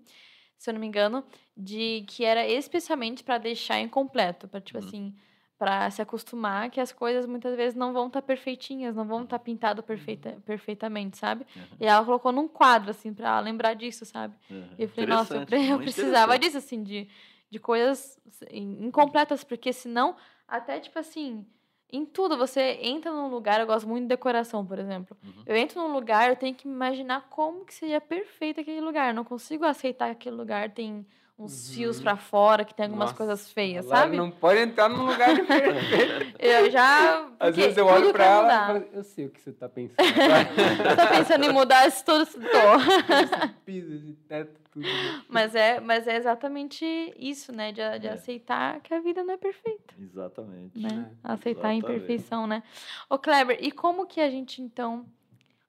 se 0.55 0.69
eu 0.69 0.75
não 0.75 0.81
me 0.81 0.85
engano, 0.85 1.23
de 1.57 2.05
que 2.07 2.23
era 2.23 2.47
especialmente 2.47 3.23
para 3.23 3.39
deixar 3.39 3.79
incompleto, 3.79 4.47
para 4.47 4.61
tipo 4.61 4.77
uhum. 4.77 4.85
assim 4.85 5.15
para 5.59 5.91
se 5.91 6.01
acostumar 6.01 6.69
que 6.69 6.79
as 6.79 6.93
coisas 6.93 7.25
muitas 7.25 7.53
vezes 7.53 7.75
não 7.75 7.91
vão 7.91 8.07
estar 8.07 8.21
tá 8.21 8.25
perfeitinhas, 8.25 8.95
não 8.95 9.05
vão 9.05 9.23
estar 9.23 9.37
tá 9.37 9.43
pintado 9.43 9.83
perfeita, 9.83 10.29
uhum. 10.29 10.41
perfeitamente, 10.41 11.17
sabe? 11.17 11.45
Uhum. 11.53 11.63
E 11.81 11.85
ela 11.85 12.05
colocou 12.05 12.31
num 12.31 12.47
quadro 12.47 12.91
assim 12.91 13.13
para 13.13 13.37
lembrar 13.41 13.73
disso, 13.73 14.05
sabe? 14.05 14.33
Uhum. 14.49 14.69
E 14.77 14.83
eu 14.83 14.89
falei, 14.89 15.09
nossa, 15.09 15.35
eu, 15.35 15.61
eu 15.71 15.77
precisava 15.79 16.39
disso 16.39 16.57
assim 16.57 16.81
de, 16.81 17.09
de 17.51 17.59
coisas 17.59 18.17
incompletas, 18.49 19.43
porque 19.43 19.73
senão 19.73 20.15
até 20.47 20.79
tipo 20.79 20.97
assim, 20.97 21.45
em 21.91 22.05
tudo 22.05 22.37
você 22.37 22.79
entra 22.81 23.11
num 23.11 23.27
lugar, 23.27 23.59
eu 23.59 23.67
gosto 23.67 23.85
muito 23.85 24.03
de 24.03 24.09
decoração, 24.09 24.65
por 24.65 24.79
exemplo. 24.79 25.17
Uhum. 25.21 25.43
Eu 25.45 25.57
entro 25.57 25.81
num 25.81 25.91
lugar, 25.91 26.29
eu 26.29 26.37
tenho 26.37 26.55
que 26.55 26.69
imaginar 26.69 27.27
como 27.29 27.65
que 27.65 27.73
seria 27.73 27.99
perfeito 27.99 28.61
aquele 28.61 28.79
lugar. 28.79 29.09
Eu 29.09 29.13
não 29.13 29.25
consigo 29.25 29.65
aceitar 29.65 30.05
que 30.05 30.11
aquele 30.11 30.37
lugar 30.37 30.69
tem 30.71 31.05
uns 31.39 31.69
uhum. 31.69 31.73
fios 31.73 32.01
para 32.01 32.17
fora, 32.17 32.65
que 32.65 32.73
tem 32.75 32.85
algumas 32.85 33.11
Nossa, 33.11 33.17
coisas 33.17 33.51
feias, 33.51 33.85
sabe? 33.85 34.17
Não 34.17 34.29
pode 34.29 34.59
entrar 34.59 34.89
num 34.89 35.05
lugar 35.05 35.33
perfeito. 35.33 36.35
eu 36.37 36.69
já. 36.69 37.29
Às 37.39 37.55
vezes 37.55 37.77
eu 37.77 37.85
olho 37.85 38.11
para 38.11 38.25
ela 38.25 38.47
e 38.47 38.67
falo, 38.67 38.85
eu 38.91 39.03
sei 39.03 39.25
o 39.25 39.29
que 39.29 39.39
você 39.39 39.53
tá 39.53 39.69
pensando. 39.69 39.95
você 39.95 40.83
tá 40.95 41.07
pensando 41.07 41.45
em 41.45 41.53
mudar 41.53 41.87
isso 41.87 42.03
tudo? 42.03 42.25
Tô. 42.25 42.35
esse 42.35 43.53
piso, 43.65 43.93
esse 43.93 44.13
teto, 44.27 44.59
tudo. 44.69 44.85
Mas 45.29 45.55
é, 45.55 45.79
mas 45.79 46.07
é 46.07 46.17
exatamente 46.17 46.85
isso, 47.17 47.53
né? 47.53 47.71
De, 47.71 47.99
de 47.99 48.07
é. 48.07 48.11
aceitar 48.11 48.81
que 48.81 48.93
a 48.93 48.99
vida 48.99 49.23
não 49.23 49.33
é 49.33 49.37
perfeita. 49.37 49.95
Exatamente. 49.97 50.77
Né? 50.77 51.09
É. 51.23 51.31
Aceitar 51.31 51.73
Exatamente. 51.73 51.85
a 51.85 51.93
imperfeição, 51.93 52.47
né? 52.47 52.63
Ô, 53.09 53.17
Kleber, 53.17 53.57
e 53.61 53.71
como 53.71 54.05
que 54.05 54.19
a 54.19 54.29
gente, 54.29 54.61
então, 54.61 55.05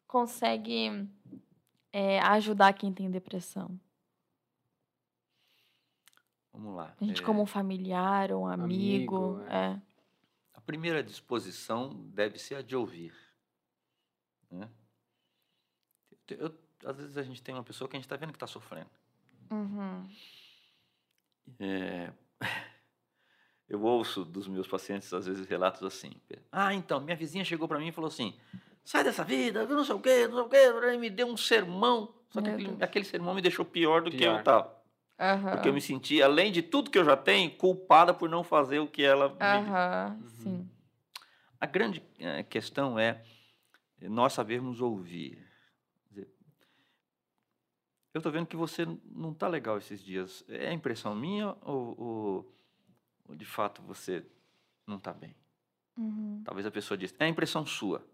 consegue 0.08 1.06
é, 1.92 2.18
ajudar 2.18 2.72
quem 2.72 2.92
tem 2.92 3.08
depressão? 3.08 3.78
Vamos 6.60 6.76
lá. 6.76 6.94
A 7.00 7.04
gente, 7.04 7.22
é... 7.22 7.24
como 7.24 7.40
um 7.40 7.46
familiar, 7.46 8.32
um 8.32 8.46
amigo. 8.46 9.16
amigo 9.16 9.42
é. 9.48 9.72
é. 9.72 9.82
A 10.52 10.60
primeira 10.60 11.02
disposição 11.02 11.94
deve 12.12 12.38
ser 12.38 12.56
a 12.56 12.62
de 12.62 12.76
ouvir. 12.76 13.14
Né? 14.50 14.68
Eu 16.28 16.54
às 16.84 16.96
vezes 16.96 17.16
a 17.16 17.22
gente 17.22 17.42
tem 17.42 17.54
uma 17.54 17.64
pessoa 17.64 17.88
que 17.88 17.96
a 17.96 17.98
gente 17.98 18.06
está 18.06 18.16
vendo 18.16 18.30
que 18.30 18.36
está 18.36 18.46
sofrendo. 18.46 18.90
Uhum. 19.50 20.08
É, 21.58 22.12
eu 23.68 23.82
ouço 23.82 24.24
dos 24.24 24.48
meus 24.48 24.66
pacientes, 24.66 25.12
às 25.12 25.26
vezes, 25.26 25.46
relatos 25.46 25.82
assim. 25.82 26.12
Ah, 26.50 26.72
então, 26.74 27.00
minha 27.00 27.16
vizinha 27.16 27.44
chegou 27.44 27.68
para 27.68 27.78
mim 27.78 27.88
e 27.88 27.92
falou 27.92 28.08
assim, 28.08 28.34
sai 28.84 29.04
dessa 29.04 29.24
vida, 29.24 29.66
não 29.66 29.84
sei 29.84 29.94
o 29.94 30.00
quê, 30.00 30.26
não 30.28 30.48
sei 30.48 30.70
o 30.70 30.80
quê, 30.80 30.94
e 30.94 30.98
me 30.98 31.10
deu 31.10 31.26
um 31.26 31.36
sermão. 31.36 32.14
Só 32.30 32.40
que 32.40 32.48
aquele, 32.48 32.76
aquele, 32.82 33.04
sermão 33.04 33.34
me 33.34 33.42
deixou 33.42 33.64
pior 33.64 34.02
do 34.02 34.10
pior. 34.10 34.18
que 34.18 34.24
eu 34.24 34.38
estava. 34.38 34.79
Uhum. 35.20 35.50
Porque 35.50 35.68
eu 35.68 35.74
me 35.74 35.82
senti, 35.82 36.22
além 36.22 36.50
de 36.50 36.62
tudo 36.62 36.90
que 36.90 36.98
eu 36.98 37.04
já 37.04 37.16
tenho, 37.16 37.50
culpada 37.50 38.14
por 38.14 38.28
não 38.28 38.42
fazer 38.42 38.78
o 38.78 38.86
que 38.88 39.02
ela 39.02 39.26
uhum. 39.28 40.18
me. 40.18 40.28
Sim. 40.30 40.70
A 41.60 41.66
grande 41.66 42.02
eh, 42.18 42.42
questão 42.44 42.98
é 42.98 43.22
nós 44.00 44.32
sabermos 44.32 44.80
ouvir. 44.80 45.46
Eu 48.12 48.18
estou 48.18 48.32
vendo 48.32 48.46
que 48.46 48.56
você 48.56 48.86
não 49.04 49.30
está 49.32 49.46
legal 49.46 49.76
esses 49.76 50.02
dias. 50.02 50.42
É 50.48 50.72
impressão 50.72 51.14
minha 51.14 51.54
ou, 51.60 52.00
ou, 52.00 52.54
ou 53.28 53.36
de 53.36 53.44
fato 53.44 53.82
você 53.82 54.24
não 54.86 54.96
está 54.96 55.12
bem? 55.12 55.36
Uhum. 55.96 56.42
Talvez 56.44 56.66
a 56.66 56.70
pessoa 56.70 56.96
diz, 56.96 57.14
é 57.18 57.28
impressão 57.28 57.64
sua. 57.66 58.04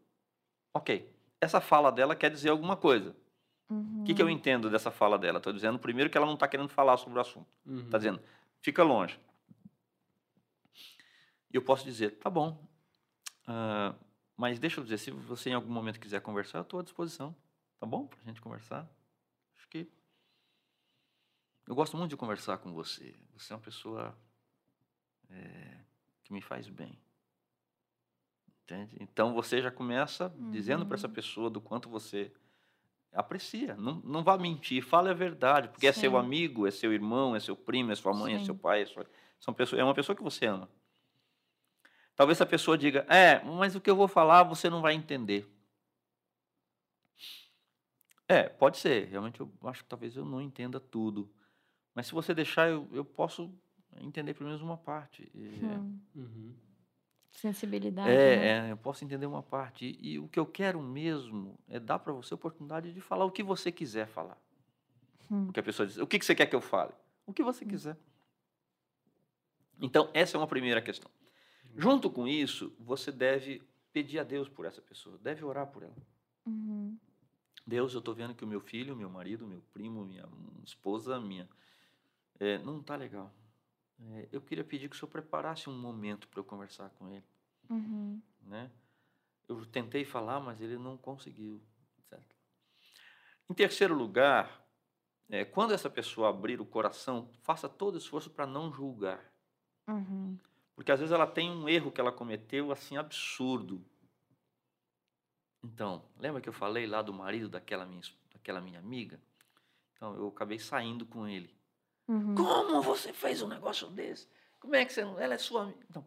Ok, 0.74 1.10
essa 1.40 1.60
fala 1.60 1.90
dela 1.92 2.16
quer 2.16 2.30
dizer 2.30 2.50
alguma 2.50 2.76
coisa. 2.76 3.16
O 3.68 3.74
uhum. 3.74 4.04
que, 4.04 4.14
que 4.14 4.22
eu 4.22 4.30
entendo 4.30 4.70
dessa 4.70 4.90
fala 4.90 5.18
dela? 5.18 5.38
Estou 5.38 5.52
dizendo, 5.52 5.78
primeiro, 5.78 6.08
que 6.08 6.16
ela 6.16 6.26
não 6.26 6.34
está 6.34 6.46
querendo 6.46 6.68
falar 6.68 6.96
sobre 6.96 7.18
o 7.18 7.20
assunto. 7.20 7.48
Está 7.66 7.96
uhum. 7.96 7.98
dizendo, 7.98 8.22
fica 8.60 8.82
longe. 8.82 9.18
E 11.50 11.56
eu 11.56 11.62
posso 11.62 11.84
dizer, 11.84 12.18
tá 12.18 12.30
bom, 12.30 12.62
uh, 13.48 13.94
mas 14.36 14.58
deixa 14.58 14.80
eu 14.80 14.84
dizer, 14.84 14.98
se 14.98 15.10
você 15.10 15.50
em 15.50 15.54
algum 15.54 15.72
momento 15.72 15.98
quiser 15.98 16.20
conversar, 16.20 16.58
eu 16.58 16.62
estou 16.62 16.80
à 16.80 16.82
disposição. 16.82 17.34
Tá 17.80 17.86
bom? 17.86 18.06
Para 18.06 18.20
a 18.20 18.24
gente 18.24 18.40
conversar. 18.40 18.88
Acho 19.56 19.68
que. 19.68 19.88
Eu 21.66 21.74
gosto 21.74 21.96
muito 21.96 22.10
de 22.10 22.16
conversar 22.16 22.58
com 22.58 22.72
você. 22.72 23.14
Você 23.34 23.52
é 23.52 23.56
uma 23.56 23.62
pessoa 23.62 24.16
é, 25.30 25.78
que 26.22 26.32
me 26.32 26.40
faz 26.40 26.68
bem. 26.68 26.98
Entende? 28.62 28.96
Então 29.00 29.34
você 29.34 29.62
já 29.62 29.70
começa 29.70 30.28
uhum. 30.38 30.50
dizendo 30.50 30.84
para 30.86 30.96
essa 30.96 31.08
pessoa 31.08 31.48
do 31.48 31.60
quanto 31.60 31.88
você 31.88 32.32
aprecia. 33.16 33.74
Não, 33.74 34.00
não 34.04 34.22
vá 34.22 34.36
mentir, 34.36 34.82
fale 34.82 35.08
a 35.08 35.14
verdade, 35.14 35.68
porque 35.68 35.90
Sim. 35.92 35.98
é 35.98 36.02
seu 36.02 36.16
amigo, 36.16 36.66
é 36.66 36.70
seu 36.70 36.92
irmão, 36.92 37.34
é 37.34 37.40
seu 37.40 37.56
primo, 37.56 37.90
é 37.90 37.94
sua 37.94 38.12
mãe, 38.12 38.36
Sim. 38.36 38.42
é 38.42 38.44
seu 38.44 38.54
pai, 38.54 38.82
é, 38.82 38.86
sua, 38.86 39.06
são 39.40 39.52
pessoas, 39.52 39.80
é 39.80 39.84
uma 39.84 39.94
pessoa 39.94 40.14
que 40.14 40.22
você 40.22 40.46
ama. 40.46 40.68
Talvez 42.14 42.40
a 42.40 42.46
pessoa 42.46 42.78
diga: 42.78 43.06
É, 43.08 43.42
mas 43.44 43.74
o 43.74 43.80
que 43.80 43.90
eu 43.90 43.96
vou 43.96 44.08
falar 44.08 44.42
você 44.42 44.70
não 44.70 44.80
vai 44.80 44.94
entender. 44.94 45.50
É, 48.28 48.44
pode 48.48 48.78
ser. 48.78 49.06
Realmente 49.08 49.40
eu 49.40 49.52
acho 49.64 49.84
que 49.84 49.88
talvez 49.88 50.16
eu 50.16 50.24
não 50.24 50.40
entenda 50.40 50.80
tudo. 50.80 51.30
Mas 51.94 52.06
se 52.06 52.12
você 52.12 52.34
deixar, 52.34 52.68
eu, 52.68 52.88
eu 52.92 53.04
posso 53.04 53.54
entender 54.00 54.34
pelo 54.34 54.48
menos 54.48 54.62
uma 54.62 54.76
parte. 54.76 55.30
Hum. 55.34 56.00
Uhum. 56.14 56.54
Sensibilidade. 57.36 58.10
É, 58.10 58.36
né? 58.36 58.68
é, 58.68 58.72
eu 58.72 58.76
posso 58.76 59.04
entender 59.04 59.26
uma 59.26 59.42
parte. 59.42 59.84
E, 60.00 60.12
e 60.12 60.18
o 60.18 60.26
que 60.26 60.38
eu 60.38 60.46
quero 60.46 60.82
mesmo 60.82 61.58
é 61.68 61.78
dar 61.78 61.98
para 61.98 62.12
você 62.12 62.32
a 62.32 62.36
oportunidade 62.36 62.92
de 62.92 63.00
falar 63.00 63.24
o 63.24 63.30
que 63.30 63.42
você 63.42 63.70
quiser 63.70 64.06
falar. 64.06 64.38
Hum. 65.30 65.46
Porque 65.46 65.60
a 65.60 65.62
pessoa 65.62 65.86
diz: 65.86 65.98
O 65.98 66.06
que, 66.06 66.18
que 66.18 66.24
você 66.24 66.34
quer 66.34 66.46
que 66.46 66.56
eu 66.56 66.60
fale? 66.60 66.92
O 67.26 67.32
que 67.32 67.42
você 67.42 67.64
hum. 67.64 67.68
quiser. 67.68 67.96
Então, 69.80 70.10
essa 70.14 70.36
é 70.36 70.40
uma 70.40 70.46
primeira 70.46 70.80
questão. 70.80 71.10
Junto 71.76 72.08
com 72.08 72.26
isso, 72.26 72.74
você 72.80 73.12
deve 73.12 73.62
pedir 73.92 74.18
a 74.18 74.24
Deus 74.24 74.48
por 74.48 74.64
essa 74.64 74.80
pessoa, 74.80 75.18
deve 75.18 75.44
orar 75.44 75.66
por 75.66 75.82
ela. 75.82 75.96
Uhum. 76.46 76.96
Deus, 77.66 77.92
eu 77.92 77.98
estou 77.98 78.14
vendo 78.14 78.34
que 78.34 78.44
o 78.44 78.46
meu 78.46 78.60
filho, 78.60 78.96
meu 78.96 79.10
marido, 79.10 79.46
meu 79.46 79.60
primo, 79.74 80.04
minha 80.04 80.26
esposa, 80.64 81.20
minha 81.20 81.46
é, 82.38 82.58
não 82.58 82.80
está 82.80 82.96
legal. 82.96 83.30
É, 83.98 84.28
eu 84.30 84.40
queria 84.40 84.64
pedir 84.64 84.88
que 84.88 84.96
o 84.96 84.98
senhor 84.98 85.10
preparasse 85.10 85.70
um 85.70 85.78
momento 85.78 86.28
para 86.28 86.40
eu 86.40 86.44
conversar 86.44 86.90
com 86.90 87.08
ele. 87.08 87.24
Uhum. 87.70 88.20
Né? 88.42 88.70
Eu 89.48 89.64
tentei 89.66 90.04
falar, 90.04 90.40
mas 90.40 90.60
ele 90.60 90.76
não 90.76 90.96
conseguiu. 90.96 91.62
Em 93.48 93.54
terceiro 93.54 93.94
lugar, 93.94 94.66
é, 95.28 95.44
quando 95.44 95.72
essa 95.72 95.88
pessoa 95.88 96.28
abrir 96.28 96.60
o 96.60 96.66
coração, 96.66 97.30
faça 97.42 97.68
todo 97.68 97.96
esforço 97.96 98.28
para 98.28 98.46
não 98.46 98.72
julgar. 98.72 99.24
Uhum. 99.88 100.36
Porque 100.74 100.90
às 100.90 100.98
vezes 100.98 101.12
ela 101.12 101.26
tem 101.26 101.50
um 101.50 101.68
erro 101.68 101.92
que 101.92 102.00
ela 102.00 102.12
cometeu 102.12 102.72
assim 102.72 102.96
absurdo. 102.96 103.84
Então, 105.62 106.04
lembra 106.18 106.40
que 106.40 106.48
eu 106.48 106.52
falei 106.52 106.86
lá 106.86 107.02
do 107.02 107.12
marido 107.12 107.48
daquela 107.48 107.86
minha, 107.86 108.02
daquela 108.32 108.60
minha 108.60 108.78
amiga? 108.78 109.20
Então, 109.94 110.14
eu 110.14 110.28
acabei 110.28 110.58
saindo 110.58 111.06
com 111.06 111.26
ele. 111.26 111.55
Uhum. 112.08 112.34
Como 112.34 112.82
você 112.82 113.12
fez 113.12 113.42
um 113.42 113.48
negócio 113.48 113.88
desse? 113.88 114.28
Como 114.60 114.74
é 114.74 114.84
que 114.84 114.92
você 114.92 115.04
não. 115.04 115.18
Ela 115.18 115.34
é 115.34 115.38
sua. 115.38 115.74
Então, 115.90 116.06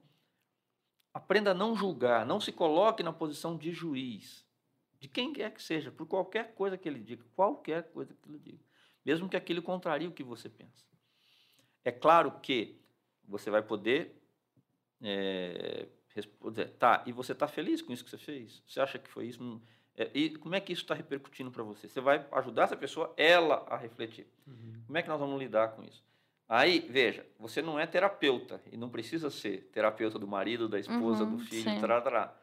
aprenda 1.14 1.52
a 1.52 1.54
não 1.54 1.76
julgar, 1.76 2.26
não 2.26 2.40
se 2.40 2.52
coloque 2.52 3.04
na 3.04 3.14
posição 3.14 3.58
de 3.58 3.72
juiz. 3.72 4.46
De 5.00 5.08
quem 5.08 5.32
quer 5.32 5.52
que 5.54 5.64
seja, 5.64 5.92
por 5.92 6.06
qualquer 6.06 6.54
coisa 6.54 6.78
que 6.78 6.88
ele 6.88 7.00
diga, 7.00 7.24
qualquer 7.36 7.84
coisa 7.92 8.14
que 8.14 8.30
ele 8.30 8.40
diga. 8.40 8.64
Mesmo 9.06 9.30
que 9.30 9.38
aquilo 9.38 9.62
contrarie 9.62 10.08
o 10.08 10.12
que 10.12 10.24
você 10.24 10.50
pensa. 10.50 10.86
É 11.86 11.92
claro 11.92 12.40
que 12.42 12.82
você 13.24 13.50
vai 13.50 13.62
poder 13.62 14.22
é, 15.02 15.88
responder, 16.10 16.68
tá, 16.78 17.04
e 17.06 17.14
você 17.14 17.32
está 17.32 17.48
feliz 17.48 17.82
com 17.82 17.94
isso 17.94 18.04
que 18.04 18.10
você 18.10 18.18
fez? 18.18 18.62
Você 18.68 18.82
acha 18.82 19.00
que 19.00 19.10
foi 19.10 19.28
isso? 19.28 19.62
É, 19.96 20.10
e 20.14 20.36
como 20.38 20.56
é 20.56 20.60
que 20.60 20.72
isso 20.72 20.84
está 20.84 20.94
repercutindo 20.94 21.52
para 21.52 21.64
você? 21.64 21.90
Você 21.90 22.00
vai 22.00 22.26
ajudar 22.32 22.64
essa 22.64 22.78
pessoa, 22.78 23.14
ela, 23.18 23.66
a 23.70 23.76
refletir. 23.78 24.28
Uhum. 24.48 24.84
Como 24.86 24.98
é 24.98 25.02
que 25.02 25.10
nós 25.10 25.20
vamos 25.20 25.40
lidar 25.40 25.70
com 25.70 25.84
isso? 25.84 26.04
Aí, 26.48 26.80
veja, 26.90 27.26
você 27.38 27.62
não 27.62 27.80
é 27.80 27.86
terapeuta 27.86 28.60
e 28.72 28.78
não 28.78 28.90
precisa 28.90 29.30
ser 29.30 29.70
terapeuta 29.72 30.18
do 30.18 30.28
marido, 30.28 30.68
da 30.68 30.80
esposa, 30.80 31.24
uhum, 31.24 31.36
do 31.36 31.40
filho, 31.40 31.80
tará, 31.80 32.02
tará. 32.02 32.36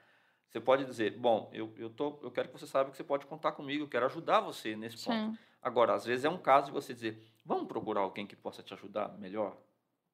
Você 0.48 0.60
pode 0.60 0.84
dizer, 0.84 1.18
bom, 1.18 1.50
eu, 1.52 1.74
eu, 1.76 1.90
tô, 1.90 2.20
eu 2.22 2.30
quero 2.30 2.48
que 2.48 2.58
você 2.58 2.66
saiba 2.68 2.90
que 2.90 2.96
você 2.96 3.02
pode 3.02 3.26
contar 3.26 3.52
comigo, 3.52 3.82
eu 3.82 3.88
quero 3.88 4.06
ajudar 4.06 4.40
você 4.40 4.76
nesse 4.76 5.04
ponto. 5.04 5.32
Sim. 5.32 5.38
Agora, 5.60 5.94
às 5.94 6.04
vezes 6.04 6.24
é 6.24 6.30
um 6.30 6.38
caso 6.38 6.66
de 6.66 6.72
você 6.72 6.94
dizer, 6.94 7.20
vamos 7.44 7.66
procurar 7.66 8.02
alguém 8.02 8.26
que 8.26 8.36
possa 8.36 8.62
te 8.62 8.72
ajudar 8.72 9.08
melhor? 9.18 9.56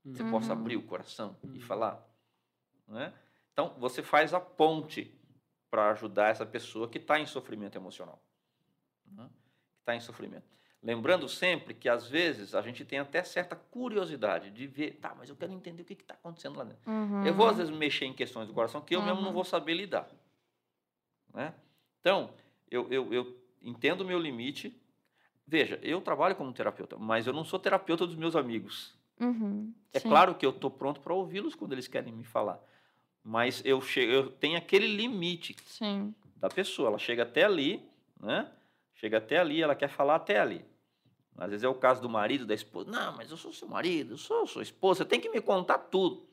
Você 0.05 0.23
uhum. 0.23 0.31
possa 0.31 0.55
abrir 0.55 0.77
o 0.77 0.83
coração 0.83 1.37
uhum. 1.43 1.55
e 1.55 1.61
falar? 1.61 2.03
Né? 2.89 3.13
Então, 3.53 3.75
você 3.79 4.03
faz 4.03 4.33
a 4.33 4.41
ponte 4.41 5.15
para 5.73 5.91
ajudar 5.93 6.29
essa 6.29 6.45
pessoa 6.45 6.87
que 6.87 6.99
está 6.99 7.19
em 7.19 7.25
sofrimento 7.25 7.79
emocional. 7.79 8.23
Né? 9.11 9.27
Que 9.75 9.81
está 9.81 9.97
em 9.97 10.01
sofrimento. 10.01 10.45
Lembrando 10.83 11.27
sempre 11.31 11.73
que, 11.73 11.89
às 11.89 12.07
vezes, 12.07 12.55
a 12.55 12.61
gente 12.61 12.85
tem 12.85 12.99
até 12.99 13.25
certa 13.25 13.57
curiosidade 13.57 14.51
de 14.51 14.67
ver, 14.67 14.99
tá, 15.01 15.15
mas 15.17 15.31
eu 15.31 15.37
quero 15.37 15.51
entender 15.51 15.81
o 15.81 15.87
que 15.87 15.95
está 15.95 16.13
acontecendo 16.13 16.59
lá 16.59 16.65
dentro. 16.65 16.91
Uhum. 16.91 17.25
Eu 17.25 17.33
vou, 17.33 17.49
às 17.49 17.57
vezes, 17.57 17.75
mexer 17.75 18.05
em 18.05 18.13
questões 18.13 18.47
do 18.47 18.53
coração 18.53 18.83
que 18.83 18.95
eu 18.95 19.01
uhum. 19.01 19.07
mesmo 19.07 19.23
não 19.23 19.33
vou 19.33 19.45
saber 19.45 19.73
lidar. 19.73 20.11
Né? 21.33 21.55
Então, 22.01 22.35
eu, 22.71 22.87
eu, 22.93 23.11
eu 23.15 23.43
entendo 23.63 24.03
o 24.03 24.05
meu 24.05 24.19
limite. 24.19 24.79
Veja, 25.47 25.81
eu 25.83 26.03
trabalho 26.03 26.37
como 26.37 26.53
terapeuta, 26.53 26.99
mas 26.99 27.27
eu 27.27 27.33
não 27.33 27.45
sou 27.45 27.59
terapeuta 27.59 28.07
dos 28.07 28.17
meus 28.17 28.37
amigos. 28.37 28.95
Uhum, 29.19 29.73
é 29.91 30.01
claro 30.01 30.35
que 30.35 30.45
eu 30.45 30.51
estou 30.51 30.71
pronto 30.71 31.01
para 31.01 31.15
ouvi-los 31.15 31.55
quando 31.55 31.73
eles 31.73 31.89
querem 31.89 32.13
me 32.13 32.25
falar. 32.25 32.61
Mas 33.25 33.63
eu, 33.65 33.81
chego, 33.81 34.13
eu 34.13 34.31
tenho 34.31 34.59
aquele 34.59 34.87
limite 34.87 35.57
sim. 35.65 36.15
da 36.37 36.49
pessoa. 36.49 36.89
Ela 36.89 36.99
chega 36.99 37.23
até 37.23 37.45
ali, 37.45 37.83
né? 38.21 38.51
Chega 38.95 39.19
até 39.19 39.39
ali, 39.39 39.63
ela 39.63 39.75
quer 39.75 39.89
falar 39.89 40.17
até 40.17 40.41
ali. 40.41 40.65
Às 41.37 41.51
vezes 41.51 41.65
é 41.65 41.69
o 41.69 41.75
caso 41.75 42.01
do 42.01 42.09
marido, 42.09 42.45
da 42.45 42.55
esposa. 42.55 42.91
Não, 42.91 43.17
mas 43.17 43.31
eu 43.31 43.37
sou 43.37 43.53
seu 43.53 43.69
marido, 43.69 44.15
eu 44.15 44.19
sou 44.19 44.47
sua 44.47 44.63
esposa, 44.63 44.99
você 44.99 45.05
tem 45.05 45.21
que 45.21 45.31
me 45.31 45.41
contar 45.41 45.79
tudo. 45.79 46.27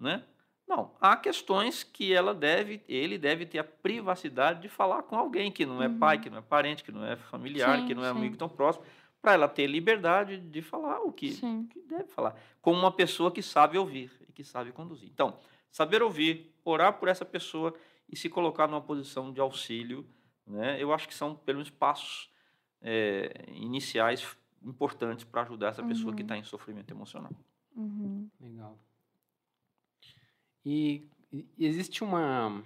Né? 0.00 0.22
Não, 0.66 0.94
há 1.00 1.16
questões 1.16 1.82
que 1.82 2.12
ela 2.12 2.34
deve, 2.34 2.82
ele 2.88 3.16
deve 3.16 3.46
ter 3.46 3.58
a 3.58 3.64
privacidade 3.64 4.60
de 4.60 4.68
falar 4.68 5.02
com 5.02 5.16
alguém 5.16 5.50
que 5.50 5.64
não 5.64 5.82
é 5.82 5.88
uhum. 5.88 5.98
pai, 5.98 6.20
que 6.20 6.28
não 6.28 6.38
é 6.38 6.42
parente, 6.42 6.84
que 6.84 6.92
não 6.92 7.04
é 7.04 7.16
familiar, 7.16 7.78
sim, 7.78 7.86
que 7.86 7.94
não 7.94 8.04
é 8.04 8.12
sim. 8.12 8.18
amigo 8.18 8.36
tão 8.36 8.48
próximo 8.48 8.84
para 9.20 9.32
ela 9.32 9.48
ter 9.48 9.66
liberdade 9.66 10.38
de 10.38 10.62
falar 10.62 11.00
o 11.00 11.10
que, 11.10 11.34
que, 11.70 11.80
deve 11.88 12.08
falar, 12.08 12.36
como 12.60 12.78
uma 12.78 12.92
pessoa 12.92 13.32
que 13.32 13.42
sabe 13.42 13.78
ouvir 13.78 14.10
e 14.28 14.32
que 14.32 14.44
sabe 14.44 14.70
conduzir. 14.70 15.08
Então, 15.12 15.38
saber 15.70 16.02
ouvir, 16.02 16.54
orar 16.64 16.98
por 16.98 17.08
essa 17.08 17.24
pessoa 17.24 17.74
e 18.08 18.16
se 18.16 18.28
colocar 18.28 18.66
numa 18.66 18.80
posição 18.80 19.32
de 19.32 19.40
auxílio, 19.40 20.06
né? 20.46 20.82
Eu 20.82 20.92
acho 20.92 21.06
que 21.06 21.14
são 21.14 21.34
pelo 21.34 21.58
menos 21.58 21.70
passos 21.70 22.30
é, 22.80 23.44
iniciais 23.48 24.36
importantes 24.62 25.24
para 25.24 25.42
ajudar 25.42 25.68
essa 25.68 25.82
pessoa 25.82 26.10
uhum. 26.10 26.16
que 26.16 26.22
está 26.22 26.36
em 26.36 26.42
sofrimento 26.42 26.92
emocional. 26.92 27.32
Uhum. 27.76 28.28
Legal. 28.40 28.78
E, 30.64 31.08
existe 31.58 32.02
uma 32.02 32.62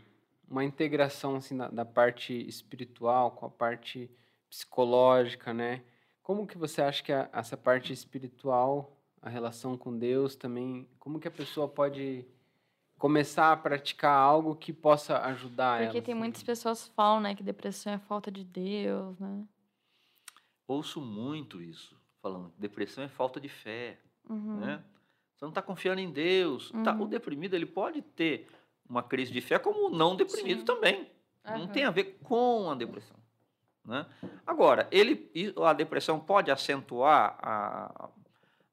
uma 0.49 0.63
integração 0.63 1.37
assim 1.37 1.57
da, 1.57 1.69
da 1.69 1.85
parte 1.85 2.35
espiritual 2.47 3.31
com 3.31 3.47
a 3.47 3.51
parte 3.51 4.11
psicológica, 4.51 5.55
né? 5.55 5.83
Como 6.23 6.47
que 6.47 6.59
você 6.59 6.83
acha 6.83 7.03
que 7.03 7.11
a, 7.11 7.29
essa 7.33 7.57
parte 7.57 7.91
espiritual, 7.93 8.95
a 9.21 9.31
relação 9.31 9.79
com 9.79 9.99
Deus 9.99 10.37
também, 10.37 10.87
como 10.99 11.19
que 11.19 11.27
a 11.27 11.31
pessoa 11.31 11.67
pode 11.67 12.27
começar 13.03 13.51
a 13.51 13.57
praticar 13.57 14.17
algo 14.17 14.55
que 14.55 14.73
possa 14.73 15.19
ajudar 15.27 15.73
Porque 15.73 15.83
ela? 15.83 15.93
Porque 15.93 16.03
tem 16.03 16.15
assim? 16.15 16.21
muitas 16.21 16.41
pessoas 16.45 16.85
que 16.85 16.95
falam, 16.95 17.21
né, 17.21 17.35
que 17.35 17.43
depressão 17.43 17.93
é 17.93 17.99
falta 17.99 18.31
de 18.31 18.45
Deus, 18.45 19.19
né? 19.19 19.45
ouço 20.69 21.01
muito 21.01 21.61
isso, 21.61 21.97
falando 22.23 22.53
depressão 22.57 23.03
é 23.03 23.09
falta 23.09 23.41
de 23.41 23.49
fé, 23.49 23.99
Uhum. 24.31 24.61
né? 24.61 24.85
Você 25.35 25.45
não 25.45 25.49
está 25.49 25.61
confiando 25.61 26.01
em 26.01 26.13
Deus. 26.13 26.71
Tá, 26.85 26.95
o 26.95 27.01
Uhum. 27.01 27.09
deprimido 27.09 27.55
ele 27.55 27.67
pode 27.67 28.01
ter 28.03 28.49
uma 28.89 29.03
crise 29.03 29.33
de 29.33 29.41
fé 29.41 29.59
como 29.59 29.89
o 29.89 29.91
não 29.91 30.15
deprimido 30.15 30.61
Sim. 30.61 30.65
também. 30.65 31.11
Não 31.45 31.63
Aham. 31.65 31.67
tem 31.73 31.85
a 31.85 31.91
ver 31.91 32.21
com 32.23 32.71
a 32.71 32.77
depressão. 32.77 33.17
Né? 33.85 34.07
Agora, 34.47 34.87
ele, 34.93 35.29
a 35.67 35.73
depressão 35.73 36.21
pode 36.21 36.53
acentuar 36.53 37.37
a, 37.43 38.09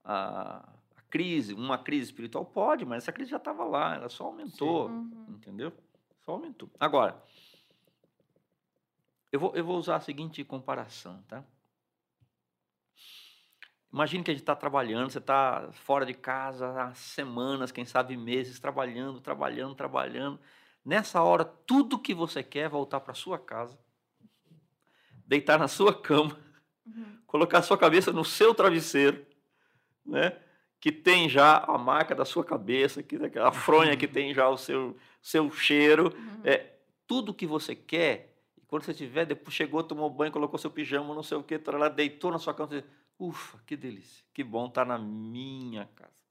a 0.06 0.70
crise, 1.10 1.53
uma 1.53 1.78
crise 1.78 2.05
espiritual? 2.05 2.45
Pode, 2.45 2.86
mas 2.86 3.03
essa 3.03 3.12
crise 3.12 3.32
já 3.32 3.38
estava 3.38 3.64
lá, 3.64 3.95
ela 3.95 4.10
só 4.10 4.26
aumentou. 4.26 4.88
Uhum. 4.88 5.26
Entendeu? 5.30 5.74
Só 6.22 6.34
aumentou. 6.34 6.70
Agora, 6.80 7.22
eu 9.32 9.39
vou, 9.39 9.55
eu 9.55 9.64
vou 9.64 9.78
usar 9.78 9.97
a 9.97 10.01
seguinte 10.01 10.43
comparação, 10.43 11.22
tá? 11.28 11.43
Imagine 13.91 14.24
que 14.24 14.30
a 14.30 14.34
gente 14.34 14.43
está 14.43 14.55
trabalhando, 14.55 15.10
você 15.10 15.18
está 15.18 15.72
fora 15.72 16.05
de 16.05 16.14
casa 16.14 16.70
há 16.80 16.93
semanas, 16.93 17.72
quem 17.72 17.86
sabe 17.86 18.16
meses, 18.16 18.60
trabalhando, 18.60 19.20
trabalhando, 19.20 19.74
trabalhando. 19.74 20.39
Nessa 20.86 21.24
hora, 21.24 21.43
tudo 21.43 21.99
que 21.99 22.14
você 22.14 22.43
quer 22.43 22.66
é 22.66 22.70
voltar 22.70 22.99
para 22.99 23.16
sua 23.16 23.39
casa, 23.39 23.80
deitar 25.26 25.57
na 25.57 25.68
sua 25.68 25.93
cama, 25.93 26.38
Uhum. 26.86 27.18
colocar 27.26 27.60
a 27.60 27.64
sua 27.64 27.78
cabeça 27.78 28.12
no 28.12 28.24
seu 28.24 28.53
travesseiro, 28.53 29.26
né? 30.05 30.39
Que 30.80 30.92
tem 30.92 31.28
já 31.28 31.58
a 31.58 31.78
marca 31.78 32.16
da 32.16 32.24
sua 32.24 32.44
cabeça, 32.44 33.04
que 33.04 33.18
a 33.38 33.52
fronha 33.52 33.98
que 33.98 34.08
tem 34.08 34.34
já 34.34 34.48
o 34.48 34.58
seu, 34.58 34.96
seu 35.22 35.52
cheiro, 35.52 36.14
Uhum. 36.16 36.42
é 36.44 36.76
tudo 37.06 37.34
que 37.34 37.46
você 37.46 37.76
quer. 37.76 38.42
E 38.58 38.62
quando 38.62 38.84
você 38.84 38.94
tiver, 38.94 39.26
depois 39.26 39.54
chegou, 39.54 39.84
tomou 39.84 40.10
banho, 40.10 40.32
colocou 40.32 40.58
seu 40.58 40.72
pijama, 40.72 41.14
não 41.14 41.24
sei 41.24 41.38
o 41.38 41.44
que, 41.44 41.58
lá, 41.72 41.90
deitou 41.90 42.32
na 42.32 42.40
sua 42.40 42.54
cama, 42.54 42.70
você, 42.70 42.86
ufa, 43.20 43.62
que 43.66 43.76
delícia, 43.76 44.24
que 44.34 44.44
bom 44.44 44.68
estar 44.68 44.86
na 44.86 44.98
minha 44.98 45.86
casa. 45.96 46.24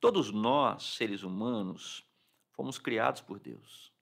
Todos 0.00 0.30
nós, 0.32 0.94
seres 0.96 1.22
humanos, 1.22 2.06
fomos 2.52 2.78
criados 2.78 3.20
por 3.20 3.38
Deus. 3.38 3.92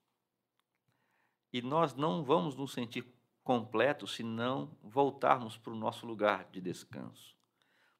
E 1.52 1.60
nós 1.62 1.94
não 1.94 2.22
vamos 2.22 2.54
nos 2.54 2.72
sentir 2.72 3.04
completos 3.42 4.14
se 4.14 4.22
não 4.22 4.76
voltarmos 4.82 5.56
para 5.56 5.72
o 5.72 5.76
nosso 5.76 6.06
lugar 6.06 6.46
de 6.52 6.60
descanso, 6.60 7.34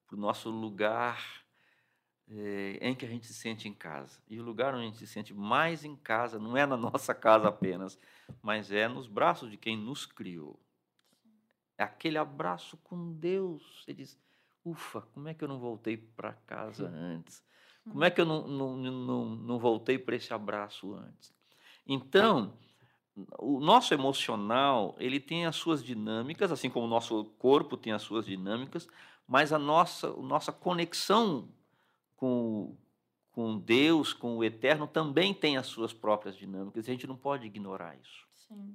para 0.08 0.16
o 0.16 0.20
nosso 0.20 0.48
lugar 0.50 1.44
eh, 2.30 2.78
em 2.80 2.94
que 2.94 3.04
a 3.04 3.08
gente 3.08 3.26
se 3.26 3.34
sente 3.34 3.68
em 3.68 3.74
casa. 3.74 4.18
E 4.26 4.40
o 4.40 4.42
lugar 4.42 4.74
onde 4.74 4.82
a 4.82 4.86
gente 4.86 4.98
se 4.98 5.06
sente 5.06 5.34
mais 5.34 5.84
em 5.84 5.94
casa 5.94 6.38
não 6.38 6.56
é 6.56 6.66
na 6.66 6.76
nossa 6.78 7.14
casa 7.14 7.48
apenas, 7.48 7.98
mas 8.42 8.72
é 8.72 8.88
nos 8.88 9.06
braços 9.06 9.50
de 9.50 9.56
quem 9.58 9.76
nos 9.76 10.06
criou. 10.06 10.58
É 11.76 11.84
aquele 11.84 12.18
abraço 12.18 12.78
com 12.78 13.12
Deus. 13.12 13.84
Você 13.84 13.92
diz: 13.92 14.18
ufa, 14.64 15.02
como 15.12 15.28
é 15.28 15.34
que 15.34 15.44
eu 15.44 15.48
não 15.48 15.60
voltei 15.60 15.96
para 15.96 16.32
casa 16.32 16.88
antes? 16.88 17.46
Como 17.84 18.04
é 18.04 18.10
que 18.10 18.20
eu 18.20 18.26
não, 18.26 18.46
não, 18.46 18.76
não, 18.76 19.24
não 19.24 19.58
voltei 19.58 19.98
para 19.98 20.16
esse 20.16 20.32
abraço 20.32 20.94
antes? 20.94 21.34
Então, 21.86 22.52
o 23.38 23.60
nosso 23.60 23.94
emocional 23.94 24.94
ele 24.98 25.18
tem 25.18 25.46
as 25.46 25.56
suas 25.56 25.82
dinâmicas, 25.82 26.52
assim 26.52 26.68
como 26.68 26.86
o 26.86 26.90
nosso 26.90 27.24
corpo 27.38 27.76
tem 27.76 27.92
as 27.92 28.02
suas 28.02 28.26
dinâmicas, 28.26 28.88
mas 29.28 29.52
a 29.52 29.58
nossa, 29.58 30.08
a 30.08 30.22
nossa 30.22 30.50
conexão 30.50 31.48
com, 32.16 32.74
com 33.30 33.58
Deus, 33.58 34.14
com 34.14 34.38
o 34.38 34.42
eterno, 34.42 34.86
também 34.86 35.34
tem 35.34 35.58
as 35.58 35.66
suas 35.66 35.92
próprias 35.92 36.34
dinâmicas. 36.34 36.88
E 36.88 36.90
a 36.90 36.94
gente 36.94 37.06
não 37.06 37.16
pode 37.16 37.46
ignorar 37.46 37.94
isso. 38.02 38.26
Sim. 38.32 38.74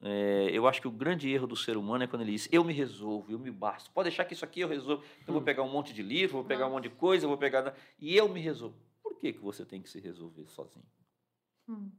É, 0.00 0.48
eu 0.52 0.66
acho 0.66 0.80
que 0.80 0.88
o 0.88 0.90
grande 0.90 1.30
erro 1.30 1.46
do 1.46 1.54
ser 1.54 1.76
humano 1.76 2.02
é 2.02 2.06
quando 2.08 2.22
ele 2.22 2.32
diz: 2.32 2.48
eu 2.50 2.64
me 2.64 2.72
resolvo, 2.72 3.30
eu 3.30 3.38
me 3.38 3.50
basto. 3.50 3.90
Pode 3.92 4.08
deixar 4.08 4.24
que 4.24 4.32
isso 4.32 4.44
aqui 4.44 4.60
eu 4.60 4.68
resolvo. 4.68 5.04
Eu 5.26 5.32
vou 5.32 5.40
Hum. 5.42 5.44
pegar 5.44 5.62
um 5.62 5.70
monte 5.70 5.92
de 5.92 6.02
livro, 6.02 6.38
vou 6.38 6.44
pegar 6.44 6.64
um 6.66 6.70
Nossa. 6.70 6.80
monte 6.80 6.90
de 6.90 6.96
coisa, 6.96 7.28
vou 7.28 7.36
pegar. 7.38 7.76
E 8.00 8.16
eu 8.16 8.28
me 8.28 8.40
resolvo. 8.40 8.74
Por 9.02 9.14
que, 9.20 9.32
que 9.34 9.38
você 9.38 9.64
tem 9.64 9.80
que 9.80 9.88
se 9.88 10.00
resolver 10.00 10.48
sozinho? 10.48 10.86
Hum. 11.68 11.90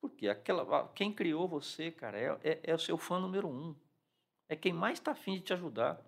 Porque 0.00 0.28
aquela, 0.28 0.86
quem 0.94 1.12
criou 1.12 1.48
você, 1.48 1.90
cara, 1.90 2.18
é, 2.18 2.38
é, 2.44 2.60
é 2.62 2.74
o 2.74 2.78
seu 2.78 2.96
fã 2.98 3.18
número 3.18 3.48
um. 3.48 3.74
É 4.48 4.54
quem 4.54 4.72
mais 4.72 4.98
está 4.98 5.12
afim 5.12 5.34
de 5.34 5.40
te 5.40 5.52
ajudar. 5.52 6.00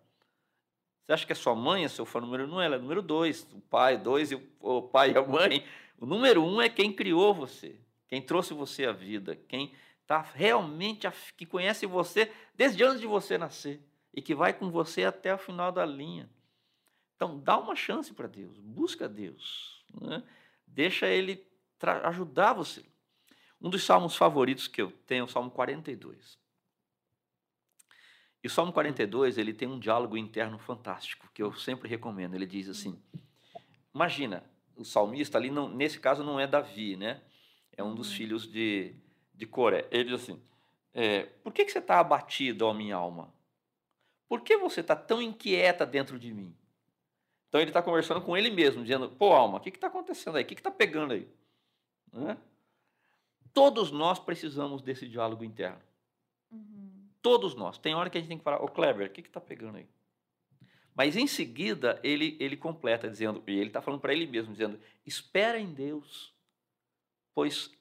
Você 1.05 1.13
acha 1.13 1.27
que 1.27 1.33
a 1.33 1.37
sua 1.37 1.55
mãe 1.55 1.85
é 1.85 1.89
seu 1.89 2.07
fã 2.07 2.21
número 2.21 2.51
um? 2.51 2.61
Ela 2.61 2.77
é 2.77 2.79
número 2.79 3.03
dois. 3.03 3.47
O 3.53 3.61
pai, 3.61 3.99
dois, 3.99 4.33
e 4.33 4.43
o, 4.61 4.83
pai 4.83 5.13
e 5.13 5.19
a 5.19 5.23
mãe. 5.23 5.65
O 5.99 6.07
número 6.07 6.43
um 6.43 6.61
é 6.63 6.69
quem 6.69 6.93
criou 6.93 7.35
você. 7.35 7.79
Quem 8.09 8.23
trouxe 8.23 8.55
você 8.55 8.87
à 8.87 8.93
vida. 8.93 9.37
Quem 9.49 9.75
está 10.01 10.23
realmente, 10.23 11.07
que 11.37 11.45
conhece 11.45 11.85
você 11.85 12.33
desde 12.55 12.83
antes 12.83 13.01
de 13.01 13.07
você 13.07 13.37
nascer. 13.37 13.83
E 14.15 14.23
que 14.23 14.35
vai 14.35 14.55
com 14.55 14.71
você 14.71 15.05
até 15.05 15.35
o 15.35 15.39
final 15.39 15.71
da 15.71 15.85
linha. 15.85 16.31
Então, 17.17 17.39
dá 17.39 17.59
uma 17.59 17.77
chance 17.77 18.13
para 18.15 18.27
Deus. 18.27 18.59
Busca 18.59 19.07
Deus. 19.07 19.85
né? 20.01 20.23
Deixa 20.67 21.07
Ele 21.07 21.47
ajudar 22.05 22.55
você. 22.55 22.83
Um 23.61 23.69
dos 23.69 23.85
salmos 23.85 24.17
favoritos 24.17 24.69
que 24.69 24.81
eu 24.81 24.91
tenho 25.07 25.23
é 25.23 25.25
o 25.25 25.29
Salmo 25.29 25.51
42. 25.51 26.39
E 28.45 28.47
o 28.47 28.51
Salmo 28.51 28.75
42, 28.75 29.39
ele 29.39 29.55
tem 29.55 29.67
um 29.67 29.79
diálogo 29.79 30.19
interno 30.19 30.59
fantástico, 30.59 31.27
que 31.33 31.43
eu 31.43 31.55
sempre 31.55 31.89
recomendo. 31.89 32.35
Ele 32.35 32.45
diz 32.45 32.69
assim: 32.69 33.01
Imagina, 33.95 34.45
o 34.77 34.85
salmista 34.85 35.39
ali, 35.39 35.51
não, 35.51 35.67
nesse 35.67 35.99
caso 35.99 36.23
não 36.23 36.39
é 36.39 36.47
Davi, 36.47 36.95
né? 36.95 37.23
É 37.75 37.83
um 37.83 37.95
dos 37.95 38.11
Uhum. 38.11 38.17
filhos 38.17 38.47
de, 38.47 38.95
de 39.33 39.47
Coré. 39.47 39.89
Ele 39.91 40.05
diz 40.11 40.21
assim: 40.23 40.39
é, 40.93 41.23
Por 41.43 41.55
que, 41.55 41.65
que 41.65 41.73
você 41.73 41.79
está 41.79 41.99
abatido, 41.99 42.67
ó 42.67 42.75
minha 42.75 42.97
alma? 42.97 43.33
Por 44.29 44.43
que 44.43 44.59
você 44.59 44.81
está 44.81 44.95
tão 44.95 45.23
inquieta 45.23 45.87
dentro 45.87 46.19
de 46.19 46.31
mim? 46.31 46.55
Então 47.49 47.63
ele 47.63 47.71
está 47.71 47.83
conversando 47.83 48.21
com 48.21 48.37
ele 48.37 48.51
mesmo, 48.51 48.83
dizendo: 48.83 49.09
Pô, 49.09 49.33
alma, 49.33 49.57
o 49.57 49.61
que 49.61 49.71
está 49.71 49.87
acontecendo 49.87 50.37
aí? 50.37 50.45
O 50.45 50.47
que 50.47 50.53
está 50.53 50.71
pegando 50.71 51.15
aí? 51.15 51.27
Né? 52.13 52.37
Todos 53.55 53.91
nós 53.91 54.19
precisamos 54.19 54.83
desse 54.83 55.09
diálogo 55.09 55.43
interno. 55.45 55.81
Uhum. 56.51 56.84
Todos 57.25 57.55
nós. 57.55 57.79
Tem 57.79 57.95
hora 57.95 58.11
que 58.11 58.19
a 58.19 58.21
gente 58.21 58.29
tem 58.29 58.37
que 58.37 58.45
falar, 58.45 58.63
ô 58.63 58.69
Kleber, 58.69 59.09
o 59.09 59.11
que 59.11 59.23
está 59.23 59.41
pegando 59.41 59.79
aí? 59.79 59.87
Mas 60.95 61.17
em 61.17 61.27
seguida 61.27 61.99
ele, 62.05 62.37
ele 62.39 62.55
completa 62.55 63.09
dizendo, 63.09 63.43
e 63.47 63.53
ele 63.53 63.69
está 63.69 63.81
falando 63.81 64.01
para 64.01 64.13
ele 64.13 64.27
mesmo, 64.27 64.53
dizendo, 64.53 64.79
espera 65.07 65.59
em 65.59 65.73
Deus, 65.73 66.35
pois 67.35 67.73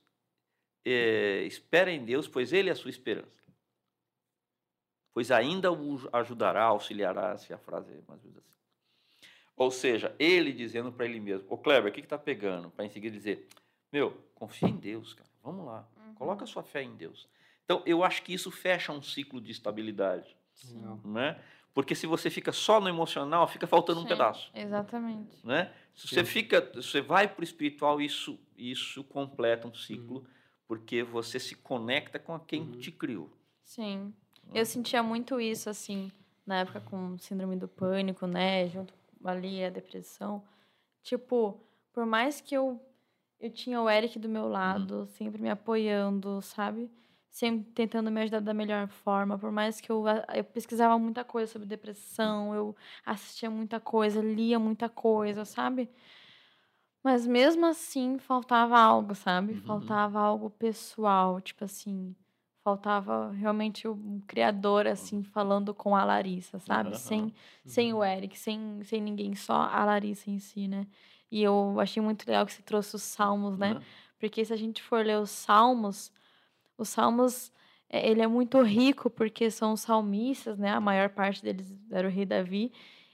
é, 0.86 1.44
espera 1.44 1.92
em 1.92 2.06
Deus, 2.06 2.26
pois 2.26 2.54
Ele 2.54 2.70
é 2.70 2.72
a 2.72 2.76
sua 2.76 2.90
esperança. 2.90 3.44
Pois 5.14 5.30
ainda 5.30 5.72
o 5.72 6.00
ajudará, 6.14 6.64
auxiliará, 6.64 7.38
se 7.38 7.54
a 7.54 7.58
frase 7.58 7.92
é 7.92 8.02
mais 8.08 8.24
ou 8.24 8.30
menos 8.30 8.38
assim. 8.38 9.28
Ou 9.58 9.72
seja, 9.72 10.16
ele 10.18 10.54
dizendo 10.54 10.90
para 10.90 11.06
ele 11.06 11.20
mesmo, 11.20 11.46
ô 11.50 11.58
Kleber, 11.58 11.92
o 11.92 11.94
que 11.94 12.00
está 12.00 12.18
pegando? 12.18 12.72
Para 12.72 12.86
em 12.86 12.90
seguida 12.90 13.16
dizer, 13.16 13.46
meu, 13.92 14.18
confia 14.34 14.70
em 14.70 14.78
Deus, 14.78 15.14
cara, 15.14 15.30
vamos 15.44 15.66
lá, 15.66 15.86
Uhum. 15.98 16.16
coloca 16.16 16.46
a 16.46 16.48
sua 16.48 16.64
fé 16.64 16.82
em 16.82 16.96
Deus. 16.96 17.28
Então, 17.66 17.82
eu 17.86 18.04
acho 18.04 18.22
que 18.24 18.34
isso 18.34 18.52
fecha 18.52 18.92
um 18.92 19.02
ciclo 19.02 19.40
de 19.40 19.52
estabilidade, 19.52 20.36
Legal. 20.74 21.00
né? 21.04 21.40
Porque 21.74 21.96
se 21.96 22.06
você 22.06 22.30
fica 22.30 22.52
só 22.52 22.80
no 22.80 22.88
emocional, 22.88 23.48
fica 23.48 23.66
faltando 23.66 24.00
um 24.00 24.04
Sim, 24.04 24.10
pedaço, 24.10 24.52
Exatamente. 24.54 25.46
né? 25.46 25.74
Se 25.96 26.08
você 26.08 26.24
Sim. 26.24 26.32
fica, 26.32 26.72
você 26.76 27.02
vai 27.02 27.28
para 27.28 27.42
o 27.42 27.44
espiritual, 27.44 28.00
isso 28.02 28.40
isso 28.56 29.04
completa 29.04 29.68
um 29.68 29.74
ciclo, 29.74 30.20
Uhum. 30.20 30.26
porque 30.68 31.02
você 31.04 31.40
se 31.40 31.56
conecta 31.56 32.20
com 32.20 32.38
quem 32.40 32.62
Uhum. 32.62 32.72
te 32.80 32.92
criou. 32.92 33.32
Sim. 33.64 34.14
Eu 34.54 34.66
sentia 34.66 35.02
muito 35.02 35.40
isso, 35.42 35.70
assim, 35.70 36.12
na 36.46 36.60
época 36.60 36.80
com 36.82 37.18
síndrome 37.18 37.56
do 37.56 37.68
pânico, 37.68 38.28
né? 38.28 38.68
Junto 38.70 38.94
ali 39.24 39.64
a 39.64 39.70
depressão. 39.70 40.44
Tipo, 41.02 41.60
por 41.92 42.06
mais 42.06 42.40
que 42.40 42.56
eu, 42.56 42.80
eu 43.40 43.50
tinha 43.50 43.82
o 43.82 43.90
Eric 43.90 44.20
do 44.20 44.30
meu 44.30 44.48
lado, 44.48 45.08
sempre 45.08 45.42
me 45.42 45.50
apoiando, 45.50 46.40
sabe? 46.42 46.92
Sempre 47.34 47.72
tentando 47.74 48.12
me 48.12 48.22
ajudar 48.22 48.42
da 48.42 48.54
melhor 48.54 48.88
forma. 48.88 49.40
Por 49.40 49.52
mais 49.52 49.82
que 49.82 49.92
eu, 49.92 50.06
a- 50.08 50.24
eu 50.36 50.44
pesquisava 50.44 51.00
muita 51.00 51.24
coisa 51.24 51.52
sobre 51.52 51.68
depressão, 51.68 52.54
eu 52.54 52.76
assistia 53.04 53.50
muita 53.50 53.80
coisa, 53.80 54.22
lia 54.22 54.60
muita 54.60 54.88
coisa, 54.88 55.44
sabe? 55.44 55.90
Mas 57.04 57.26
mesmo 57.26 57.66
assim, 57.66 58.20
faltava 58.20 58.78
algo, 58.80 59.16
sabe? 59.16 59.54
Uhum. 59.54 59.62
Faltava 59.62 60.20
algo 60.20 60.52
pessoal, 60.52 61.42
tipo 61.42 61.66
assim, 61.66 62.16
faltava 62.64 63.32
realmente 63.32 63.88
um 63.88 64.22
criador 64.28 64.86
assim 64.88 65.24
falando 65.24 65.74
com 65.74 65.96
a 65.96 66.04
Larissa, 66.06 66.60
sabe? 66.60 66.90
Aham. 66.90 66.98
Sem 66.98 67.34
sem 67.66 67.94
o 67.96 68.04
Eric, 68.04 68.38
sem 68.38 68.84
sem 68.84 69.02
ninguém, 69.02 69.34
só 69.34 69.54
a 69.56 69.84
Larissa 69.84 70.30
em 70.30 70.38
si, 70.38 70.68
né? 70.68 70.86
E 71.32 71.42
eu 71.42 71.80
achei 71.80 72.02
muito 72.02 72.28
legal 72.28 72.46
que 72.46 72.54
você 72.54 72.62
trouxe 72.62 72.96
os 72.96 73.02
salmos, 73.02 73.58
né? 73.58 73.74
Né? 73.74 73.82
Porque 74.20 74.46
se 74.46 74.54
a 74.54 74.56
gente 74.58 74.84
for 74.84 75.04
ler 75.04 75.18
os 75.20 75.32
salmos, 75.32 76.14
os 76.78 76.90
salmos 76.90 77.52
é, 77.90 78.10
ele 78.10 78.22
é 78.22 78.28
muito 78.28 78.62
rico 78.62 79.10
porque 79.10 79.52
são 79.52 79.74
os 79.74 79.82
salmistas, 79.82 80.58
né? 80.58 80.72
A 80.72 80.80
maior 80.80 81.10
parte 81.10 81.44
deles 81.44 81.78
era 81.92 82.08
o 82.08 82.12
rei 82.12 82.26
Davi. 82.26 82.72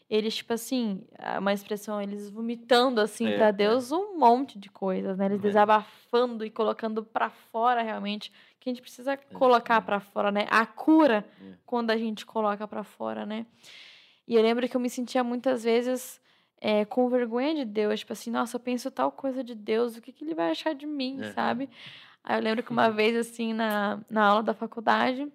Eles, 0.10 0.38
tipo 0.38 0.54
assim, 0.54 1.04
é 1.20 1.38
uma 1.38 1.54
expressão, 1.54 2.02
eles 2.02 2.30
vomitando, 2.32 3.00
assim, 3.00 3.28
É, 3.28 3.36
para 3.38 3.48
é. 3.50 3.52
Deus 3.52 3.92
um 3.92 4.18
monte 4.18 4.58
de 4.58 4.70
coisas, 4.70 5.18
né? 5.18 5.26
Eles 5.26 5.40
É. 5.40 5.42
desabafando 5.44 6.44
e 6.44 6.50
colocando 6.50 7.04
para 7.04 7.30
fora, 7.30 7.84
realmente, 7.84 8.32
que 8.60 8.70
a 8.70 8.72
gente 8.74 8.82
precisa 8.82 9.16
colocar 9.18 9.76
é. 9.78 9.82
para 9.82 10.00
fora, 10.00 10.32
né? 10.32 10.48
A 10.50 10.66
cura 10.66 11.24
É. 11.42 11.54
quando 11.66 11.92
a 11.92 11.98
gente 11.98 12.26
coloca 12.26 12.68
para 12.68 12.84
fora, 12.84 13.24
né? 13.26 13.46
E 14.28 14.34
eu 14.36 14.42
lembro 14.42 14.68
que 14.68 14.76
eu 14.76 14.82
me 14.82 14.90
sentia 14.90 15.24
muitas 15.24 15.64
vezes 15.64 16.20
é, 16.62 16.84
com 16.86 17.08
vergonha 17.08 17.54
de 17.54 17.64
Deus, 17.66 18.00
tipo 18.00 18.12
assim, 18.14 18.32
nossa, 18.32 18.56
eu 18.58 18.60
penso 18.60 18.90
tal 18.92 19.12
coisa 19.12 19.44
de 19.44 19.54
Deus, 19.56 19.96
o 19.96 20.02
que, 20.02 20.12
que 20.12 20.24
ele 20.26 20.34
vai 20.34 20.50
achar 20.52 20.74
de 20.76 20.86
mim, 20.88 21.22
Uhum. 21.22 21.32
sabe? 21.34 21.70
Aí 22.24 22.38
eu 22.38 22.44
lembro 22.44 22.64
que 22.64 22.72
uma 22.72 22.90
vez, 22.90 23.16
assim, 23.16 23.54
na, 23.54 24.00
na 24.10 24.28
aula 24.28 24.44
da 24.44 24.54
faculdade, 24.54 25.32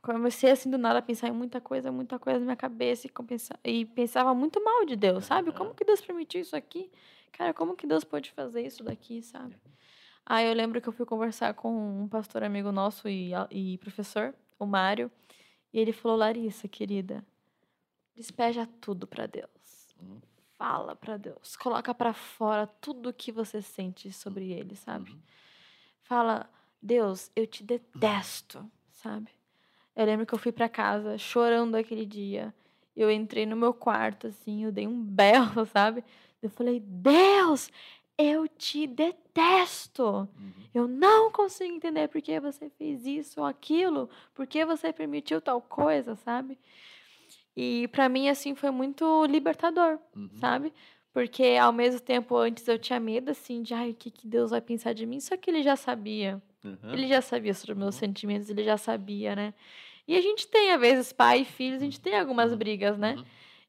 comecei, 0.00 0.50
assim, 0.50 0.70
do 0.70 0.78
nada 0.78 0.98
a 0.98 1.02
pensar 1.02 1.28
em 1.28 1.32
muita 1.32 1.60
coisa, 1.60 1.90
muita 1.90 2.18
coisa 2.18 2.38
na 2.38 2.44
minha 2.44 2.56
cabeça 2.56 3.06
e, 3.06 3.70
e 3.70 3.84
pensava 3.84 4.34
muito 4.34 4.62
mal 4.62 4.84
de 4.84 4.96
Deus, 4.96 5.24
sabe? 5.24 5.52
Como 5.52 5.74
que 5.74 5.84
Deus 5.84 6.00
permitiu 6.00 6.40
isso 6.40 6.54
aqui? 6.54 6.90
Cara, 7.32 7.52
como 7.52 7.74
que 7.74 7.86
Deus 7.86 8.04
pode 8.04 8.30
fazer 8.30 8.64
isso 8.64 8.84
daqui, 8.84 9.22
sabe? 9.22 9.56
Aí 10.26 10.46
eu 10.46 10.54
lembro 10.54 10.80
que 10.80 10.88
eu 10.88 10.92
fui 10.92 11.04
conversar 11.04 11.52
com 11.54 12.02
um 12.02 12.08
pastor 12.08 12.42
amigo 12.42 12.72
nosso 12.72 13.08
e, 13.08 13.32
e 13.50 13.78
professor, 13.78 14.34
o 14.58 14.64
Mário, 14.64 15.10
e 15.72 15.78
ele 15.78 15.92
falou: 15.92 16.16
Larissa, 16.16 16.66
querida, 16.68 17.24
despeja 18.14 18.66
tudo 18.80 19.06
para 19.06 19.26
Deus. 19.26 19.94
Uhum. 20.00 20.20
Fala 20.56 20.94
para 20.94 21.16
Deus. 21.16 21.56
Coloca 21.56 21.92
para 21.92 22.14
fora 22.14 22.66
tudo 22.66 23.10
o 23.10 23.12
que 23.12 23.32
você 23.32 23.60
sente 23.60 24.10
sobre 24.12 24.50
ele, 24.52 24.76
sabe? 24.76 25.10
Uhum. 25.10 25.20
Fala: 26.04 26.48
Deus, 26.80 27.30
eu 27.34 27.46
te 27.46 27.62
detesto, 27.62 28.64
sabe? 28.90 29.30
Eu 29.96 30.04
lembro 30.06 30.26
que 30.26 30.34
eu 30.34 30.38
fui 30.38 30.52
para 30.52 30.68
casa 30.68 31.18
chorando 31.18 31.74
aquele 31.74 32.04
dia. 32.06 32.54
Eu 32.96 33.10
entrei 33.10 33.44
no 33.46 33.56
meu 33.56 33.74
quarto, 33.74 34.28
assim, 34.28 34.64
eu 34.64 34.72
dei 34.72 34.86
um 34.86 35.02
berro, 35.04 35.64
sabe? 35.66 36.04
Eu 36.42 36.50
falei: 36.50 36.80
Deus, 36.80 37.70
eu 38.16 38.46
te 38.48 38.86
detesto. 38.86 40.04
Uhum. 40.04 40.28
Eu 40.74 40.88
não 40.88 41.30
consigo 41.30 41.72
entender 41.74 42.08
por 42.08 42.20
que 42.20 42.38
você 42.40 42.68
fez 42.70 43.06
isso 43.06 43.40
ou 43.40 43.46
aquilo, 43.46 44.08
por 44.34 44.46
que 44.46 44.64
você 44.64 44.92
permitiu 44.92 45.40
tal 45.40 45.60
coisa, 45.60 46.16
sabe? 46.16 46.58
E 47.56 47.86
pra 47.88 48.08
mim 48.08 48.28
assim 48.28 48.54
foi 48.54 48.70
muito 48.70 49.24
libertador, 49.26 49.98
Uhum. 50.14 50.28
sabe? 50.40 50.72
Porque 51.14 51.56
ao 51.60 51.72
mesmo 51.72 52.00
tempo 52.00 52.36
antes 52.36 52.66
eu 52.68 52.78
tinha 52.78 52.98
medo 53.00 53.30
assim 53.30 53.62
de, 53.62 53.72
ai, 53.72 53.90
o 53.90 53.94
que 53.94 54.10
que 54.10 54.26
Deus 54.26 54.50
vai 54.50 54.60
pensar 54.60 54.92
de 54.92 55.06
mim? 55.06 55.20
Só 55.20 55.36
que 55.36 55.48
ele 55.48 55.62
já 55.62 55.76
sabia. 55.76 56.42
Uhum. 56.64 56.92
Ele 56.92 57.06
já 57.06 57.22
sabia 57.22 57.54
sobre 57.54 57.74
meus 57.76 57.94
Uhum. 57.94 58.00
sentimentos, 58.00 58.50
ele 58.50 58.64
já 58.64 58.76
sabia, 58.76 59.36
né? 59.36 59.54
E 60.08 60.16
a 60.16 60.20
gente 60.20 60.46
tem, 60.48 60.72
às 60.72 60.80
vezes, 60.80 61.12
pai 61.12 61.40
e 61.42 61.44
filhos, 61.44 61.80
a 61.80 61.84
gente 61.84 62.00
tem 62.00 62.18
algumas 62.18 62.50
Uhum. 62.50 62.58
brigas, 62.58 62.98
né? 62.98 63.14
Uhum. 63.16 63.24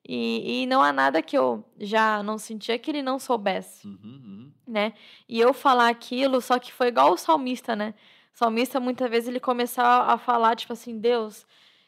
E, 0.07 0.63
e 0.63 0.65
não 0.65 0.81
há 0.83 0.91
nada 0.91 1.21
que 1.21 1.37
eu 1.37 1.63
já 1.79 2.21
não 2.23 2.37
sentia 2.37 2.77
que 2.79 2.89
ele 2.91 3.01
não 3.01 3.17
soubesse 3.19 3.87
Uhum. 3.87 3.99
Uhum. 4.03 4.51
né? 4.67 4.93
E 5.29 5.39
eu 5.39 5.53
falar 5.53 5.87
aquilo, 5.89 6.41
só 6.41 6.57
que 6.59 6.73
foi 6.73 6.87
igual 6.87 7.13
o 7.13 7.17
salmista, 7.17 7.75
né? 7.75 7.93
O 8.33 8.37
salmista, 8.37 8.79
muitas 8.79 9.09
vezes, 9.09 9.29
ele 9.29 9.39
começava 9.39 10.11
a 10.11 10.17
falar, 10.17 10.55
tipo 10.55 10.73
assim, 10.73 10.97
Deus, 10.99 11.45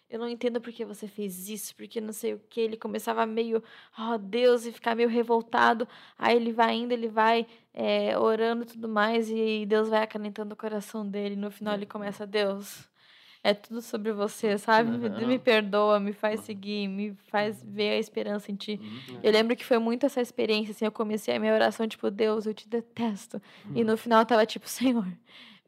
eu 0.10 0.20
não 0.20 0.28
entendo 0.28 0.62
por 0.62 0.72
que 0.72 0.86
você 0.86 1.08
fez 1.08 1.50
isso, 1.50 1.76
porque 1.76 2.00
não 2.00 2.14
sei 2.14 2.34
o 2.34 2.42
que. 2.50 2.62
Ele 2.62 2.78
começava 2.78 3.26
meio, 3.26 3.62
oh 3.98 4.18
Deus, 4.18 4.66
e 4.66 4.72
ficar 4.72 4.96
meio 4.96 5.10
revoltado. 5.10 5.88
Aí 6.18 6.36
ele 6.36 6.54
vai 6.54 6.76
indo, 6.76 6.94
ele 6.94 7.10
vai 7.10 7.46
é, 7.74 8.18
orando 8.18 8.64
e 8.64 8.68
tudo 8.68 8.88
mais, 8.88 9.30
e 9.30 9.66
Deus 9.66 9.90
vai 9.90 10.04
acalentando 10.04 10.54
o 10.54 10.58
coração 10.58 11.06
dele. 11.06 11.36
No 11.36 11.52
final 11.52 11.74
ele 11.74 11.86
começa, 11.86 12.26
Deus, 12.26 12.88
é 13.44 13.54
tudo 13.54 13.82
sobre 13.82 14.12
você, 14.14 14.58
sabe? 14.58 14.90
Me, 14.90 15.26
me 15.26 15.40
perdoa, 15.40 16.00
me 16.00 16.14
faz 16.14 16.40
Aham. 16.40 16.46
seguir, 16.46 16.88
me 16.88 17.14
faz 17.30 17.62
ver 17.64 17.92
a 17.92 17.98
esperança 17.98 18.52
em 18.52 18.56
ti. 18.56 18.80
Uhum. 18.82 19.20
Eu 19.22 19.32
lembro 19.32 19.56
que 19.56 19.66
foi 19.66 19.78
muito 19.78 20.06
essa 20.06 20.22
experiência, 20.22 20.72
assim, 20.72 20.86
eu 20.86 20.92
comecei 20.92 21.36
a 21.36 21.40
minha 21.40 21.54
oração, 21.54 21.88
tipo, 21.88 22.10
Deus, 22.10 22.46
eu 22.46 22.54
te 22.54 22.68
detesto. 22.68 23.42
E 23.76 23.84
no 23.84 23.98
final 23.98 24.22
eu 24.22 24.26
tava 24.26 24.46
tipo, 24.46 24.68
Senhor, 24.68 25.08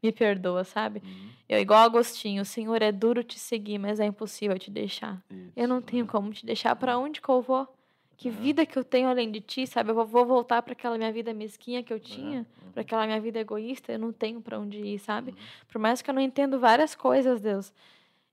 me 0.01 0.11
perdoa, 0.11 0.63
sabe? 0.63 1.01
Uhum. 1.03 1.29
Eu, 1.47 1.59
igual 1.59 1.81
Agostinho, 1.83 2.45
Senhor, 2.45 2.81
é 2.81 2.91
duro 2.91 3.23
te 3.23 3.39
seguir, 3.39 3.77
mas 3.79 3.99
é 3.99 4.05
impossível 4.05 4.57
te 4.59 4.69
deixar. 4.69 5.21
Eu 5.55 5.67
não 5.67 5.77
Isso. 5.77 5.87
tenho 5.87 6.05
como 6.07 6.31
te 6.31 6.45
deixar. 6.45 6.75
Pra 6.75 6.97
onde 6.97 7.19
que 7.21 7.29
eu 7.29 7.41
vou? 7.41 7.67
Que 8.15 8.29
Aham. 8.29 8.37
vida 8.39 8.65
que 8.65 8.77
eu 8.77 8.83
tenho 8.83 9.07
além 9.09 9.31
de 9.31 9.39
ti, 9.41 9.65
sabe? 9.65 9.91
Eu 9.91 10.05
vou- 10.05 10.25
voltar 10.25 10.61
pra 10.61 10.73
aquela 10.73 10.97
minha 10.97 11.11
vida 11.11 11.33
mesquinha 11.33 11.81
que 11.81 11.91
eu 11.91 11.99
tinha, 11.99 12.39
Uhum. 12.39 12.71
pra 12.73 12.81
aquela 12.81 13.05
minha 13.07 13.19
vida 13.19 13.39
egoísta, 13.39 13.93
eu 13.93 13.99
não 13.99 14.11
tenho 14.11 14.41
pra 14.41 14.59
onde 14.59 14.77
ir, 14.77 14.99
sabe? 14.99 15.31
Uhum. 15.31 15.37
Por 15.71 15.79
mais 15.79 16.01
que 16.01 16.09
eu 16.09 16.13
não 16.13 16.21
entendo 16.21 16.59
várias 16.59 16.93
coisas, 16.93 17.39
Deus, 17.41 17.73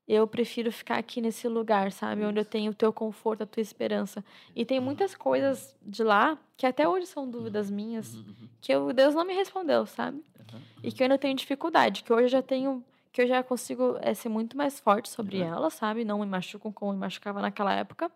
eu 0.09 0.27
prefiro 0.27 0.71
ficar 0.71 0.99
aqui 0.99 1.21
nesse 1.21 1.49
lugar, 1.49 1.91
sabe? 1.91 2.25
Onde 2.25 2.39
eu 2.39 2.43
Isso. 2.43 2.51
tenho 2.51 2.71
o 2.71 2.75
teu 2.75 2.93
conforto, 2.93 3.43
a 3.43 3.47
tua 3.47 3.61
esperança. 3.61 4.25
E 4.55 4.65
tem 4.65 4.79
muitas 4.79 5.15
coisas 5.17 5.75
de 5.83 6.03
lá 6.05 6.39
que 6.57 6.65
até 6.67 6.89
hoje 6.89 7.07
são 7.07 7.29
dúvidas 7.29 7.71
minhas, 7.71 8.15
Uhum. 8.15 8.21
Uhum. 8.29 8.49
que 8.61 8.73
eu, 8.73 8.93
Deus 8.93 9.15
não 9.15 9.25
me 9.25 9.35
respondeu, 9.35 9.85
sabe? 9.87 10.19
Uhum. 10.19 10.61
E 10.83 10.93
que 10.93 11.03
eu 11.03 11.07
ainda 11.07 11.19
tenho 11.19 11.35
dificuldade, 11.35 12.05
que 12.05 12.13
hoje 12.13 12.25
eu 12.25 12.29
já 12.29 12.43
tenho, 12.43 12.85
que 13.13 13.21
eu 13.23 13.27
já 13.27 13.43
consigo 13.43 13.97
eh, 14.01 14.15
ser 14.15 14.29
muito 14.29 14.57
mais 14.57 14.79
forte 14.79 15.09
sobre 15.09 15.39
Uhum. 15.43 15.49
elas, 15.49 15.75
sabe? 15.75 16.05
Não 16.05 16.21
me 16.21 16.27
machucam 16.27 16.71
como 16.73 16.93
me 16.93 16.99
machucava 16.99 17.41
naquela 17.43 17.73
época, 17.75 18.11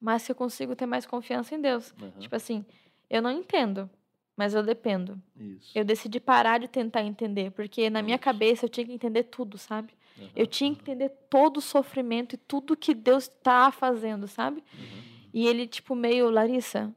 mas 0.00 0.24
que 0.24 0.32
eu 0.32 0.36
consigo 0.36 0.74
ter 0.74 0.86
mais 0.86 1.04
confiança 1.04 1.54
em 1.54 1.60
Deus. 1.60 1.92
Uhum. 2.00 2.10
Tipo 2.18 2.34
assim, 2.34 2.64
eu 3.10 3.20
não 3.20 3.30
entendo, 3.30 3.90
mas 4.34 4.54
eu 4.54 4.62
dependo. 4.62 5.20
Isso. 5.36 5.70
Eu 5.74 5.84
decidi 5.84 6.18
parar 6.18 6.58
de 6.60 6.66
tentar 6.68 7.02
entender, 7.02 7.50
porque 7.50 7.90
na 7.90 8.00
minha 8.00 8.16
Isso. 8.16 8.24
cabeça 8.24 8.64
eu 8.64 8.70
tinha 8.70 8.86
que 8.86 8.92
entender 8.92 9.24
tudo, 9.24 9.58
sabe? 9.58 9.92
Uhum. 10.20 10.28
Eu 10.36 10.46
tinha 10.46 10.74
que 10.74 10.80
entender 10.80 11.08
todo 11.28 11.56
o 11.58 11.60
sofrimento 11.60 12.34
e 12.34 12.38
tudo 12.38 12.76
que 12.76 12.94
Deus 12.94 13.28
tá 13.28 13.70
fazendo, 13.72 14.26
sabe? 14.28 14.62
Uhum. 14.74 15.10
E 15.32 15.46
ele, 15.46 15.66
tipo, 15.66 15.94
meio, 15.94 16.28
Larissa, 16.30 16.94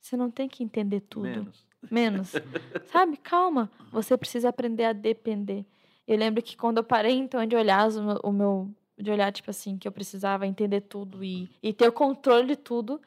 você 0.00 0.16
não 0.16 0.30
tem 0.30 0.48
que 0.48 0.62
entender 0.62 1.00
tudo. 1.00 1.24
Menos. 1.24 1.66
Menos. 1.90 2.32
sabe? 2.92 3.16
Calma. 3.16 3.70
Você 3.92 4.16
precisa 4.16 4.48
aprender 4.48 4.84
a 4.84 4.92
depender. 4.92 5.64
Eu 6.06 6.18
lembro 6.18 6.42
que 6.42 6.56
quando 6.56 6.78
eu 6.78 6.84
parei, 6.84 7.14
então, 7.16 7.44
de 7.46 7.56
olhar 7.56 7.86
os- 7.88 7.96
o 7.96 8.02
meu, 8.02 8.20
o 8.24 8.32
meu- 8.32 8.70
de 8.98 9.10
olhar, 9.10 9.32
tipo 9.32 9.50
assim, 9.50 9.76
que 9.78 9.88
eu 9.88 9.92
precisava 9.92 10.46
entender 10.46 10.82
tudo 10.82 11.24
e, 11.24 11.48
e 11.62 11.72
ter 11.72 11.88
o 11.88 11.92
controle 11.92 12.46
de 12.46 12.56
tudo, 12.56 13.00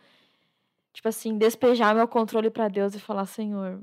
tipo 0.91 1.07
assim, 1.07 1.37
despejar 1.37 1.93
meu 1.95 2.07
controle 2.07 2.49
para 2.49 2.67
Deus 2.67 2.95
e 2.95 2.99
falar, 2.99 3.25
Senhor, 3.27 3.79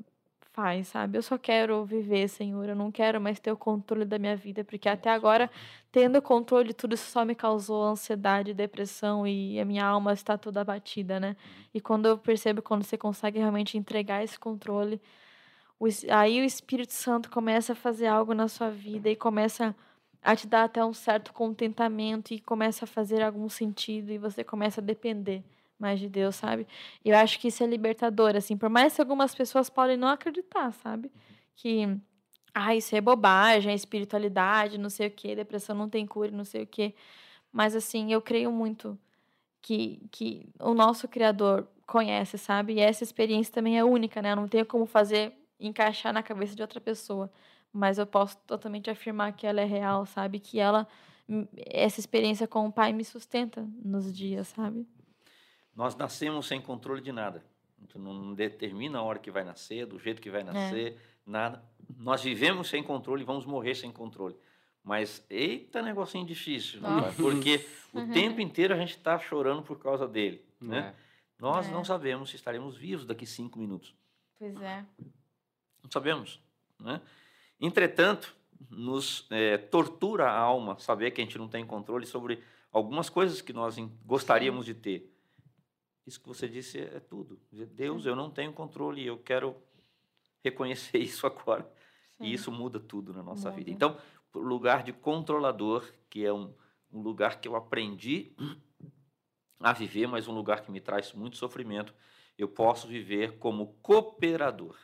faz, 0.55 0.89
sabe? 0.89 1.19
Eu 1.19 1.23
só 1.23 1.37
quero 1.37 1.85
viver, 1.85 2.29
Senhor. 2.29 2.69
Eu 2.69 2.77
não 2.77 2.91
quero 2.93 3.21
mais 3.21 3.41
ter 3.41 3.53
o 3.53 3.57
controle 3.57 4.05
da 4.05 4.19
minha 4.19 4.37
vida, 4.37 4.65
porque 4.65 4.89
até 4.89 5.11
agora, 5.11 5.51
tendo 5.93 6.19
o 6.19 6.23
controle 6.23 6.69
de 6.69 6.75
tudo, 6.75 6.95
isso 6.95 7.11
só 7.11 7.25
me 7.25 7.35
causou 7.35 7.83
ansiedade, 7.83 8.55
depressão 8.55 9.27
e 9.27 9.61
a 9.61 9.65
minha 9.65 9.85
alma 9.85 10.13
está 10.13 10.39
toda 10.39 10.61
abatida, 10.61 11.19
né? 11.21 11.37
E 11.75 11.81
quando 11.81 12.07
eu 12.07 12.17
percebo 12.17 12.63
quando 12.63 12.85
você 12.85 12.97
consegue 12.97 13.39
realmente 13.39 13.77
entregar 13.77 14.23
esse 14.23 14.39
controle, 14.39 15.01
aí 16.11 16.41
o 16.41 16.45
Espírito 16.45 16.93
Santo 16.93 17.31
começa 17.31 17.73
a 17.73 17.77
fazer 17.77 18.07
algo 18.07 18.33
na 18.35 18.49
sua 18.49 18.71
vida 18.71 19.09
e 19.11 19.17
começa 19.17 19.75
a 20.23 20.37
te 20.37 20.47
dar 20.47 20.65
até 20.65 20.85
um 20.85 20.95
certo 20.95 21.33
contentamento 21.33 22.33
e 22.33 22.41
começa 22.41 22.85
a 22.85 22.89
fazer 22.89 23.23
algum 23.23 23.49
sentido 23.49 24.11
e 24.13 24.19
você 24.19 24.45
começa 24.45 24.81
a 24.81 24.85
depender 24.85 25.45
mais 25.85 26.01
de 26.01 26.09
Deus, 26.09 26.37
sabe? 26.37 26.67
E 27.05 27.11
eu 27.11 27.17
acho 27.17 27.39
que 27.39 27.49
isso 27.49 27.63
é 27.63 27.67
libertador, 27.67 28.35
assim, 28.37 28.57
por 28.57 28.71
mais 28.71 28.95
que 28.95 29.03
algumas 29.03 29.35
pessoas 29.35 29.69
podem 29.69 29.97
não 29.99 30.09
acreditar, 30.09 30.73
sabe? 30.73 31.13
Que 31.55 32.01
ah, 32.55 32.75
isso 32.75 32.97
é 32.97 33.01
bobagem, 33.03 33.73
é 33.73 33.75
espiritualidade, 33.75 34.79
não 34.79 34.89
sei 34.89 35.09
o 35.09 35.11
quê, 35.11 35.37
depressão 35.37 35.77
não 35.77 35.89
tem 35.89 36.07
cura, 36.07 36.31
não 36.31 36.45
sei 36.45 36.63
o 36.63 36.67
quê. 36.67 36.95
Mas 37.53 37.77
assim, 37.77 38.13
eu 38.13 38.23
creio 38.23 38.51
muito 38.51 38.99
que, 39.63 40.01
que 40.11 40.49
o 40.61 40.75
nosso 40.75 41.07
Criador 41.09 41.69
conhece, 41.87 42.39
sabe? 42.39 42.75
E 42.75 42.81
essa 42.81 43.05
experiência 43.05 43.53
também 43.53 43.79
é 43.79 43.85
única, 43.85 44.23
né? 44.23 44.33
Eu 44.33 44.37
não 44.37 44.49
tenho 44.49 44.67
como 44.67 44.87
fazer 44.87 45.35
encaixar 45.61 46.13
na 46.15 46.23
cabeça 46.23 46.55
de 46.57 46.63
outra 46.63 46.81
pessoa, 46.81 47.31
mas 47.73 47.99
eu 47.99 48.07
posso 48.07 48.39
totalmente 48.47 48.91
afirmar 48.91 49.33
que 49.33 49.47
ela 49.47 49.61
é 49.61 49.65
real, 49.67 50.07
sabe? 50.07 50.41
Que 50.41 50.59
ela 50.61 50.89
hum, 51.29 51.47
essa 51.57 52.01
experiência 52.01 52.47
com 52.49 52.67
o 52.67 52.73
Pai 52.73 52.93
me 52.93 53.05
sustenta 53.05 53.67
nos 53.85 54.15
dias, 54.15 54.49
sabe? 54.49 54.87
Nós 55.75 55.97
nascemos 55.97 56.47
sem 56.47 56.61
controle 56.61 57.01
de 57.01 57.13
nada. 57.13 57.45
A 57.79 57.81
gente 57.81 57.99
não 57.99 58.35
determina 58.35 58.99
a 58.99 59.03
hora 59.03 59.19
que 59.19 59.31
vai 59.31 59.45
nascer, 59.45 59.87
do 59.87 59.99
jeito 59.99 60.23
que 60.23 60.31
vai 60.31 60.43
nascer, 60.43 60.97
nada. 61.27 61.63
Nós 61.99 62.23
vivemos 62.23 62.69
sem 62.69 62.83
controle 62.83 63.23
e 63.23 63.25
vamos 63.25 63.45
morrer 63.45 63.75
sem 63.75 63.91
controle. 63.93 64.37
Mas, 64.83 65.25
eita 65.31 65.81
negocinho 65.83 66.27
difícil, 66.27 66.81
Nossa. 66.81 67.13
porque 67.21 67.67
o 67.93 68.07
tempo 68.13 68.41
inteiro 68.41 68.75
a 68.75 68.77
gente 68.77 68.91
está 68.97 69.19
chorando 69.19 69.63
por 69.63 69.79
causa 69.79 70.07
dele. 70.07 70.45
Né? 70.61 70.95
É. 70.99 71.05
Nós 71.39 71.67
É. 71.69 71.71
não 71.73 71.85
sabemos 71.85 72.31
se 72.31 72.37
estaremos 72.37 72.77
vivos 72.77 73.07
daqui 73.07 73.25
cinco 73.27 73.59
minutos. 73.59 73.95
Pois 74.39 74.55
é. 74.61 74.85
Não 75.83 75.91
sabemos. 75.91 76.39
Né? 76.79 77.01
Entretanto, 77.61 78.35
nos 78.71 79.27
eh, 79.31 79.57
tortura 79.59 80.27
a 80.31 80.39
alma 80.39 80.79
saber 80.79 81.11
que 81.13 81.21
a 81.21 81.25
gente 81.25 81.39
não 81.39 81.49
tem 81.49 81.65
controle 81.67 82.07
sobre 82.07 82.43
algumas 82.71 83.09
coisas 83.09 83.41
que 83.41 83.53
nós 83.53 83.77
gostaríamos 84.05 84.67
de 84.67 84.75
ter. 84.75 85.14
Isso 86.07 86.21
que 86.21 86.29
você 86.29 86.49
disse 86.49 86.79
é 86.79 87.01
tudo. 87.01 87.41
Deus, 87.51 88.05
eu 88.05 88.15
não 88.15 88.31
tenho 88.31 88.53
controle 88.53 89.03
e 89.03 89.07
eu 89.07 89.19
quero 89.19 89.57
reconhecer 90.43 90.99
isso 91.03 91.27
agora. 91.27 91.63
Sim. 92.19 92.25
E 92.25 92.33
isso 92.33 92.53
muda 92.53 92.79
tudo 92.79 93.13
na 93.13 93.23
nossa 93.23 93.51
vida. 93.51 93.71
Muda. 93.71 93.71
Então, 93.71 93.99
o 94.35 94.39
lugar 94.41 94.83
de 94.83 94.93
controlador, 94.93 95.91
que 96.11 96.25
é 96.25 96.33
um, 96.33 96.53
um 96.93 97.01
lugar 97.01 97.41
que 97.41 97.49
eu 97.49 97.57
aprendi 97.57 98.33
a 99.61 99.73
viver, 99.73 100.07
mas 100.07 100.29
um 100.29 100.33
lugar 100.33 100.61
que 100.61 100.71
me 100.71 100.81
traz 100.81 101.13
muito 101.13 101.37
sofrimento, 101.37 101.95
eu 102.37 102.49
posso 102.49 102.87
viver 102.87 103.39
como 103.39 103.75
cooperador. 103.81 104.77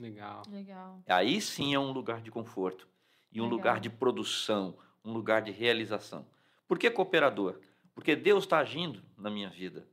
Legal. 0.00 0.42
Legal. 0.50 1.02
Aí 1.06 1.40
sim 1.40 1.74
é 1.74 1.78
um 1.78 1.92
lugar 1.92 2.20
de 2.20 2.30
conforto 2.30 2.88
e 3.30 3.40
um 3.40 3.44
Legal. 3.44 3.58
lugar 3.58 3.80
de 3.80 3.90
produção, 3.90 4.76
um 5.04 5.12
lugar 5.12 5.42
de 5.42 5.52
realização. 5.52 6.26
Por 6.66 6.78
que 6.78 6.90
cooperador? 6.90 7.60
Porque 7.94 8.16
Deus 8.16 8.44
está 8.44 8.58
agindo 8.58 9.02
na 9.16 9.30
minha 9.30 9.50
vida. 9.50 9.86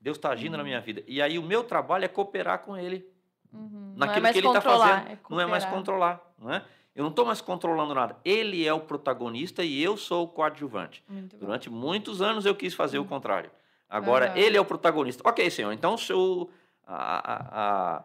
Deus 0.00 0.16
está 0.16 0.30
agindo 0.30 0.52
uhum. 0.52 0.58
na 0.58 0.64
minha 0.64 0.80
vida. 0.80 1.02
E 1.06 1.20
aí 1.20 1.38
o 1.38 1.42
meu 1.42 1.64
trabalho 1.64 2.04
é 2.04 2.08
cooperar 2.08 2.60
com 2.60 2.76
Ele. 2.76 3.06
Uhum. 3.52 3.94
Naquilo 3.96 4.26
é 4.26 4.32
que 4.32 4.38
Ele 4.38 4.46
está 4.46 4.60
fazendo. 4.60 5.08
É 5.08 5.18
não 5.28 5.40
é 5.40 5.46
mais 5.46 5.64
controlar. 5.64 6.20
Não 6.38 6.52
é? 6.52 6.64
Eu 6.94 7.02
não 7.02 7.10
estou 7.10 7.24
mais 7.24 7.40
controlando 7.40 7.94
nada. 7.94 8.16
Ele 8.24 8.66
é 8.66 8.72
o 8.72 8.80
protagonista 8.80 9.62
e 9.62 9.82
eu 9.82 9.96
sou 9.96 10.24
o 10.24 10.28
coadjuvante. 10.28 11.04
Muito 11.08 11.36
Durante 11.36 11.70
muitos 11.70 12.20
anos 12.20 12.44
eu 12.44 12.54
quis 12.54 12.74
fazer 12.74 12.98
uhum. 12.98 13.04
o 13.04 13.08
contrário. 13.08 13.50
Agora, 13.88 14.38
ele 14.38 14.56
é 14.56 14.60
o 14.60 14.64
protagonista. 14.64 15.26
Ok, 15.26 15.50
senhor, 15.50 15.72
então 15.72 15.94
o, 15.94 15.98
seu, 15.98 16.50
a, 16.86 17.32
a, 17.32 17.96
a, 17.96 18.04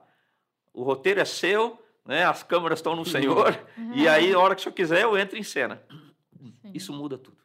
o 0.73 0.81
roteiro 0.81 1.19
é 1.19 1.25
seu, 1.25 1.77
né? 2.05 2.23
as 2.23 2.41
câmeras 2.41 2.79
estão 2.79 2.95
no 2.95 3.03
senhor, 3.03 3.59
e 3.93 4.07
aí, 4.07 4.33
a 4.33 4.39
hora 4.39 4.55
que 4.55 4.61
o 4.61 4.63
senhor 4.63 4.75
quiser, 4.75 5.01
eu 5.01 5.17
entro 5.17 5.37
em 5.37 5.43
cena. 5.43 5.83
Sim. 6.61 6.71
Isso 6.73 6.93
muda 6.93 7.17
tudo. 7.17 7.37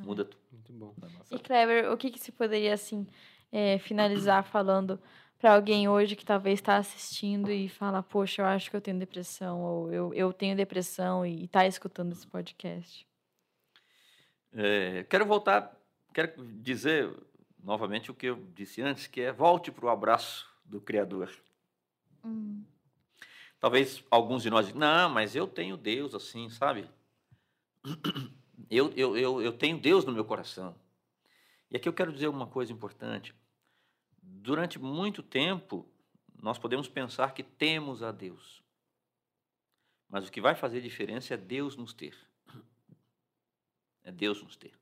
Muda 0.00 0.24
tudo. 0.24 0.42
Muito 0.52 0.72
bom. 0.72 0.94
E, 1.30 1.38
Kleber, 1.38 1.90
o 1.90 1.96
que, 1.96 2.10
que 2.10 2.20
se 2.20 2.30
poderia, 2.30 2.74
assim, 2.74 3.06
é, 3.50 3.78
finalizar 3.78 4.44
falando 4.44 5.00
para 5.38 5.54
alguém 5.54 5.88
hoje 5.88 6.16
que 6.16 6.24
talvez 6.24 6.58
está 6.58 6.76
assistindo 6.76 7.50
e 7.50 7.68
fala, 7.68 8.02
poxa, 8.02 8.42
eu 8.42 8.46
acho 8.46 8.70
que 8.70 8.76
eu 8.76 8.80
tenho 8.80 8.98
depressão, 8.98 9.60
ou 9.60 9.92
eu, 9.92 10.14
eu 10.14 10.32
tenho 10.32 10.56
depressão 10.56 11.24
e 11.26 11.44
está 11.44 11.66
escutando 11.66 12.12
esse 12.12 12.26
podcast? 12.26 13.06
É, 14.52 15.04
quero 15.04 15.26
voltar, 15.26 15.76
quero 16.14 16.44
dizer 16.62 17.14
novamente 17.62 18.10
o 18.10 18.14
que 18.14 18.26
eu 18.26 18.46
disse 18.54 18.80
antes, 18.80 19.06
que 19.06 19.20
é 19.20 19.32
volte 19.32 19.70
para 19.70 19.86
o 19.86 19.90
abraço 19.90 20.48
do 20.64 20.80
Criador. 20.80 21.30
Hum. 22.24 22.64
Talvez 23.60 24.02
alguns 24.10 24.42
de 24.42 24.50
nós 24.50 24.66
digam, 24.66 24.80
não, 24.80 25.10
mas 25.10 25.34
eu 25.34 25.46
tenho 25.46 25.76
Deus 25.76 26.14
assim, 26.14 26.48
sabe? 26.48 26.88
Eu, 28.70 28.92
eu, 28.96 29.16
eu, 29.16 29.42
eu 29.42 29.52
tenho 29.52 29.78
Deus 29.78 30.04
no 30.04 30.12
meu 30.12 30.24
coração. 30.24 30.74
E 31.70 31.76
aqui 31.76 31.88
eu 31.88 31.92
quero 31.92 32.12
dizer 32.12 32.28
uma 32.28 32.46
coisa 32.46 32.72
importante 32.72 33.34
durante 34.26 34.78
muito 34.78 35.22
tempo, 35.22 35.88
nós 36.42 36.58
podemos 36.58 36.88
pensar 36.88 37.32
que 37.32 37.42
temos 37.42 38.02
a 38.02 38.12
Deus. 38.12 38.62
Mas 40.08 40.26
o 40.26 40.32
que 40.32 40.40
vai 40.40 40.54
fazer 40.54 40.80
diferença 40.80 41.34
é 41.34 41.36
Deus 41.36 41.76
nos 41.76 41.92
ter. 41.92 42.16
É 44.04 44.12
Deus 44.12 44.40
nos 44.40 44.56
ter. 44.56 44.72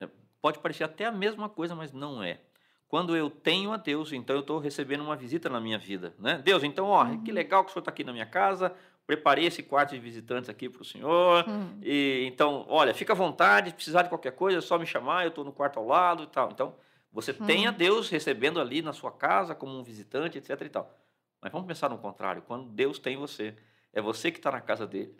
É, 0.00 0.08
pode 0.40 0.60
parecer 0.60 0.84
até 0.84 1.06
a 1.06 1.10
mesma 1.10 1.48
coisa, 1.48 1.74
mas 1.74 1.92
não 1.92 2.22
é. 2.22 2.40
Quando 2.86 3.16
eu 3.16 3.28
tenho 3.28 3.72
a 3.72 3.76
Deus, 3.76 4.12
então 4.12 4.36
eu 4.36 4.40
estou 4.40 4.60
recebendo 4.60 5.02
uma 5.02 5.16
visita 5.16 5.48
na 5.48 5.60
minha 5.60 5.76
vida. 5.76 6.14
Né? 6.18 6.38
Deus, 6.38 6.62
então, 6.62 6.86
ó, 6.86 7.04
uhum. 7.04 7.24
que 7.24 7.32
legal 7.32 7.64
que 7.64 7.70
o 7.70 7.72
senhor 7.72 7.80
está 7.80 7.90
aqui 7.90 8.04
na 8.04 8.12
minha 8.12 8.26
casa, 8.26 8.74
preparei 9.08 9.46
esse 9.46 9.62
quarto 9.62 9.94
de 9.94 9.98
visitantes 9.98 10.50
aqui 10.50 10.68
para 10.68 10.82
o 10.82 10.84
senhor. 10.84 11.48
Uhum. 11.48 11.78
E, 11.82 12.26
então, 12.26 12.66
olha, 12.68 12.92
fica 12.92 13.14
à 13.14 13.16
vontade, 13.16 13.70
se 13.70 13.74
precisar 13.74 14.02
de 14.02 14.10
qualquer 14.10 14.32
coisa, 14.32 14.58
é 14.58 14.60
só 14.60 14.78
me 14.78 14.84
chamar, 14.84 15.24
eu 15.24 15.30
estou 15.30 15.42
no 15.42 15.50
quarto 15.50 15.78
ao 15.78 15.86
lado 15.86 16.24
e 16.24 16.26
tal. 16.26 16.50
Então, 16.52 16.74
você 17.10 17.30
uhum. 17.30 17.46
tem 17.46 17.66
a 17.66 17.70
Deus 17.70 18.10
recebendo 18.10 18.60
ali 18.60 18.82
na 18.82 18.92
sua 18.92 19.10
casa 19.10 19.54
como 19.54 19.78
um 19.78 19.82
visitante, 19.82 20.36
etc. 20.36 20.60
e 20.60 20.68
tal. 20.68 20.94
Mas 21.40 21.50
vamos 21.50 21.66
pensar 21.66 21.88
no 21.88 21.96
contrário. 21.96 22.42
Quando 22.42 22.68
Deus 22.68 22.98
tem 22.98 23.16
você, 23.16 23.56
é 23.94 24.02
você 24.02 24.30
que 24.30 24.38
está 24.38 24.52
na 24.52 24.60
casa 24.60 24.86
dele. 24.86 25.16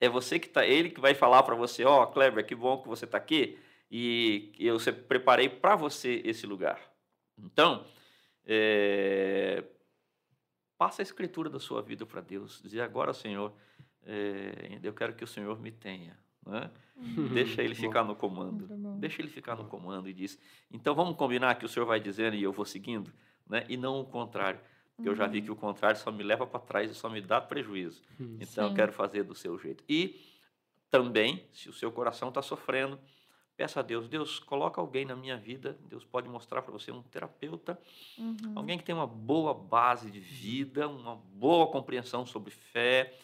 É 0.00 0.08
você 0.08 0.38
que 0.38 0.46
está, 0.46 0.64
ele 0.64 0.88
que 0.88 1.00
vai 1.00 1.12
falar 1.12 1.42
para 1.42 1.56
você, 1.56 1.84
ó, 1.84 2.04
oh, 2.04 2.06
Kleber, 2.06 2.46
que 2.46 2.54
bom 2.54 2.78
que 2.80 2.88
você 2.88 3.06
está 3.06 3.18
aqui 3.18 3.58
e 3.90 4.52
eu 4.56 4.76
preparei 5.08 5.48
para 5.48 5.74
você 5.74 6.22
esse 6.24 6.46
lugar. 6.46 6.80
Então, 7.36 7.84
é, 8.46 9.64
passa 10.80 11.02
a 11.02 11.04
escritura 11.04 11.50
da 11.50 11.60
sua 11.60 11.82
vida 11.82 12.06
para 12.06 12.22
Deus. 12.22 12.58
Dizer 12.62 12.80
agora, 12.80 13.12
Senhor, 13.12 13.52
é, 14.02 14.78
eu 14.82 14.94
quero 14.94 15.14
que 15.14 15.22
o 15.22 15.26
Senhor 15.26 15.60
me 15.60 15.70
tenha. 15.70 16.16
Né? 16.46 16.70
Uhum. 16.96 17.28
Deixa 17.34 17.62
ele 17.62 17.74
ficar 17.74 18.02
no 18.02 18.16
comando. 18.16 18.66
Deixa 18.96 19.20
ele 19.20 19.28
ficar 19.28 19.56
no 19.56 19.66
comando 19.66 20.08
e 20.08 20.14
diz. 20.14 20.38
Então 20.72 20.94
vamos 20.94 21.16
combinar 21.16 21.54
que 21.56 21.66
o 21.66 21.68
senhor 21.68 21.84
vai 21.84 22.00
dizendo 22.00 22.34
e 22.34 22.42
eu 22.42 22.50
vou 22.50 22.64
seguindo, 22.64 23.12
né? 23.46 23.66
E 23.68 23.76
não 23.76 24.00
o 24.00 24.06
contrário. 24.06 24.58
Porque 24.96 25.06
uhum. 25.06 25.14
eu 25.14 25.16
já 25.16 25.26
vi 25.26 25.40
uhum. 25.40 25.44
que 25.44 25.50
o 25.50 25.56
contrário 25.56 25.98
só 25.98 26.10
me 26.10 26.22
leva 26.22 26.46
para 26.46 26.60
trás 26.60 26.90
e 26.90 26.94
só 26.94 27.10
me 27.10 27.20
dá 27.20 27.42
prejuízo. 27.42 28.00
Uhum. 28.18 28.38
Então 28.40 28.64
Sim. 28.64 28.70
eu 28.70 28.74
quero 28.74 28.90
fazer 28.90 29.22
do 29.22 29.34
seu 29.34 29.58
jeito. 29.58 29.84
E 29.86 30.18
também, 30.90 31.44
se 31.52 31.68
o 31.68 31.74
seu 31.74 31.92
coração 31.92 32.30
está 32.30 32.40
sofrendo, 32.40 32.98
peça 33.60 33.80
a 33.80 33.82
Deus, 33.82 34.08
Deus, 34.08 34.38
coloca 34.38 34.80
alguém 34.80 35.04
na 35.04 35.14
minha 35.14 35.36
vida. 35.36 35.78
Deus 35.86 36.02
pode 36.02 36.26
mostrar 36.26 36.62
para 36.62 36.72
você 36.72 36.90
um 36.90 37.02
terapeuta, 37.02 37.78
uhum. 38.18 38.54
alguém 38.54 38.78
que 38.78 38.84
tem 38.84 38.94
uma 38.94 39.06
boa 39.06 39.52
base 39.52 40.10
de 40.10 40.18
vida, 40.18 40.88
uma 40.88 41.16
boa 41.16 41.66
compreensão 41.66 42.24
sobre 42.24 42.50
fé, 42.50 43.14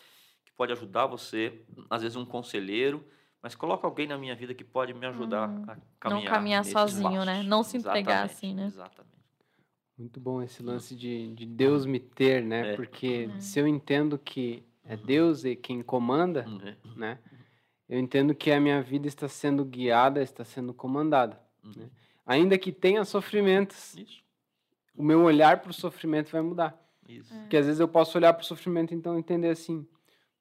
que 0.45 0.53
pode 0.53 0.73
ajudar 0.73 1.07
você, 1.07 1.63
às 1.89 2.03
vezes 2.03 2.17
um 2.17 2.27
conselheiro 2.27 3.03
mas 3.43 3.55
coloca 3.55 3.87
alguém 3.87 4.09
na 4.09 4.19
minha 4.19 4.35
vida 4.35 4.53
que 4.53 4.65
pode 4.65 4.93
me 4.93 5.07
ajudar 5.07 5.49
uhum. 5.49 5.63
a 5.69 5.77
caminhar. 6.01 6.25
Não 6.25 6.25
caminhar 6.25 6.65
sozinho, 6.65 7.25
né? 7.25 7.45
Não 7.45 7.63
se 7.63 7.77
entregar 7.77 8.25
assim, 8.25 8.53
né? 8.53 8.67
Exatamente. 8.67 9.15
Muito 9.97 10.19
bom 10.19 10.43
esse 10.43 10.65
lance 10.65 10.97
de, 10.97 11.33
de 11.33 11.47
Deus 11.47 11.87
me 11.87 12.01
ter, 12.01 12.43
né? 12.43 12.73
É. 12.73 12.77
Porque 12.77 13.27
uhum. 13.27 13.41
se 13.41 13.61
eu 13.61 13.69
entendo 13.69 14.19
que 14.19 14.65
é 14.83 14.97
Deus 14.97 15.45
e 15.45 15.55
quem 15.55 15.81
comanda, 15.81 16.45
uhum. 16.49 16.95
né? 16.97 17.21
Eu 17.89 17.99
entendo 17.99 18.35
que 18.35 18.51
a 18.51 18.61
minha 18.61 18.83
vida 18.83 19.07
está 19.07 19.29
sendo 19.29 19.65
guiada, 19.65 20.23
está 20.23 20.45
sendo 20.45 20.75
comandada. 20.75 21.41
Uhum. 21.63 21.73
Né? 21.77 21.91
Ainda 22.25 22.59
que 22.59 22.73
tenha 22.73 23.05
sofrimentos, 23.05 23.95
Isso. 23.95 24.25
o 24.95 25.03
meu 25.03 25.23
olhar 25.23 25.61
para 25.61 25.71
o 25.71 25.75
sofrimento 25.75 26.31
vai 26.31 26.43
mudar. 26.43 26.77
Isso. 27.09 27.33
Porque 27.33 27.57
às 27.57 27.67
vezes 27.67 27.81
eu 27.81 27.87
posso 27.87 28.19
olhar 28.19 28.33
para 28.33 28.43
o 28.43 28.47
sofrimento 28.47 28.93
e 28.93 28.97
então 28.97 29.17
entender 29.17 29.51
assim, 29.51 29.87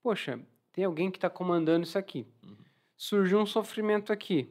poxa, 0.02 0.40
tem 0.74 0.84
alguém 0.84 1.12
que 1.12 1.18
está 1.18 1.30
comandando 1.30 1.86
isso 1.86 1.98
aqui. 1.98 2.26
Uhum 2.44 2.66
surgiu 2.98 3.40
um 3.40 3.46
sofrimento 3.46 4.14
aqui. 4.14 4.50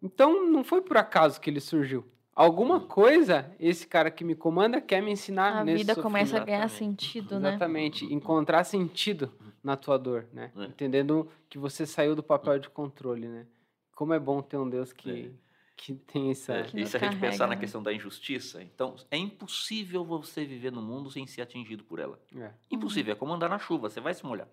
Então, 0.00 0.46
não 0.50 0.64
foi 0.64 0.82
por 0.82 0.96
acaso 0.96 1.40
que 1.40 1.48
ele 1.48 1.60
surgiu. 1.60 2.04
Alguma 2.34 2.80
coisa 2.80 3.54
esse 3.60 3.86
cara 3.86 4.10
que 4.10 4.24
me 4.24 4.34
comanda 4.34 4.80
quer 4.80 5.02
me 5.02 5.10
ensinar 5.10 5.58
a 5.58 5.64
nesse 5.64 5.78
vida 5.78 5.94
começa 6.00 6.38
a 6.38 6.44
ganhar 6.44 6.68
sentido, 6.68 7.38
né? 7.38 7.50
Exatamente, 7.50 8.06
encontrar 8.06 8.64
sentido 8.64 9.30
na 9.62 9.76
tua 9.76 9.98
dor, 9.98 10.26
né? 10.32 10.50
É. 10.56 10.64
Entendendo 10.64 11.30
que 11.48 11.58
você 11.58 11.84
saiu 11.84 12.16
do 12.16 12.22
papel 12.22 12.58
de 12.58 12.70
controle, 12.70 13.28
né? 13.28 13.46
Como 13.94 14.14
é 14.14 14.18
bom 14.18 14.40
ter 14.40 14.56
um 14.56 14.68
Deus 14.68 14.94
que, 14.94 15.10
é. 15.10 15.30
que 15.76 15.94
tem 15.94 16.30
essa... 16.30 16.54
É. 16.54 16.66
E 16.74 16.86
se 16.86 16.96
a 16.96 17.00
gente 17.00 17.16
pensar 17.16 17.46
na 17.46 17.54
né? 17.54 17.60
questão 17.60 17.82
da 17.82 17.92
injustiça, 17.92 18.62
então 18.62 18.96
é 19.10 19.18
impossível 19.18 20.02
você 20.02 20.44
viver 20.46 20.72
no 20.72 20.80
mundo 20.80 21.10
sem 21.10 21.26
ser 21.26 21.42
atingido 21.42 21.84
por 21.84 21.98
ela. 21.98 22.18
É. 22.34 22.50
Impossível, 22.70 23.12
é 23.12 23.14
como 23.14 23.34
andar 23.34 23.50
na 23.50 23.58
chuva, 23.58 23.90
você 23.90 24.00
vai 24.00 24.14
se 24.14 24.24
molhar. 24.24 24.48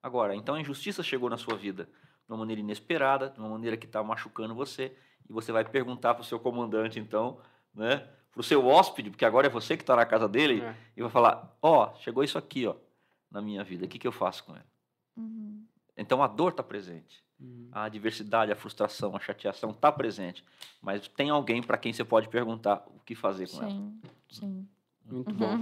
Agora, 0.00 0.36
então 0.36 0.54
a 0.54 0.60
injustiça 0.60 1.02
chegou 1.02 1.28
na 1.28 1.36
sua 1.36 1.56
vida 1.56 1.88
de 2.26 2.32
uma 2.32 2.38
maneira 2.38 2.60
inesperada, 2.60 3.30
de 3.30 3.40
uma 3.40 3.48
maneira 3.48 3.76
que 3.76 3.86
está 3.86 4.02
machucando 4.02 4.54
você, 4.54 4.96
e 5.28 5.32
você 5.32 5.52
vai 5.52 5.64
perguntar 5.64 6.14
para 6.14 6.22
o 6.22 6.24
seu 6.24 6.38
comandante, 6.38 6.98
então, 6.98 7.38
né, 7.74 8.06
para 8.30 8.40
o 8.40 8.44
seu 8.44 8.66
hóspede, 8.66 9.10
porque 9.10 9.24
agora 9.24 9.46
é 9.46 9.50
você 9.50 9.76
que 9.76 9.82
está 9.82 9.96
na 9.96 10.04
casa 10.04 10.28
dele, 10.28 10.60
é. 10.60 10.76
e 10.96 11.02
vai 11.02 11.10
falar: 11.10 11.56
Ó, 11.62 11.86
oh, 11.86 11.98
chegou 12.00 12.24
isso 12.24 12.36
aqui 12.36 12.66
ó, 12.66 12.74
na 13.30 13.40
minha 13.40 13.62
vida, 13.62 13.84
o 13.84 13.88
que, 13.88 13.98
que 13.98 14.06
eu 14.06 14.12
faço 14.12 14.44
com 14.44 14.52
ela? 14.52 14.66
Uhum. 15.16 15.64
Então 15.96 16.22
a 16.22 16.26
dor 16.26 16.50
está 16.50 16.62
presente, 16.62 17.22
uhum. 17.40 17.68
a 17.70 17.84
adversidade, 17.84 18.50
a 18.50 18.56
frustração, 18.56 19.14
a 19.14 19.20
chateação 19.20 19.70
está 19.70 19.92
presente, 19.92 20.44
mas 20.82 21.06
tem 21.06 21.30
alguém 21.30 21.62
para 21.62 21.78
quem 21.78 21.92
você 21.92 22.04
pode 22.04 22.28
perguntar 22.28 22.84
o 22.88 23.00
que 23.00 23.14
fazer 23.14 23.48
com 23.48 23.58
sim, 23.58 23.62
ela. 23.62 23.92
Sim, 24.28 24.68
Muito 25.04 25.32
bom. 25.34 25.58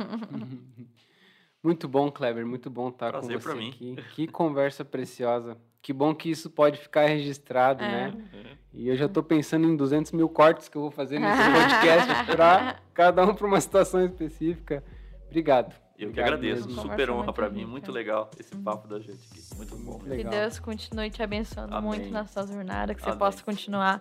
muito 1.62 1.88
bom, 1.88 2.10
Kleber, 2.10 2.46
muito 2.46 2.70
bom 2.70 2.88
estar 2.88 3.10
Prazer 3.12 3.36
com 3.36 3.42
você 3.42 3.54
mim. 3.54 3.70
aqui. 3.70 3.96
Que 4.14 4.26
conversa 4.26 4.84
preciosa. 4.84 5.58
Que 5.82 5.92
bom 5.92 6.14
que 6.14 6.30
isso 6.30 6.48
pode 6.48 6.78
ficar 6.78 7.06
registrado, 7.06 7.82
é. 7.82 7.88
né? 7.88 8.14
E 8.72 8.88
eu 8.88 8.96
já 8.96 9.06
estou 9.06 9.22
pensando 9.22 9.66
em 9.66 9.76
200 9.76 10.12
mil 10.12 10.28
cortes 10.28 10.68
que 10.68 10.76
eu 10.76 10.82
vou 10.82 10.90
fazer 10.90 11.18
nesse 11.18 11.42
podcast 11.52 12.24
para 12.24 12.80
cada 12.94 13.24
um 13.26 13.34
para 13.34 13.46
uma 13.46 13.60
situação 13.60 14.04
específica. 14.04 14.82
Obrigado. 15.26 15.74
Eu 15.98 16.08
Obrigado 16.08 16.14
que 16.14 16.20
agradeço. 16.20 16.68
Mesmo. 16.68 16.82
Super 16.82 17.10
honra 17.10 17.32
para 17.32 17.50
mim. 17.50 17.66
Muito 17.66 17.90
legal 17.90 18.30
esse 18.38 18.54
papo 18.56 18.88
da 18.88 18.98
gente 18.98 19.18
aqui. 19.30 19.56
Muito 19.56 19.76
bom. 19.76 19.98
Que 19.98 20.24
Deus 20.24 20.58
continue 20.58 21.10
te 21.10 21.22
abençoando 21.22 21.74
Amém. 21.74 21.88
muito 21.88 22.10
na 22.10 22.26
sua 22.26 22.46
jornada, 22.46 22.94
que 22.94 23.02
Amém. 23.02 23.12
você 23.12 23.18
possa 23.18 23.42
continuar 23.42 24.00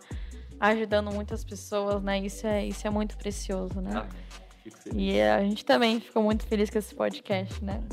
ajudando 0.59 1.11
muitas 1.11 1.43
pessoas, 1.43 2.01
né? 2.01 2.19
Isso 2.19 2.45
é, 2.45 2.65
isso 2.65 2.87
é 2.87 2.89
muito 2.89 3.17
precioso, 3.17 3.81
né? 3.81 3.91
Amém. 3.91 4.31
E 4.93 5.19
a 5.19 5.41
gente 5.41 5.65
também 5.65 5.99
ficou 5.99 6.21
muito 6.21 6.45
feliz 6.45 6.69
com 6.69 6.77
esse 6.77 6.93
podcast, 6.93 7.63
né? 7.63 7.83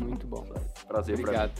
Muito 0.00 0.26
bom. 0.26 0.44
Prazer, 0.88 1.18
Obrigado. 1.18 1.52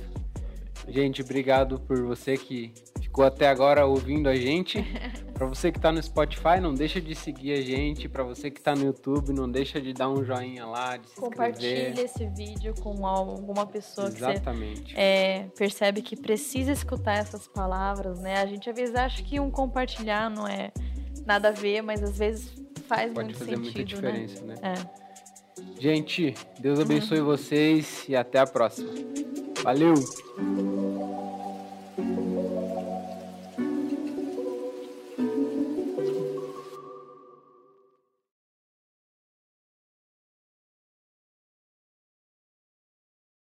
Gente, 0.89 1.23
obrigado 1.23 1.81
por 1.81 2.03
você 2.03 2.36
que 2.36 2.73
ficou 3.01 3.24
até 3.24 3.48
agora 3.48 3.86
ouvindo 3.86 4.28
a 4.28 4.36
gente. 4.36 4.85
Para 5.32 5.47
você 5.47 5.70
que 5.70 5.78
está 5.78 5.93
no 5.93 6.03
Spotify, 6.03 6.61
não 6.61 6.74
deixa 6.74 7.01
de 7.01 7.15
seguir 7.15 7.53
a 7.53 7.61
gente. 7.61 8.09
Para 8.09 8.23
você 8.23 8.51
que 8.51 8.59
está 8.59 8.74
no 8.74 8.85
YouTube, 8.85 9.32
não 9.32 9.51
deixa 9.51 9.81
de 9.81 9.93
dar 9.93 10.09
um 10.09 10.24
joinha 10.24 10.65
lá, 10.65 10.97
de 10.97 11.09
se 11.11 11.16
Compartilhe 11.16 11.90
inscrever. 11.90 12.05
esse 12.05 12.27
vídeo 12.28 12.74
com 12.81 13.07
alguma 13.07 13.66
pessoa 13.66 14.09
Exatamente. 14.09 14.82
que 14.82 14.90
você 14.93 15.01
é, 15.01 15.47
percebe 15.57 16.01
que 16.01 16.16
precisa 16.16 16.73
escutar 16.73 17.19
essas 17.19 17.47
palavras, 17.47 18.19
né? 18.20 18.40
A 18.40 18.47
gente 18.47 18.70
às 18.70 18.77
vezes 18.77 18.94
acha 18.94 19.23
que 19.23 19.39
um 19.39 19.51
compartilhar 19.51 20.31
não 20.31 20.48
é 20.48 20.73
nada 21.27 21.48
a 21.48 21.53
ver, 21.53 21.82
mas 21.82 22.03
às 22.03 22.16
vezes 22.16 22.55
faz 22.86 23.12
Pode 23.12 23.27
muito 23.27 23.39
fazer 23.39 23.57
sentido, 23.57 23.65
muita 23.65 23.85
diferença, 23.85 24.44
né? 24.44 24.55
né? 24.62 24.74
É. 24.74 25.81
Gente, 25.81 26.35
Deus 26.61 26.81
abençoe 26.81 27.20
uhum. 27.20 27.27
vocês 27.27 28.07
e 28.09 28.16
até 28.16 28.39
a 28.39 28.47
próxima. 28.47 28.90
Valeu! 29.66 29.94